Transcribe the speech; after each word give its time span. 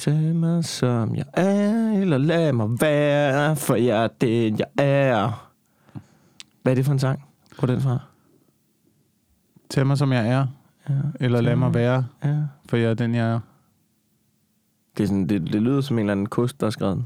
Tag 0.00 0.34
mig 0.34 0.64
som 0.64 1.14
jeg 1.14 1.24
er, 1.32 1.92
eller 2.00 2.18
lad 2.18 2.52
mig 2.52 2.80
være, 2.80 3.56
for 3.56 3.74
jeg 3.74 4.04
er 4.04 4.08
den, 4.20 4.58
jeg 4.58 4.66
er. 4.78 5.50
Hvad 6.62 6.72
er 6.72 6.74
det 6.74 6.84
for 6.84 6.92
en 6.92 6.98
sang? 6.98 7.24
Hvor 7.58 7.68
er 7.68 7.72
den 7.72 7.82
fra? 7.82 7.98
Tag 9.70 9.86
mig, 9.86 9.98
som 9.98 10.12
jeg 10.12 10.28
er. 10.28 10.46
Ja, 10.88 10.94
Eller 11.20 11.40
lad 11.40 11.56
mig 11.56 11.74
være, 11.74 12.06
ja. 12.24 12.36
for 12.68 12.76
jeg 12.76 12.90
er 12.90 12.94
den, 12.94 13.14
jeg 13.14 13.26
er. 13.26 13.40
Det, 14.96 15.02
er 15.02 15.06
sådan, 15.06 15.28
det, 15.28 15.40
det 15.52 15.62
lyder 15.62 15.80
som 15.80 15.98
en 15.98 16.00
eller 16.00 16.12
anden 16.12 16.26
kost, 16.26 16.60
der 16.60 16.66
er 16.66 16.70
skrevet. 16.70 17.04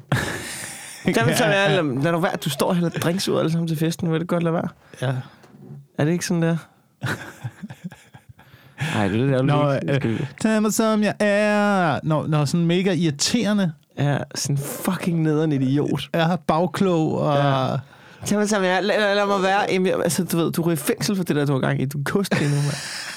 Tag 1.14 1.26
mig 1.26 1.36
som 1.36 1.48
jeg 1.48 1.64
er, 1.64 1.82
lad, 1.82 2.02
lad 2.02 2.12
nu 2.12 2.18
være. 2.18 2.36
Du 2.44 2.50
står 2.50 2.68
og 2.68 2.74
hælder 2.74 2.90
drinks 2.90 3.28
ud 3.28 3.38
alle 3.38 3.50
sammen 3.50 3.68
til 3.68 3.76
festen. 3.76 4.12
Vil 4.12 4.20
det 4.20 4.28
godt 4.28 4.42
lade 4.42 4.54
være? 4.54 4.68
Ja. 5.02 5.16
Er 5.98 6.04
det 6.04 6.12
ikke 6.12 6.26
sådan 6.26 6.42
der? 6.42 6.56
Nej, 8.94 9.08
det 9.08 9.20
er 9.20 9.24
det 9.24 9.32
der. 9.32 9.42
Nå, 9.42 9.72
øh, 9.72 10.20
Tag 10.40 10.62
mig, 10.62 10.72
som 10.72 11.02
jeg 11.02 11.14
er. 11.20 11.98
Når, 12.02 12.26
når 12.26 12.44
sådan 12.44 12.66
mega 12.66 12.92
irriterende 12.92 13.72
Ja, 13.98 14.16
sådan 14.34 14.58
fucking 14.58 15.22
nederen 15.22 15.52
idiot. 15.52 16.08
er 16.12 16.36
bagklog 16.36 17.18
og... 17.20 17.36
Ja. 17.36 17.64
Ja. 17.70 17.76
Tag 18.24 18.38
mig 18.38 18.48
sammen, 18.48 18.70
lad, 18.70 18.82
lad, 18.82 19.14
lad 19.14 19.26
mig 19.26 19.42
være. 19.42 19.60
Jamen, 19.72 19.86
jeg- 19.86 19.96
altså, 20.02 20.24
du 20.24 20.36
ved, 20.36 20.52
du 20.52 20.62
er 20.62 20.72
i 20.72 20.76
fængsel 20.76 21.16
for 21.16 21.24
det 21.24 21.36
der, 21.36 21.46
du 21.46 21.52
har 21.52 21.60
gang 21.60 21.80
i. 21.82 21.84
Du 21.84 21.98
er 21.98 22.02
kost 22.04 22.38
lige 22.40 22.50
nu, 22.50 22.56
mand. 22.56 22.74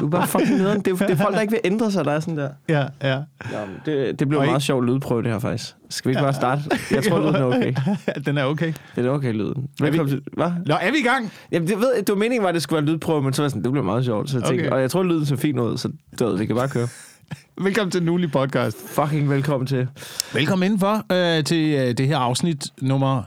Du 0.00 0.06
er 0.06 0.10
bare 0.10 0.26
fucking 0.26 0.58
nederen. 0.58 0.80
Det 0.80 0.92
er, 0.92 1.06
det 1.06 1.10
er 1.10 1.22
folk, 1.22 1.34
der 1.34 1.40
ikke 1.40 1.50
vil 1.50 1.60
ændre 1.64 1.90
sig, 1.90 2.04
der 2.04 2.12
er 2.12 2.20
sådan 2.20 2.36
der. 2.36 2.48
Ja, 2.68 2.86
ja. 3.02 3.16
Nå, 3.16 3.58
men 3.66 3.76
det, 3.86 4.18
det 4.18 4.28
blev 4.28 4.38
en 4.40 4.46
meget 4.46 4.56
ikke- 4.58 4.64
sjov 4.66 4.84
lydprøve, 4.84 5.22
det 5.22 5.30
her 5.30 5.38
faktisk. 5.38 5.74
Skal 5.90 6.08
vi 6.08 6.12
ikke 6.12 6.22
bare 6.22 6.32
starte? 6.34 6.62
Jeg 6.90 7.04
tror, 7.04 7.20
lyden 7.20 7.34
er 7.34 7.44
okay. 7.44 7.74
Den 8.26 8.38
er 8.38 8.44
okay. 8.44 8.72
Det 8.96 9.06
er 9.06 9.10
okay, 9.10 9.32
lyden. 9.32 9.68
Velkommen 9.80 10.08
til... 10.14 10.22
Hvad? 10.32 10.50
Nå, 10.66 10.74
er 10.80 10.90
vi 10.90 10.98
i 10.98 11.02
gang? 11.02 11.32
Jamen, 11.52 11.68
det, 11.68 11.76
ved, 11.78 11.96
det 11.98 12.08
var 12.08 12.14
meningen, 12.14 12.42
var, 12.42 12.48
at 12.48 12.54
det 12.54 12.62
skulle 12.62 12.76
være 12.76 12.88
en 12.88 12.92
lydprøve, 12.94 13.22
men 13.22 13.32
så 13.32 13.42
var 13.42 13.48
sådan, 13.48 13.62
det 13.64 13.72
blev 13.72 13.84
meget 13.84 14.04
sjovt. 14.04 14.30
Så 14.30 14.38
jeg 14.38 14.44
tænkte, 14.48 14.62
Okay. 14.64 14.70
og 14.74 14.80
jeg 14.80 14.90
tror, 14.90 15.02
lyden 15.02 15.26
så 15.26 15.36
fint 15.36 15.58
ud, 15.58 15.76
så 15.78 15.88
du 16.20 16.26
ved, 16.26 16.38
det 16.38 16.46
kan 16.46 16.56
bare 16.56 16.68
køre. 16.68 16.88
Velkommen 17.64 17.90
til 17.90 18.02
Nuli 18.02 18.26
Podcast. 18.26 18.76
Fucking 18.88 19.30
velkommen 19.30 19.66
til. 19.66 19.88
Velkommen 20.34 20.66
indenfor 20.66 21.12
øh, 21.12 21.44
til 21.44 21.74
øh, 21.74 21.92
det 21.98 22.06
her 22.06 22.18
afsnit 22.18 22.66
nummer 22.80 23.22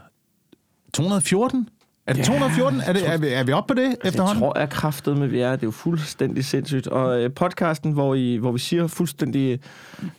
214. 0.94 1.70
Er 2.08 2.14
det 2.14 2.20
Ja, 2.20 2.24
214? 2.26 2.82
Er, 2.82 2.94
det, 2.94 3.08
er, 3.10 3.18
vi, 3.18 3.28
er 3.28 3.44
vi 3.44 3.52
oppe 3.52 3.74
på 3.74 3.82
det 3.82 3.84
Jeg 3.90 3.96
efterhånden? 4.06 4.40
tror, 4.40 4.60
jeg 4.60 4.70
kraftet 4.70 5.18
med, 5.18 5.28
vi 5.28 5.40
er. 5.40 5.52
Det 5.52 5.64
er 5.64 5.68
jo 5.68 5.72
fuldstændig 5.72 6.46
sindssygt. 6.46 6.88
Og 6.88 7.22
øh, 7.24 7.32
podcasten, 7.32 7.92
hvor, 7.92 8.16
I, 8.16 8.36
hvor 8.36 8.52
vi 8.52 8.60
siger 8.60 8.88
fuldstændig 8.88 9.60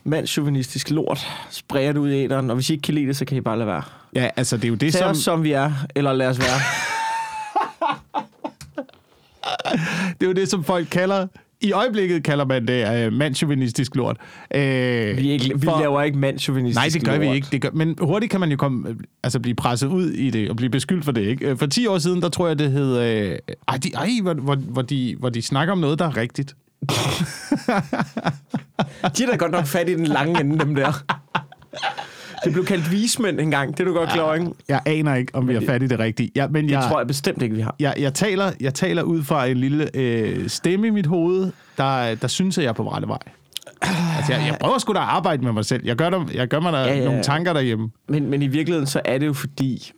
mandsjuvenistisk 0.05 0.91
lort, 0.91 1.27
sprayer 1.51 1.93
det 1.93 2.01
ud 2.01 2.11
i 2.11 2.25
æderen, 2.25 2.51
og 2.51 2.55
hvis 2.55 2.71
I 2.71 2.73
ikke 2.73 2.83
kan 2.83 2.95
lide 2.95 3.07
det, 3.07 3.17
så 3.17 3.25
kan 3.25 3.37
I 3.37 3.41
bare 3.41 3.59
lade 3.59 3.67
være. 3.67 3.83
Ja, 4.15 4.29
altså 4.37 4.57
det 4.57 4.65
er 4.65 4.69
jo 4.69 4.75
det, 4.75 4.93
Tag 4.93 5.01
som... 5.03 5.11
os, 5.11 5.19
som 5.19 5.43
vi 5.45 5.53
er, 5.53 5.73
eller 5.95 6.13
lad 6.13 6.29
os 6.29 6.39
være. 6.39 6.61
Det 10.21 10.27
er 10.27 10.27
jo 10.27 10.33
det, 10.33 10.49
som 10.51 10.65
folk 10.65 10.89
kalder... 10.91 11.27
I 11.61 11.73
øjeblikket 11.73 12.25
kalder 12.25 12.45
man 12.45 12.67
det 12.69 13.07
uh, 13.07 13.13
mandsjuvenistisk 13.13 13.95
lort. 13.97 14.17
Uh, 14.55 14.61
Vi, 14.61 14.61
ikke, 15.31 15.45
vi 15.61 15.65
For- 15.67 15.81
laver 15.81 16.03
ikke 16.03 16.19
mandsjuvenistisk 16.19 16.77
Nej, 16.77 16.89
det 16.93 17.05
gør 17.05 17.13
lort. 17.13 17.21
vi 17.21 17.37
ikke. 17.37 17.49
Det 17.53 17.63
gør, 17.63 17.69
men 17.73 17.97
hurtigt 18.01 18.31
kan 18.31 18.41
man 18.41 18.51
jo 18.51 18.57
komme, 18.57 18.89
øh, 18.89 18.97
altså 19.23 19.41
blive 19.41 19.55
presset 19.55 19.87
ud 19.89 20.11
i 20.11 20.31
det 20.31 20.51
og 20.51 20.57
blive 20.57 20.71
beskyldt 20.71 21.05
for 21.05 21.13
det. 21.13 21.21
Ikke? 21.23 21.49
Øh, 21.51 21.59
For 21.59 21.67
10 21.67 21.87
år 21.87 21.99
siden, 21.99 22.23
der 22.23 22.29
tror 22.29 22.47
jeg, 22.49 22.59
det 22.59 22.71
hed... 22.73 22.99
Øh, 22.99 23.39
ej, 23.69 23.77
de, 23.77 23.91
ej 23.95 24.09
hvor, 24.23 24.35
hvor, 24.35 24.55
hvor, 24.55 24.83
de, 24.83 25.17
hvor 25.19 25.29
de 25.29 25.43
snakker 25.43 25.73
om 25.73 25.79
noget, 25.79 25.99
der 25.99 26.05
er 26.07 26.17
rigtigt. 26.17 26.55
De 29.19 29.23
er 29.25 29.31
da 29.31 29.37
godt 29.37 29.53
nok 29.53 29.67
fat 29.67 29.89
i 29.89 29.95
den 29.95 30.07
lange 30.07 30.41
ende, 30.41 30.59
dem 30.59 30.75
der. 30.75 30.93
Det 32.45 32.53
blev 32.53 32.65
kaldt 32.65 32.91
vismænd 32.91 33.41
engang. 33.41 33.73
Det 33.73 33.81
er 33.81 33.85
du 33.85 33.93
godt 33.93 34.11
klar 34.11 34.35
ikke? 34.35 34.51
Jeg 34.69 34.81
aner 34.87 35.15
ikke, 35.15 35.35
om 35.35 35.49
vi 35.49 35.55
har 35.55 35.63
fat 35.67 35.83
i 35.83 35.87
det 35.87 35.99
rigtige. 35.99 36.31
Ja, 36.37 36.49
men 36.49 36.65
Det 36.65 36.71
jeg, 36.71 36.83
tror 36.89 37.01
jeg 37.01 37.07
bestemt 37.07 37.43
ikke, 37.43 37.55
vi 37.55 37.61
har. 37.61 37.77
jeg, 37.79 37.95
jeg, 37.99 38.15
taler, 38.15 38.53
jeg 38.61 38.75
taler 38.75 39.03
ud 39.03 39.23
fra 39.23 39.47
en 39.47 39.57
lille 39.57 39.91
øh, 39.97 40.49
stemme 40.49 40.87
i 40.87 40.91
mit 40.91 41.07
hoved, 41.07 41.53
der, 41.77 42.15
der 42.15 42.29
synes, 42.29 42.59
at 42.59 42.65
jeg 42.65 42.69
er 42.69 42.75
på 42.75 42.91
rette 42.93 43.09
vej. 43.09 43.19
Altså, 44.17 44.33
jeg, 44.33 44.47
jeg 44.47 44.57
prøver 44.61 44.79
sgu 44.79 44.93
da 44.93 44.99
at 44.99 45.05
arbejde 45.05 45.45
med 45.45 45.53
mig 45.53 45.65
selv. 45.65 45.87
Jeg 45.87 45.97
gør, 45.97 46.11
der, 46.11 46.25
jeg 46.35 46.49
gør 46.49 46.61
mig 46.61 46.73
der 46.73 46.79
Ja, 46.81 46.95
ja, 46.99 47.05
nogle 47.05 47.23
tanker 47.23 47.53
derhjemme. 47.53 47.91
Men, 48.09 48.31
men 48.31 48.43
i 48.43 48.47
virkeligheden, 48.47 48.87
så 48.87 49.01
er 49.05 49.19
det 49.19 49.27
jo 49.27 49.33
fordi, 49.33 49.93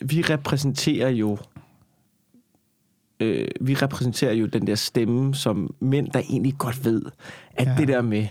vi 0.00 0.22
repræsenterer 0.22 1.08
jo 1.08 1.38
øh, 3.20 3.48
vi 3.60 3.74
repræsenterer 3.74 4.32
jo 4.32 4.46
den 4.46 4.66
der 4.66 4.74
stemme, 4.74 5.34
som 5.34 5.74
mænd, 5.80 6.08
der 6.10 6.18
egentlig 6.18 6.54
godt 6.58 6.84
ved, 6.84 7.02
at 7.56 7.66
ja. 7.66 7.74
det 7.78 7.88
der 7.88 8.02
med, 8.02 8.26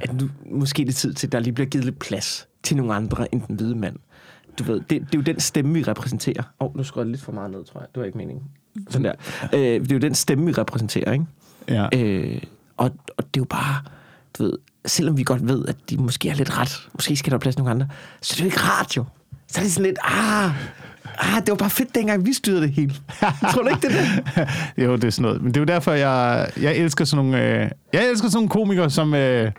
at 0.00 0.20
nu 0.20 0.30
måske 0.50 0.82
er 0.82 0.86
det 0.86 0.96
tid 0.96 1.14
til, 1.14 1.26
at 1.26 1.32
der 1.32 1.40
lige 1.40 1.52
bliver 1.52 1.68
givet 1.68 1.84
lidt 1.84 1.98
plads 1.98 2.48
til 2.62 2.76
nogle 2.76 2.94
andre 2.94 3.34
end 3.34 3.42
den 3.48 3.56
hvide 3.56 3.74
mand. 3.74 3.96
Du 4.58 4.64
ved, 4.64 4.80
det, 4.80 4.90
det 4.90 4.98
er 5.00 5.18
jo 5.18 5.20
den 5.20 5.40
stemme, 5.40 5.74
vi 5.74 5.82
repræsenterer. 5.82 6.42
Åh, 6.60 6.66
oh, 6.66 6.76
nu 6.76 6.84
skruer 6.84 7.04
jeg 7.04 7.10
lidt 7.10 7.22
for 7.22 7.32
meget 7.32 7.50
ned, 7.50 7.64
tror 7.64 7.80
jeg. 7.80 7.88
Det 7.94 8.00
var 8.00 8.06
ikke 8.06 8.18
meningen. 8.18 8.44
Sådan 8.90 9.04
der. 9.04 9.12
Øh, 9.54 9.60
det 9.60 9.92
er 9.92 9.96
jo 9.96 10.00
den 10.00 10.14
stemme, 10.14 10.46
vi 10.46 10.52
repræsenterer, 10.52 11.12
ikke? 11.12 11.24
Ja. 11.68 11.88
Øh, 11.94 12.42
og, 12.76 12.90
og 13.16 13.24
det 13.24 13.40
er 13.40 13.40
jo 13.40 13.44
bare, 13.44 13.82
du 14.38 14.42
ved, 14.42 14.52
selvom 14.86 15.16
vi 15.16 15.22
godt 15.22 15.48
ved, 15.48 15.64
at 15.68 15.76
de 15.90 15.96
måske 15.96 16.28
er 16.28 16.34
lidt 16.34 16.58
ret, 16.58 16.88
måske 16.94 17.16
skal 17.16 17.32
der 17.32 17.38
plads 17.38 17.54
til 17.54 17.64
nogle 17.64 17.70
andre, 17.70 17.88
så 18.20 18.32
er 18.32 18.36
det 18.36 18.40
jo 18.40 18.44
ikke 18.44 18.58
rart 18.58 18.96
jo. 18.96 19.04
Så 19.48 19.60
er 19.60 19.62
det 19.62 19.72
sådan 19.72 19.86
lidt, 19.86 19.98
ah, 20.04 20.50
ah 21.18 21.40
det 21.40 21.50
var 21.50 21.56
bare 21.56 21.70
fedt, 21.70 21.94
dengang 21.94 22.26
vi 22.26 22.32
styrede 22.32 22.62
det 22.62 22.70
hele. 22.70 22.94
Tror 23.52 23.62
du 23.62 23.68
ikke, 23.68 23.88
det 23.88 23.96
er 23.96 24.22
det? 24.34 24.84
Jo, 24.84 24.96
det 24.96 25.04
er 25.04 25.10
sådan 25.10 25.22
noget. 25.22 25.42
Men 25.42 25.54
det 25.54 25.56
er 25.56 25.60
jo 25.60 25.64
derfor, 25.64 25.92
jeg, 25.92 26.50
jeg 26.60 26.76
elsker 26.76 27.04
sådan 27.04 27.24
nogle, 27.24 27.44
øh, 27.44 27.70
jeg 27.92 28.10
elsker 28.10 28.28
sådan 28.28 28.36
nogle 28.36 28.48
komikere 28.48 28.90
som 28.90 29.14
øh, 29.14 29.52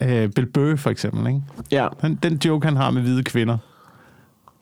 øh, 0.00 0.28
Bill 0.28 0.46
Burr, 0.46 0.76
for 0.76 0.90
eksempel. 0.90 1.26
Ikke? 1.26 1.40
Ja. 1.70 1.88
Den, 2.02 2.14
den 2.22 2.40
joke, 2.44 2.66
han 2.66 2.76
har 2.76 2.90
med 2.90 3.02
hvide 3.02 3.24
kvinder. 3.24 3.58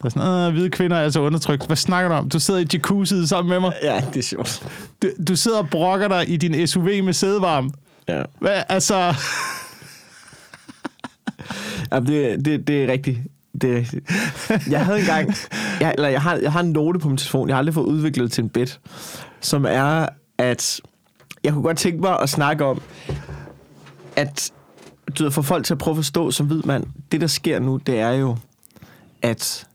Der 0.02 0.06
er 0.06 0.08
sådan, 0.08 0.28
"Åh, 0.28 0.52
hvide 0.52 0.70
kvinder 0.70 0.96
er 0.96 1.00
altså 1.02 1.20
undertrykt. 1.20 1.66
Hvad 1.66 1.76
snakker 1.76 2.08
du 2.08 2.14
om? 2.14 2.28
Du 2.28 2.38
sidder 2.40 2.60
i 2.60 2.66
jacuzziet 2.72 3.28
sammen 3.28 3.48
med 3.50 3.60
mig. 3.60 3.72
Ja, 3.82 4.00
det 4.14 4.16
er 4.16 4.22
sjovt. 4.22 4.68
Du, 5.02 5.08
du 5.28 5.36
sidder 5.36 5.58
og 5.58 5.68
brokker 5.70 6.08
dig 6.08 6.28
i 6.30 6.36
din 6.36 6.66
SUV 6.66 6.84
med 7.04 7.12
sædevarme. 7.12 7.70
Ja. 8.08 8.22
Hvad, 8.40 8.62
altså, 8.68 9.14
ja 11.92 12.00
det, 12.00 12.44
det, 12.44 12.68
det 12.68 12.84
er 12.84 12.92
rigtigt. 12.92 13.18
Det 13.60 13.72
er 13.72 13.76
rigtigt. 13.76 14.10
Jeg 14.70 14.84
havde 14.84 14.98
engang, 15.00 15.34
jeg, 15.80 15.94
eller 15.96 16.08
jeg 16.08 16.22
har, 16.22 16.34
jeg 16.36 16.52
har 16.52 16.60
en 16.60 16.72
note 16.72 16.98
på 16.98 17.08
min 17.08 17.16
telefon, 17.16 17.48
jeg 17.48 17.54
har 17.56 17.58
aldrig 17.58 17.74
fået 17.74 17.86
udviklet 17.86 18.32
til 18.32 18.44
en 18.44 18.48
bit, 18.50 18.80
som 19.40 19.64
er, 19.68 20.06
at 20.38 20.80
jeg 21.44 21.52
kunne 21.52 21.62
godt 21.62 21.78
tænke 21.78 22.00
mig 22.00 22.20
at 22.20 22.28
snakke 22.28 22.64
om, 22.64 22.80
at 24.16 24.52
du 25.18 25.30
for 25.30 25.42
folk 25.42 25.64
til 25.64 25.74
at 25.74 25.78
prøve 25.78 25.92
at 25.92 25.96
forstå 25.96 26.30
som 26.30 26.46
hvid 26.46 26.62
mand, 26.62 26.86
det 27.12 27.20
der 27.20 27.26
sker 27.26 27.58
nu, 27.58 27.76
det 27.76 27.98
er 27.98 28.10
jo, 28.10 28.36
at 29.22 29.66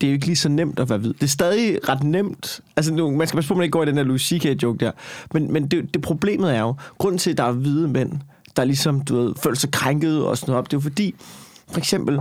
det 0.00 0.06
er 0.06 0.10
jo 0.10 0.14
ikke 0.14 0.26
lige 0.26 0.36
så 0.36 0.48
nemt 0.48 0.78
at 0.78 0.90
være 0.90 0.98
hvid. 0.98 1.12
Det 1.12 1.22
er 1.22 1.26
stadig 1.26 1.88
ret 1.88 2.02
nemt. 2.02 2.60
Altså, 2.76 2.94
nu, 2.94 3.10
man 3.10 3.26
skal 3.26 3.36
passe 3.36 3.48
på, 3.48 3.54
at 3.54 3.58
man 3.58 3.64
ikke 3.64 3.72
går 3.72 3.82
i 3.82 3.86
den 3.86 3.96
der 3.96 4.02
Louis 4.02 4.22
C.K.-joke 4.22 4.76
der. 4.76 4.90
Men, 5.32 5.52
men 5.52 5.68
det, 5.68 5.94
det 5.94 6.02
problemet 6.02 6.56
er 6.56 6.60
jo, 6.60 6.74
grunden 6.98 7.18
til, 7.18 7.30
at 7.30 7.38
der 7.38 7.44
er 7.44 7.52
hvide 7.52 7.88
mænd, 7.88 8.12
der 8.56 8.64
ligesom, 8.64 9.00
du 9.00 9.16
ved, 9.16 9.34
føler 9.42 9.56
sig 9.56 9.70
krænket 9.70 10.24
og 10.24 10.38
sådan 10.38 10.50
noget 10.50 10.58
op, 10.58 10.70
det 10.70 10.72
er 10.72 10.76
jo 10.76 10.82
fordi, 10.82 11.14
for 11.68 11.78
eksempel, 11.78 12.20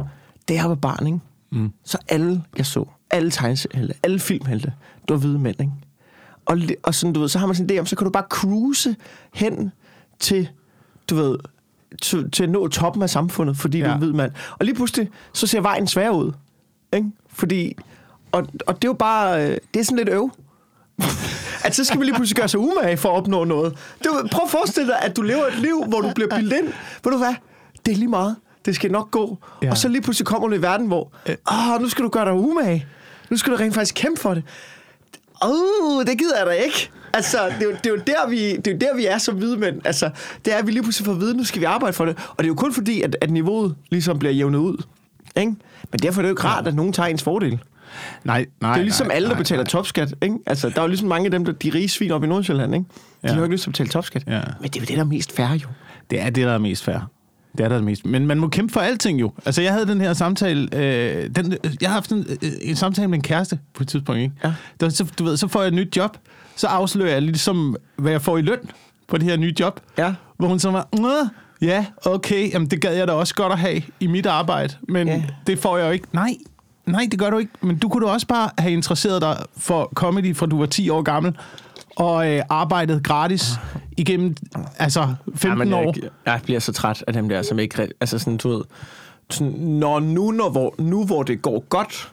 da 0.50 0.54
jeg 0.54 0.70
var 0.70 0.76
barn, 0.76 1.08
ikke? 1.08 1.20
Mm. 1.52 1.72
så 1.84 1.98
alle, 2.10 2.44
jeg 2.58 2.66
så, 2.66 2.86
alle 3.12 3.32
tegneseriehelte, 3.32 3.94
alle 4.04 4.20
filmhelte, 4.20 4.74
det 5.02 5.10
var 5.10 5.18
hvide 5.18 5.40
mænd, 5.40 5.62
ikke? 5.62 5.74
Og, 6.46 6.58
og 6.84 6.96
sådan, 6.96 7.14
du 7.14 7.20
ved, 7.20 7.30
så 7.30 7.40
har 7.40 7.46
man 7.46 7.56
sådan 7.56 7.70
en 7.70 7.78
idé 7.78 7.80
om, 7.80 7.86
så 7.86 7.96
kan 7.96 8.06
du 8.06 8.12
bare 8.12 8.26
cruise 8.30 8.96
hen 9.34 9.72
til, 10.20 10.50
du 11.10 11.16
ved, 11.16 11.38
til, 12.01 12.31
til 12.31 12.44
at 12.44 12.50
nå 12.50 12.67
toppen 12.67 13.03
af 13.03 13.09
samfundet, 13.09 13.57
fordi 13.57 13.78
ja. 13.78 13.83
du 13.83 13.89
er 13.89 13.94
en 13.94 14.00
hvid 14.00 14.13
mand. 14.13 14.31
Og 14.59 14.66
lige 14.66 14.75
pludselig, 14.75 15.09
så 15.33 15.47
ser 15.47 15.61
vejen 15.61 15.88
svær 15.88 16.09
ud. 16.09 16.31
Ikke? 16.94 17.11
Fordi, 17.33 17.78
og, 18.31 18.47
og 18.67 18.75
det 18.75 18.83
er 18.83 18.89
jo 18.89 18.94
bare, 18.94 19.45
øh, 19.45 19.57
det 19.73 19.79
er 19.79 19.83
sådan 19.83 19.97
lidt 19.97 20.09
øv. 20.09 20.31
at 21.66 21.75
så 21.75 21.83
skal 21.83 22.00
vi 22.00 22.06
lige 22.06 22.16
pludselig 22.16 22.38
gøre 22.38 22.47
sig 22.47 22.59
umage 22.59 22.97
for 22.97 23.09
at 23.09 23.16
opnå 23.16 23.44
noget. 23.44 23.78
Det, 24.03 24.09
prøv 24.31 24.44
at 24.44 24.51
forestille 24.51 24.88
dig, 24.88 25.00
at 25.01 25.17
du 25.17 25.22
lever 25.22 25.45
et 25.45 25.59
liv, 25.59 25.85
hvor 25.88 26.01
du 26.01 26.11
bliver 26.16 26.35
bildt 26.35 26.53
ind. 26.53 26.66
Ved 27.03 27.11
du 27.11 27.17
hvad? 27.17 27.35
Det 27.85 27.91
er 27.91 27.95
lige 27.95 28.07
meget. 28.07 28.35
Det 28.66 28.75
skal 28.75 28.91
nok 28.91 29.12
gå. 29.12 29.38
Ja. 29.62 29.66
Ja. 29.66 29.72
Og 29.72 29.77
så 29.77 29.88
lige 29.88 30.01
pludselig 30.01 30.25
kommer 30.25 30.47
du 30.47 30.53
i 30.53 30.62
verden, 30.62 30.88
hvor 30.88 31.12
Åh, 31.51 31.81
nu 31.81 31.89
skal 31.89 32.03
du 32.03 32.09
gøre 32.09 32.25
dig 32.25 32.33
umage. 32.33 32.85
Nu 33.29 33.38
skal 33.38 33.53
du 33.53 33.57
rent 33.57 33.73
faktisk 33.73 33.95
kæmpe 33.95 34.22
for 34.22 34.33
det. 34.33 34.44
Åh, 35.41 35.97
oh, 35.97 36.06
det 36.06 36.18
gider 36.19 36.38
jeg 36.38 36.46
da 36.46 36.51
ikke. 36.51 36.90
Altså, 37.13 37.38
det 37.59 37.62
er, 37.62 37.66
jo, 37.66 37.72
det, 37.72 37.85
er 37.85 37.90
jo 37.90 38.00
der, 38.07 38.29
vi, 38.29 38.56
det 38.56 38.68
er 38.68 38.72
jo 38.72 38.78
der, 38.78 38.96
vi 38.96 39.06
er 39.06 39.18
som 39.18 39.35
hvide 39.35 39.57
mænd. 39.57 39.81
Altså, 39.85 40.09
det 40.46 40.53
er, 40.53 40.57
at 40.57 40.68
vi 40.68 40.72
lige 40.72 40.84
pludselig 40.84 41.06
får 41.06 41.13
at 41.13 41.19
vide, 41.19 41.38
nu 41.38 41.44
skal 41.44 41.59
vi 41.62 41.66
arbejde 41.66 41.94
for 41.94 42.06
det. 42.06 42.16
Og 42.29 42.35
det 42.38 42.44
er 42.44 42.47
jo 42.47 42.53
kun 42.56 42.73
fordi, 42.73 43.01
at, 43.01 43.18
at 43.22 43.31
niveauet 43.31 43.75
ligesom 43.92 44.19
bliver 44.19 44.31
jævnet 44.31 44.60
ud. 44.60 44.83
Ikke? 45.36 45.56
Men 45.92 46.00
derfor 46.04 46.21
er 46.21 46.24
det 46.24 46.30
jo 46.30 46.33
ikke 46.33 46.44
rart, 46.44 46.68
at 46.68 46.75
nogen 46.75 46.94
tager 46.94 47.07
ens 47.07 47.24
fordel. 47.24 47.60
nej, 48.24 48.45
nej. 48.62 48.69
Det 48.71 48.75
er 48.75 48.77
jo 48.77 48.83
ligesom 48.83 49.07
nej, 49.07 49.15
alle, 49.15 49.27
der 49.27 49.33
nej, 49.33 49.42
betaler 49.42 49.63
topskat. 49.63 50.13
Ikke? 50.21 50.36
Altså, 50.45 50.69
der 50.69 50.77
er 50.77 50.81
jo 50.81 50.88
ligesom 50.88 51.07
mange 51.07 51.25
af 51.25 51.31
dem, 51.31 51.45
der 51.45 51.51
de 51.51 51.69
rige 51.69 51.89
svin 51.89 52.12
op 52.12 52.24
i 52.24 52.27
Nordsjælland. 52.27 52.74
Ikke? 52.75 52.86
De 52.86 53.00
Ja. 53.24 53.30
har 53.30 53.38
jo 53.38 53.44
ikke 53.44 53.54
lyst 53.54 53.63
til 53.63 53.69
at 53.69 53.74
betale 53.74 53.89
topskat. 53.89 54.24
Ja. 54.27 54.42
Men 54.62 54.69
det 54.69 54.75
er 54.75 54.80
jo 54.81 54.86
det, 54.86 54.95
der 54.98 55.00
er 55.04 55.07
mest 55.07 55.31
fair 55.36 55.48
jo. 55.63 55.68
Det 56.10 56.21
er 56.21 56.30
det, 56.30 56.45
der 56.45 56.54
er 56.54 56.57
mest 56.57 56.83
fair. 56.83 57.10
Det 57.57 57.63
er 57.63 57.68
der 57.68 57.75
er 57.75 57.80
det 57.80 57.86
mest. 57.86 58.06
Men 58.06 58.28
man 58.28 58.40
må 58.40 58.48
kæmpe 58.48 58.74
for 58.74 58.80
alting 58.80 59.22
jo. 59.22 59.31
Altså, 59.46 59.62
jeg 59.62 59.74
havde 59.74 59.86
den 59.88 60.02
her 60.02 60.13
samtale... 60.13 60.69
Øh, 60.75 61.30
den, 61.36 61.57
jeg 61.81 61.90
har 61.90 61.94
haft 61.94 62.12
en, 62.12 62.25
øh, 62.44 62.50
en 62.62 62.75
samtale 62.75 63.07
med 63.07 63.18
en 63.18 63.22
kæreste 63.24 63.60
på 63.74 63.84
et 63.84 63.88
tidspunkt, 63.90 64.22
ikke? 64.22 64.34
Ja. 64.44 64.54
Der, 64.80 64.90
så, 64.90 65.06
du 65.19 65.24
ved, 65.24 65.38
så 65.38 65.48
får 65.48 65.62
jeg 65.62 65.68
et 65.68 65.74
nyt 65.74 65.98
job. 65.98 66.18
Så 66.56 66.68
afslører 66.68 67.12
jeg 67.12 67.22
ligesom, 67.22 67.75
hvad 67.96 68.12
jeg 68.12 68.22
får 68.22 68.38
i 68.38 68.42
løn 68.42 68.60
på 69.07 69.18
det 69.18 69.24
her 69.25 69.38
nye 69.38 69.54
job. 69.60 69.80
Ja. 69.98 70.13
Hvor 70.38 70.48
hun 70.48 70.60
så 70.60 70.72
var, 70.72 70.88
"Nå, 70.94 71.10
ja, 71.62 71.86
okay, 72.06 72.54
jamen, 72.54 72.68
det 72.68 72.81
gad 72.81 72.96
jeg 72.96 73.07
da 73.07 73.13
også 73.13 73.36
godt 73.36 73.54
at 73.54 73.60
have 73.60 73.81
i 74.00 74.08
mit 74.08 74.25
arbejde. 74.25 74.74
Men 74.90 75.08
Ja. 75.08 75.24
det 75.48 75.60
får 75.60 75.78
jeg 75.78 75.86
jo 75.88 75.92
ikke. 75.92 76.08
Nej, 76.12 76.36
nej, 76.86 77.08
det 77.12 77.19
gør 77.19 77.30
du 77.30 77.38
ikke. 77.38 77.51
Men 77.62 77.78
du 77.78 77.90
kunne 77.90 78.06
da 78.08 78.12
også 78.12 78.28
bare 78.28 78.50
have 78.58 78.74
interesseret 78.74 79.22
dig 79.22 79.38
for 79.58 79.92
comedy, 79.96 80.36
fra 80.36 80.46
du 80.46 80.60
var 80.60 80.66
10 80.66 80.90
år 80.90 81.01
gammel. 81.01 81.34
Og 81.95 82.31
øh, 82.31 82.42
arbejdet 82.50 83.03
gratis 83.03 83.51
igennem 83.97 84.36
altså 84.77 85.13
15 85.36 85.50
Jamen, 85.50 85.74
år. 85.74 85.94
jeg, 86.01 86.09
jeg 86.25 86.39
bliver 86.44 86.59
så 86.59 86.74
træt 86.74 87.03
af 87.07 87.13
dem 87.13 87.30
der, 87.30 87.42
som 87.42 87.59
ikke... 87.59 87.88
Altså 88.01 88.19
sådan, 88.19 88.38
du 88.38 88.50
ved... 88.50 88.62
Sådan, 89.30 89.51
når 89.53 90.00
nu, 90.00 90.31
når, 90.31 90.50
hvor, 90.50 90.75
nu 90.77 91.06
hvor 91.06 91.24
det 91.24 91.42
går 91.42 91.65
godt, 91.69 92.12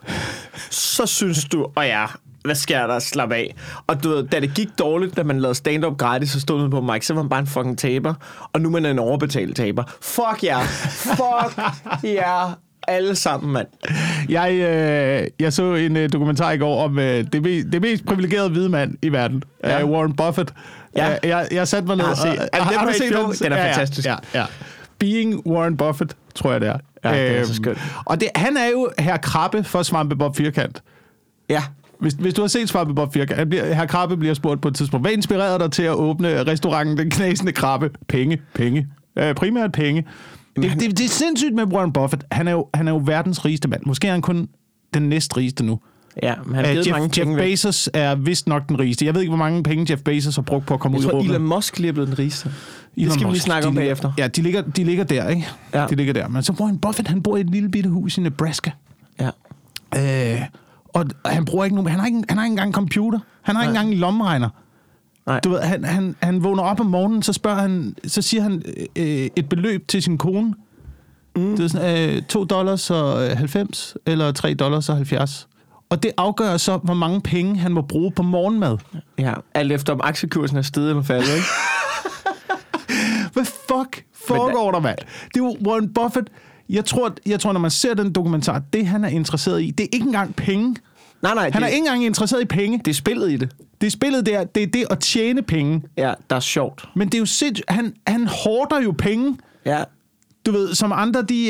så 0.71 1.05
synes 1.05 1.45
du, 1.45 1.67
og 1.75 1.85
ja, 1.85 2.05
hvad 2.43 2.55
sker 2.55 2.87
der? 2.87 2.99
Slap 2.99 3.31
af. 3.31 3.55
Og 3.87 4.03
du 4.03 4.09
ved, 4.09 4.27
da 4.27 4.39
det 4.39 4.53
gik 4.55 4.67
dårligt, 4.79 5.17
da 5.17 5.23
man 5.23 5.39
lavede 5.39 5.55
stand-up 5.55 5.97
gratis 5.97 6.35
og 6.35 6.41
stod 6.41 6.57
nede 6.57 6.69
på 6.69 6.81
mic, 6.81 7.05
så 7.05 7.13
var 7.13 7.21
man 7.21 7.29
bare 7.29 7.39
en 7.39 7.47
fucking 7.47 7.77
taber. 7.77 8.13
Og 8.53 8.61
nu 8.61 8.69
er 8.69 8.71
man 8.71 8.85
en 8.85 8.99
overbetalt 8.99 9.55
taber. 9.55 9.83
Fuck 10.01 10.43
ja. 10.43 10.57
Yeah. 10.57 10.67
Fuck 10.67 11.59
ja. 12.03 12.09
Yeah. 12.09 12.51
Alle 12.87 13.15
sammen, 13.15 13.53
mand. 13.53 13.67
Jeg, 14.29 14.53
øh, 14.53 15.27
jeg 15.39 15.53
så 15.53 15.73
en 15.75 15.97
øh, 15.97 16.13
dokumentar 16.13 16.51
i 16.51 16.57
går 16.57 16.83
om 16.83 16.99
øh, 16.99 17.23
det, 17.33 17.35
me- 17.47 17.71
det 17.71 17.81
mest 17.81 18.05
privilegerede 18.05 18.49
hvide 18.49 18.69
mand 18.69 18.97
i 19.01 19.09
verden, 19.11 19.43
Ja. 19.63 19.77
ja. 19.79 19.85
Warren 19.85 20.15
Buffett. 20.15 20.53
Ja. 20.97 21.11
Øh, 21.11 21.17
jeg, 21.23 21.47
jeg 21.51 21.67
satte 21.67 21.87
mig 21.87 21.97
ned 21.97 22.05
Jeg 22.05 22.15
har 22.15 22.25
og... 22.31 22.33
set- 22.37 22.39
og- 22.41 22.49
den 22.53 22.61
har 22.77 22.85
på 22.85 22.91
du 22.91 22.97
set 22.97 23.15
HBO? 23.15 23.31
Den 23.45 23.51
er 23.53 23.57
ja, 23.57 23.67
fantastisk. 23.71 24.07
Ja, 24.07 24.15
ja. 24.35 24.45
Being 24.99 25.47
Warren 25.47 25.77
Buffett, 25.77 26.15
tror 26.35 26.51
jeg 26.51 26.61
det 26.61 26.69
er. 26.69 26.77
Ja, 27.03 27.09
det 27.13 27.31
er 27.31 27.35
Øhm, 27.37 27.45
så 27.45 27.53
skønt. 27.55 27.77
Og 28.05 28.21
det, 28.21 28.29
han 28.35 28.57
er 28.57 28.67
jo 28.71 28.89
her 28.99 29.17
krabbe 29.17 29.63
for 29.63 29.83
Svampe 29.83 30.15
Bob 30.15 30.35
Firkant. 30.37 30.83
Ja. 31.49 31.63
Hvis, 31.99 32.13
hvis 32.13 32.33
du 32.33 32.41
har 32.41 32.47
set 32.47 32.69
Svampe 32.69 32.93
Bob 32.95 33.13
Firkant, 33.13 33.39
han 33.39 33.49
bliver, 33.49 33.73
her 33.73 33.85
krabbe 33.85 34.17
bliver 34.17 34.33
spurgt 34.33 34.61
på 34.61 34.67
et 34.67 34.75
tidspunkt, 34.75 35.03
hvad 35.07 35.11
inspirerede 35.13 35.59
dig 35.59 35.71
til 35.71 35.83
at 35.83 35.93
åbne 35.93 36.43
restauranten 36.47 36.97
Den 36.97 37.09
Knasende 37.09 37.51
Krabbe? 37.51 37.89
Penge, 38.07 38.41
penge. 38.55 38.87
Øh, 39.19 39.35
primært 39.35 39.71
penge. 39.71 40.05
Det, 40.55 40.69
han- 40.69 40.79
det, 40.79 40.97
det 40.97 41.05
er 41.05 41.09
sindssygt 41.09 41.55
med 41.55 41.63
Warren 41.63 41.93
Buffett. 41.93 42.23
Han 42.31 42.47
er, 42.47 42.51
jo, 42.51 42.67
han 42.73 42.87
er 42.87 42.91
jo 42.91 43.01
verdens 43.05 43.45
rigeste 43.45 43.67
mand. 43.67 43.81
Måske 43.85 44.07
er 44.07 44.11
han 44.11 44.21
kun 44.21 44.47
den 44.93 45.09
næstrigeste 45.09 45.63
nu. 45.65 45.79
Ja, 46.23 46.33
men 46.45 46.55
han 46.55 46.65
har 46.65 46.71
Uh, 46.71 46.73
givet 46.73 46.87
Jeff, 46.87 46.97
mange 46.97 47.21
Jeff 47.21 47.29
væk. 47.29 47.37
Bezos 47.51 47.89
er 47.93 48.15
vist 48.15 48.47
nok 48.47 48.67
den 48.69 48.79
rigeste. 48.79 49.05
Jeg 49.05 49.13
ved 49.13 49.21
ikke, 49.21 49.29
hvor 49.29 49.37
mange 49.37 49.63
penge 49.63 49.85
Jeff 49.91 50.01
Bezos 50.03 50.35
har 50.35 50.41
brugt 50.41 50.65
på 50.65 50.73
at 50.73 50.79
komme 50.79 50.95
Jeg 50.95 50.99
ud 50.99 51.03
i 51.05 51.09
tror, 51.09 51.17
rummet. 51.17 51.35
Elon 51.35 51.47
Musk 51.47 51.79
lige 51.79 51.89
er 51.89 51.93
blevet 51.93 52.07
den 52.09 52.19
rigeste. 52.19 52.49
Elon 52.97 53.05
det 53.05 53.13
skal 53.13 53.19
vi 53.19 53.23
lige 53.23 53.29
Musk, 53.31 53.41
snakke 53.43 53.67
om 53.67 53.75
bagefter. 53.75 54.11
Ja, 54.17 54.27
de 54.27 54.41
ligger, 54.41 54.61
de 54.61 54.83
ligger 54.83 55.03
der, 55.03 55.29
ikke? 55.29 55.47
Ja. 55.73 55.85
De 55.89 55.95
ligger 55.95 56.13
der. 56.13 56.27
Men 56.27 56.43
så 56.43 56.53
Warren 56.59 56.77
Buffett, 56.77 57.07
han 57.07 57.21
bor 57.21 57.37
i 57.37 57.41
et 57.41 57.49
lille 57.49 57.69
bitte 57.69 57.89
hus 57.89 58.17
i 58.17 58.21
Nebraska. 58.21 58.71
Ja. 59.19 59.29
Øh, 60.35 60.41
og 60.93 61.05
han 61.25 61.45
bruger 61.45 61.63
ikke 61.63 61.75
nogen, 61.75 61.91
han 61.91 61.99
har 61.99 62.07
ikke, 62.07 62.23
han 62.29 62.37
har 62.37 62.45
ikke 62.45 62.51
engang 62.53 62.67
en 62.67 62.73
computer. 62.73 63.19
Han 63.41 63.55
har 63.55 63.63
ikke 63.63 63.73
Nej. 63.73 63.81
engang 63.81 63.93
en 63.95 63.99
lommeregner. 63.99 64.49
Nej. 65.25 65.39
Du 65.43 65.49
ved, 65.49 65.59
han, 65.59 65.83
han, 65.83 66.15
han 66.21 66.43
vågner 66.43 66.63
op 66.63 66.79
om 66.79 66.85
morgenen, 66.85 67.23
så 67.23 67.33
spørger 67.33 67.61
han, 67.61 67.95
så 68.07 68.21
siger 68.21 68.43
han 68.43 68.61
øh, 68.95 69.29
et 69.35 69.49
beløb 69.49 69.87
til 69.87 70.03
sin 70.03 70.17
kone. 70.17 70.53
Mm. 71.35 71.55
Det 71.55 71.65
er 71.65 71.67
sådan, 71.67 72.15
øh, 72.15 72.21
2 72.21 72.43
dollars 72.43 72.91
og 72.91 73.25
øh, 73.29 73.37
90, 73.37 73.97
eller 74.05 74.31
3 74.31 74.53
dollars 74.53 74.89
og 74.89 74.95
70. 74.95 75.47
Og 75.89 76.03
det 76.03 76.11
afgør 76.17 76.57
så, 76.57 76.77
hvor 76.77 76.93
mange 76.93 77.21
penge 77.21 77.57
han 77.57 77.71
må 77.73 77.81
bruge 77.81 78.11
på 78.11 78.23
morgenmad. 78.23 78.77
Ja, 79.19 79.33
alt 79.53 79.71
efter 79.71 79.93
om 79.93 80.01
aktiekursen 80.03 80.57
er 80.57 80.61
steget 80.61 80.89
eller 80.89 81.03
faldet, 81.03 81.33
ikke? 81.35 81.47
Hvad 83.33 83.45
fuck 83.45 84.05
foregår 84.27 84.71
der, 84.71 84.79
mand? 84.79 84.97
Det 85.33 85.39
er 85.39 85.43
jo 85.43 85.57
Warren 85.67 85.93
Buffett. 85.93 86.29
Jeg 86.69 86.85
tror, 86.85 87.13
jeg 87.25 87.39
tror, 87.39 87.53
når 87.53 87.59
man 87.59 87.71
ser 87.71 87.93
den 87.93 88.11
dokumentar, 88.11 88.61
det 88.73 88.87
han 88.87 89.03
er 89.03 89.07
interesseret 89.09 89.61
i, 89.63 89.71
det 89.71 89.83
er 89.83 89.87
ikke 89.93 90.05
engang 90.05 90.35
penge. 90.35 90.75
Nej, 91.23 91.33
nej, 91.35 91.49
Han 91.53 91.61
det, 91.61 91.67
er 91.67 91.67
ikke 91.67 91.77
engang 91.77 92.05
interesseret 92.05 92.41
i 92.41 92.45
penge. 92.45 92.77
det 92.77 92.87
er 92.87 92.93
spillet 92.93 93.31
i 93.31 93.37
det. 93.37 93.49
Det 93.81 93.87
er 93.87 93.91
spillet 93.91 94.25
der, 94.25 94.43
det 94.43 94.63
er 94.63 94.67
det 94.67 94.85
at 94.89 94.99
tjene 94.99 95.41
penge. 95.41 95.81
Ja, 95.97 96.13
der 96.29 96.35
er 96.35 96.39
sjovt. 96.39 96.85
Men 96.95 97.07
det 97.07 97.13
er 97.15 97.19
jo 97.19 97.25
sindssygt. 97.25 97.69
Han, 97.71 97.93
han 98.07 98.27
hårder 98.27 98.81
jo 98.81 98.91
penge. 98.97 99.37
Ja, 99.65 99.83
Du 100.45 100.51
ved, 100.51 100.73
som 100.75 100.91
andre, 100.95 101.21
de, 101.21 101.49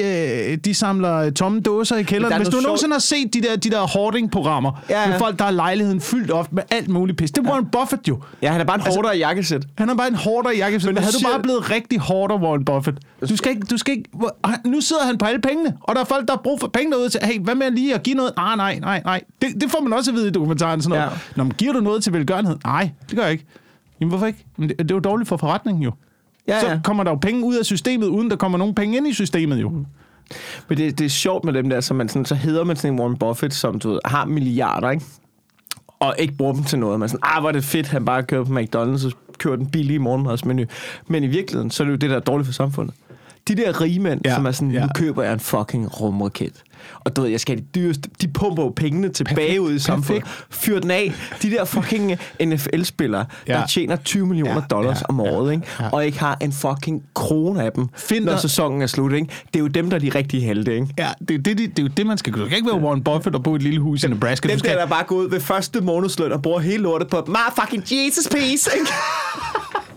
øh, 0.52 0.58
de 0.58 0.74
samler 0.74 1.30
tomme 1.32 1.60
dåser 1.62 1.96
i 1.96 2.00
Men 2.00 2.06
kælderen. 2.06 2.32
der 2.32 2.36
er 2.36 2.40
Hvis 2.40 2.48
du 2.48 2.52
noget 2.52 2.66
nogensinde 2.66 2.94
har 2.94 3.00
set 3.00 3.34
de 3.34 3.42
der, 3.42 3.56
de 3.56 3.70
der 3.70 3.88
hoarding-programmer, 3.88 4.84
Ja, 4.90 4.96
ja, 4.96 5.02
ja. 5.04 5.10
med 5.10 5.20
folk, 5.20 5.40
der 5.40 5.46
har 5.46 5.52
lejligheden 5.52 6.02
fyldt 6.02 6.32
op 6.32 6.54
med 6.54 6.64
alt 6.72 6.90
muligt 6.90 7.18
pis. 7.18 7.32
Det 7.32 7.46
er 7.46 7.50
Warren 7.52 7.66
Buffett 7.72 8.08
jo. 8.08 8.20
ja 8.42 8.52
han 8.52 8.62
er 8.62 8.66
bare 8.66 8.76
en 8.76 8.82
Altså- 8.82 8.98
hårdere 9.00 9.18
jakkesæt. 9.18 9.66
Han 9.78 9.90
er 9.90 9.96
bare 9.96 10.08
en 10.08 10.16
hårdere 10.16 10.54
jakke. 10.58 10.80
Men 10.86 10.96
nu 10.96 11.02
havde 11.02 11.14
du 11.14 11.18
siger- 11.18 11.32
bare 11.32 11.42
blevet 11.42 11.72
rigtig 11.72 12.00
hårdere, 12.00 12.40
Warren 12.40 12.66
Buffett. 12.66 12.98
Du 13.30 13.36
skal 13.38 13.52
ikke... 13.52 13.62
Du 13.72 13.78
skal 13.78 13.94
ikke 13.98 14.10
nu 14.66 14.82
sidder 14.82 15.06
han 15.06 15.18
på 15.18 15.26
alle 15.26 15.42
pengene, 15.42 15.78
og 15.82 15.96
der 15.96 16.02
er 16.02 16.06
folk, 16.06 16.28
der 16.28 16.34
har 16.34 16.42
brug 16.44 16.60
for 16.60 16.68
penge 16.68 16.92
derude 16.92 17.10
til, 17.10 17.20
hey, 17.24 17.40
hvad 17.40 17.56
med 17.56 17.72
lige 17.72 17.96
at 17.96 18.04
give 18.04 18.16
noget? 18.16 18.34
Nej, 18.38 18.56
nej, 18.56 18.80
nej, 18.80 19.02
nej. 19.06 19.22
Det, 19.42 19.50
det 19.62 19.72
får 19.72 19.82
man 19.82 19.94
også 19.94 20.12
at 20.12 20.16
vide 20.16 20.28
i 20.28 20.32
dokumentaren. 20.32 20.82
Sådan 20.82 20.98
noget. 21.00 21.12
Ja. 21.12 21.18
Når 21.36 21.44
man 21.44 21.54
giver 21.58 21.74
du 21.74 21.80
noget 21.80 22.04
til 22.04 22.14
velgørenhed? 22.14 22.56
Nej, 22.66 22.90
det 23.10 23.16
gør 23.18 23.24
jeg 23.24 23.32
ikke. 23.32 23.46
Jamen, 24.02 24.10
hvorfor 24.10 24.26
ikke? 24.26 24.46
Men 24.58 24.70
det, 24.70 24.80
det 24.80 24.92
er 24.92 24.96
jo 24.96 25.00
dårligt 25.00 25.30
for 25.30 25.38
forretningen 25.38 25.84
jo. 25.84 25.92
Ja, 26.48 26.60
Så 26.60 26.68
ja. 26.68 26.80
kommer 26.84 27.04
der 27.04 27.12
jo 27.12 27.18
penge 27.18 27.46
ud 27.46 27.56
af 27.56 27.66
systemet, 27.66 28.08
uden 28.08 28.30
der 28.30 28.36
kommer 28.36 28.58
nogen 28.58 28.76
penge 28.76 28.98
ind 28.98 29.08
i 29.08 29.14
systemet 29.14 29.62
jo. 29.62 29.70
Men 30.70 30.78
det, 30.78 31.00
det 31.00 31.06
er 31.06 31.10
sjovt 31.10 31.46
med 31.46 31.54
dem 31.54 31.70
der, 31.70 31.82
så, 31.82 31.94
man 31.94 32.10
sådan, 32.10 32.26
så 32.26 32.36
hedder 32.36 32.64
man 32.64 32.76
sådan 32.76 32.94
en 32.94 33.00
Warren 33.00 33.18
Buffett, 33.18 33.54
som 33.54 33.80
du 33.80 33.90
ved, 33.90 34.00
har 34.06 34.26
milliarder, 34.26 34.90
ikke? 34.90 35.06
Og 36.00 36.16
ikke 36.20 36.34
bruger 36.34 36.54
dem 36.54 36.64
til 36.64 36.80
noget. 36.80 37.00
Man 37.00 37.06
er 37.06 37.08
sådan, 37.08 37.24
ah, 37.24 37.40
hvor 37.42 37.50
er 37.50 37.54
det 37.54 37.64
fedt, 37.64 37.88
han 37.88 38.06
bare 38.06 38.24
kører 38.24 38.44
på 38.44 38.54
McDonald's 38.60 39.06
og 39.06 39.12
kører 39.38 39.56
den 39.56 39.68
billige 39.70 40.00
morgenmadsmenu. 40.00 40.64
Men 41.08 41.24
i 41.24 41.28
virkeligheden, 41.28 41.72
så 41.72 41.84
er 41.84 41.86
det 41.86 41.92
jo 41.92 41.98
det, 41.98 42.10
der 42.10 42.16
er 42.16 42.20
dårligt 42.20 42.46
for 42.46 42.54
samfundet. 42.54 42.96
De 43.48 43.56
der 43.56 43.82
rige 43.82 44.00
mænd, 44.00 44.22
Ja, 44.26 44.36
som 44.36 44.46
er 44.46 44.52
sådan, 44.52 44.72
ja. 44.72 44.82
nu 44.82 44.88
køber 44.96 45.24
jeg 45.24 45.34
en 45.34 45.40
fucking 45.40 46.02
rumraket. 46.02 46.64
Og 47.00 47.16
du 47.16 47.22
ved, 47.22 47.30
jeg 47.30 47.40
skal 47.40 47.56
have 47.56 47.62
de 47.74 47.80
dyreste, 47.80 48.10
de 48.22 48.28
pumper 48.28 48.64
jo 48.64 48.74
pengene 48.76 49.10
tilbage 49.10 49.36
Perfekt, 49.36 49.60
ud 49.60 49.74
i 49.74 49.80
samfundet. 49.80 50.24
Fyr 50.50 50.80
den 50.80 50.92
af. 50.92 51.14
De 51.42 51.52
der 51.52 51.66
fucking 51.66 52.18
NFL-spillere, 52.46 53.26
ja. 53.48 53.54
Der 53.54 53.66
tjener 53.68 53.96
20 53.96 54.26
millioner 54.28 54.54
Ja, 54.54 54.60
dollars 54.70 54.98
ja, 55.02 55.06
om 55.10 55.20
året, 55.20 55.48
ja, 55.48 55.52
ikke? 55.52 55.68
ja. 55.80 55.90
og 55.90 56.06
ikke 56.06 56.20
har 56.20 56.38
en 56.42 56.54
fucking 56.54 57.04
krone 57.16 57.64
af 57.64 57.72
dem, 57.72 57.88
Find 57.96 58.26
når 58.26 58.38
sæsonen 58.38 58.82
er 58.82 58.88
slut. 58.88 59.14
Ikke? 59.14 59.28
Det 59.48 59.56
er 59.56 59.60
jo 59.60 59.68
dem, 59.68 59.90
der 59.90 59.98
er 59.98 60.02
de 60.02 60.10
rigtige 60.16 60.42
helte. 60.44 60.74
Ikke? 60.76 60.88
Ja, 60.98 61.08
det, 61.28 61.34
er 61.34 61.38
det, 61.38 61.46
det, 61.46 61.58
det 61.58 61.80
er 61.80 61.84
jo 61.84 61.90
det, 61.98 62.06
man 62.06 62.18
skal 62.18 62.34
gøre. 62.34 62.44
Du 62.44 62.50
kan 62.50 62.58
ikke 62.58 62.70
være 62.72 62.82
Warren 62.82 63.04
Buffett 63.04 63.36
og 63.36 63.44
bo 63.44 63.54
i 63.54 63.56
et 63.56 63.62
lille 63.64 63.80
hus 63.80 64.04
i 64.04 64.08
Nebraska. 64.08 64.48
Dem 64.50 64.60
skal, 64.60 64.72
der, 64.72 64.80
der 64.80 64.86
bare 64.88 65.04
går 65.04 65.16
ud 65.16 65.30
ved 65.30 65.40
første 65.40 65.82
månedsløn 65.82 66.32
og 66.32 66.42
bruger 66.42 66.60
hele 66.60 66.84
lortet 66.84 67.08
på 67.10 67.26
my 67.28 67.62
fucking 67.62 67.84
Jesus 67.84 68.28
piece, 68.32 68.70
ikke? 68.80 68.92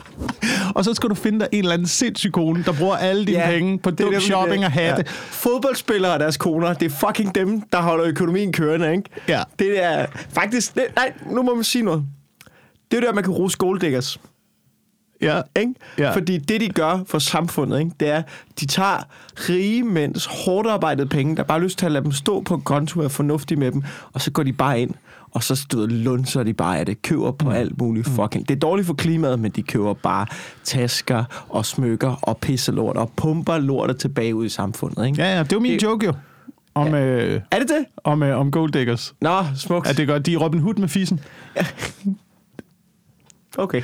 og 0.74 0.84
så 0.84 0.94
skal 0.94 1.10
du 1.10 1.14
finde 1.14 1.40
dig 1.40 1.48
en 1.52 1.58
eller 1.58 1.72
anden 1.72 1.86
sindssyg 1.86 2.32
kone, 2.32 2.64
der 2.64 2.72
bruger 2.72 2.96
alle 2.96 3.24
dine 3.24 3.38
Ja, 3.38 3.50
penge 3.50 3.78
på 3.78 3.90
det 3.90 3.98
dum 3.98 4.20
shopping 4.20 4.64
og 4.64 4.72
hatte. 4.72 5.04
Ja. 5.06 5.12
Fodboldspillere 5.30 6.12
og 6.12 6.20
deres 6.20 6.36
koner, 6.36 6.72
det 6.72 6.92
er 6.92 7.06
fucking 7.06 7.34
dem, 7.34 7.60
der 7.60 7.80
holder 7.82 8.04
økonomien 8.04 8.52
kørende, 8.52 8.92
ikke? 8.92 9.10
Ja. 9.28 9.42
Det 9.58 9.84
er 9.84 10.06
faktisk... 10.30 10.74
Det, 10.74 10.84
nej, 10.96 11.12
nu 11.30 11.42
må 11.42 11.54
man 11.54 11.64
sige 11.64 11.82
noget. 11.82 12.04
Det 12.90 12.96
er 12.96 13.00
der, 13.00 13.12
man 13.12 13.24
kan 13.24 13.32
rose 13.32 13.58
golddiggers. 13.58 14.20
Ja. 15.20 15.40
Ikke? 15.58 15.74
Ja. 15.98 16.14
Fordi 16.14 16.38
det, 16.38 16.60
de 16.60 16.68
gør 16.68 17.04
for 17.06 17.18
samfundet, 17.18 17.78
ikke? 17.78 17.90
det 18.00 18.08
er, 18.08 18.22
de 18.60 18.66
tager 18.66 18.98
rige 19.48 19.82
mænds 19.82 20.26
hårdt 20.26 20.68
arbejdede 20.68 21.08
penge, 21.08 21.36
der 21.36 21.42
bare 21.42 21.58
har 21.58 21.64
lyst 21.64 21.78
til 21.78 21.86
at 21.86 21.92
lade 21.92 22.04
dem 22.04 22.12
stå 22.12 22.40
på 22.40 22.56
konto 22.58 22.98
og 22.98 23.04
er 23.04 23.08
fornuftige 23.08 23.58
med 23.58 23.72
dem, 23.72 23.82
og 24.12 24.20
så 24.20 24.30
går 24.30 24.42
de 24.42 24.52
bare 24.52 24.80
ind, 24.80 24.94
og 25.36 25.42
så 25.42 25.54
stod 25.56 25.88
lunser 25.88 26.42
de 26.42 26.52
bare 26.54 26.78
af 26.78 26.86
det, 26.86 27.02
køber 27.02 27.30
på 27.32 27.48
mm. 27.48 27.54
alt 27.56 27.78
muligt 27.80 28.08
fucking. 28.08 28.48
Det 28.48 28.54
er 28.54 28.58
dårligt 28.58 28.86
for 28.86 28.94
klimaet, 28.94 29.38
men 29.40 29.50
de 29.50 29.62
køber 29.62 29.94
bare 29.94 30.26
tasker 30.64 31.24
og 31.48 31.66
smykker 31.66 32.10
og 32.22 32.36
pisselort 32.38 32.96
og 32.96 33.10
pumper 33.16 33.58
lortet 33.58 33.96
tilbage 33.98 34.34
ud 34.34 34.46
i 34.46 34.48
samfundet. 34.48 35.06
Ikke? 35.06 35.22
Ja, 35.22 35.36
ja, 35.36 35.42
det 35.42 35.52
var 35.54 35.60
min 35.60 35.72
Det- 35.72 35.82
joke 35.82 36.06
jo. 36.06 36.12
Om, 36.74 36.86
ja. 36.86 37.00
øh, 37.00 37.40
Er 37.50 37.58
det 37.58 37.68
det? 37.68 37.84
om, 38.04 38.22
øh, 38.22 38.38
om 38.40 38.50
gold 38.50 38.72
diggers. 38.72 39.14
Nå, 39.20 39.30
smukt. 39.56 39.86
At 39.88 39.96
det 39.96 40.06
gør, 40.06 40.18
de 40.18 40.34
er 40.34 40.38
Robin 40.38 40.60
Hood 40.60 40.74
med 40.74 40.88
fissen. 40.88 41.20
Okay. 43.58 43.82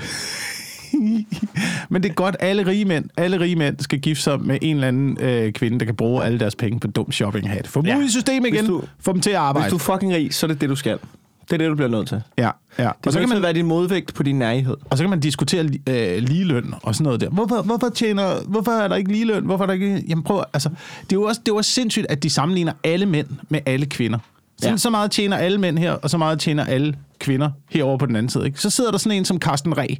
Men 1.90 2.02
det 2.02 2.08
er 2.10 2.14
godt, 2.14 2.36
alle 2.40 2.66
rige 2.66 2.84
mænd, 2.84 3.04
alle 3.16 3.40
rige 3.40 3.56
mænd 3.56 3.76
skal 3.80 3.98
gifte 4.00 4.22
sig 4.22 4.40
med 4.40 4.58
en 4.62 4.74
eller 4.76 4.88
anden 4.88 5.18
øh, 5.20 5.52
kvinde, 5.52 5.78
der 5.78 5.84
kan 5.84 5.94
bruge 5.96 6.24
alle 6.24 6.38
deres 6.38 6.54
penge 6.56 6.80
på 6.80 6.86
dum 6.86 7.12
shopping 7.12 7.50
hat. 7.50 7.66
Få 7.66 7.80
dem 7.80 7.86
Ja. 7.86 7.96
ud 7.98 8.04
i 8.04 8.10
systemet 8.10 8.48
igen, 8.48 8.66
du- 8.66 8.82
få 9.00 9.12
dem 9.12 9.20
til 9.20 9.30
at 9.30 9.36
arbejde. 9.36 9.64
Hvis 9.64 9.70
du 9.84 9.92
er 9.92 9.94
fucking 9.96 10.12
rig, 10.14 10.34
så 10.34 10.46
er 10.46 10.48
det 10.48 10.60
det, 10.60 10.68
du 10.68 10.76
skal. 10.76 10.98
Det 11.44 11.52
er 11.52 11.56
det, 11.58 11.68
du 11.68 11.74
bliver 11.74 11.88
nødt 11.88 12.08
til. 12.08 12.22
Ja, 12.38 12.50
ja. 12.78 12.88
Og 12.88 12.94
Og 13.06 13.12
så, 13.12 13.20
kan 13.20 13.28
man, 13.28 13.42
være 13.42 13.52
din 13.52 13.66
modvægt 13.66 14.14
på 14.14 14.22
din 14.22 14.38
nærhed. 14.38 14.76
og 14.90 14.98
så 14.98 15.02
kan 15.02 15.10
man 15.10 15.20
diskutere 15.20 15.64
øh, 15.64 16.18
ligeløn 16.22 16.74
og 16.82 16.94
sådan 16.94 17.04
noget 17.04 17.20
der. 17.20 17.28
Hvorfor, 17.28 17.62
hvorfor, 17.62 17.88
tjener, 17.88 18.34
hvorfor 18.48 18.72
er 18.72 18.88
der 18.88 18.96
ikke 18.96 19.12
ligeløn? 19.12 19.44
Hvorfor 19.44 19.64
er 19.64 19.66
der 19.66 19.74
ikke... 19.74 20.04
Jamen 20.08 20.24
prøv, 20.24 20.42
altså, 20.52 20.68
det 21.02 21.12
er 21.12 21.20
jo 21.20 21.22
også, 21.22 21.40
det 21.46 21.52
er 21.52 21.56
også 21.56 21.70
sindssygt, 21.70 22.06
at 22.08 22.22
de 22.22 22.30
sammenligner 22.30 22.72
alle 22.84 23.06
mænd 23.06 23.26
med 23.48 23.60
alle 23.66 23.86
kvinder. 23.86 24.18
Sådan, 24.58 24.72
Ja. 24.72 24.76
Så 24.76 24.90
meget 24.90 25.10
tjener 25.10 25.36
alle 25.36 25.58
mænd 25.58 25.78
her, 25.78 25.92
og 25.92 26.10
så 26.10 26.18
meget 26.18 26.40
tjener 26.40 26.64
alle 26.64 26.94
kvinder 27.18 27.50
herover 27.70 27.98
på 27.98 28.06
den 28.06 28.16
anden 28.16 28.30
side. 28.30 28.46
Ikke? 28.46 28.60
Så 28.60 28.70
sidder 28.70 28.90
der 28.90 28.98
sådan 28.98 29.18
en 29.18 29.24
som 29.24 29.38
Carsten 29.38 29.78
Reh, 29.78 29.96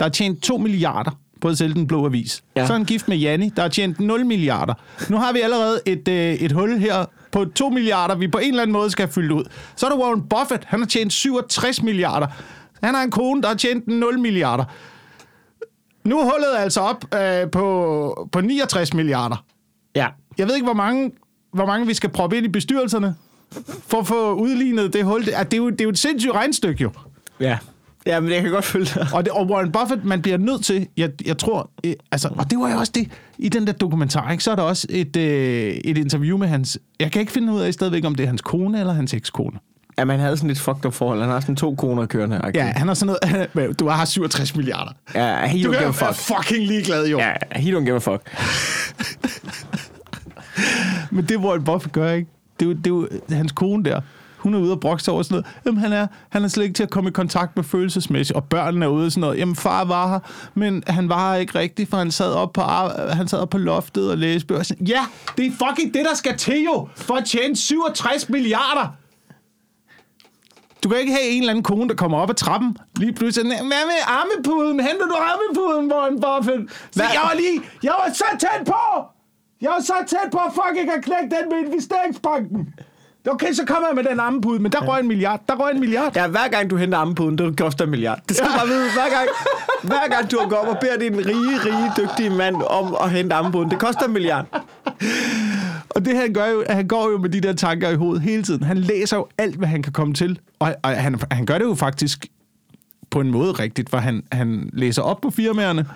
der 0.00 0.04
har 0.04 0.10
tjent 0.10 0.42
2 0.42 0.56
milliarder 0.56 1.10
på 1.40 1.48
at 1.48 1.58
sælge 1.58 1.74
den 1.74 1.86
blå 1.86 2.06
avis. 2.06 2.42
Ja. 2.56 2.66
Så 2.66 2.72
er 2.72 2.76
han 2.76 2.84
gift 2.86 3.08
med 3.08 3.16
Janni, 3.16 3.50
der 3.56 3.62
har 3.62 3.68
tjent 3.68 4.00
0 4.00 4.26
milliarder. 4.26 4.74
Nu 5.08 5.16
har 5.16 5.32
vi 5.32 5.40
allerede 5.40 5.80
et, 5.86 6.08
øh, 6.08 6.34
et 6.34 6.52
hul 6.52 6.78
her 6.78 7.04
på 7.32 7.44
2 7.44 7.68
milliarder, 7.68 8.14
vi 8.14 8.28
på 8.28 8.38
en 8.38 8.48
eller 8.48 8.62
anden 8.62 8.72
måde 8.72 8.90
skal 8.90 9.06
have 9.06 9.12
fyldt 9.12 9.32
ud. 9.32 9.44
Så 9.76 9.86
er 9.86 9.90
der 9.90 9.98
Warren 9.98 10.22
Buffett, 10.22 10.64
han 10.64 10.80
har 10.80 10.86
tjent 10.86 11.12
67 11.12 11.82
milliarder. 11.82 12.26
Han 12.82 12.94
har 12.94 13.02
en 13.02 13.10
kone, 13.10 13.42
der 13.42 13.48
har 13.48 13.54
tjent 13.54 13.86
0 13.86 14.18
milliarder. 14.18 14.64
Nu 16.04 16.18
er 16.18 16.22
hullet 16.24 16.56
altså 16.58 16.80
op 16.80 17.14
øh, 17.14 17.50
på, 17.50 18.28
på 18.32 18.40
69 18.40 18.94
milliarder. 18.94 19.44
Ja. 19.94 20.08
Jeg 20.38 20.46
ved 20.46 20.54
ikke, 20.54 20.64
hvor 20.64 20.74
mange, 20.74 21.12
hvor 21.52 21.66
mange 21.66 21.86
vi 21.86 21.94
skal 21.94 22.10
proppe 22.10 22.36
ind 22.36 22.46
i 22.46 22.48
bestyrelserne 22.48 23.14
for 23.86 23.98
at 23.98 24.06
få 24.06 24.34
udlignet 24.34 24.92
det 24.92 25.04
hul. 25.04 25.26
Det 25.26 25.38
er, 25.38 25.42
det 25.42 25.54
er, 25.54 25.58
jo, 25.58 25.70
det 25.70 25.80
er 25.80 25.84
jo 25.84 25.90
et 25.90 25.98
sindssygt 25.98 26.34
regnstykke, 26.34 26.82
jo. 26.82 26.90
Ja. 27.40 27.58
Ja, 28.06 28.20
men 28.20 28.30
jeg 28.32 28.42
kan 28.42 28.50
godt 28.50 28.64
følge 28.64 28.86
dig. 28.94 29.06
Og, 29.14 29.24
det, 29.24 29.32
og 29.32 29.46
Warren 29.46 29.72
Buffett, 29.72 30.04
man 30.04 30.22
bliver 30.22 30.38
nødt 30.38 30.64
til, 30.64 30.86
jeg, 30.96 31.10
jeg 31.26 31.38
tror, 31.38 31.70
øh, 31.84 31.92
altså, 32.12 32.28
og 32.36 32.50
det 32.50 32.58
var 32.58 32.70
jo 32.72 32.76
også 32.78 32.92
det, 32.94 33.08
i 33.38 33.48
den 33.48 33.66
der 33.66 33.72
dokumentar, 33.72 34.30
ikke, 34.32 34.44
så 34.44 34.50
er 34.50 34.56
der 34.56 34.62
også 34.62 34.86
et, 34.90 35.16
øh, 35.16 35.74
et 35.84 35.98
interview 35.98 36.38
med 36.38 36.48
hans, 36.48 36.78
jeg 37.00 37.12
kan 37.12 37.20
ikke 37.20 37.32
finde 37.32 37.52
ud 37.52 37.60
af 37.60 37.74
stadigvæk, 37.74 38.04
om 38.04 38.14
det 38.14 38.22
er 38.22 38.26
hans 38.28 38.40
kone 38.42 38.80
eller 38.80 38.92
hans 38.92 39.14
ekskone. 39.14 39.58
at 39.96 40.06
man 40.06 40.20
havde 40.20 40.36
sådan 40.36 40.48
lidt 40.48 40.60
fucked 40.60 40.84
up 40.86 40.94
forhold. 40.94 41.20
Han 41.20 41.30
har 41.30 41.40
sådan 41.40 41.56
to 41.56 41.74
koner 41.74 42.06
kørende. 42.06 42.40
Ja, 42.54 42.64
han 42.76 42.86
har 42.88 42.94
sådan 42.94 43.16
noget... 43.54 43.76
Du 43.80 43.88
har 43.88 44.04
67 44.04 44.56
milliarder. 44.56 44.92
Ja, 45.14 45.46
he 45.46 45.64
Du 45.64 45.68
don't 45.72 45.76
give 45.76 45.84
a 45.84 45.88
er 45.88 45.92
fuck. 45.92 46.14
fucking 46.14 46.66
ligeglad, 46.66 47.08
jo. 47.08 47.18
Ja, 47.18 47.32
he 47.52 47.70
don't 47.78 47.84
give 47.84 47.94
a 47.94 47.98
fuck. 47.98 48.22
Men 51.10 51.24
det, 51.24 51.36
Warren 51.36 51.64
Buffett 51.64 51.92
gør, 51.92 52.12
ikke? 52.12 52.30
Det 52.60 52.66
er 52.66 52.70
jo, 52.70 52.76
det 52.76 52.86
er 52.86 52.90
jo 52.90 53.08
hans 53.36 53.52
kone 53.52 53.84
der. 53.84 54.00
Hun 54.40 54.54
er 54.54 54.58
ude 54.58 54.72
og 54.72 54.80
brokse 54.80 55.12
over 55.12 55.22
sådan 55.22 55.34
noget. 55.34 55.46
Jamen, 55.66 55.80
han 55.80 55.92
er, 55.92 56.06
han 56.28 56.44
er 56.44 56.48
slet 56.48 56.64
ikke 56.64 56.74
til 56.74 56.82
at 56.82 56.90
komme 56.90 57.10
i 57.10 57.12
kontakt 57.12 57.56
med 57.56 57.64
følelsesmæssigt. 57.64 58.36
Og 58.36 58.44
børnene 58.44 58.84
er 58.84 58.88
ude 58.88 59.06
og 59.06 59.12
sådan 59.12 59.20
noget. 59.20 59.38
Jamen, 59.38 59.56
far 59.56 59.84
var 59.84 60.08
her, 60.08 60.18
men 60.54 60.82
han 60.86 61.08
var 61.08 61.32
her 61.32 61.38
ikke 61.38 61.58
rigtigt, 61.58 61.90
for 61.90 61.96
han 61.96 62.10
sad 62.10 62.32
op 62.32 62.52
på, 62.52 62.62
han 63.12 63.28
sad 63.28 63.38
op 63.38 63.50
på 63.50 63.58
loftet 63.58 64.10
og 64.10 64.18
læste 64.18 64.46
bøger. 64.46 64.62
Sådan, 64.62 64.86
Ja, 64.86 65.06
det 65.36 65.46
er 65.46 65.50
fucking 65.50 65.94
det, 65.94 66.04
der 66.10 66.14
skal 66.14 66.36
til 66.36 66.62
jo, 66.64 66.88
for 66.96 67.14
at 67.14 67.24
tjene 67.24 67.56
67 67.56 68.28
milliarder. 68.28 68.94
Du 70.84 70.88
kan 70.88 70.98
ikke 70.98 71.12
have 71.12 71.24
en 71.24 71.42
eller 71.42 71.50
anden 71.50 71.62
kone, 71.64 71.88
der 71.88 71.94
kommer 71.94 72.18
op 72.18 72.30
ad 72.30 72.34
trappen. 72.34 72.76
Lige 72.96 73.12
pludselig, 73.12 73.46
hvad 73.46 73.62
med 73.92 74.00
armepuden? 74.06 74.80
Henter 74.80 75.06
du 75.06 75.16
armepuden, 75.30 75.92
Warren 75.92 76.20
Buffett? 76.20 76.72
Så 76.92 77.02
jeg 77.02 77.20
var 77.24 77.34
lige, 77.36 77.60
jeg 77.82 77.94
var 77.98 78.12
så 78.12 78.24
tæt 78.40 78.66
på! 78.66 78.82
Jeg 79.60 79.70
var 79.70 79.80
så 79.80 79.94
tæt 80.06 80.30
på 80.32 80.38
at 80.38 80.52
fucking 80.60 80.90
at 80.96 81.04
knække 81.04 81.28
den 81.36 81.44
med 81.50 81.58
investeringsbanken. 81.66 82.74
Okay, 83.28 83.52
så 83.52 83.64
kommer 83.66 83.88
jeg 83.88 83.96
med 83.96 84.04
den 84.04 84.20
armepude, 84.20 84.62
men 84.62 84.72
der 84.72 84.78
røg 84.78 85.00
en 85.00 85.08
milliard. 85.08 85.40
Der 85.48 85.54
røg 85.54 85.74
en 85.74 85.80
milliard. 85.80 86.16
Ja, 86.16 86.26
hver 86.28 86.48
gang 86.48 86.70
du 86.70 86.76
henter 86.76 86.98
ammepuden, 86.98 87.38
det 87.38 87.58
koster 87.58 87.84
en 87.84 87.90
milliard. 87.90 88.20
Det 88.28 88.36
skal 88.36 88.48
du 88.48 88.52
bare 88.58 88.66
vide. 88.66 88.84
Hver 88.92 89.16
gang, 89.16 89.28
hver 89.82 90.08
gang 90.10 90.30
du 90.30 90.38
går 90.48 90.56
op 90.56 90.68
og 90.68 90.76
beder 90.80 90.98
din 90.98 91.16
rige, 91.16 91.58
rige, 91.66 91.92
dygtige 91.96 92.30
mand 92.30 92.56
om 92.62 92.96
at 93.02 93.10
hente 93.10 93.34
ammepuden, 93.34 93.70
det 93.70 93.78
koster 93.78 94.06
en 94.06 94.12
milliard. 94.12 94.46
Og 95.88 96.04
det 96.04 96.16
han 96.16 96.32
gør 96.32 96.46
jo, 96.46 96.64
han 96.70 96.88
går 96.88 97.10
jo 97.10 97.18
med 97.18 97.30
de 97.30 97.40
der 97.40 97.52
tanker 97.52 97.88
i 97.88 97.94
hovedet 97.94 98.22
hele 98.22 98.42
tiden. 98.42 98.62
Han 98.62 98.78
læser 98.78 99.16
jo 99.16 99.26
alt, 99.38 99.56
hvad 99.56 99.68
han 99.68 99.82
kan 99.82 99.92
komme 99.92 100.14
til. 100.14 100.38
Og, 100.58 100.74
og 100.82 100.90
han, 100.90 101.20
han 101.30 101.46
gør 101.46 101.58
det 101.58 101.64
jo 101.64 101.74
faktisk 101.74 102.26
på 103.10 103.20
en 103.20 103.30
måde 103.30 103.52
rigtigt, 103.52 103.90
for 103.90 103.98
han, 103.98 104.22
han 104.32 104.70
læser 104.72 105.02
op 105.02 105.20
på 105.20 105.30
firmaerne, 105.30 105.86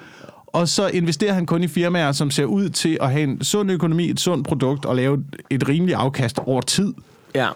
og 0.46 0.68
så 0.68 0.86
investerer 0.88 1.32
han 1.32 1.46
kun 1.46 1.62
i 1.62 1.68
firmaer, 1.68 2.12
som 2.12 2.30
ser 2.30 2.44
ud 2.44 2.68
til 2.68 2.98
at 3.00 3.10
have 3.10 3.22
en 3.22 3.44
sund 3.44 3.70
økonomi, 3.70 4.10
et 4.10 4.20
sundt 4.20 4.46
produkt, 4.48 4.84
og 4.84 4.96
lave 4.96 5.24
et 5.50 5.68
rimeligt 5.68 5.98
afkast 5.98 6.38
over 6.38 6.60
tid. 6.60 6.94
Ja. 7.34 7.48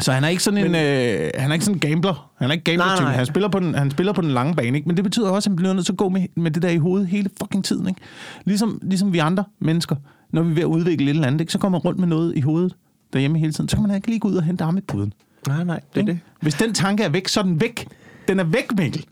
Så 0.00 0.12
han 0.12 0.24
er 0.24 0.28
ikke 0.28 0.42
sådan 0.42 0.58
en, 0.58 0.74
øh, 0.74 1.30
han 1.34 1.50
er 1.50 1.52
ikke 1.52 1.64
sådan 1.64 1.76
en 1.76 1.80
gambler. 1.80 2.30
Han 2.38 2.48
er 2.50 2.52
ikke 2.52 2.64
gambler 2.64 2.86
Nej, 2.86 3.00
nej. 3.00 3.12
Han 3.12 3.26
spiller 3.26 3.48
på 3.48 3.60
den, 3.60 3.74
han 3.74 3.90
spiller 3.90 4.12
på 4.12 4.20
den 4.20 4.30
lange 4.30 4.54
bane, 4.54 4.76
ikke? 4.76 4.88
Men 4.88 4.96
det 4.96 5.04
betyder 5.04 5.30
også, 5.30 5.46
at 5.46 5.50
han 5.50 5.56
bliver 5.56 5.72
nødt 5.72 5.86
til 5.86 5.92
at 5.92 5.96
gå 5.96 6.08
med, 6.08 6.26
med 6.36 6.50
det 6.50 6.62
der 6.62 6.68
i 6.68 6.76
hovedet 6.76 7.08
hele 7.08 7.30
fucking 7.42 7.64
tiden, 7.64 7.88
ikke? 7.88 8.00
Ligesom, 8.44 8.78
ligesom 8.82 9.12
vi 9.12 9.18
andre 9.18 9.44
mennesker, 9.58 9.96
når 10.30 10.42
vi 10.42 10.50
er 10.50 10.54
ved 10.54 10.62
at 10.62 10.66
udvikle 10.66 11.06
et 11.06 11.10
eller 11.10 11.26
andet, 11.26 11.40
ikke? 11.40 11.52
Så 11.52 11.58
kommer 11.58 11.78
man 11.78 11.84
rundt 11.84 12.00
med 12.00 12.08
noget 12.08 12.36
i 12.36 12.40
hovedet 12.40 12.74
derhjemme 13.12 13.38
hele 13.38 13.52
tiden. 13.52 13.68
Så 13.68 13.76
kan 13.76 13.86
man 13.86 13.96
ikke 13.96 14.08
lige 14.08 14.20
gå 14.20 14.28
ud 14.28 14.36
og 14.36 14.42
hente 14.42 14.64
armepuden. 14.64 15.12
Nej, 15.48 15.64
nej, 15.64 15.80
det 15.94 16.00
er 16.00 16.04
det. 16.06 16.18
Hvis 16.40 16.54
den 16.54 16.74
tanke 16.74 17.02
er 17.02 17.08
væk, 17.08 17.28
så 17.28 17.40
er 17.40 17.44
den 17.44 17.60
væk. 17.60 17.86
Den 18.28 18.40
er 18.40 18.44
væk, 18.44 18.78
Mikkel. 18.78 19.04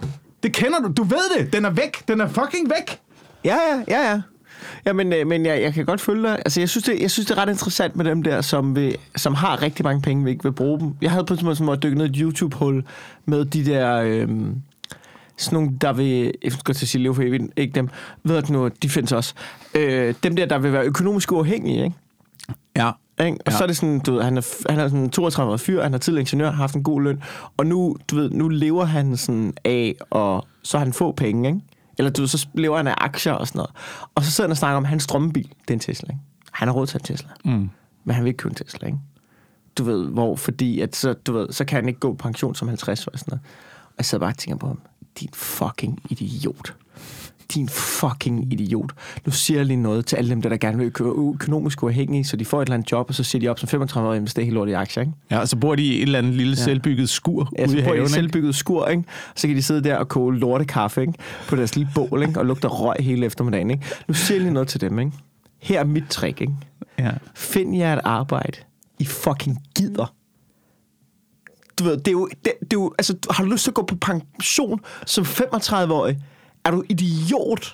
Det 0.43 0.53
kender 0.53 0.79
du. 0.79 0.93
Du 0.97 1.03
ved 1.03 1.39
det. 1.39 1.53
Den 1.53 1.65
er 1.65 1.71
væk. 1.71 2.09
Den 2.09 2.21
er 2.21 2.29
fucking 2.29 2.71
væk. 2.71 2.99
Ja, 3.45 3.57
ja, 3.71 3.83
ja, 3.89 4.11
ja. 4.11 4.21
Ja, 4.87 4.93
men, 4.93 5.13
øh, 5.13 5.27
men 5.27 5.47
jeg, 5.47 5.63
jeg 5.63 5.75
kan 5.75 5.85
godt 5.85 6.01
følge 6.01 6.23
dig. 6.23 6.33
Altså, 6.39 6.61
jeg 6.61 6.69
synes, 6.69 6.85
det, 6.85 7.01
jeg 7.01 7.11
synes, 7.11 7.27
det 7.27 7.39
er 7.39 7.43
ret 7.43 7.49
interessant 7.49 7.97
med 7.97 8.05
dem 8.05 8.23
der, 8.23 8.41
som, 8.41 8.77
vil, 8.77 8.97
som 9.17 9.35
har 9.35 9.63
rigtig 9.63 9.85
mange 9.85 10.03
penge, 10.03 10.25
vi 10.25 10.31
ikke 10.31 10.43
vil 10.43 10.53
bruge 10.53 10.81
dem. 10.81 10.95
Jeg 11.03 11.11
havde 11.11 11.25
på 11.25 11.37
sådan 11.37 11.67
måde 11.67 11.77
dykket 11.77 11.99
ned 11.99 12.07
i 12.07 12.09
et 12.09 12.17
YouTube-hul 12.17 12.83
med 13.25 13.45
de 13.45 13.65
der... 13.65 13.97
Øh, 13.97 14.29
sådan 15.37 15.57
nogle, 15.57 15.79
der 15.81 15.93
vil... 15.93 16.33
Jeg 16.45 16.53
skal 16.53 16.75
til 16.75 16.85
at 16.85 16.89
sige 16.89 17.03
leve 17.03 17.15
for 17.15 17.23
evigt, 17.23 17.43
ikke 17.57 17.73
dem. 17.73 17.89
Ved 18.23 18.43
du 18.43 18.53
nu, 18.53 18.69
de 18.83 18.89
findes 18.89 19.13
også. 19.13 19.35
Øh, 19.75 20.15
dem 20.23 20.37
der, 20.37 20.47
der 20.47 20.59
vil 20.59 20.73
være 20.73 20.85
økonomisk 20.85 21.33
uafhængige, 21.33 21.85
ikke? 21.85 21.97
Ja. 22.77 22.91
Ikke? 23.21 23.39
Og 23.47 23.53
ja. 23.53 23.57
så 23.57 23.63
er 23.63 23.67
det 23.67 23.77
sådan, 23.77 24.01
du 24.01 24.13
ved, 24.13 24.23
han 24.23 24.37
er, 24.37 24.71
han 24.71 24.81
er 24.81 24.89
sådan 24.89 25.11
32 25.11 25.59
fyr, 25.59 25.83
han 25.83 25.95
er 25.95 25.99
tidligere 25.99 26.21
ingeniør, 26.21 26.51
har 26.51 26.57
haft 26.57 26.75
en 26.75 26.83
god 26.83 27.03
løn, 27.03 27.23
og 27.57 27.67
nu, 27.67 27.97
du 28.11 28.17
ved, 28.17 28.31
nu 28.31 28.49
lever 28.49 28.85
han 28.85 29.17
sådan 29.17 29.53
af, 29.65 29.95
og 30.11 30.47
så 30.63 30.79
har 30.79 30.85
han 30.85 30.93
få 30.93 31.13
penge, 31.13 31.49
ikke? 31.49 31.61
Eller 32.03 32.13
du 32.13 32.27
så 32.27 32.47
lever 32.55 32.77
han 32.77 32.87
af 32.87 32.95
aktier 32.97 33.33
og 33.33 33.49
sådan 33.49 33.59
noget. 33.59 33.71
Og 34.15 34.25
så 34.25 34.31
sidder 34.31 34.49
han 34.49 34.51
og 34.51 34.57
snakker 34.57 34.77
om, 34.77 34.85
at 34.85 34.89
hans 34.89 35.07
drømmebil, 35.07 35.49
det 35.49 35.71
er 35.71 35.75
en 35.75 35.81
Tesla, 35.81 36.09
ikke? 36.11 36.21
Han 36.53 36.69
har 36.69 36.75
råd 36.75 36.87
til 36.87 36.97
en 36.97 37.05
Tesla. 37.05 37.29
Mm. 37.45 37.71
Men 38.05 38.15
han 38.15 38.25
vil 38.25 38.29
ikke 38.29 38.39
købe 38.39 38.51
en 38.51 38.55
Tesla, 38.55 38.87
ikke? 38.87 38.99
Du 39.79 39.85
ved, 39.85 40.07
hvor, 40.09 40.37
fordi 40.37 40.81
at 40.81 40.97
så, 40.97 41.13
du 41.13 41.33
ved, 41.33 41.53
så 41.53 41.65
kan 41.65 41.77
han 41.77 41.89
ikke 41.89 42.01
gå 42.01 42.15
pension 42.15 42.55
som 42.55 42.69
50 42.69 43.07
og 43.07 43.19
sådan 43.19 43.31
noget. 43.31 43.45
Og 43.87 43.95
jeg 43.99 44.05
sidder 44.05 44.23
bare 44.25 44.33
og 44.33 44.39
tænker 44.39 44.59
på 44.59 44.67
ham, 44.67 44.81
din 45.21 45.31
fucking 45.33 46.03
idiot. 46.11 46.75
Din 47.55 47.69
fucking 47.69 48.53
idiot. 48.53 48.93
Nu 49.27 49.33
siger 49.33 49.59
jeg 49.59 49.67
lige 49.67 49.77
noget 49.77 50.07
til 50.07 50.17
alle 50.17 50.31
dem, 50.31 50.43
der, 50.43 50.49
der 50.49 50.57
gerne 50.57 50.79
vil 50.79 50.87
ø- 51.01 51.31
økonomisk 51.35 51.83
uafhængige, 51.83 52.25
så 52.25 52.37
de 52.37 52.45
får 52.45 52.63
et 52.63 52.67
eller 52.67 52.75
andet 52.75 52.93
job, 52.93 53.07
og 53.09 53.15
så 53.15 53.25
siger 53.25 53.41
de 53.41 53.49
op 53.49 53.59
som 53.59 53.69
35 53.69 54.07
år 54.09 54.11
og 54.11 54.17
investerer 54.17 54.45
helt 54.45 54.55
lortet 54.55 54.73
i 54.73 54.75
aktier, 54.75 55.01
ikke? 55.03 55.13
Ja, 55.31 55.47
så 55.47 55.57
bor 55.57 55.75
de 55.75 55.83
i 55.85 55.97
et 55.97 56.03
eller 56.03 56.19
andet 56.19 56.35
lille 56.35 56.55
ja. 56.59 56.65
selvbygget 56.65 57.09
skur 57.09 57.53
Ja, 57.59 57.63
ude 57.63 57.71
så 57.71 57.77
i 57.77 57.81
de 57.81 57.85
i 57.85 57.87
haven, 57.87 58.03
et 58.03 58.11
selvbygget 58.11 58.55
skur, 58.55 58.87
ikke? 58.87 59.05
Så 59.37 59.47
kan 59.47 59.57
de 59.57 59.63
sidde 59.63 59.85
der 59.85 59.97
og 59.97 60.09
koge 60.09 60.39
lortekaffe, 60.39 61.01
ikke? 61.01 61.13
På 61.49 61.57
deres 61.57 61.77
lille 61.77 61.91
bål, 61.95 62.23
ikke? 62.23 62.41
Og 62.41 62.47
lugter 62.47 62.69
røg 62.69 62.97
hele 63.01 63.27
eftermiddagen, 63.27 63.71
ikke? 63.71 63.85
Nu 64.09 64.15
siger 64.15 64.37
jeg 64.37 64.43
lige 64.43 64.53
noget 64.55 64.69
til 64.69 64.81
dem, 64.81 64.99
ikke? 64.99 65.13
Her 65.63 65.81
er 65.81 65.85
mit 65.85 66.05
trick, 66.11 66.41
ikke? 66.41 66.53
Ja. 66.99 67.11
Find 67.35 67.77
jer 67.77 67.93
et 67.93 68.01
arbejde, 68.05 68.59
I 68.99 69.05
fucking 69.05 69.59
gider. 69.77 70.15
Du 71.79 71.85
ved, 71.85 71.97
det 71.97 72.09
er 72.09 72.13
jo, 72.13 72.29
det, 72.45 72.53
det 72.61 72.73
er 72.73 72.81
jo 72.81 72.95
altså, 72.99 73.17
har 73.31 73.45
du 73.45 73.51
lyst 73.51 73.63
til 73.65 73.71
at 73.71 73.75
gå 73.75 73.83
på 73.83 73.95
pension 73.97 74.81
som 75.07 75.25
35-årig? 75.25 76.19
Er 76.65 76.71
du 76.71 76.83
idiot? 76.89 77.73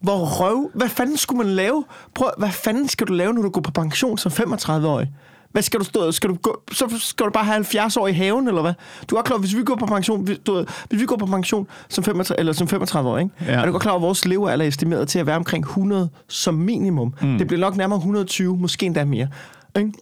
Hvor 0.00 0.24
røv? 0.40 0.70
Hvad 0.74 0.88
fanden 0.88 1.16
skulle 1.16 1.38
man 1.44 1.54
lave? 1.54 1.84
Prøv, 2.14 2.30
hvad 2.38 2.50
fanden 2.50 2.88
skal 2.88 3.06
du 3.06 3.12
lave, 3.12 3.32
når 3.34 3.42
du 3.42 3.50
går 3.50 3.60
på 3.60 3.70
pension 3.70 4.18
som 4.18 4.32
35-årig? 4.32 5.12
Hvad 5.52 5.62
skal 5.62 5.80
du 5.80 5.84
stå? 5.84 6.12
Skal 6.12 6.30
du 6.30 6.34
gå, 6.34 6.62
så 6.72 6.94
skal 6.98 7.26
du 7.26 7.30
bare 7.30 7.44
have 7.44 7.54
70 7.54 7.96
år 7.96 8.06
i 8.08 8.12
haven, 8.12 8.48
eller 8.48 8.62
hvad? 8.62 8.72
Du 9.10 9.16
er 9.16 9.22
klar, 9.22 9.38
hvis 9.38 9.56
vi 9.56 9.62
går 9.64 9.74
på 9.76 9.86
pension, 9.86 10.24
hvis- 10.24 10.38
du, 10.46 10.64
hvis 10.88 11.00
vi 11.00 11.06
går 11.06 11.16
på 11.16 11.26
pension 11.26 11.66
som 11.88 12.04
35, 12.04 12.40
eller 12.40 12.52
som 12.52 12.68
35 12.68 13.08
år, 13.10 13.18
ikke? 13.18 13.30
Ja. 13.46 13.52
Er 13.52 13.66
du 13.66 13.72
godt 13.72 13.82
klar 13.82 13.92
over, 13.92 13.98
at 14.00 14.02
vores 14.02 14.24
levealder 14.24 14.64
er 14.64 14.68
estimeret 14.68 15.08
til 15.08 15.18
at 15.18 15.26
være 15.26 15.36
omkring 15.36 15.64
100 15.64 16.08
som 16.28 16.54
minimum? 16.54 17.14
Mm. 17.22 17.38
Det 17.38 17.46
bliver 17.46 17.60
nok 17.60 17.76
nærmere 17.76 17.96
120, 17.98 18.56
måske 18.56 18.86
endda 18.86 19.04
mere. 19.04 19.28
Ikke? 19.78 19.92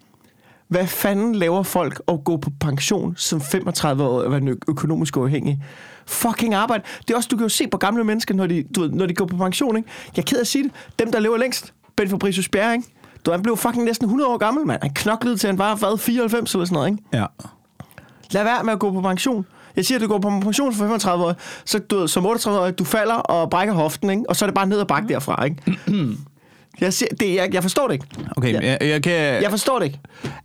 Hvad 0.69 0.87
fanden 0.87 1.35
laver 1.35 1.63
folk 1.63 2.03
at 2.09 2.25
gå 2.25 2.37
på 2.37 2.51
pension 2.61 3.15
som 3.17 3.41
35 3.41 4.05
år 4.05 4.23
og 4.23 4.31
være 4.33 4.57
økonomisk 4.69 5.17
uafhængig? 5.17 5.63
Fucking 6.07 6.55
arbejde. 6.55 6.83
Det 7.09 7.15
er 7.15 7.17
også, 7.17 7.29
du 7.29 7.37
kan 7.37 7.45
jo 7.45 7.49
se 7.49 7.67
på 7.69 7.77
gamle 7.77 8.05
mennesker, 8.05 8.35
når 8.35 8.47
de, 8.47 8.65
du 8.75 8.81
ved, 8.81 8.91
når 8.91 9.07
de 9.07 9.15
går 9.15 9.27
på 9.27 9.37
pension, 9.37 9.77
ikke? 9.77 9.89
Jeg 10.17 10.23
er 10.23 10.27
ked 10.27 10.37
af 10.37 10.41
at 10.41 10.47
sige 10.47 10.65
det. 10.65 10.73
Dem, 10.99 11.13
der 11.13 11.19
lever 11.21 11.37
længst. 11.37 11.75
Ben 11.97 12.09
Fabricius 12.11 12.49
Bjerre, 12.49 12.73
ikke? 12.75 12.89
Du, 13.27 13.31
han 13.31 13.43
blev 13.43 13.57
fucking 13.57 13.85
næsten 13.85 14.05
100 14.05 14.31
år 14.31 14.37
gammel, 14.37 14.67
mand. 14.67 14.83
Han 14.83 14.91
knoklede 14.95 15.37
til, 15.37 15.47
han 15.47 15.59
var 15.59 15.75
hvad, 15.75 15.99
94 15.99 16.55
eller 16.55 16.65
sådan 16.65 16.75
noget, 16.75 16.89
ikke? 16.91 17.03
Ja. 17.13 17.27
Lad 18.31 18.45
være 18.45 18.65
med 18.65 18.73
at 18.73 18.79
gå 18.79 18.93
på 18.93 19.01
pension. 19.01 19.47
Jeg 19.77 19.85
siger, 19.85 19.99
at 19.99 20.03
du 20.03 20.09
går 20.09 20.19
på 20.19 20.41
pension 20.43 20.73
for 20.73 20.85
35 20.85 21.25
år, 21.25 21.35
så 21.65 21.79
du, 21.79 22.07
som 22.07 22.27
38 22.27 22.61
år, 22.61 22.71
du 22.71 22.85
falder 22.85 23.15
og 23.15 23.51
brækker 23.51 23.75
hoften, 23.75 24.11
ikke? 24.11 24.23
og 24.29 24.37
så 24.37 24.45
er 24.45 24.47
det 24.47 24.55
bare 24.55 24.67
ned 24.67 24.79
og 24.79 24.87
bakke 24.87 25.09
derfra. 25.09 25.45
Ikke? 25.45 25.79
jeg, 26.81 26.93
siger, 26.93 27.09
det, 27.21 27.35
jeg, 27.35 27.55
jeg 27.55 27.63
forstår 27.63 27.87
det 27.87 27.95
ikke. 27.95 28.07
Okay, 28.37 28.53
Ja. 28.53 28.61
jeg, 28.71 28.79
jeg 28.81 29.03
kan... 29.03 29.13
Jeg 29.43 29.51
forstår 29.51 29.79
det 29.79 29.87
ikke. 29.87 29.99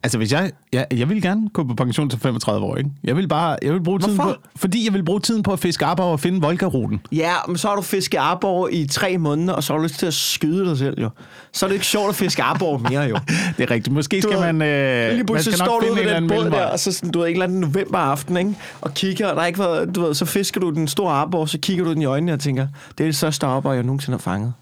Altså, 0.04 0.18
hvis 0.18 0.32
jeg, 0.32 0.52
jeg, 0.74 0.86
jeg 0.92 1.10
vil 1.10 1.22
gerne 1.22 1.50
gå 1.50 1.64
på 1.64 1.74
pension 1.74 2.10
til 2.10 2.20
35 2.20 2.66
år, 2.66 2.76
ikke? 2.78 2.90
Jeg 3.04 3.16
vil 3.16 3.28
bare, 3.28 3.58
jeg 3.62 3.74
vil 3.74 3.84
bruge 3.84 4.00
tiden 4.00 4.16
Hvorfor? 4.16 4.32
på, 4.32 4.40
fordi 4.56 4.86
jeg 4.86 4.94
vil 4.94 5.04
bruge 5.06 5.20
tiden 5.20 5.44
på 5.44 5.54
at 5.54 5.60
fiske 5.60 5.86
arbejde 5.86 6.12
og 6.12 6.20
finde 6.20 6.42
Volga-ruten. 6.42 7.02
Ja, 7.12 7.34
men 7.48 7.58
så 7.58 7.68
har 7.68 7.76
du 7.76 7.82
fisket 7.82 8.18
Arborg 8.18 8.70
i 8.74 8.88
tre 8.88 9.18
måneder, 9.18 9.54
og 9.54 9.64
så 9.64 9.74
har 9.74 9.78
du 9.78 9.84
lyst 9.84 10.00
til 10.00 10.06
at 10.06 10.14
skyde 10.14 10.66
dig 10.70 10.78
selv, 10.78 11.02
jo. 11.02 11.10
Så 11.54 11.66
er 11.66 11.68
det 11.68 11.74
ikke 11.76 11.86
sjovt 11.86 12.10
at 12.10 12.16
fiske 12.16 12.44
Arborg 12.44 12.82
mere, 12.82 13.02
jo. 13.02 13.18
Det 13.58 13.64
er 13.64 13.72
rigtigt. 13.72 13.94
Måske 13.94 14.22
skal 14.22 14.36
Du 14.36 14.40
man, 14.40 14.62
øh, 14.62 15.12
Lige 15.14 15.24
man 15.24 15.42
skal 15.42 15.54
står 15.54 15.66
nok 15.66 15.82
du 15.82 15.88
ude 15.94 16.06
ved 16.06 16.16
den 16.16 16.28
båd 16.28 16.46
der, 16.52 16.66
og 16.66 16.80
så 16.80 16.92
sådan, 16.92 17.12
du 17.12 17.20
ved, 17.20 17.28
en 17.28 17.32
eller 17.34 17.46
anden 17.46 17.60
novemberaften, 17.60 18.38
ikke? 18.38 18.54
og 18.82 18.94
kigger, 18.94 19.28
og 19.28 19.36
der 19.36 19.42
er 19.42 19.46
ikke 19.46 19.60
været, 19.60 19.96
du 19.96 20.02
ved, 20.02 20.14
så 20.14 20.26
fisker 20.26 20.60
du 20.62 20.70
den 20.70 20.88
store 20.88 21.14
Arborg, 21.14 21.50
så 21.50 21.58
kigger 21.62 21.84
du 21.84 21.94
den 21.94 22.02
i 22.02 22.06
øjnene 22.06 22.34
og 22.34 22.40
tænker, 22.40 22.68
det 22.98 23.04
er 23.04 23.08
det 23.08 23.16
største 23.16 23.46
Arborg, 23.46 23.76
jeg 23.76 23.84
nogensinde 23.84 24.18
har 24.18 24.22
fanget. 24.22 24.54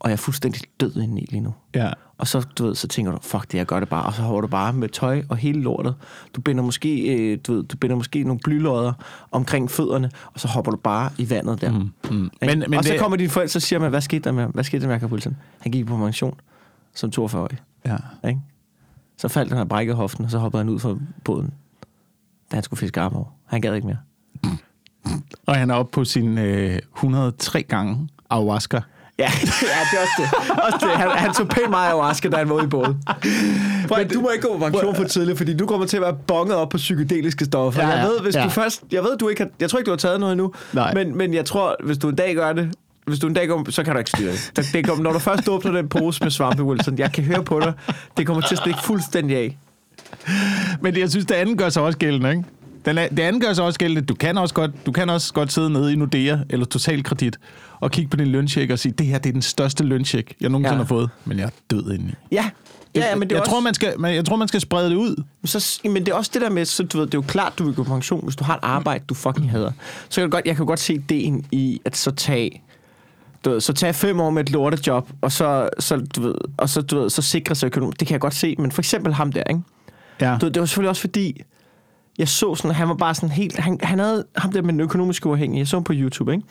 Og 0.00 0.10
jeg 0.10 0.12
er 0.12 0.16
fuldstændig 0.16 0.62
død 0.80 0.96
indeni 0.96 1.26
lige 1.30 1.40
nu. 1.40 1.54
Ja. 1.74 1.90
Og 2.18 2.26
så, 2.26 2.40
du 2.58 2.64
ved, 2.66 2.74
så 2.74 2.88
tænker 2.88 3.12
du, 3.12 3.18
fuck 3.22 3.52
det, 3.52 3.58
jeg 3.58 3.66
gør 3.66 3.80
det 3.80 3.88
bare. 3.88 4.04
Og 4.04 4.14
så 4.14 4.22
holder 4.22 4.40
du 4.40 4.46
bare 4.46 4.72
med 4.72 4.88
tøj 4.88 5.22
og 5.28 5.36
hele 5.36 5.60
lortet. 5.62 5.94
Du 6.36 6.40
binder 6.40 6.62
måske, 6.64 7.14
øh, 7.16 7.38
du 7.46 7.52
ved, 7.54 7.62
du 7.64 7.76
binder 7.76 7.96
måske 7.96 8.22
nogle 8.24 8.40
blylodder 8.44 8.92
omkring 9.30 9.70
fødderne, 9.70 10.10
og 10.34 10.40
så 10.40 10.48
hopper 10.48 10.70
du 10.70 10.76
bare 10.76 11.10
i 11.18 11.30
vandet 11.30 11.60
der. 11.60 11.72
Mm, 11.72 11.78
mm. 11.78 11.90
Men- 12.10 12.30
Men, 12.58 12.74
og 12.74 12.84
så 12.84 12.92
det- 12.92 13.00
kommer 13.00 13.16
dine 13.16 13.30
forældre, 13.30 13.48
så 13.48 13.60
siger 13.60 13.80
man, 13.80 13.90
hvad 13.90 14.00
skete 14.00 14.22
der 14.24 14.32
med, 14.32 14.46
hvad 14.46 14.64
skete 14.64 14.80
der 14.80 14.86
med 14.86 14.94
Jakob 14.94 15.12
Wilson? 15.12 15.36
Han 15.60 15.72
gik 15.72 15.86
på 15.86 15.96
pension 15.96 16.40
som 16.94 17.10
42-årig. 17.18 17.58
ja. 17.86 17.96
Ikke? 18.28 18.40
Så 19.16 19.28
faldt 19.28 19.52
han 19.52 19.60
og 19.60 19.68
brækkede 19.68 19.96
hoften, 19.96 20.24
og 20.24 20.30
så 20.30 20.38
hoppede 20.38 20.60
han 20.64 20.68
ud 20.68 20.78
fra 20.78 20.96
båden, 21.24 21.52
da 22.50 22.56
han 22.56 22.62
skulle 22.62 22.78
fiske 22.80 23.00
Arborg. 23.00 23.28
Han 23.46 23.60
gad 23.60 23.74
ikke 23.74 23.86
mere. 23.86 23.98
Og 25.46 25.56
han 25.56 25.70
er 25.70 25.74
oppe 25.74 25.92
på 25.92 26.04
sin 26.04 26.38
øh, 26.38 26.78
103 26.96 27.62
gange 27.62 28.08
ayahuasca. 28.30 28.80
Ja, 29.20 29.30
ja 29.62 29.80
det 29.90 29.98
er 29.98 30.02
også 30.02 30.12
det. 30.18 30.50
Også 30.64 30.86
det. 30.86 30.96
Han, 30.96 31.10
han 31.10 31.34
tog 31.34 31.48
pænt 31.48 31.70
meget 31.70 31.86
ayahuasca, 31.86 32.28
da 32.28 32.36
han 32.36 32.48
var 32.48 32.54
ude 32.54 32.64
i 32.64 32.68
båden. 32.68 32.96
Men 33.96 34.08
du 34.14 34.20
må 34.20 34.30
ikke 34.30 34.48
gå 34.48 34.58
på 34.58 34.64
pension 34.64 34.94
for 34.96 35.04
tidligt, 35.04 35.38
fordi 35.38 35.56
du 35.56 35.66
kommer 35.66 35.86
til 35.86 35.96
at 35.96 36.02
være 36.02 36.16
bonget 36.26 36.56
op 36.56 36.68
på 36.68 36.76
psykedeliske 36.76 37.44
stoffer. 37.44 37.82
Ja, 37.82 37.88
jeg 37.88 38.04
ved, 38.08 38.20
hvis 38.20 38.34
Ja. 38.34 38.44
du 38.44 38.48
først... 38.48 38.82
Jeg 38.92 39.02
ved, 39.02 39.16
du 39.18 39.28
ikke 39.28 39.42
har, 39.42 39.50
Jeg 39.60 39.70
tror 39.70 39.78
ikke, 39.78 39.86
du 39.86 39.92
har 39.92 39.96
taget 39.96 40.20
noget 40.20 40.32
endnu. 40.32 40.52
Nej. 40.72 40.94
Men, 40.94 41.18
men 41.18 41.34
jeg 41.34 41.44
tror, 41.44 41.76
hvis 41.84 41.98
du 41.98 42.08
en 42.08 42.14
dag 42.14 42.34
gør 42.34 42.52
det, 42.52 42.72
hvis 43.06 43.18
du 43.18 43.26
en 43.26 43.34
dag 43.34 43.48
går, 43.48 43.70
så 43.70 43.82
kan 43.82 43.92
du 43.92 43.98
ikke 43.98 44.10
styre 44.10 44.32
det. 44.32 44.70
det, 44.72 44.86
kommer, 44.86 45.04
når 45.04 45.12
du 45.12 45.18
først 45.18 45.48
åbner 45.48 45.72
den 45.72 45.88
pose 45.88 46.22
med 46.24 46.30
svampe, 46.30 46.64
Wilson, 46.64 46.98
jeg 46.98 47.12
kan 47.12 47.24
høre 47.24 47.44
på 47.44 47.60
dig, 47.60 47.72
det 48.16 48.26
kommer 48.26 48.40
til 48.40 48.54
at 48.54 48.58
stikke 48.58 48.78
fuldstændig 48.84 49.36
af. 49.36 49.58
Men 50.80 50.96
jeg 50.98 51.10
synes, 51.10 51.26
det 51.26 51.34
andet 51.34 51.58
gør 51.58 51.68
sig 51.68 51.82
også 51.82 51.98
gældende, 51.98 52.30
ikke? 52.30 52.44
Den 52.84 52.96
det 52.96 53.18
andet 53.20 53.42
gør 53.42 53.52
sig 53.52 53.64
også 53.64 53.78
gældende. 53.78 54.02
Du 54.02 54.14
kan 54.14 54.38
også 54.38 54.54
godt, 54.54 54.70
du 54.86 54.92
kan 54.92 55.10
også 55.10 55.32
godt 55.34 55.52
sidde 55.52 55.70
nede 55.70 55.92
i 55.92 55.96
Nordea 55.96 56.36
eller 56.50 56.66
Total 56.66 57.02
Kredit 57.04 57.36
og 57.80 57.90
kigge 57.90 58.10
på 58.10 58.16
din 58.16 58.26
løncheck 58.26 58.70
og 58.70 58.78
sige, 58.78 58.92
det 58.92 59.06
her 59.06 59.18
det 59.18 59.28
er 59.28 59.32
den 59.32 59.42
største 59.42 59.84
løncheck, 59.84 60.34
jeg 60.40 60.50
nogensinde 60.50 60.74
Ja. 60.74 60.78
har 60.78 60.84
fået. 60.88 61.10
Men 61.24 61.38
jeg 61.38 61.44
er 61.44 61.50
død 61.70 61.92
indeni. 61.92 62.12
Ja. 62.32 62.50
Ja, 62.94 63.00
ja, 63.08 63.14
men 63.16 63.28
det 63.28 63.32
er 63.32 63.36
jeg, 63.36 63.40
også, 63.40 63.50
tror, 63.50 63.60
man 63.60 63.74
skal, 63.74 63.94
jeg 64.02 64.24
tror, 64.24 64.36
man 64.36 64.48
skal 64.48 64.60
sprede 64.60 64.90
det 64.90 64.96
ud. 64.96 65.22
så, 65.44 65.80
men 65.84 65.96
det 65.96 66.08
er 66.08 66.14
også 66.14 66.30
det 66.34 66.42
der 66.42 66.50
med, 66.50 66.64
så 66.64 66.82
du 66.82 66.98
ved, 66.98 67.06
det 67.06 67.14
er 67.14 67.18
jo 67.18 67.22
klart, 67.28 67.52
du 67.58 67.64
vil 67.64 67.74
gå 67.74 67.82
på 67.82 67.90
pension, 67.94 68.24
hvis 68.24 68.36
du 68.36 68.44
har 68.44 68.54
et 68.54 68.60
arbejde, 68.62 69.04
du 69.08 69.14
fucking 69.14 69.50
hader. 69.50 69.72
Så 70.08 70.14
kan 70.20 70.22
jeg, 70.22 70.30
godt, 70.30 70.46
jeg 70.46 70.56
kan 70.56 70.66
godt 70.66 70.80
se 70.80 70.94
ideen 70.94 71.46
i, 71.52 71.80
at 71.84 71.96
så 71.96 72.10
tage, 72.10 72.62
du 73.44 73.50
ved, 73.50 73.60
så 73.60 73.72
tage 73.72 73.92
fem 73.92 74.20
år 74.20 74.30
med 74.30 74.42
et 74.42 74.50
lortejob, 74.50 75.10
og 75.20 75.32
så, 75.32 75.68
så, 75.78 75.96
du 76.16 76.22
ved, 76.22 76.34
og 76.56 76.68
så, 76.68 76.80
du 76.82 76.98
ved, 77.00 77.10
så 77.10 77.22
sikre 77.22 77.54
sig 77.54 77.66
økonomisk. 77.66 78.00
Det 78.00 78.08
kan 78.08 78.12
jeg 78.12 78.20
godt 78.20 78.34
se, 78.34 78.54
men 78.58 78.72
for 78.72 78.80
eksempel 78.82 79.14
ham 79.14 79.32
der, 79.32 79.44
ikke? 79.44 79.60
Ja. 80.20 80.36
Du 80.40 80.46
ved, 80.46 80.52
det 80.52 80.60
var 80.60 80.66
selvfølgelig 80.66 80.90
også 80.90 81.00
fordi, 81.00 81.42
jeg 82.18 82.28
så 82.28 82.54
sådan, 82.54 82.74
han 82.74 82.88
var 82.88 82.94
bare 82.94 83.14
sådan 83.14 83.30
helt, 83.30 83.58
han, 83.58 83.78
han 83.82 83.98
havde 83.98 84.24
ham 84.36 84.52
der 84.52 84.62
med 84.62 84.72
den 84.72 84.80
økonomiske 84.80 85.26
uafhængige, 85.26 85.58
jeg 85.58 85.68
så 85.68 85.76
ham 85.76 85.84
på 85.84 85.92
YouTube, 85.96 86.32
ikke? 86.32 86.44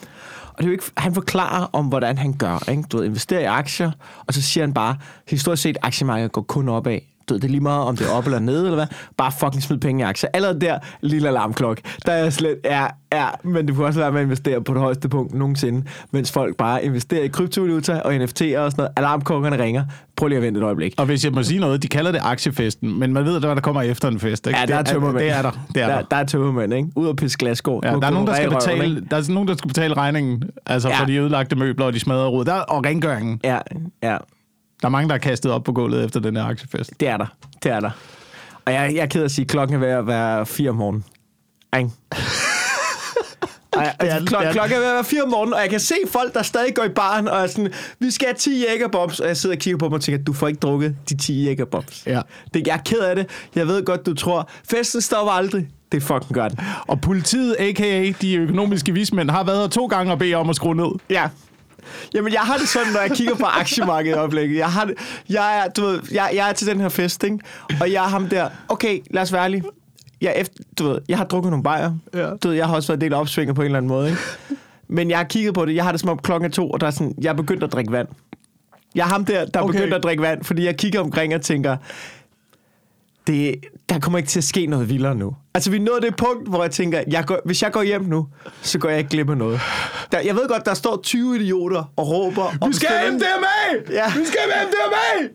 Og 0.54 0.58
det 0.58 0.64
er 0.64 0.68
jo 0.68 0.72
ikke, 0.72 0.84
han 0.98 1.14
forklarer 1.14 1.68
om, 1.74 1.86
hvordan 1.86 2.18
han 2.18 2.34
gør, 2.34 2.70
ikke? 2.70 2.84
Du 2.84 2.98
ved, 2.98 3.06
investerer 3.06 3.42
i 3.42 3.46
aktier, 3.46 3.92
og 4.28 4.34
så 4.34 4.42
siger 4.42 4.64
han 4.64 4.74
bare, 4.74 4.98
historisk 5.28 5.62
set, 5.62 5.78
aktiemarkedet 5.82 6.32
går 6.32 6.42
kun 6.42 6.70
opad. 6.70 7.00
Du 7.30 7.34
ved, 7.34 7.42
det 7.42 7.48
er 7.48 7.52
lige 7.52 7.62
meget, 7.62 7.84
om 7.84 7.98
det 7.98 8.08
er 8.08 8.12
op 8.12 8.26
eller 8.26 8.40
ned, 8.40 8.60
eller 8.64 8.76
hvad. 8.76 8.88
Bare 9.18 9.32
fucking 9.40 9.64
smid 9.64 9.78
penge 9.78 10.02
i 10.02 10.06
aktier. 10.06 10.30
Allerede 10.34 10.60
der, 10.62 10.80
lille 11.02 11.28
alarmklokke. 11.28 11.82
Der 12.06 12.12
er 12.12 12.30
slet, 12.30 12.56
ja, 12.66 12.86
ja, 13.14 13.26
men 13.44 13.66
du 13.66 13.74
kunne 13.76 13.86
også 13.86 14.00
med 14.12 14.20
at 14.20 14.26
investere 14.26 14.64
på 14.64 14.74
det 14.74 14.82
højeste 14.82 15.10
punkt 15.10 15.34
nogensinde, 15.34 15.84
mens 16.12 16.32
folk 16.32 16.58
bare 16.58 16.86
investerer 16.86 17.24
i 17.24 17.28
kryptovaluta 17.28 18.00
og 18.00 18.16
NFT'er 18.16 18.24
og 18.24 18.32
sådan 18.42 18.72
noget. 18.78 18.90
Alarmklokkerne 18.96 19.64
ringer. 19.64 19.84
Prøv 20.18 20.28
lige 20.28 20.38
at 20.38 20.44
vente 20.44 20.60
et 20.60 20.64
øjeblik. 20.64 20.94
Og 20.98 21.06
hvis 21.06 21.26
jeg 21.26 21.32
må 21.34 21.44
sige 21.44 21.60
noget, 21.60 21.84
de 21.84 21.88
kalder 21.88 22.12
det 22.12 22.22
aktiefesten, 22.24 23.00
men 23.00 23.14
man 23.14 23.26
ved, 23.26 23.40
hvad 23.40 23.56
der 23.56 23.62
kommer 23.62 23.82
efter 23.82 24.08
en 24.08 24.20
fest. 24.20 24.48
Ikke? 24.48 24.60
Ja, 24.60 24.66
der 24.66 24.76
er 24.76 24.82
det, 24.82 24.92
tømmermænd. 24.92 25.24
Det 25.26 25.32
er 25.32 25.42
der. 25.42 25.52
Det 25.76 25.82
er 25.84 25.88
der. 25.88 25.96
der, 25.96 26.02
der 26.12 26.18
er 26.18 26.24
tømmermænd, 26.24 26.74
ikke? 26.74 26.90
Ud 26.96 27.08
og 27.08 27.16
pisse 27.16 27.38
glasgård. 27.38 27.86
Ja, 27.86 27.92
der 27.92 28.08
er 28.08 28.10
nogen, 28.10 28.28
der 28.28 28.34
skal 28.34 28.50
røven, 28.50 28.60
betale, 28.60 28.86
ikke? 28.96 29.08
der 29.12 29.18
er 29.18 29.32
nogen, 29.34 29.48
der 29.48 29.56
skal 29.56 29.68
betale 29.68 29.94
regningen, 29.94 30.44
altså 30.66 30.90
Ja. 30.90 31.00
for 31.00 31.06
de 31.06 31.18
ødelagte 31.18 31.56
møbler 31.56 31.86
og 31.86 31.94
de 31.94 32.00
smadrede 32.00 32.28
rod. 32.30 32.46
Der, 32.46 32.54
og 32.54 32.86
rengøringen. 32.86 33.40
Ja, 33.44 33.58
ja, 34.04 34.18
Der 34.82 34.88
er 34.88 34.90
mange, 34.90 35.10
der 35.10 35.16
er 35.16 35.20
kastet 35.20 35.52
op 35.52 35.64
på 35.64 35.72
gulvet 35.72 36.06
efter 36.06 36.20
den 36.20 36.36
her 36.36 36.44
aktiefest. 36.44 37.00
det 37.00 37.08
er 37.08 37.18
der. 37.18 37.26
Det 37.64 37.72
er 37.72 37.80
der. 37.80 37.92
Og 38.66 38.74
jeg, 38.74 38.92
jeg 38.96 39.02
er 39.02 39.06
ked 39.06 39.22
af 39.22 39.26
at 39.26 39.32
sige, 39.32 39.44
at 39.44 39.50
klokken 39.50 39.76
er 39.76 39.80
ved 39.80 39.88
at 39.88 40.08
være 40.08 40.46
fire 40.46 40.70
om 40.70 40.76
morgenen. 40.76 41.04
Ej, 43.74 43.96
er 44.00 44.06
altså, 44.06 44.26
klok, 44.26 44.44
er 44.44 44.52
klokken 44.52 44.76
er 44.76 44.80
ved 44.80 44.88
at 44.88 44.94
være 44.94 45.04
fire 45.04 45.24
om 45.24 45.30
morgenen, 45.30 45.54
og 45.54 45.62
jeg 45.62 45.70
kan 45.70 45.80
se 45.80 45.96
folk, 46.08 46.34
der 46.34 46.44
stadig 46.44 46.76
går 46.76 46.84
i 46.84 46.90
baren, 46.90 47.28
og 47.28 47.40
er 47.42 47.48
sådan, 47.48 47.74
vi 48.00 48.12
skal 48.12 48.28
have 48.28 48.36
10 48.36 48.66
jægerbombs, 48.70 49.20
og 49.20 49.28
jeg 49.28 49.38
sidder 49.38 49.56
og 49.56 49.60
kigger 49.60 49.78
på 49.78 49.86
dem 49.86 49.94
og 49.94 50.02
tænker, 50.02 50.24
du 50.24 50.34
får 50.34 50.48
ikke 50.48 50.60
drukket 50.60 50.96
de 51.10 51.18
10 51.18 51.44
jægerbombs. 51.44 52.04
Ja. 52.06 52.22
Det, 52.54 52.68
jeg 52.68 52.74
er 52.74 52.82
ked 52.86 53.00
af 53.00 53.16
det. 53.16 53.30
Jeg 53.56 53.68
ved 53.68 53.86
godt, 53.86 54.06
du 54.06 54.14
tror, 54.14 54.50
festen 54.70 55.02
stopper 55.02 55.32
aldrig. 55.32 55.68
Det 55.92 56.04
fucking 56.04 56.34
gør 56.34 56.48
den. 56.48 56.60
Og 56.88 57.02
politiet, 57.02 57.56
a.k.a. 57.60 58.12
de 58.22 58.36
økonomiske 58.36 58.94
vismænd, 58.94 59.30
har 59.30 59.44
været 59.44 59.60
her 59.60 59.68
to 59.68 59.86
gange 59.86 60.12
og 60.12 60.20
bedt 60.20 60.36
om 60.36 60.50
at 60.50 60.56
skrue 60.56 60.76
ned. 60.76 60.92
Ja. 61.10 61.30
Jamen, 62.14 62.34
jeg 62.34 62.42
har 62.42 62.58
det 62.58 62.68
sådan, 62.68 62.94
når 62.94 63.00
jeg 63.00 63.12
kigger 63.12 63.36
på 63.36 63.46
aktiemarkedet 63.46 64.16
i 64.16 64.20
øjeblikket. 64.20 64.58
Jeg, 64.58 64.72
har 64.72 64.86
det, 64.86 64.96
jeg, 65.30 65.60
er, 65.66 65.70
du 65.70 65.82
ved, 65.86 66.00
jeg, 66.12 66.32
jeg 66.36 66.50
er 66.50 66.54
til 66.54 66.68
den 66.68 66.82
her 66.82 66.90
fest, 66.90 67.24
ikke? 67.24 67.40
og 67.82 67.92
jeg 67.92 68.04
er 68.04 68.08
ham 68.10 68.30
der. 68.30 68.50
Okay, 68.70 69.00
lad 69.12 69.22
os 69.22 69.34
være 69.34 69.44
ærlige. 69.44 69.64
Jeg, 70.22 70.34
efter, 70.36 70.64
du 70.80 70.88
ved, 70.88 71.02
jeg 71.10 71.18
har 71.18 71.26
drukket 71.26 71.50
nogle 71.52 71.64
bajer. 71.64 71.92
Ja. 72.14 72.30
Du 72.30 72.48
ved, 72.48 72.56
jeg 72.56 72.68
har 72.68 72.76
også 72.76 72.88
været 72.88 73.02
del 73.02 73.14
opsvinger 73.14 73.54
på 73.54 73.62
en 73.62 73.66
eller 73.66 73.78
anden 73.78 73.90
måde. 73.90 74.10
Ikke? 74.10 74.22
Men 74.88 75.10
jeg 75.10 75.18
har 75.18 75.24
kigget 75.24 75.54
på 75.54 75.66
det. 75.66 75.76
Jeg 75.76 75.84
har 75.84 75.92
det 75.92 76.02
som 76.02 76.10
om 76.10 76.18
klokken 76.18 76.50
er 76.50 76.54
to, 76.54 76.70
og 76.70 76.82
der 76.82 76.88
er 76.88 76.92
sådan, 76.92 77.14
jeg 77.22 77.30
er 77.30 77.34
begyndt 77.34 77.64
at 77.64 77.72
drikke 77.74 77.92
vand. 77.92 78.08
Jeg 78.96 79.02
er 79.04 79.08
ham 79.08 79.26
der, 79.26 79.46
der 79.46 79.60
er 79.60 79.64
Okay. 79.64 79.74
begyndt 79.74 79.94
at 79.94 80.04
drikke 80.04 80.24
vand, 80.24 80.44
fordi 80.44 80.66
jeg 80.66 80.78
kigger 80.78 81.00
omkring 81.00 81.36
og 81.36 81.42
tænker, 81.42 81.78
det, 83.30 83.56
der 83.90 84.00
kommer 84.00 84.18
ikke 84.18 84.30
til 84.30 84.40
at 84.40 84.44
ske 84.44 84.66
noget 84.66 84.90
vildere 84.90 85.16
nu. 85.16 85.36
Altså, 85.54 85.72
vi 85.72 85.80
nået 85.80 86.02
det 86.02 86.16
punkt, 86.16 86.50
hvor 86.50 86.62
jeg 86.64 86.72
tænker, 86.72 87.04
jeg 87.08 87.26
går, 87.26 87.40
hvis 87.46 87.62
jeg 87.62 87.72
går 87.72 87.84
hjem 87.84 88.02
nu, 88.02 88.28
så 88.62 88.80
går 88.80 88.90
jeg 88.90 88.98
ikke 88.98 89.10
glip 89.10 89.30
af 89.30 89.38
noget. 89.38 89.60
Der, 90.12 90.20
jeg 90.20 90.36
ved 90.36 90.48
godt, 90.48 90.66
der 90.66 90.74
står 90.74 91.00
20 91.04 91.36
idioter 91.36 91.84
og 91.96 92.10
råber... 92.10 92.68
Vi 92.68 92.74
skal 92.74 92.90
have 92.90 93.12
MDMA! 93.12 93.92
Ja. 93.92 94.06
Vi 94.18 94.26
skal 94.26 94.40
have 94.52 94.68
MDMA! 94.68 95.28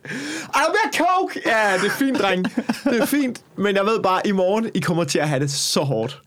Er 0.44 0.58
der 0.58 0.68
mere 0.68 1.06
coke? 1.06 1.40
Ja, 1.46 1.78
det 1.82 1.86
er 1.86 1.90
fint, 1.90 2.18
dreng. 2.18 2.44
Det 2.84 3.00
er 3.00 3.06
fint. 3.06 3.40
Men 3.56 3.76
jeg 3.76 3.84
ved 3.84 4.00
bare, 4.02 4.26
i 4.26 4.32
morgen, 4.32 4.70
I 4.74 4.80
kommer 4.80 5.04
til 5.04 5.18
at 5.18 5.28
have 5.28 5.40
det 5.40 5.50
så 5.50 5.80
hårdt. 5.80 6.20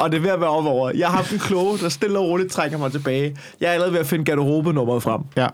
Og 0.00 0.10
det 0.12 0.16
er 0.18 0.22
ved 0.22 0.30
at 0.30 0.40
være 0.40 0.50
op 0.50 0.66
over. 0.66 0.90
Jeg 0.94 1.08
har 1.08 1.16
haft 1.16 1.32
en 1.32 1.38
kloge, 1.38 1.78
der 1.78 1.88
stille 1.88 2.18
og 2.18 2.24
roligt 2.24 2.52
trækker 2.52 2.78
mig 2.78 2.92
tilbage. 2.92 3.36
Jeg 3.60 3.68
er 3.68 3.72
allerede 3.72 3.92
ved 3.92 4.00
at 4.00 4.06
finde 4.06 4.24
garderobe-nummeret 4.24 5.02
frem. 5.02 5.20
Ja. 5.36 5.46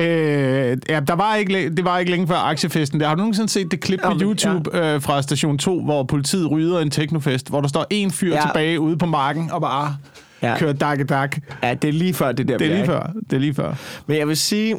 Øh, 0.00 0.76
ja, 0.88 1.00
der 1.00 1.14
var 1.14 1.34
ikke, 1.36 1.70
det 1.70 1.84
var 1.84 1.98
ikke 1.98 2.10
længe 2.10 2.26
før 2.28 2.36
aktiefesten. 2.36 3.00
Der 3.00 3.08
har 3.08 3.14
du 3.14 3.18
nogensinde 3.18 3.48
set 3.48 3.70
det 3.70 3.80
klip 3.80 4.00
på 4.00 4.08
Jamen, 4.08 4.22
YouTube 4.22 4.78
øh, 4.78 5.02
fra 5.02 5.22
station 5.22 5.58
2, 5.58 5.80
hvor 5.84 6.02
politiet 6.02 6.50
rydder 6.50 6.80
en 6.80 6.90
teknofest, 6.90 7.48
hvor 7.48 7.60
der 7.60 7.68
står 7.68 7.86
en 7.90 8.10
fyr 8.10 8.34
Ja. 8.34 8.40
tilbage 8.42 8.80
ude 8.80 8.98
på 8.98 9.06
marken 9.06 9.50
og 9.52 9.60
bare 9.60 9.96
ja. 10.42 10.48
Ja. 10.50 10.58
kører 10.58 10.72
dak 10.72 11.08
dak. 11.08 11.36
Ja, 11.62 11.74
det 11.74 11.88
er 11.88 11.92
lige 11.92 12.14
før 12.14 12.32
det 12.32 12.48
der. 12.48 12.58
Det 12.58 12.66
er 12.70 12.74
lige 12.74 12.86
før. 12.86 13.10
Det 13.30 13.36
er 13.36 13.40
lige 13.40 13.54
før. 13.54 13.74
Men 14.06 14.16
jeg 14.18 14.28
vil 14.28 14.36
sige... 14.36 14.76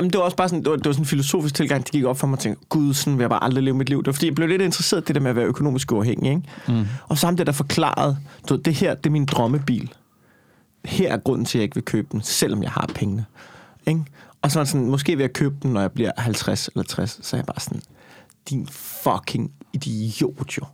Men 0.00 0.10
det 0.10 0.18
var 0.18 0.24
også 0.24 0.36
bare 0.36 0.48
sådan, 0.48 0.62
det 0.62 0.70
var, 0.70 0.76
det 0.76 0.86
var 0.86 0.92
sådan 0.92 1.02
en 1.02 1.06
filosofisk 1.06 1.54
tilgang, 1.54 1.84
det 1.84 1.92
gik 1.92 2.04
op 2.04 2.18
for 2.18 2.26
mig 2.26 2.36
og 2.36 2.40
tænkte, 2.40 2.66
gud, 2.68 2.94
sådan 2.94 3.18
vil 3.18 3.22
jeg 3.22 3.30
bare 3.30 3.44
aldrig 3.44 3.64
leve 3.64 3.76
mit 3.76 3.88
liv. 3.88 3.98
Det 3.98 4.06
var 4.06 4.12
fordi, 4.12 4.26
jeg 4.26 4.34
blev 4.34 4.48
lidt 4.48 4.62
interesseret 4.62 5.02
i 5.02 5.04
det 5.04 5.14
der 5.14 5.20
med 5.20 5.30
at 5.30 5.36
være 5.36 5.44
økonomisk 5.44 5.92
uafhængig. 5.92 6.30
Ikke? 6.30 6.42
Mm. 6.68 6.86
Og 7.08 7.18
samtidig 7.18 7.46
der 7.46 7.52
forklarede, 7.52 8.18
du 8.48 8.54
ved, 8.54 8.62
det 8.62 8.74
her, 8.74 8.94
det 8.94 9.06
er 9.06 9.10
min 9.10 9.26
drømmebil. 9.26 9.92
Her 10.84 11.12
er 11.12 11.16
grunden 11.16 11.44
til, 11.44 11.58
at 11.58 11.60
jeg 11.60 11.62
ikke 11.62 11.74
vil 11.74 11.84
købe 11.84 12.08
den, 12.12 12.22
selvom 12.22 12.62
jeg 12.62 12.70
har 12.70 12.90
pengene. 12.94 13.24
Ikke? 13.86 14.04
Og 14.42 14.50
så 14.50 14.58
var 14.58 14.64
sådan, 14.64 14.86
måske 14.86 15.16
vil 15.16 15.22
jeg 15.22 15.32
købe 15.32 15.54
den, 15.62 15.72
når 15.72 15.80
jeg 15.80 15.92
bliver 15.92 16.10
50 16.18 16.68
eller 16.68 16.82
60. 16.82 17.18
Så 17.22 17.36
er 17.36 17.38
jeg 17.38 17.46
bare 17.46 17.60
sådan, 17.60 17.82
din 18.50 18.68
fucking 18.70 19.50
idiot 19.72 20.58
jo. 20.58 20.64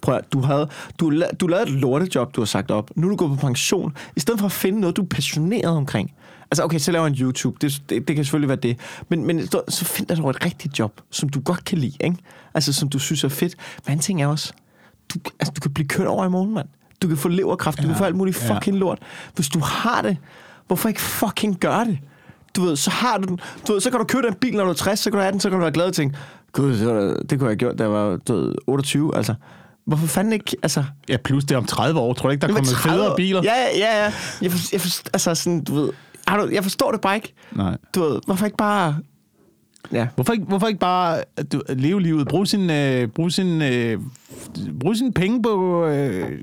Prøv 0.00 0.14
at, 0.14 0.32
du, 0.32 0.40
havde, 0.40 0.68
du, 1.00 1.22
du 1.40 1.46
lavede 1.46 1.68
et 1.68 1.74
lortejob, 1.74 2.36
du 2.36 2.40
har 2.40 2.46
sagt 2.46 2.70
op. 2.70 2.90
Nu 2.96 3.06
er 3.06 3.10
du 3.10 3.16
gået 3.16 3.30
på 3.30 3.46
pension. 3.46 3.96
I 4.16 4.20
stedet 4.20 4.40
for 4.40 4.46
at 4.46 4.52
finde 4.52 4.80
noget, 4.80 4.96
du 4.96 5.02
er 5.02 5.06
passioneret 5.06 5.76
omkring. 5.76 6.12
Altså, 6.50 6.64
okay, 6.64 6.78
så 6.78 6.92
laver 6.92 7.06
en 7.06 7.14
YouTube. 7.14 7.56
Det, 7.60 7.82
det, 7.88 8.08
det 8.08 8.16
kan 8.16 8.24
selvfølgelig 8.24 8.48
være 8.48 8.58
det. 8.62 8.78
Men, 9.08 9.26
men 9.26 9.46
så- 9.46 9.84
find 9.84 10.06
dig 10.06 10.16
dog 10.16 10.30
et 10.30 10.44
rigtigt 10.44 10.78
job, 10.78 11.00
som 11.10 11.28
du 11.28 11.40
godt 11.40 11.64
kan 11.64 11.78
lide, 11.78 11.96
ikke? 12.00 12.16
Altså, 12.54 12.72
som 12.72 12.88
du 12.88 12.98
synes 12.98 13.24
er 13.24 13.28
fedt. 13.28 13.54
Men 13.86 13.96
en 13.96 14.00
ting 14.00 14.22
er 14.22 14.26
også, 14.26 14.52
du, 15.14 15.18
altså, 15.40 15.52
du 15.56 15.60
kan 15.60 15.74
blive 15.74 15.88
kørt 15.88 16.06
over 16.06 16.26
i 16.26 16.28
morgen, 16.28 16.54
mand. 16.54 16.68
Du 17.02 17.08
kan 17.08 17.16
få 17.16 17.28
leverkraft, 17.28 17.82
du 17.82 17.86
kan 17.86 17.96
få 17.96 18.04
alt 18.04 18.16
muligt 18.16 18.42
ja. 18.42 18.54
fucking 18.54 18.76
lort. 18.76 18.98
Hvis 19.34 19.48
du 19.48 19.58
har 19.58 20.02
det, 20.02 20.16
hvorfor 20.66 20.88
ikke 20.88 21.00
fucking 21.00 21.60
gøre 21.60 21.84
det? 21.84 21.98
Du 22.56 22.62
ved, 22.62 22.76
så 22.76 22.90
har 22.90 23.18
du 23.18 23.28
den. 23.28 23.40
Du 23.68 23.72
ved, 23.72 23.80
så 23.80 23.90
kan 23.90 23.98
du 23.98 24.04
købe 24.04 24.26
den 24.26 24.34
bil, 24.34 24.56
når 24.56 24.64
du 24.64 24.70
er 24.70 24.74
60, 24.74 24.98
så 24.98 25.10
kan 25.10 25.18
du 25.18 25.22
have 25.22 25.32
den, 25.32 25.40
så 25.40 25.50
kan 25.50 25.58
du 25.58 25.62
være 25.62 25.72
glad 25.72 25.86
og 25.86 25.94
tænke, 25.94 26.16
gud, 26.52 26.78
det, 26.78 26.86
var, 26.86 27.00
det 27.02 27.38
kunne 27.38 27.40
jeg 27.40 27.40
have 27.40 27.56
gjort, 27.56 27.78
da 27.78 27.82
jeg 27.82 27.92
var 27.92 28.16
du 28.16 28.34
ved, 28.34 28.54
28, 28.66 29.16
altså. 29.16 29.34
Hvorfor 29.86 30.06
fanden 30.06 30.32
ikke, 30.32 30.56
altså... 30.62 30.84
Ja, 31.08 31.16
plus 31.16 31.44
det 31.44 31.54
er 31.54 31.58
om 31.58 31.64
30 31.64 32.00
år. 32.00 32.14
Tror 32.14 32.28
du 32.28 32.32
ikke, 32.32 32.40
der 32.40 32.46
kommer 32.52 32.70
30 32.72 32.96
federe 32.96 33.16
biler? 33.16 33.42
Ja, 33.44 33.52
ja, 33.78 34.04
ja. 34.04 34.12
Jeg, 34.42 34.52
for, 34.52 34.58
jeg 34.72 34.80
for, 34.80 34.88
altså 35.12 35.34
sådan, 35.34 35.64
du 35.64 35.74
ved... 35.74 35.90
Har 36.34 36.46
du, 36.46 36.48
jeg 36.52 36.62
forstår 36.62 36.92
det 36.92 37.00
bare 37.00 37.14
ikke. 37.16 37.32
Nej. 37.52 37.76
Du 37.94 38.02
ved, 38.02 38.20
hvorfor 38.26 38.44
ikke 38.46 38.56
bare... 38.56 38.96
Ja. 39.92 40.08
Hvorfor 40.14 40.32
ikke, 40.32 40.44
hvorfor 40.44 40.66
ikke 40.66 40.80
bare 40.80 41.22
du, 41.52 41.62
leve 41.68 42.00
livet? 42.02 42.28
Brug 42.28 42.48
sin, 42.48 42.70
øh, 42.70 43.08
brug 43.08 43.32
sin, 43.32 43.62
øh, 43.62 44.00
brug 44.80 44.96
sin 44.96 45.12
penge 45.12 45.42
på 45.42 45.84
øh, 45.86 46.38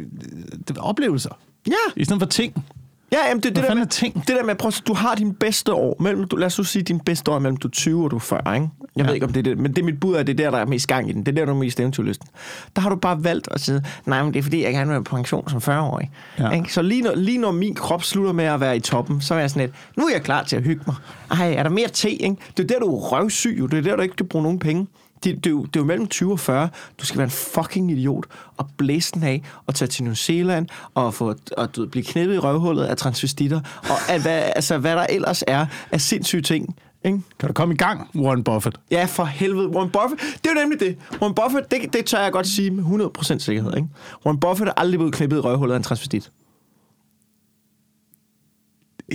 oplevelser. 0.78 1.40
Ja, 1.68 1.74
I 1.96 2.06
stedet 2.06 2.22
for 2.22 2.28
ting. 2.28 2.66
Ja 3.12 3.18
jamen, 3.28 3.44
det, 3.44 3.56
det, 3.56 3.64
der 3.64 3.76
med, 3.76 3.86
ting? 3.86 4.14
det 4.16 4.28
der 4.28 4.44
med, 4.44 4.56
prøv, 4.56 4.68
at- 4.68 4.82
du 4.88 4.94
har 4.94 5.16
din 5.16 5.34
bedste 5.34 5.74
år, 5.74 5.96
mellem, 6.00 6.28
du, 6.28 6.36
lad 6.36 6.46
os 6.60 6.68
sige 6.68 6.84
din 6.84 7.00
bedste 7.00 7.32
år 7.32 7.40
mellem 7.40 7.58
du 7.58 7.68
er 7.68 7.72
20 7.72 8.04
og 8.04 8.12
du 8.12 8.16
er 8.16 8.20
40, 8.20 8.40
ikke? 8.56 8.70
Jeg 8.96 9.04
ja. 9.04 9.04
ved 9.08 9.14
ikke, 9.14 9.26
om 9.26 9.34
det 9.34 9.40
er 9.40 9.44
det, 9.44 9.58
men 9.58 9.72
det 9.76 9.82
er 9.82 9.86
mit 9.86 10.00
bud, 10.00 10.16
at 10.16 10.28
det 10.28 10.40
er 10.40 10.44
der, 10.44 10.52
der 10.52 10.58
er 10.58 10.66
mest 10.66 10.88
gang 10.88 11.10
i 11.10 11.14
den. 11.14 11.26
Det 11.26 11.28
er 11.32 11.36
der, 11.36 11.46
du 11.46 11.52
er 11.52 11.56
mest 11.60 11.80
eventyrlysten. 11.80 12.28
Der 12.76 12.82
har 12.82 12.90
du 12.90 12.96
bare 12.96 13.24
valgt 13.24 13.48
at 13.52 13.62
sige, 13.62 13.84
nej, 14.06 14.24
men 14.24 14.34
det 14.34 14.40
er 14.40 14.44
fordi, 14.44 14.64
jeg 14.64 14.74
gerne 14.74 14.94
vil 14.94 15.04
på 15.04 15.16
pension 15.16 15.50
som 15.50 15.58
40-årig. 15.76 16.10
Ja. 16.40 16.44
Ja. 16.44 16.50
Ikke? 16.52 16.74
Så 16.74 16.82
lige 16.82 17.02
når, 17.02 17.16
lige 17.16 17.38
når 17.38 17.52
min 17.52 17.76
krop 17.76 18.04
slutter 18.04 18.34
med 18.34 18.46
at 18.46 18.60
være 18.60 18.78
i 18.78 18.80
toppen, 18.80 19.22
så 19.22 19.36
er 19.36 19.40
jeg 19.40 19.50
sådan 19.50 19.62
lidt, 19.62 19.76
nu 19.98 20.04
er 20.06 20.12
jeg 20.14 20.22
klar 20.22 20.44
til 20.44 20.56
at 20.56 20.64
hygge 20.64 20.84
mig. 20.88 20.96
Ej, 21.32 21.54
er 21.58 21.64
der 21.64 21.70
mere 21.70 21.88
te, 21.88 22.10
ikke? 22.12 22.36
Det 22.58 22.64
er 22.64 22.68
der, 22.68 22.80
du 22.80 22.96
er 22.96 23.00
røvsyg, 23.00 23.56
jo. 23.60 23.66
Det 23.66 23.78
er 23.78 23.82
der, 23.82 23.96
du 23.96 24.02
ikke 24.02 24.16
kan 24.16 24.28
bruge 24.28 24.44
nogen 24.44 24.60
penge. 24.60 24.88
Det, 25.24 25.36
det, 25.36 25.46
er 25.46 25.50
jo, 25.50 25.66
det 25.66 25.76
er 25.76 25.80
jo 25.80 25.86
mellem 25.86 26.08
20 26.08 26.32
og 26.32 26.40
40. 26.40 26.70
Du 27.00 27.06
skal 27.06 27.18
være 27.18 27.26
en 27.26 27.32
fucking 27.32 27.92
idiot 27.92 28.26
og 28.58 28.70
blæse 28.78 29.12
den 29.14 29.24
af 29.24 29.44
og 29.66 29.76
tage 29.76 29.90
til 29.90 30.04
New 30.04 30.14
Zealand 30.14 30.68
og, 30.94 31.14
få, 31.14 31.36
og 31.58 31.76
du 31.76 31.88
blive 31.88 32.04
knippet 32.04 32.36
i 32.36 32.38
røvhullet 32.38 32.84
af 32.84 32.98
transvestitter 32.98 33.62
og 33.84 34.14
at, 34.14 34.22
hvad, 34.22 34.52
altså, 34.56 34.78
hvad 34.78 34.96
der 34.96 35.06
ellers 35.10 35.44
er 35.48 35.66
af 35.92 36.02
sindssyge 36.02 36.42
ting. 36.42 36.76
Ikke? 37.06 37.22
Kan 37.40 37.48
du 37.48 37.54
komme 37.54 37.74
i 37.74 37.78
gang, 37.78 38.10
Warren 38.16 38.44
Buffett? 38.44 38.80
Ja, 38.92 39.06
for 39.06 39.24
helvede. 39.24 39.68
Warren 39.68 39.90
Buffett, 39.90 40.22
det 40.22 40.50
er 40.50 40.54
jo 40.56 40.60
nemlig 40.60 40.80
det. 40.80 40.98
Warren 41.22 41.36
Buffett, 41.36 41.72
det, 41.72 41.94
det 41.94 42.06
tør 42.06 42.24
jeg 42.24 42.32
godt 42.32 42.48
sige 42.48 42.72
med 42.72 43.12
100% 43.18 43.40
sikkerhed. 43.40 43.76
Ikke? 43.76 43.88
Warren 44.26 44.40
Buffett 44.40 44.70
er 44.70 44.74
aldrig 44.78 45.00
blevet 45.00 45.14
knippet 45.14 45.38
i 45.38 45.40
røvhullet 45.40 45.74
af 45.74 45.78
en 45.78 45.84
transvestit. 45.84 46.32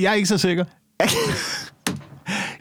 Jeg 0.01 0.11
er 0.11 0.15
ikke 0.15 0.29
så 0.29 0.39
sikker. 0.39 0.65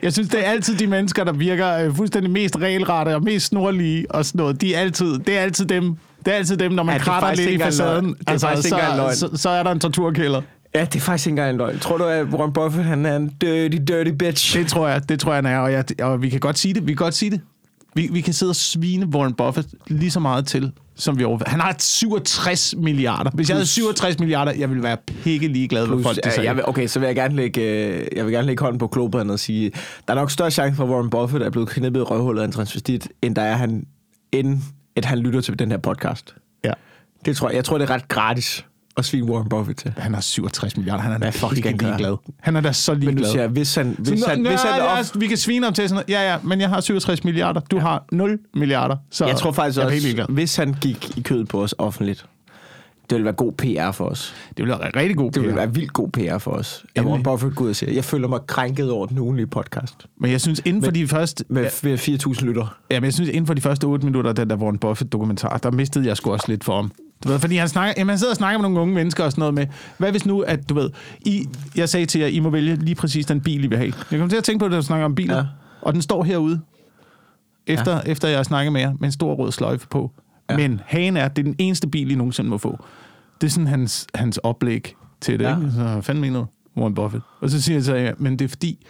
Jeg 0.06 0.14
synes, 0.14 0.30
det 0.30 0.48
er 0.48 0.52
altid 0.52 0.76
de 0.76 0.88
mennesker, 0.88 1.24
der 1.24 1.34
virker 1.34 1.78
øh, 1.78 1.96
fuldstændig 1.96 2.32
mest 2.32 2.58
regelrette 2.58 3.16
og 3.16 3.24
mest 3.24 3.46
snorlige 3.46 4.12
og 4.12 4.26
sådan 4.26 4.40
noget. 4.40 4.62
De 4.62 4.76
er 4.76 4.80
altid, 4.80 5.20
det 5.20 5.38
er 5.38 5.42
altid 5.42 5.66
dem, 5.66 5.96
det 6.26 6.34
er 6.34 6.38
altid 6.38 6.58
dem, 6.58 6.72
når 6.72 6.84
man 6.84 6.96
Ja, 6.96 7.00
er 7.00 7.04
kratter 7.04 7.30
lidt 7.36 7.50
i 7.50 7.52
ikke 7.52 7.64
facaden. 7.64 8.06
Det 8.06 8.30
er 8.30 8.38
faktisk 8.38 8.68
ikke 8.68 8.76
engang 8.76 8.98
løgn. 8.98 9.16
så, 9.16 9.30
så, 9.32 9.38
så, 9.38 9.50
er 9.50 9.64
der 9.64 9.72
en 9.72 9.80
torturkælder. 9.80 10.42
Ja, 10.76 10.86
det 10.86 10.96
er 10.96 11.00
faktisk 11.00 11.28
ikke 11.28 11.32
engang 11.32 11.50
en 11.50 11.58
løgn. 11.58 11.80
Tror 11.80 11.98
du, 11.98 12.04
at 12.04 12.26
Warren 12.26 12.54
Buffett 12.54 12.86
han 12.86 13.06
er 13.06 13.16
en 13.16 13.28
dirty, 13.42 13.78
dirty 13.88 14.12
bitch? 14.12 14.58
Det 14.58 14.68
tror 14.68 14.88
jeg, 14.88 15.10
det 15.10 15.20
tror 15.20 15.32
jeg, 15.34 15.38
han 15.38 15.46
er. 15.46 15.58
Og, 15.58 15.72
jeg, 15.72 15.86
og 16.02 16.22
vi 16.22 16.30
kan 16.30 16.40
godt 16.40 16.58
sige 16.60 16.74
det. 16.74 16.88
Vi 16.88 16.92
kan 16.92 16.96
godt 16.96 17.14
sige 17.16 17.32
det. 17.32 17.42
Vi, 17.96 18.10
vi 18.12 18.22
kan 18.22 18.34
sidde 18.34 18.50
og 18.50 18.56
svine 18.56 19.06
Warren 19.06 19.34
Buffett 19.34 19.68
lige 19.88 20.12
så 20.12 20.20
meget 20.20 20.48
til, 20.48 20.72
som 20.96 21.20
vi 21.20 21.24
over. 21.24 21.40
Han 21.48 21.60
har 21.60 21.76
67 21.80 22.76
milliarder. 22.78 23.32
Hvis 23.34 23.50
jeg 23.50 23.56
havde 23.56 23.66
67 23.66 24.20
milliarder, 24.20 24.54
jeg 24.54 24.70
ville 24.70 24.84
være 24.84 24.98
pikke 24.98 25.48
ligeglad, 25.48 25.88
hvad 25.88 26.04
folk 26.04 26.18
de 26.24 26.32
sagde. 26.32 26.48
jeg 26.48 26.56
vil, 26.56 26.64
okay, 26.68 26.88
så 26.88 27.00
vil 27.00 27.06
jeg 27.06 27.16
gerne 27.16 27.36
lægge, 27.36 27.62
øh, 27.62 28.08
jeg 28.16 28.26
vil 28.26 28.34
gerne 28.34 28.48
lægge 28.48 28.64
hånden 28.64 28.80
på 28.80 28.88
klobåndet 28.88 29.34
og 29.34 29.40
sige, 29.40 29.72
der 30.08 30.14
er 30.14 30.16
nok 30.16 30.32
større 30.32 30.52
chance 30.52 30.76
for, 30.76 30.84
at 30.84 30.90
Warren 30.90 31.10
Buffett 31.10 31.44
er 31.44 31.50
blevet 31.50 31.70
knippet 31.70 32.00
i 32.00 32.04
røvhullet 32.04 32.42
af 32.42 32.46
en 32.46 32.52
transvestit, 32.52 33.08
end 33.22 33.36
der 33.36 33.42
er 33.42 33.56
han, 33.56 33.86
end 34.32 34.62
at 34.96 35.06
han 35.06 35.20
lytter 35.20 35.42
til 35.42 35.60
den 35.60 35.72
her 35.72 35.78
podcast. 35.78 36.36
Ja. 36.64 36.72
Det 37.26 37.38
tror 37.38 37.50
jeg. 37.50 37.56
Jeg 37.56 37.66
tror, 37.66 37.78
det 37.78 37.90
er 37.90 37.94
ret 37.94 38.08
gratis 38.08 38.66
at 38.98 39.06
svine 39.06 39.26
Warren 39.32 39.50
Buffett 39.50 39.80
til. 39.80 39.94
Han 39.98 40.14
har 40.14 40.22
67 40.22 40.78
milliarder. 40.78 41.04
Han 41.04 41.12
er 41.12 41.18
da 41.18 41.24
Hvad 41.26 41.32
fuck 41.32 41.44
skal 41.44 41.56
pikke 41.56 41.70
han 41.70 41.78
gøre? 41.78 41.90
ligeglad. 41.90 42.18
Han 42.42 42.56
er 42.56 42.62
da 42.62 42.72
så 42.72 42.92
Men 42.92 43.02
du 43.02 43.06
ligeglad. 43.08 43.32
siger, 43.32 43.48
hvis 43.48 43.76
han, 43.76 43.96
hvis 44.00 44.20
Så, 44.20 44.30
han, 44.30 44.40
nå, 44.40 44.50
hvis 44.50 44.62
han 44.62 44.76
ja, 44.82 44.86
op, 44.92 44.98
ja, 44.98 45.20
vi 45.20 45.28
kan 45.28 45.38
svine 45.38 45.66
ham 45.66 45.74
til 45.74 45.90
sådan 45.90 45.96
noget. 46.10 46.10
Ja, 46.26 46.32
ja, 46.34 46.38
men 46.44 46.62
jeg 46.62 46.70
har 46.70 46.82
67 46.82 47.24
milliarder. 47.24 47.60
Du 47.60 47.80
har 47.80 48.06
0 48.12 48.40
milliarder. 48.54 48.98
Så 49.12 49.26
jeg 49.26 49.36
tror 49.36 49.52
faktisk 49.52 49.78
jeg 49.80 49.86
helt 49.86 49.96
også, 49.96 50.08
ligeglad. 50.08 50.26
hvis 50.30 50.56
han 50.56 50.76
gik 50.82 51.18
i 51.18 51.22
kødet 51.22 51.48
på 51.48 51.64
os 51.64 51.76
offentligt, 51.78 52.26
det 53.10 53.16
ville 53.16 53.26
være 53.26 53.34
god 53.34 53.52
PR 53.54 53.92
for 53.92 54.06
os. 54.06 54.34
Det 54.50 54.58
ville 54.58 54.70
være 54.80 54.90
rigtig 54.96 55.18
god 55.18 55.32
Det 55.32 55.42
ville 55.42 55.54
PR. 55.54 55.58
være 55.60 55.74
vildt 55.74 55.94
god 55.94 56.10
PR 56.10 56.38
for 56.38 56.52
os. 56.52 56.86
Endelig. 56.96 57.10
Warren 57.10 57.24
Buffett 57.24 57.56
går 57.56 57.66
ud 57.66 57.70
og 57.70 57.76
siger, 57.76 57.92
jeg 57.94 58.04
føler 58.06 58.28
mig 58.28 58.40
krænket 58.48 58.92
over 58.92 59.06
den 59.06 59.20
ugenlige 59.20 59.48
podcast. 59.48 59.96
Men 60.20 60.32
jeg 60.32 60.42
synes, 60.42 60.62
inden 60.66 60.84
for 60.84 60.92
de 60.92 61.08
første... 61.08 61.46
Med 61.50 61.70
Ja, 61.84 61.90
ja. 61.90 61.96
4.000 61.96 62.46
lytter. 62.46 62.78
ja, 62.92 63.00
men 63.00 63.06
jeg 63.06 63.14
synes, 63.14 63.30
inden 63.30 63.46
for 63.48 63.54
de 63.54 63.62
første 63.62 63.86
8 63.86 64.06
minutter 64.06 64.34
den 64.34 64.50
der 64.50 64.56
Warren 64.56 64.78
Buffett-dokumentar, 64.78 65.58
der 65.58 65.72
mistede 65.72 66.08
jeg 66.08 66.18
sgu 66.18 66.32
også 66.32 66.46
lidt 66.48 66.64
for 66.64 66.76
ham. 66.76 66.92
Du 67.26 67.30
ved, 67.32 67.40
fordi 67.40 67.56
han, 67.56 67.70
snakker, 67.70 67.94
jamen, 67.98 68.10
han 68.10 68.20
sidder 68.20 68.34
og 68.34 68.38
snakker 68.38 68.60
med 68.60 68.64
nogle 68.64 68.80
unge 68.80 68.94
mennesker 68.94 69.24
og 69.24 69.32
sådan 69.32 69.40
noget 69.40 69.54
med, 69.54 69.68
hvad 69.98 70.12
hvis 70.12 70.26
nu, 70.26 70.42
at 70.42 70.70
du 70.70 70.74
ved, 70.74 70.90
I, 71.22 71.48
jeg 71.76 71.90
sagde 71.90 72.06
til 72.06 72.22
jer, 72.22 72.28
I 72.28 72.40
må 72.40 72.50
vælge 72.50 72.76
lige 72.76 72.96
præcis 72.96 73.26
den 73.26 73.42
bil, 73.42 73.64
I 73.64 73.68
vil 73.68 73.78
have. 73.78 73.94
Jeg 74.12 74.20
kom 74.20 74.30
til 74.30 74.38
at 74.38 74.44
tænke 74.44 74.60
på 74.60 74.66
det, 74.66 74.72
når 74.72 74.80
du 74.80 74.86
snakker 74.86 75.06
om 75.06 75.16
biler, 75.16 75.38
ja. 75.38 75.44
Og 75.82 75.94
den 75.94 76.02
står 76.02 76.24
herude, 76.24 76.62
efter, 77.68 77.92
ja. 77.92 78.02
efter 78.06 78.28
jeg 78.28 78.38
har 78.38 78.44
snakket 78.44 78.74
med 78.74 78.82
jer, 78.82 78.94
med 79.00 79.08
en 79.08 79.12
stor 79.12 79.34
rød 79.34 79.52
sløjfe 79.52 79.88
på. 79.88 80.12
Ja. 80.50 80.58
Men 80.58 80.82
hagen 80.86 81.18
er, 81.18 81.28
det 81.28 81.42
er 81.42 81.44
den 81.44 81.56
eneste 81.58 81.88
bil, 81.88 82.12
I 82.12 82.16
nogensinde 82.16 82.50
må 82.50 82.58
få. 82.58 82.80
Det 83.42 83.48
er 83.48 83.52
sådan 83.52 83.68
hans, 83.68 84.08
hans 84.16 84.38
oplæg 84.38 84.96
til 85.22 85.40
det. 85.40 85.46
Ja. 85.46 85.58
Ikke? 85.58 85.72
Så 85.72 86.02
fandme 86.02 86.22
mener 86.22 86.46
Warren 86.78 86.94
Buffett. 86.94 87.24
Og 87.42 87.50
så 87.50 87.62
siger 87.62 87.76
jeg 87.76 87.84
så, 87.84 87.96
ja, 87.96 88.12
men 88.18 88.40
det 88.40 88.46
er 88.46 88.50
fordi, 88.50 88.86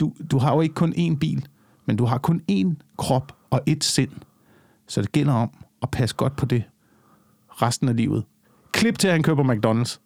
du, 0.00 0.12
du 0.30 0.38
har 0.38 0.54
jo 0.54 0.60
ikke 0.60 0.74
kun 0.74 0.92
én 0.92 1.18
bil, 1.18 1.44
men 1.86 1.96
du 1.96 2.04
har 2.04 2.18
kun 2.18 2.40
én 2.52 2.94
krop 2.98 3.32
og 3.50 3.62
ét 3.70 3.80
sind. 3.80 4.10
Så 4.88 5.02
det 5.02 5.12
gælder 5.12 5.32
om 5.32 5.50
at 5.82 5.90
passe 5.90 6.16
godt 6.16 6.36
på 6.36 6.46
det 6.46 6.62
resten 7.62 7.88
af 7.88 7.96
livet. 7.96 8.24
Klip 8.72 8.98
til, 8.98 9.08
at 9.08 9.12
han 9.12 9.22
køber 9.22 9.44
McDonald's. 9.44 9.98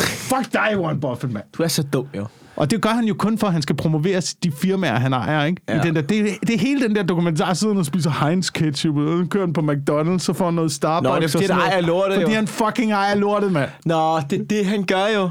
Fuck 0.00 0.52
dig, 0.52 0.78
Warren 0.80 1.00
Buffett, 1.00 1.32
mand. 1.32 1.44
Du 1.58 1.62
er 1.62 1.68
så 1.68 1.82
dum, 1.82 2.06
jo. 2.16 2.26
Og 2.56 2.70
det 2.70 2.82
gør 2.82 2.90
han 2.90 3.04
jo 3.04 3.14
kun 3.14 3.38
for, 3.38 3.46
at 3.46 3.52
han 3.52 3.62
skal 3.62 3.76
promovere 3.76 4.20
de 4.20 4.52
firmaer, 4.52 4.98
han 4.98 5.12
ejer, 5.12 5.44
ikke? 5.44 5.62
Ja. 5.68 5.76
I 5.76 5.80
den 5.82 5.94
der, 5.94 6.00
det, 6.00 6.26
det 6.46 6.54
er 6.54 6.58
hele 6.58 6.80
den 6.88 6.96
der 6.96 7.02
dokumentar, 7.02 7.54
siden 7.54 7.78
og 7.78 7.86
spiser 7.86 8.26
Heinz 8.26 8.50
ketchup, 8.50 8.96
og 8.96 9.28
kører 9.30 9.44
han 9.44 9.52
på 9.52 9.60
McDonald's, 9.60 10.18
så 10.18 10.32
får 10.32 10.44
han 10.44 10.54
noget 10.54 10.72
Starbucks. 10.72 11.08
Nå, 11.10 11.16
det 11.16 11.24
er 11.24 11.28
fordi, 11.28 11.46
sådan 11.46 11.62
han 11.62 11.72
ejer 11.72 11.80
lortet, 11.80 12.14
Fordi 12.14 12.30
jo. 12.30 12.36
han 12.36 12.46
fucking 12.46 12.92
ejer 12.92 13.14
lortet, 13.14 13.52
mand. 13.52 13.70
Nå, 13.84 14.20
det 14.30 14.40
er 14.40 14.44
det, 14.44 14.66
han 14.66 14.84
gør 14.84 15.06
jo. 15.16 15.30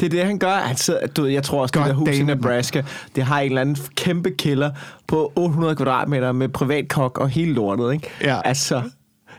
Det 0.00 0.06
er 0.06 0.10
det, 0.10 0.24
han 0.24 0.38
gør. 0.38 0.54
Han 0.54 0.76
sidder, 0.76 1.06
du 1.06 1.22
ved, 1.22 1.30
jeg 1.30 1.42
tror 1.42 1.62
også, 1.62 1.74
God 1.74 1.82
det 1.82 1.90
der 1.90 1.96
hus 1.96 2.08
i 2.08 2.12
damn. 2.12 2.26
Nebraska, 2.26 2.82
det 3.16 3.24
har 3.24 3.40
en 3.40 3.46
eller 3.46 3.60
anden 3.60 3.76
kæmpe 3.96 4.30
kælder 4.30 4.70
på 5.08 5.32
800 5.36 5.76
kvadratmeter 5.76 6.32
med 6.32 6.48
privat 6.48 6.88
kok 6.88 7.18
og 7.18 7.28
hele 7.28 7.52
lortet, 7.52 7.92
ikke? 7.92 8.08
Ja. 8.20 8.40
Altså, 8.44 8.82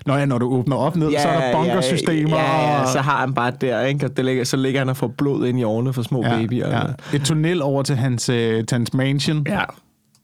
Nå 0.05 0.15
ja, 0.15 0.25
når 0.25 0.37
du 0.37 0.45
åbner 0.49 0.75
op 0.75 0.95
ned, 0.95 1.11
så 1.11 1.27
er 1.27 1.39
der 1.51 1.57
bunkersystemer. 1.57 2.37
Ja, 2.37 2.71
ja, 2.73 2.81
og- 2.81 2.87
så 2.87 2.99
har 3.01 3.17
han 3.19 3.33
bare 3.33 3.51
der, 3.61 3.81
ikke? 3.81 4.05
Og 4.05 4.17
det 4.17 4.25
ligger, 4.25 4.43
så 4.43 4.57
ligger 4.57 4.79
han 4.79 4.89
og 4.89 4.97
får 4.97 5.07
blod 5.07 5.47
ind 5.47 5.59
i 5.59 5.63
årene 5.63 5.93
for 5.93 6.01
små 6.01 6.23
ja, 6.23 6.29
babyer. 6.41 6.69
ja. 6.69 6.81
Et 7.17 7.21
tunnel 7.25 7.61
over 7.61 7.83
til 7.83 7.95
hans, 7.95 8.29
øh, 8.29 8.65
til 8.65 8.75
hans 8.75 8.93
mansion, 8.93 9.45
ja. 9.47 9.61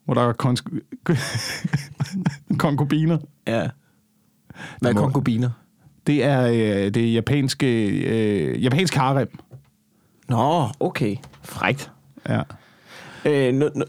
hvor 0.05 0.13
der 0.13 0.21
er 0.21 0.33
kons- 0.43 0.79
konkubiner. 2.57 3.17
ja. 3.47 3.67
Hvad 4.79 4.91
er 4.91 4.95
konkubiner? 4.95 5.49
Det 6.07 6.23
er 6.23 6.47
øh, 6.47 6.93
det 6.93 7.13
japanske, 7.13 7.87
øh, 7.87 8.63
japansk 8.63 8.95
harem. 8.95 9.37
Nå, 10.29 10.65
okay. 10.79 11.15
Frækt. 11.43 11.91
Ja. 12.29 12.41
Øh, 13.25 13.53
nu, 13.53 13.69
nu. 13.75 13.85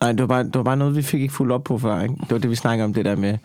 Nej, 0.00 0.12
det 0.12 0.20
var, 0.20 0.26
bare, 0.26 0.42
det 0.44 0.54
var 0.54 0.62
bare 0.62 0.76
noget, 0.76 0.96
vi 0.96 1.02
fik 1.02 1.20
ikke 1.22 1.34
fuldt 1.34 1.52
op 1.52 1.64
på 1.64 1.78
før. 1.78 2.00
Ikke? 2.02 2.14
Det 2.20 2.30
var 2.30 2.38
det, 2.38 2.50
vi 2.50 2.54
snakkede 2.54 2.84
om, 2.84 2.94
det 2.94 3.04
der 3.04 3.16
med 3.16 3.38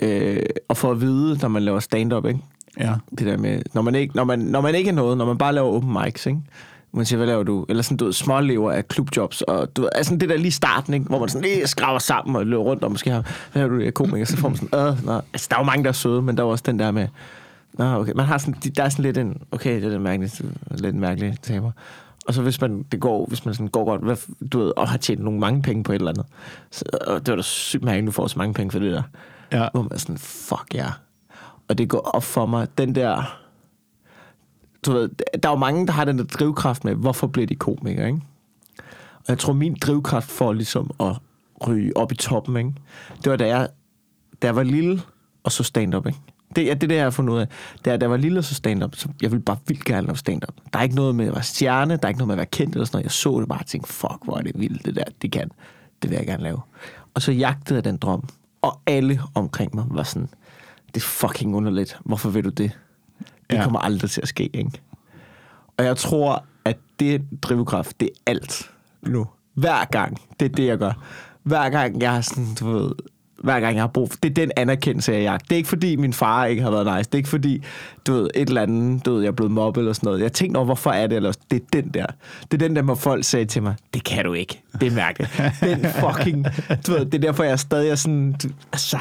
øh, 0.00 0.42
at 0.70 0.76
få 0.76 0.90
at 0.90 1.00
vide, 1.00 1.38
når 1.42 1.48
man 1.48 1.62
laver 1.62 1.80
stand-up, 1.80 2.26
ikke? 2.26 2.40
ja. 2.80 2.94
Det 3.18 3.26
der 3.26 3.36
med, 3.36 3.62
når 3.72 3.82
man 3.82 3.94
ikke, 3.94 4.16
når 4.16 4.24
man, 4.24 4.38
når 4.38 4.60
man 4.60 4.74
ikke 4.74 4.90
er 4.90 4.94
noget, 4.94 5.18
når 5.18 5.24
man 5.24 5.38
bare 5.38 5.52
laver 5.52 5.68
open 5.68 5.96
mics, 6.02 6.26
ikke? 6.26 6.40
Man 6.92 7.06
siger, 7.06 7.16
hvad 7.16 7.26
laver 7.26 7.42
du? 7.42 7.66
Eller 7.68 7.82
sådan, 7.82 7.96
du 7.96 8.04
ved, 8.04 8.12
smålever 8.12 8.72
af 8.72 8.88
klubjobs, 8.88 9.42
og 9.42 9.76
du 9.76 9.82
ved, 9.82 9.90
altså 9.94 10.16
det 10.16 10.28
der 10.28 10.36
lige 10.36 10.52
starten, 10.52 10.94
ikke? 10.94 11.06
Hvor 11.06 11.18
man 11.18 11.28
sådan 11.28 11.48
lige 11.48 11.66
skraver 11.66 11.98
sammen 11.98 12.36
og 12.36 12.46
løber 12.46 12.62
rundt, 12.62 12.84
og 12.84 12.90
måske 12.90 13.10
har, 13.10 13.20
hvad 13.52 13.62
laver 13.62 13.74
du, 13.74 13.78
jeg 13.78 13.86
er 13.86 13.90
komiker, 13.90 14.24
så 14.24 14.36
får 14.36 14.48
man 14.48 14.56
sådan, 14.56 14.80
øh, 14.80 15.06
nå. 15.06 15.12
Altså, 15.12 15.46
der 15.50 15.56
er 15.56 15.60
jo 15.60 15.64
mange, 15.64 15.84
der 15.84 15.88
er 15.88 15.92
søde, 15.92 16.22
men 16.22 16.36
der 16.36 16.42
er 16.42 16.46
også 16.46 16.64
den 16.66 16.78
der 16.78 16.90
med, 16.90 17.08
nå, 17.72 17.84
okay, 17.84 18.12
man 18.12 18.26
har 18.26 18.38
sådan, 18.38 18.54
der 18.76 18.82
er 18.82 18.88
sådan 18.88 19.02
lidt 19.02 19.18
en, 19.18 19.36
okay, 19.52 19.76
det 19.76 19.84
er 19.84 19.88
lidt 19.88 20.02
mærkeligt, 20.02 20.42
lidt 20.70 20.94
mærkeligt 20.94 21.42
taber. 21.42 21.70
Og 22.26 22.34
så 22.34 22.42
hvis 22.42 22.60
man, 22.60 22.84
det 22.92 23.00
går, 23.00 23.26
hvis 23.26 23.44
man 23.44 23.54
sådan 23.54 23.68
går 23.68 23.84
godt, 23.84 24.02
hvad, 24.02 24.16
du 24.52 24.58
ved, 24.58 24.72
og 24.76 24.88
har 24.88 24.98
tjent 24.98 25.22
nogle 25.22 25.40
mange 25.40 25.62
penge 25.62 25.84
på 25.84 25.92
et 25.92 25.96
eller 25.96 26.10
andet, 26.10 26.26
så, 26.70 26.84
og 27.06 27.26
det 27.26 27.32
var 27.32 27.36
da 27.36 27.42
sygt 27.42 27.84
mærkeligt, 27.84 28.06
du 28.06 28.12
får 28.12 28.26
så 28.26 28.38
mange 28.38 28.54
penge 28.54 28.70
for 28.70 28.78
det 28.78 28.92
der. 28.92 29.02
Ja. 29.52 29.68
Hvor 29.72 29.82
man 29.82 29.92
er 29.92 29.98
sådan, 29.98 30.18
fuck 30.18 30.74
ja. 30.74 30.78
Yeah. 30.78 30.92
Og 31.68 31.78
det 31.78 31.88
går 31.88 31.98
op 31.98 32.24
for 32.24 32.46
mig, 32.46 32.78
den 32.78 32.94
der... 32.94 33.38
Du 34.86 34.92
ved, 34.92 35.08
der 35.42 35.48
er 35.48 35.52
jo 35.52 35.58
mange, 35.58 35.86
der 35.86 35.92
har 35.92 36.04
den 36.04 36.18
der 36.18 36.24
drivkraft 36.24 36.84
med, 36.84 36.94
hvorfor 36.94 37.26
bliver 37.26 37.46
de 37.46 37.54
komikere, 37.54 38.06
ikke? 38.06 38.20
Og 39.16 39.24
jeg 39.28 39.38
tror, 39.38 39.52
min 39.52 39.74
drivkraft 39.74 40.30
for 40.30 40.52
ligesom 40.52 40.90
at 41.00 41.16
ryge 41.66 41.96
op 41.96 42.12
i 42.12 42.14
toppen, 42.14 42.56
ikke? 42.56 42.72
Det 43.24 43.30
var, 43.30 43.36
da 43.36 43.46
jeg, 43.46 43.68
da 44.42 44.46
jeg 44.46 44.56
var 44.56 44.62
lille 44.62 45.02
og 45.44 45.52
så 45.52 45.62
stand-up, 45.62 46.06
ikke? 46.06 46.18
Det 46.56 46.70
er 46.70 46.74
det, 46.74 46.90
der, 46.90 46.96
jeg 46.96 47.04
har 47.04 47.10
fundet 47.10 47.34
ud 47.34 47.38
af. 47.38 47.46
Det 47.84 47.92
er, 47.92 47.96
da 47.96 48.04
jeg 48.04 48.10
var 48.10 48.16
lille 48.16 48.38
og 48.38 48.44
så 48.44 48.54
stand-up, 48.54 48.94
så 48.94 49.08
jeg 49.22 49.30
ville 49.30 49.42
bare 49.42 49.58
vildt 49.66 49.84
gerne 49.84 50.06
lave 50.06 50.16
stand-up. 50.16 50.54
Der 50.72 50.78
er 50.78 50.82
ikke 50.82 50.94
noget 50.94 51.14
med 51.14 51.26
at 51.26 51.34
være 51.34 51.42
stjerne, 51.42 51.96
der 51.96 52.02
er 52.02 52.08
ikke 52.08 52.18
noget 52.18 52.28
med 52.28 52.34
at 52.34 52.38
være 52.38 52.46
kendt 52.46 52.74
eller 52.74 52.86
sådan 52.86 52.96
noget. 52.96 53.04
Jeg 53.04 53.12
så 53.12 53.40
det 53.40 53.48
bare 53.48 53.58
og 53.58 53.66
tænkte, 53.66 53.92
fuck, 53.92 54.24
hvor 54.24 54.38
er 54.38 54.42
det 54.42 54.52
vildt, 54.54 54.84
det 54.84 54.96
der, 54.96 55.04
det 55.22 55.32
kan. 55.32 55.50
Det 56.02 56.10
vil 56.10 56.16
jeg 56.16 56.26
gerne 56.26 56.42
lave. 56.42 56.60
Og 57.14 57.22
så 57.22 57.32
jagtede 57.32 57.76
jeg 57.76 57.84
den 57.84 57.96
drøm. 57.96 58.28
Og 58.64 58.80
alle 58.86 59.20
omkring 59.34 59.74
mig 59.74 59.84
var 59.90 60.02
sådan, 60.02 60.28
det 60.86 60.96
er 60.96 61.00
fucking 61.06 61.56
underligt. 61.56 61.98
Hvorfor 62.04 62.30
vil 62.30 62.44
du 62.44 62.48
det? 62.50 62.78
Det 63.50 63.56
Ja. 63.56 63.62
kommer 63.62 63.78
aldrig 63.78 64.10
til 64.10 64.20
at 64.20 64.28
ske, 64.28 64.50
ikke? 64.56 64.80
Og 65.76 65.84
jeg 65.84 65.96
tror, 65.96 66.44
at 66.64 66.76
det 67.00 67.22
drivkraft, 67.42 68.00
det 68.00 68.06
er 68.08 68.30
alt 68.30 68.70
nu. 69.02 69.26
Hver 69.54 69.84
gang. 69.84 70.20
Det 70.40 70.50
er 70.50 70.54
det, 70.56 70.66
jeg 70.66 70.78
gør. 70.78 70.92
Hver 71.42 71.70
gang, 71.70 72.02
jeg 72.02 72.12
har 72.12 72.20
sådan, 72.20 72.54
du 72.60 72.70
ved, 72.72 72.92
hver 73.44 73.60
gang 73.60 73.74
jeg 73.74 73.82
har 73.82 73.88
brug 73.88 74.10
for, 74.10 74.18
det 74.22 74.30
er 74.30 74.34
den 74.34 74.52
anerkendelse, 74.56 75.12
jeg 75.12 75.22
jagt. 75.22 75.44
Det 75.48 75.52
er 75.52 75.56
ikke 75.56 75.68
fordi, 75.68 75.96
min 75.96 76.12
far 76.12 76.46
ikke 76.46 76.62
har 76.62 76.70
været 76.70 76.86
nice. 76.86 77.08
Det 77.10 77.14
er 77.14 77.18
ikke 77.18 77.28
fordi, 77.28 77.62
du 78.06 78.12
ved, 78.12 78.30
et 78.34 78.48
eller 78.48 78.62
andet, 78.62 79.06
du 79.06 79.14
ved, 79.14 79.22
jeg 79.22 79.28
er 79.28 79.32
blevet 79.32 79.52
mobbet 79.52 79.80
eller 79.80 79.92
sådan 79.92 80.06
noget. 80.06 80.20
Jeg 80.20 80.32
tænkte 80.32 80.58
over, 80.58 80.64
hvorfor 80.64 80.90
er 80.90 81.06
det, 81.06 81.16
eller 81.16 81.32
det 81.50 81.62
er 81.62 81.66
den 81.72 81.88
der. 81.88 82.06
Det 82.50 82.62
er 82.62 82.68
den 82.68 82.76
der, 82.76 82.82
hvor 82.82 82.94
folk 82.94 83.24
sagde 83.24 83.46
til 83.46 83.62
mig, 83.62 83.74
det 83.94 84.04
kan 84.04 84.24
du 84.24 84.32
ikke. 84.32 84.62
Det 84.80 84.86
er 84.86 84.90
mærkeligt. 84.90 85.42
Den 85.60 85.86
fucking, 85.90 86.46
du 86.86 86.92
ved, 86.92 87.04
det 87.06 87.14
er 87.14 87.18
derfor, 87.18 87.42
jeg 87.42 87.52
er 87.52 87.56
stadig 87.56 87.90
er 87.90 87.94
sådan, 87.94 88.32
du, 88.42 88.48
altså, 88.72 88.98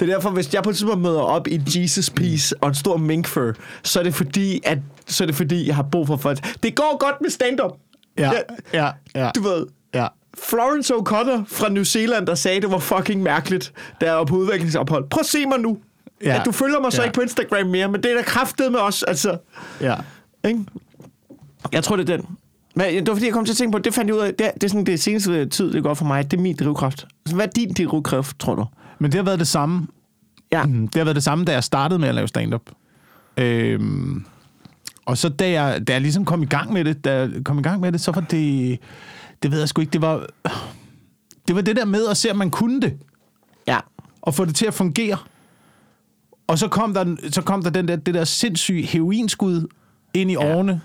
det 0.00 0.10
er 0.10 0.14
derfor, 0.14 0.30
hvis 0.30 0.54
jeg 0.54 0.62
på 0.62 0.70
et 0.70 0.76
tidspunkt 0.76 1.02
møder 1.02 1.20
op 1.20 1.48
i 1.48 1.60
Jesus 1.76 2.10
piece 2.10 2.62
og 2.62 2.68
en 2.68 2.74
stor 2.74 2.96
minkfur, 2.96 3.52
så 3.82 4.00
er 4.00 4.04
det 4.04 4.14
fordi, 4.14 4.60
at, 4.64 4.78
så 5.06 5.24
er 5.24 5.26
det 5.26 5.34
fordi, 5.34 5.66
jeg 5.66 5.76
har 5.76 5.82
brug 5.82 6.06
for 6.06 6.16
folk. 6.16 6.62
Det 6.62 6.74
går 6.74 6.96
godt 6.98 7.20
med 7.20 7.30
stand-up. 7.30 7.72
Ja, 8.18 8.32
ja, 8.74 8.90
ja. 9.14 9.30
Du 9.36 9.42
ved, 9.42 9.66
ja. 9.94 10.06
Florence 10.38 10.94
O'Connor 10.94 11.44
fra 11.46 11.68
New 11.68 11.84
Zealand, 11.84 12.26
der 12.26 12.34
sagde, 12.34 12.60
det 12.60 12.70
var 12.70 12.78
fucking 12.78 13.22
mærkeligt, 13.22 13.72
da 14.00 14.06
jeg 14.06 14.14
var 14.16 14.24
på 14.24 14.36
udviklingsophold. 14.36 15.08
Prøv 15.10 15.20
at 15.20 15.26
se 15.26 15.46
mig 15.46 15.60
nu. 15.60 15.78
Ja. 16.24 16.40
At 16.40 16.44
du 16.46 16.52
følger 16.52 16.80
mig 16.80 16.92
så 16.92 16.96
Ja. 16.98 17.02
ja. 17.02 17.06
ikke 17.08 17.14
på 17.14 17.20
Instagram 17.20 17.66
mere, 17.66 17.88
men 17.88 18.02
det 18.02 18.12
er 18.12 18.16
da 18.16 18.22
kraftet 18.22 18.72
med 18.72 18.80
os, 18.80 19.02
altså. 19.02 19.38
ja. 19.80 19.94
Ikke? 20.48 20.64
Jeg 21.72 21.84
tror, 21.84 21.96
det 21.96 22.10
er 22.10 22.16
den. 22.16 22.26
Men 22.76 22.94
det 22.94 23.08
var 23.08 23.14
fordi, 23.14 23.26
jeg 23.26 23.34
kom 23.34 23.44
til 23.44 23.52
at 23.52 23.56
tænke 23.56 23.72
på, 23.72 23.78
det 23.78 23.94
fandt 23.94 24.08
jeg 24.08 24.14
ud 24.16 24.20
af, 24.20 24.34
det 24.34 24.46
er, 24.46 24.50
det 24.50 24.64
er 24.64 24.68
sådan 24.68 24.86
det 24.86 25.00
seneste 25.02 25.46
tid, 25.46 25.72
det 25.72 25.82
går 25.82 25.94
for 25.94 26.04
mig, 26.04 26.30
det 26.30 26.36
er 26.36 26.40
min 26.42 26.56
drivkraft. 26.56 27.06
Så 27.26 27.34
Hvad 27.34 27.46
er 27.46 27.50
din 27.50 27.72
drivkraft, 27.74 28.38
tror 28.40 28.54
du? 28.54 28.64
Men 28.98 29.10
det 29.12 29.18
har 29.18 29.24
været 29.24 29.38
det 29.38 29.48
samme. 29.48 29.86
Ja. 30.52 30.64
Mm, 30.64 30.88
Det 30.88 30.96
har 31.00 31.04
været 31.04 31.14
det 31.16 31.24
samme, 31.24 31.44
da 31.44 31.52
jeg 31.52 31.64
startede 31.64 31.98
med 31.98 32.08
at 32.08 32.14
lave 32.14 32.28
stand-up. 32.28 32.62
Øhm, 33.36 34.24
og 35.06 35.18
så 35.18 35.28
da 35.28 35.50
jeg, 35.50 35.86
da 35.88 35.92
jeg 35.92 36.00
ligesom 36.02 36.24
kom 36.24 36.42
i 36.42 36.46
gang 36.46 36.72
med 36.72 36.84
det, 36.84 37.04
da 37.04 37.14
jeg 37.18 37.30
kom 37.44 37.58
i 37.58 37.62
gang 37.62 37.80
med 37.80 37.92
det, 37.92 38.00
så 38.00 38.12
var 38.12 38.20
det, 38.20 38.78
det 39.42 39.50
ved 39.50 39.58
jeg 39.58 39.68
sgu 39.68 39.80
ikke, 39.80 39.90
det 39.92 40.00
var, 40.02 40.26
det 41.48 41.56
var 41.56 41.62
det 41.62 41.76
der 41.76 41.84
med 41.84 42.06
at 42.08 42.16
se, 42.16 42.30
om 42.30 42.36
man 42.36 42.50
kunne 42.50 42.80
det, 42.80 42.94
Ja. 43.66 43.78
og 44.22 44.34
få 44.34 44.44
det 44.44 44.54
til 44.54 44.66
at 44.66 44.74
fungere. 44.74 45.16
Og 46.46 46.58
så 46.58 46.68
kom 46.68 46.94
der, 46.94 47.16
så 47.30 47.42
kom 47.42 47.62
der 47.62 47.70
den 47.70 47.88
der, 47.88 47.96
det 47.96 48.14
der 48.14 48.24
sindssyge 48.24 48.82
heroinskud 48.82 49.66
ind 50.14 50.30
i 50.30 50.34
Ja. 50.34 50.56
årene, 50.56 50.80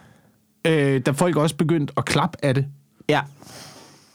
øh, 0.68 1.02
da 1.06 1.12
folk 1.12 1.36
også 1.36 1.56
begyndte 1.56 1.94
at 1.98 2.06
klappe 2.06 2.38
af 2.46 2.54
det. 2.56 2.66
Ja. 3.10 3.22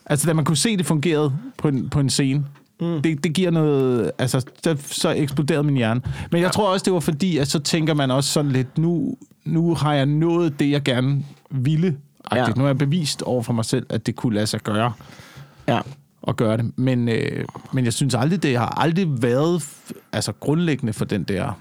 Altså, 0.07 0.27
da 0.27 0.33
man 0.33 0.45
kunne 0.45 0.57
se, 0.57 0.77
det 0.77 0.87
fungerede 0.87 1.33
på 1.59 1.69
en, 1.69 1.91
på 1.91 2.01
en 2.01 2.11
scene. 2.11 2.47
Mm. 2.81 3.03
Det, 3.03 3.25
det 3.25 3.33
giver 3.35 3.51
noget... 3.51 4.11
Altså, 4.19 4.47
der, 4.65 4.77
så 4.87 5.11
eksploderede 5.11 5.63
min 5.63 5.77
hjerne. 5.77 6.01
Men 6.33 6.43
jeg 6.43 6.53
tror 6.53 6.73
også, 6.73 6.85
det 6.85 6.93
var 6.93 7.01
fordi, 7.01 7.39
at 7.39 7.49
så 7.49 7.59
tænker 7.59 7.95
man 7.95 8.11
også 8.11 8.31
sådan 8.33 8.51
lidt, 8.53 8.79
nu, 8.79 9.17
nu 9.45 9.75
har 9.75 9.95
jeg 9.95 10.07
nået 10.07 10.59
det, 10.61 10.71
jeg 10.71 10.83
gerne 10.83 11.25
ville. 11.51 11.97
Ja. 12.33 12.47
Nu 12.57 12.61
har 12.63 12.67
jeg 12.69 12.79
bevist 12.79 13.23
over 13.23 13.43
for 13.43 13.53
mig 13.53 13.65
selv, 13.65 13.87
at 13.91 14.07
det 14.07 14.17
kunne 14.17 14.35
lade 14.35 14.47
sig 14.47 14.61
gøre. 14.61 14.93
Ja. 15.69 15.81
at 16.29 16.37
gøre 16.37 16.57
det. 16.57 16.73
Men, 16.79 17.09
øh, 17.09 17.45
men 17.73 17.85
jeg 17.85 17.93
synes 17.93 18.15
aldrig, 18.15 18.43
det 18.43 18.59
har 18.59 18.81
aldrig 18.81 19.23
været 19.23 19.63
altså, 20.13 20.33
grundlæggende 20.41 20.93
for 20.93 21.05
den 21.05 21.25
der 21.25 21.53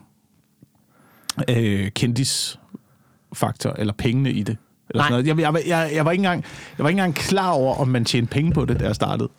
øh, 1.50 1.91
kendisfaktor, 1.91 3.76
eller 3.78 3.93
pengene 3.97 4.32
i 4.32 4.43
det. 4.43 4.58
Eller 4.89 5.02
Nej. 5.04 5.10
sådan 5.10 5.12
noget. 5.12 5.28
Jeg, 5.28 5.39
jeg, 5.39 5.54
var- 5.54 5.62
jeg, 5.67 5.91
jeg, 5.95 6.06
var 6.06 6.12
ikke 6.12 6.19
engang, 6.21 6.43
jeg 6.78 6.84
var 6.84 6.89
ikke 6.89 7.00
engang 7.00 7.15
klar 7.15 7.52
over, 7.52 7.76
om 7.76 7.88
man 7.88 8.06
tjente 8.06 8.30
penge 8.32 8.52
på 8.54 8.65
det, 8.65 8.80
da 8.80 8.86
jeg 8.86 8.95
startede. 8.95 9.30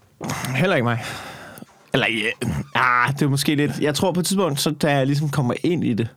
Heller 0.57 0.77
ikke 0.77 0.85
mig. 0.85 1.03
Eller 1.95 2.07
ja, 2.11 2.49
ah, 2.75 3.13
det 3.13 3.23
er 3.23 3.29
måske 3.29 3.55
lidt... 3.55 3.81
Jeg 3.81 3.95
tror 3.95 4.13
på 4.13 4.21
et 4.21 4.27
tidspunkt, 4.27 4.61
så 4.61 4.71
da 4.71 4.97
jeg 4.97 5.07
ligesom 5.07 5.29
kommer 5.29 5.55
ind 5.65 5.85
i 5.85 5.95
det, 5.95 6.09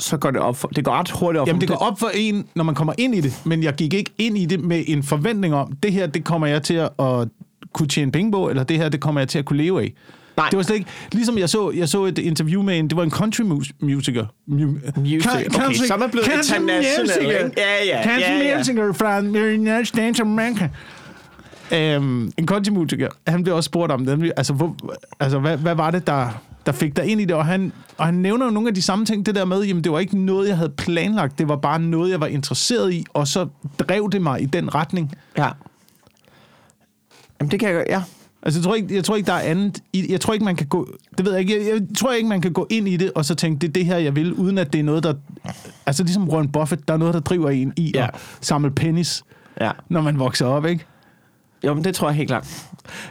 så 0.00 0.16
går 0.16 0.30
det 0.30 0.40
op 0.40 0.56
for... 0.56 0.68
Det 0.68 0.84
går 0.84 0.92
ret 0.92 1.10
hurtigt 1.10 1.40
op 1.40 1.46
Jamen, 1.48 1.60
for 1.60 1.66
det 1.66 1.68
går 1.68 1.86
op 1.86 1.98
for 2.00 2.10
en, 2.14 2.46
når 2.54 2.64
man 2.64 2.74
kommer 2.74 2.92
ind 2.98 3.14
i 3.14 3.20
det, 3.20 3.40
men 3.44 3.62
jeg 3.62 3.74
gik 3.74 3.94
ikke 3.94 4.10
ind 4.18 4.38
i 4.38 4.44
det 4.44 4.60
med 4.60 4.84
en 4.86 5.02
forventning 5.02 5.54
om, 5.54 5.72
det 5.82 5.92
her, 5.92 6.06
det 6.06 6.24
kommer 6.24 6.46
jeg 6.46 6.62
til 6.62 6.74
at, 6.74 6.88
at 7.00 7.28
kunne 7.72 7.88
tjene 7.88 8.12
penge 8.12 8.32
på, 8.32 8.48
eller 8.48 8.62
det 8.62 8.76
her, 8.76 8.88
det 8.88 9.00
kommer 9.00 9.20
jeg 9.20 9.28
til 9.28 9.38
at 9.38 9.44
kunne 9.44 9.62
leve 9.62 9.82
af. 9.82 9.92
Nej. 10.36 10.48
Det 10.48 10.56
var 10.56 10.62
slet 10.62 10.76
ikke... 10.76 10.90
Ligesom 11.12 11.38
jeg 11.38 11.48
så, 11.48 11.70
jeg 11.70 11.88
så 11.88 12.04
et 12.04 12.18
interview 12.18 12.62
med 12.62 12.78
en... 12.78 12.88
Det 12.88 12.96
var 12.96 13.02
en 13.02 13.10
country 13.10 13.42
mus- 13.42 13.72
musiker. 13.80 14.24
Mu- 14.24 15.00
Music. 15.00 15.26
Ca- 15.26 15.64
Okay, 15.66 15.74
så 15.74 15.94
er 15.94 15.98
man 15.98 16.10
blevet 16.10 16.26
country 16.26 16.56
international, 16.56 17.30
ikke? 17.44 17.50
Ja, 17.56 17.84
ja, 17.86 18.02
Country 18.04 18.20
ja, 18.20 18.48
ja. 18.48 18.58
musiker 18.58 18.92
fra 18.92 19.18
United 19.18 19.84
States 19.84 20.20
of 20.20 20.26
America. 20.26 20.68
Um, 21.96 22.32
en 22.38 22.46
country 22.46 22.70
musiker, 22.70 23.08
han 23.26 23.42
blev 23.42 23.56
også 23.56 23.68
spurgt 23.68 23.92
om 23.92 24.06
det. 24.06 24.32
Altså, 24.36 24.52
hvor, 24.52 24.76
altså 25.20 25.38
hvad, 25.38 25.56
hvad 25.56 25.74
var 25.74 25.90
det, 25.90 26.06
der, 26.06 26.42
der 26.66 26.72
fik 26.72 26.96
dig 26.96 27.04
ind 27.06 27.20
i 27.20 27.24
det? 27.24 27.36
Og 27.36 27.46
han, 27.46 27.72
og 27.98 28.06
han 28.06 28.14
nævner 28.14 28.44
jo 28.46 28.50
nogle 28.52 28.68
af 28.68 28.74
de 28.74 28.82
samme 28.82 29.04
ting, 29.04 29.26
det 29.26 29.34
der 29.34 29.44
med, 29.44 29.62
jamen 29.62 29.84
det 29.84 29.92
var 29.92 29.98
ikke 29.98 30.18
noget, 30.18 30.48
jeg 30.48 30.56
havde 30.56 30.70
planlagt. 30.70 31.38
Det 31.38 31.48
var 31.48 31.56
bare 31.56 31.78
noget, 31.80 32.10
jeg 32.10 32.20
var 32.20 32.26
interesseret 32.26 32.92
i, 32.92 33.04
og 33.12 33.28
så 33.28 33.46
drev 33.78 34.08
det 34.12 34.22
mig 34.22 34.42
i 34.42 34.46
den 34.46 34.74
retning. 34.74 35.12
Ja. 35.38 35.48
Jamen, 37.40 37.50
det 37.50 37.60
kan 37.60 37.68
jeg. 37.68 37.84
Ja. 37.88 38.02
Altså, 38.42 38.60
jeg 38.60 38.64
tror 38.64 38.74
ikke, 38.74 38.94
jeg 38.94 39.04
tror 39.04 39.16
ikke 39.16 39.26
der 39.26 39.32
er 39.32 39.40
andet... 39.40 39.78
Jeg 39.94 40.20
tror 40.20 40.32
ikke, 40.34 40.44
man 40.44 40.56
kan 40.56 40.66
gå... 40.66 40.88
Det 41.18 41.24
ved 41.26 41.32
jeg 41.32 41.40
ikke. 41.40 41.58
Jeg, 41.58 41.74
jeg 41.74 41.82
tror 41.98 42.12
ikke, 42.12 42.28
man 42.28 42.40
kan 42.40 42.52
gå 42.52 42.66
ind 42.70 42.88
i 42.88 42.96
det, 42.96 43.12
og 43.14 43.24
så 43.24 43.34
tænke, 43.34 43.60
det 43.60 43.68
er 43.68 43.72
det 43.72 43.86
her, 43.86 43.96
jeg 43.96 44.16
vil, 44.16 44.32
uden 44.32 44.58
at 44.58 44.72
det 44.72 44.78
er 44.78 44.82
noget, 44.84 45.02
der... 45.02 45.14
Altså, 45.86 46.02
ligesom 46.02 46.28
Warren 46.28 46.48
Buffett, 46.52 46.88
der 46.88 46.94
er 46.94 46.98
noget, 46.98 47.14
der 47.14 47.20
driver 47.20 47.50
en 47.50 47.72
i 47.76 47.92
Ja. 47.94 48.04
at 48.04 48.10
samle 48.40 48.70
pennies, 48.70 49.22
Ja. 49.60 49.70
når 49.88 50.00
man 50.00 50.18
vokser 50.18 50.46
op, 50.46 50.66
ikke? 50.66 50.84
Jo, 51.64 51.74
men 51.74 51.84
det 51.84 51.94
tror 51.94 52.08
jeg 52.08 52.16
helt 52.16 52.28
klart. 52.28 52.66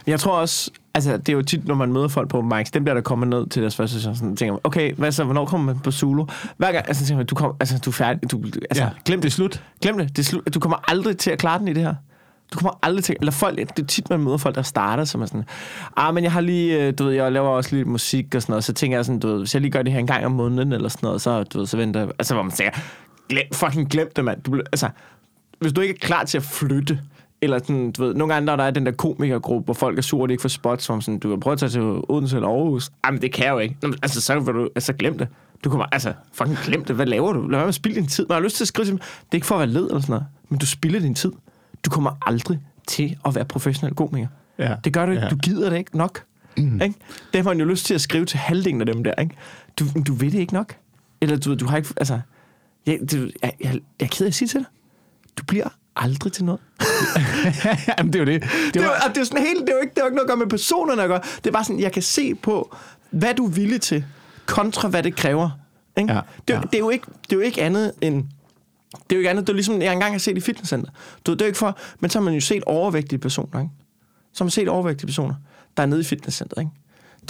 Jeg 0.06 0.20
tror 0.20 0.32
også, 0.36 0.70
altså 0.94 1.16
det 1.16 1.28
er 1.28 1.32
jo 1.32 1.42
tit, 1.42 1.66
når 1.68 1.74
man 1.74 1.92
møder 1.92 2.08
folk 2.08 2.28
på 2.28 2.40
mics, 2.42 2.70
dem 2.70 2.84
der, 2.84 2.94
der 2.94 3.00
kommer 3.00 3.26
ned 3.26 3.46
til 3.46 3.62
deres 3.62 3.76
første 3.76 3.94
session, 3.96 4.16
sådan, 4.16 4.36
tænker 4.36 4.52
man, 4.52 4.60
okay, 4.64 4.94
hvad 4.94 5.12
så, 5.12 5.24
hvornår 5.24 5.44
kommer 5.46 5.66
man 5.66 5.78
på 5.82 5.90
Zulu? 5.90 6.26
Hver 6.56 6.72
gang, 6.72 6.88
altså 6.88 7.04
tænker 7.06 7.16
man, 7.16 7.26
du, 7.26 7.34
kom, 7.34 7.56
altså, 7.60 7.78
du 7.78 7.90
er 7.90 7.94
færdig, 7.94 8.30
du, 8.30 8.42
altså, 8.70 8.82
Ja, 8.84 8.88
glem 9.04 9.20
det 9.20 9.28
er 9.28 9.32
slut. 9.32 9.62
Glem 9.82 9.98
det, 9.98 10.08
det 10.08 10.18
er 10.18 10.22
slut. 10.22 10.54
Du 10.54 10.60
kommer 10.60 10.90
aldrig 10.90 11.16
til 11.18 11.30
at 11.30 11.38
klare 11.38 11.58
den 11.58 11.68
i 11.68 11.72
det 11.72 11.82
her. 11.82 11.94
Du 12.52 12.58
kommer 12.58 12.78
aldrig 12.82 13.04
til, 13.04 13.16
eller 13.20 13.32
folk, 13.32 13.58
det 13.58 13.78
er 13.78 13.86
tit, 13.86 14.10
man 14.10 14.20
møder 14.20 14.36
folk, 14.36 14.54
der 14.54 14.62
starter, 14.62 15.04
som 15.04 15.22
er 15.22 15.26
sådan, 15.26 15.44
ah, 15.96 16.14
men 16.14 16.24
jeg 16.24 16.32
har 16.32 16.40
lige, 16.40 16.86
øh, 16.86 16.94
du 16.98 17.04
ved, 17.04 17.12
jeg 17.12 17.32
laver 17.32 17.48
også 17.48 17.76
lidt 17.76 17.88
musik 17.88 18.34
og 18.34 18.42
sådan 18.42 18.52
noget, 18.52 18.64
så 18.64 18.72
tænker 18.72 18.98
jeg 18.98 19.04
sådan, 19.04 19.18
du 19.18 19.28
ved, 19.28 19.38
hvis 19.38 19.54
jeg 19.54 19.60
lige 19.62 19.70
gør 19.72 19.82
det 19.82 19.92
her 19.92 20.00
en 20.00 20.06
gang 20.06 20.26
om 20.26 20.32
måneden, 20.32 20.72
eller 20.72 20.88
sådan 20.88 21.06
noget, 21.06 21.20
så, 21.20 21.42
du 21.42 21.58
ved, 21.58 21.66
så 21.66 21.76
venter 21.76 22.00
jeg, 22.00 22.08
altså 22.18 22.34
hvor 22.34 22.42
man 22.42 22.52
tænker, 22.52 22.78
glem, 23.28 23.44
fucking 23.54 23.90
glem 23.90 24.10
det, 24.16 24.24
mand. 24.24 24.42
Du, 24.42 24.50
bliver- 24.50 24.66
altså, 24.72 24.88
hvis 25.60 25.72
du 25.72 25.80
ikke 25.80 25.94
er 25.94 26.06
klar 26.06 26.24
til 26.24 26.38
at 26.38 26.44
flytte, 26.44 27.00
eller 27.42 27.58
sådan, 27.58 27.92
du 27.92 28.04
ved, 28.04 28.14
nogle 28.14 28.34
gange, 28.34 28.46
når 28.46 28.56
der 28.56 28.64
er 28.64 28.70
den 28.70 28.86
der 28.86 28.92
komikergruppe, 28.92 29.64
hvor 29.64 29.74
folk 29.74 29.98
er 29.98 30.02
sure, 30.02 30.28
de 30.28 30.32
ikke 30.32 30.42
får 30.42 30.48
spots, 30.48 30.84
som 30.84 31.00
sådan, 31.00 31.18
du 31.18 31.28
kan 31.28 31.40
prøve 31.40 31.52
at 31.52 31.58
tage 31.58 31.70
til 31.70 31.82
Odense 31.82 32.36
eller 32.36 32.48
Aarhus. 32.48 32.90
Jamen, 33.06 33.22
det 33.22 33.32
kan 33.32 33.44
jeg 33.44 33.52
jo 33.52 33.58
ikke. 33.58 33.76
Nå, 33.82 33.92
altså, 34.02 34.20
så 34.20 34.40
vil 34.40 34.54
du, 34.54 34.68
altså, 34.74 34.92
glem 34.92 35.18
det. 35.18 35.28
Du 35.64 35.70
kommer, 35.70 35.86
altså, 35.92 36.12
fucking 36.32 36.58
glem 36.58 36.84
det. 36.84 36.96
Hvad 36.96 37.06
laver 37.06 37.32
du? 37.32 37.40
Lad 37.40 37.48
være 37.48 37.60
med 37.60 37.68
at 37.68 37.74
spilde 37.74 38.00
din 38.00 38.06
tid. 38.06 38.26
Man 38.28 38.36
har 38.36 38.42
lyst 38.42 38.56
til 38.56 38.64
at 38.64 38.68
skrive 38.68 38.84
til 38.84 38.92
dem. 38.92 38.98
Det 38.98 39.32
er 39.32 39.34
ikke 39.34 39.46
for 39.46 39.54
at 39.54 39.58
være 39.58 39.68
led 39.68 39.86
eller 39.86 40.00
sådan 40.00 40.12
noget, 40.12 40.26
men 40.48 40.58
du 40.58 40.66
spilder 40.66 41.00
din 41.00 41.14
tid. 41.14 41.32
Du 41.84 41.90
kommer 41.90 42.10
aldrig 42.26 42.58
til 42.86 43.16
at 43.24 43.34
være 43.34 43.44
professionel 43.44 43.94
komiker. 43.94 44.26
Ja. 44.58 44.74
Det 44.84 44.92
gør 44.92 45.06
du 45.06 45.12
ikke. 45.12 45.22
Ja. 45.22 45.28
Du 45.28 45.36
gider 45.36 45.70
det 45.70 45.78
ikke 45.78 45.98
nok. 45.98 46.22
Mm. 46.56 46.80
Ikke? 46.80 46.94
Det 47.32 47.42
har 47.42 47.50
man 47.50 47.58
jo 47.58 47.64
lyst 47.64 47.86
til 47.86 47.94
at 47.94 48.00
skrive 48.00 48.24
til 48.24 48.38
halvdelen 48.38 48.80
af 48.80 48.86
dem 48.86 49.04
der. 49.04 49.14
Ikke? 49.20 49.34
Du, 49.78 49.84
du 50.06 50.14
ved 50.14 50.30
det 50.30 50.38
ikke 50.38 50.54
nok. 50.54 50.76
Eller 51.20 51.36
du, 51.36 51.54
du 51.54 51.66
har 51.66 51.76
ikke... 51.76 51.88
Altså, 51.96 52.20
jeg, 52.86 52.98
du, 53.12 53.16
jeg, 53.16 53.52
jeg, 53.60 53.72
jeg 53.72 53.80
er 54.00 54.06
ked 54.06 54.26
af 54.26 54.30
at 54.30 54.34
sige 54.34 54.48
til 54.48 54.60
dig. 54.60 54.68
Du 55.38 55.44
bliver 55.44 55.68
aldrig 55.96 56.32
til 56.32 56.44
noget. 56.44 56.60
Jamen, 57.98 58.12
det 58.12 58.14
er 58.14 58.18
jo 58.18 58.24
det. 58.32 58.42
Det, 58.42 58.74
Det 58.74 58.82
er, 58.82 58.86
var, 58.86 59.10
det, 59.14 59.20
er 59.20 59.24
sådan 59.24 59.42
helt, 59.42 59.60
det, 59.60 59.68
er 59.68 59.72
jo 59.72 59.80
ikke, 59.80 59.90
det 59.94 59.98
er 59.98 60.02
jo 60.02 60.06
ikke 60.06 60.16
noget 60.16 60.24
at 60.26 60.28
gøre 60.28 60.36
med 60.36 60.46
personerne 60.46 61.02
at 61.02 61.08
gøre. 61.08 61.20
Det 61.36 61.46
er 61.46 61.50
bare 61.50 61.64
sådan, 61.64 61.80
jeg 61.80 61.92
kan 61.92 62.02
se 62.02 62.34
på, 62.34 62.76
hvad 63.10 63.34
du 63.34 63.46
er 63.46 63.50
villig 63.50 63.80
til, 63.80 64.04
kontra 64.46 64.88
hvad 64.88 65.02
det 65.02 65.16
kræver. 65.16 65.50
Ikke? 65.98 66.12
Ja, 66.12 66.20
det, 66.48 66.54
er, 66.54 66.58
ja. 66.58 66.60
jo- 66.60 66.62
det, 66.72 66.74
er 66.74 66.78
jo 66.78 66.90
ikke, 66.90 67.06
det 67.22 67.32
er 67.32 67.36
jo 67.36 67.40
ikke 67.42 67.62
andet 67.62 67.92
end... 68.00 68.24
Det 68.92 69.00
er 69.10 69.16
jo 69.16 69.18
ikke 69.18 69.30
andet, 69.30 69.46
det 69.46 69.52
er 69.52 69.54
ligesom, 69.54 69.82
jeg 69.82 69.92
engang 69.92 70.14
har 70.14 70.18
set 70.18 70.36
i 70.36 70.40
fitnesscenter. 70.40 70.90
Du, 71.26 71.32
det 71.32 71.40
er 71.40 71.44
jo 71.44 71.48
ikke 71.48 71.58
for, 71.58 71.78
men 72.00 72.10
så 72.10 72.18
har 72.18 72.24
man 72.24 72.34
jo 72.34 72.40
set 72.40 72.64
overvægtige 72.64 73.18
personer, 73.18 73.60
ikke? 73.60 73.70
Så 74.32 74.44
har 74.44 74.44
man 74.44 74.50
set 74.50 74.68
overvægtige 74.68 75.06
personer, 75.06 75.34
der 75.76 75.82
er 75.82 75.86
nede 75.86 76.00
i 76.00 76.04
fitnesscenteret, 76.04 76.60
ikke? 76.62 76.70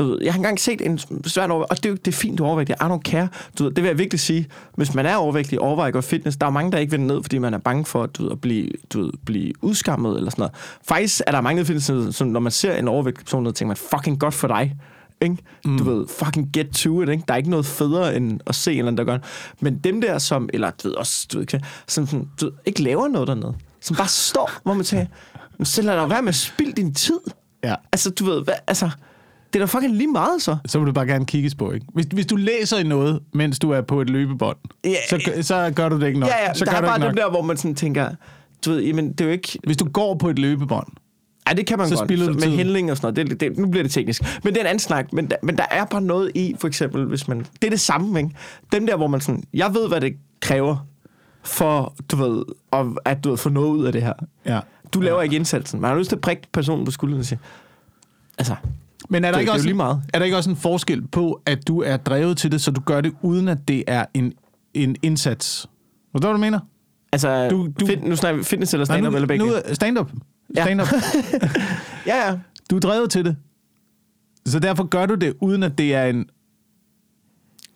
Du 0.00 0.04
ved, 0.04 0.18
jeg 0.22 0.32
har 0.32 0.38
engang 0.38 0.60
set 0.60 0.86
en 0.86 0.98
svært 1.26 1.50
overvægtig, 1.50 1.70
og 1.70 1.76
det 1.76 1.84
er, 1.86 1.90
jo, 1.90 1.96
det 1.96 2.08
er 2.08 2.16
fint, 2.16 2.38
du 2.38 2.44
er 2.44 2.48
overvægtig. 2.48 2.76
I 2.80 2.84
don't 2.84 3.02
care. 3.02 3.28
Du 3.58 3.64
ved, 3.64 3.70
det 3.72 3.82
vil 3.82 3.88
jeg 3.88 3.98
virkelig 3.98 4.20
sige. 4.20 4.48
Hvis 4.76 4.94
man 4.94 5.06
er 5.06 5.16
overvægtig, 5.16 5.60
overvejer 5.60 5.92
at 5.96 6.04
fitness. 6.04 6.36
Der 6.36 6.46
er 6.46 6.50
mange, 6.50 6.72
der 6.72 6.78
ikke 6.78 6.90
vil 6.90 7.00
ned, 7.00 7.22
fordi 7.22 7.38
man 7.38 7.54
er 7.54 7.58
bange 7.58 7.84
for 7.84 8.06
du 8.06 8.22
ved, 8.22 8.30
at 8.32 8.40
blive, 8.40 8.70
du 8.92 9.02
ved, 9.02 9.10
blive 9.26 9.52
udskammet 9.60 10.16
eller 10.16 10.30
sådan 10.30 10.40
noget. 10.42 10.54
Faktisk 10.88 11.20
er 11.26 11.32
der 11.32 11.40
mange 11.40 11.54
nede 11.62 11.72
i 11.74 11.78
fitness, 11.80 12.16
som 12.16 12.28
når 12.28 12.40
man 12.40 12.52
ser 12.52 12.76
en 12.76 12.88
overvægtig 12.88 13.24
person, 13.24 13.44
der 13.46 13.52
tænker 13.52 13.68
man, 13.68 13.76
fucking 13.76 14.20
godt 14.20 14.34
for 14.34 14.48
dig. 14.48 14.76
Ikke? 15.20 15.36
Mm. 15.64 15.78
Du 15.78 15.84
ved, 15.84 16.06
fucking 16.08 16.50
get 16.52 16.68
to 16.70 17.02
it. 17.02 17.08
Ikke? 17.08 17.24
Der 17.28 17.34
er 17.34 17.38
ikke 17.38 17.50
noget 17.50 17.66
federe 17.66 18.16
end 18.16 18.40
at 18.46 18.54
se 18.54 18.72
en 18.72 18.78
eller 18.78 18.88
anden, 18.92 19.06
der 19.06 19.12
gør. 19.12 19.18
Men 19.60 19.78
dem 19.78 20.00
der, 20.00 20.18
som, 20.18 20.48
eller 20.52 20.70
du 20.70 20.88
ved, 20.88 20.94
også, 20.96 21.26
du 21.32 21.38
ved, 21.38 21.46
som, 21.86 22.06
som 22.06 22.28
du 22.40 22.44
ved, 22.44 22.52
ikke 22.66 22.82
laver 22.82 23.08
noget 23.08 23.28
dernede, 23.28 23.54
som 23.80 23.96
bare 23.96 24.08
står, 24.08 24.50
hvor 24.62 24.74
man 24.74 24.84
tænker, 24.84 25.06
"Men 25.58 25.64
så 25.66 25.82
lad 25.82 25.96
dig 26.00 26.10
være 26.10 26.22
med 26.22 26.28
at 26.28 26.34
spilde 26.34 26.72
din 26.72 26.94
tid. 26.94 27.20
ja. 27.64 27.74
Altså, 27.92 28.10
du 28.10 28.24
ved, 28.24 28.44
hvad, 28.44 28.54
altså, 28.66 28.90
det 29.52 29.60
er 29.62 29.66
da 29.66 29.78
fucking 29.78 29.94
lige 29.96 30.08
meget 30.12 30.42
så. 30.42 30.56
Så 30.66 30.78
vil 30.78 30.86
du 30.86 30.92
bare 30.92 31.06
gerne 31.06 31.26
kigges 31.26 31.54
på, 31.54 31.72
ikke? 31.72 31.86
Hvis, 31.94 32.06
hvis 32.12 32.26
du 32.26 32.36
læser 32.36 32.78
i 32.78 32.82
noget, 32.82 33.20
mens 33.34 33.58
du 33.58 33.70
er 33.70 33.80
på 33.80 34.00
et 34.00 34.10
løbebånd, 34.10 34.56
Ja, 34.84 34.94
så, 35.10 35.42
så 35.42 35.72
gør 35.76 35.88
du 35.88 36.00
det 36.00 36.06
ikke 36.06 36.20
nok. 36.20 36.28
Ja, 36.30 36.46
ja, 36.48 36.54
så 36.54 36.64
der 36.64 36.70
gør 36.70 36.76
er 36.76 36.80
du 36.80 36.86
bare 36.86 36.98
dem 36.98 37.06
nok. 37.06 37.16
der, 37.16 37.30
hvor 37.30 37.42
man 37.42 37.56
sådan 37.56 37.74
tænker, 37.74 38.08
du 38.64 38.70
ved, 38.70 38.82
jamen, 38.82 39.12
det 39.12 39.20
er 39.20 39.24
jo 39.24 39.30
ikke... 39.30 39.58
Hvis 39.64 39.76
du 39.76 39.84
går 39.84 40.14
på 40.14 40.28
et 40.28 40.38
løbebånd, 40.38 40.86
Ja, 41.48 41.54
det 41.54 41.66
kan 41.66 41.78
man 41.78 41.88
Så 41.88 41.94
godt. 41.94 42.06
spilder 42.08 42.26
du 42.26 42.32
med 42.32 42.56
handling 42.56 42.90
og 42.90 42.96
sådan 42.96 43.14
noget. 43.14 43.30
Det, 43.30 43.40
det, 43.40 43.58
nu 43.58 43.66
bliver 43.66 43.82
det 43.82 43.92
teknisk. 43.92 44.22
Men 44.44 44.52
det 44.52 44.56
er 44.56 44.60
en 44.60 44.66
anden 44.66 44.78
snak. 44.78 45.12
Men 45.12 45.30
der, 45.30 45.36
men 45.42 45.56
der 45.58 45.64
er 45.70 45.84
bare 45.84 46.00
noget 46.02 46.32
i, 46.34 46.54
for 46.58 46.68
eksempel, 46.68 47.04
hvis 47.04 47.28
man... 47.28 47.38
Det 47.38 47.64
er 47.64 47.70
det 47.70 47.80
samme, 47.80 48.18
ikke? 48.20 48.30
Dem 48.72 48.86
der, 48.86 48.96
hvor 48.96 49.06
man 49.06 49.20
sådan... 49.20 49.42
Jeg 49.54 49.74
ved, 49.74 49.88
hvad 49.88 50.00
det 50.00 50.12
kræver 50.40 50.86
for, 51.42 51.94
du 52.10 52.16
ved, 52.16 52.42
at, 52.72 52.86
at 53.04 53.24
du 53.24 53.30
ved, 53.30 53.36
få 53.36 53.48
noget 53.48 53.68
ud 53.68 53.84
af 53.84 53.92
det 53.92 54.02
her. 54.02 54.12
ja. 54.46 54.60
Du 54.92 55.00
laver 55.00 55.22
ikke 55.22 55.36
indsatsen. 55.36 55.80
Man 55.80 55.90
har 55.90 55.98
lyst 55.98 56.08
til 56.08 56.16
at 56.16 56.22
prikke 56.22 56.42
personen 56.52 56.84
på 56.84 56.90
skulderen 56.90 57.20
og 57.20 57.26
sige... 57.26 57.38
Altså, 58.38 58.54
Men 59.08 59.24
er 59.24 59.28
der, 59.28 59.32
Det- 59.32 59.40
ikke 59.40 59.48
det 59.48 59.54
også, 59.54 59.66
lige 59.66 59.76
meget. 59.76 60.02
er 60.14 60.18
der 60.18 60.24
ikke 60.24 60.36
også 60.36 60.50
en 60.50 60.56
forskel 60.56 61.06
på, 61.08 61.42
at 61.46 61.68
du 61.68 61.82
er 61.82 61.96
drevet 61.96 62.36
til 62.38 62.52
det, 62.52 62.60
så 62.60 62.70
du 62.70 62.80
gør 62.80 63.00
det, 63.00 63.12
uden 63.22 63.48
at 63.48 63.58
det 63.68 63.84
er 63.86 64.04
en, 64.14 64.32
en 64.74 64.96
indsats? 65.02 65.66
Forstår 66.12 66.28
du, 66.32 66.38
hvad 66.38 66.46
du 66.48 66.52
mener? 66.52 66.60
altså 67.12 67.48
Du- 67.50 67.68
du, 67.80 67.86
fit, 67.86 68.04
nu 68.04 68.16
snakker 68.16 68.38
vi 68.38 68.44
fitness 68.44 68.74
eller 68.74 68.84
stand-up 68.84 69.14
eller 69.14 69.28
begge. 69.28 69.46
nu, 69.46 69.52
stand-up. 69.72 70.12
Ja. 70.56 70.64
Stand-up. 70.64 70.88
Ja, 72.06 72.28
ja. 72.30 72.38
Du 72.70 72.76
er 72.76 72.80
drevet 72.80 73.10
til 73.10 73.24
det. 73.24 73.36
Så 74.46 74.58
derfor 74.58 74.84
gør 74.84 75.06
du 75.06 75.14
det, 75.14 75.34
uden 75.40 75.62
at 75.62 75.78
det 75.78 75.94
er 75.94 76.04
en 76.04 76.26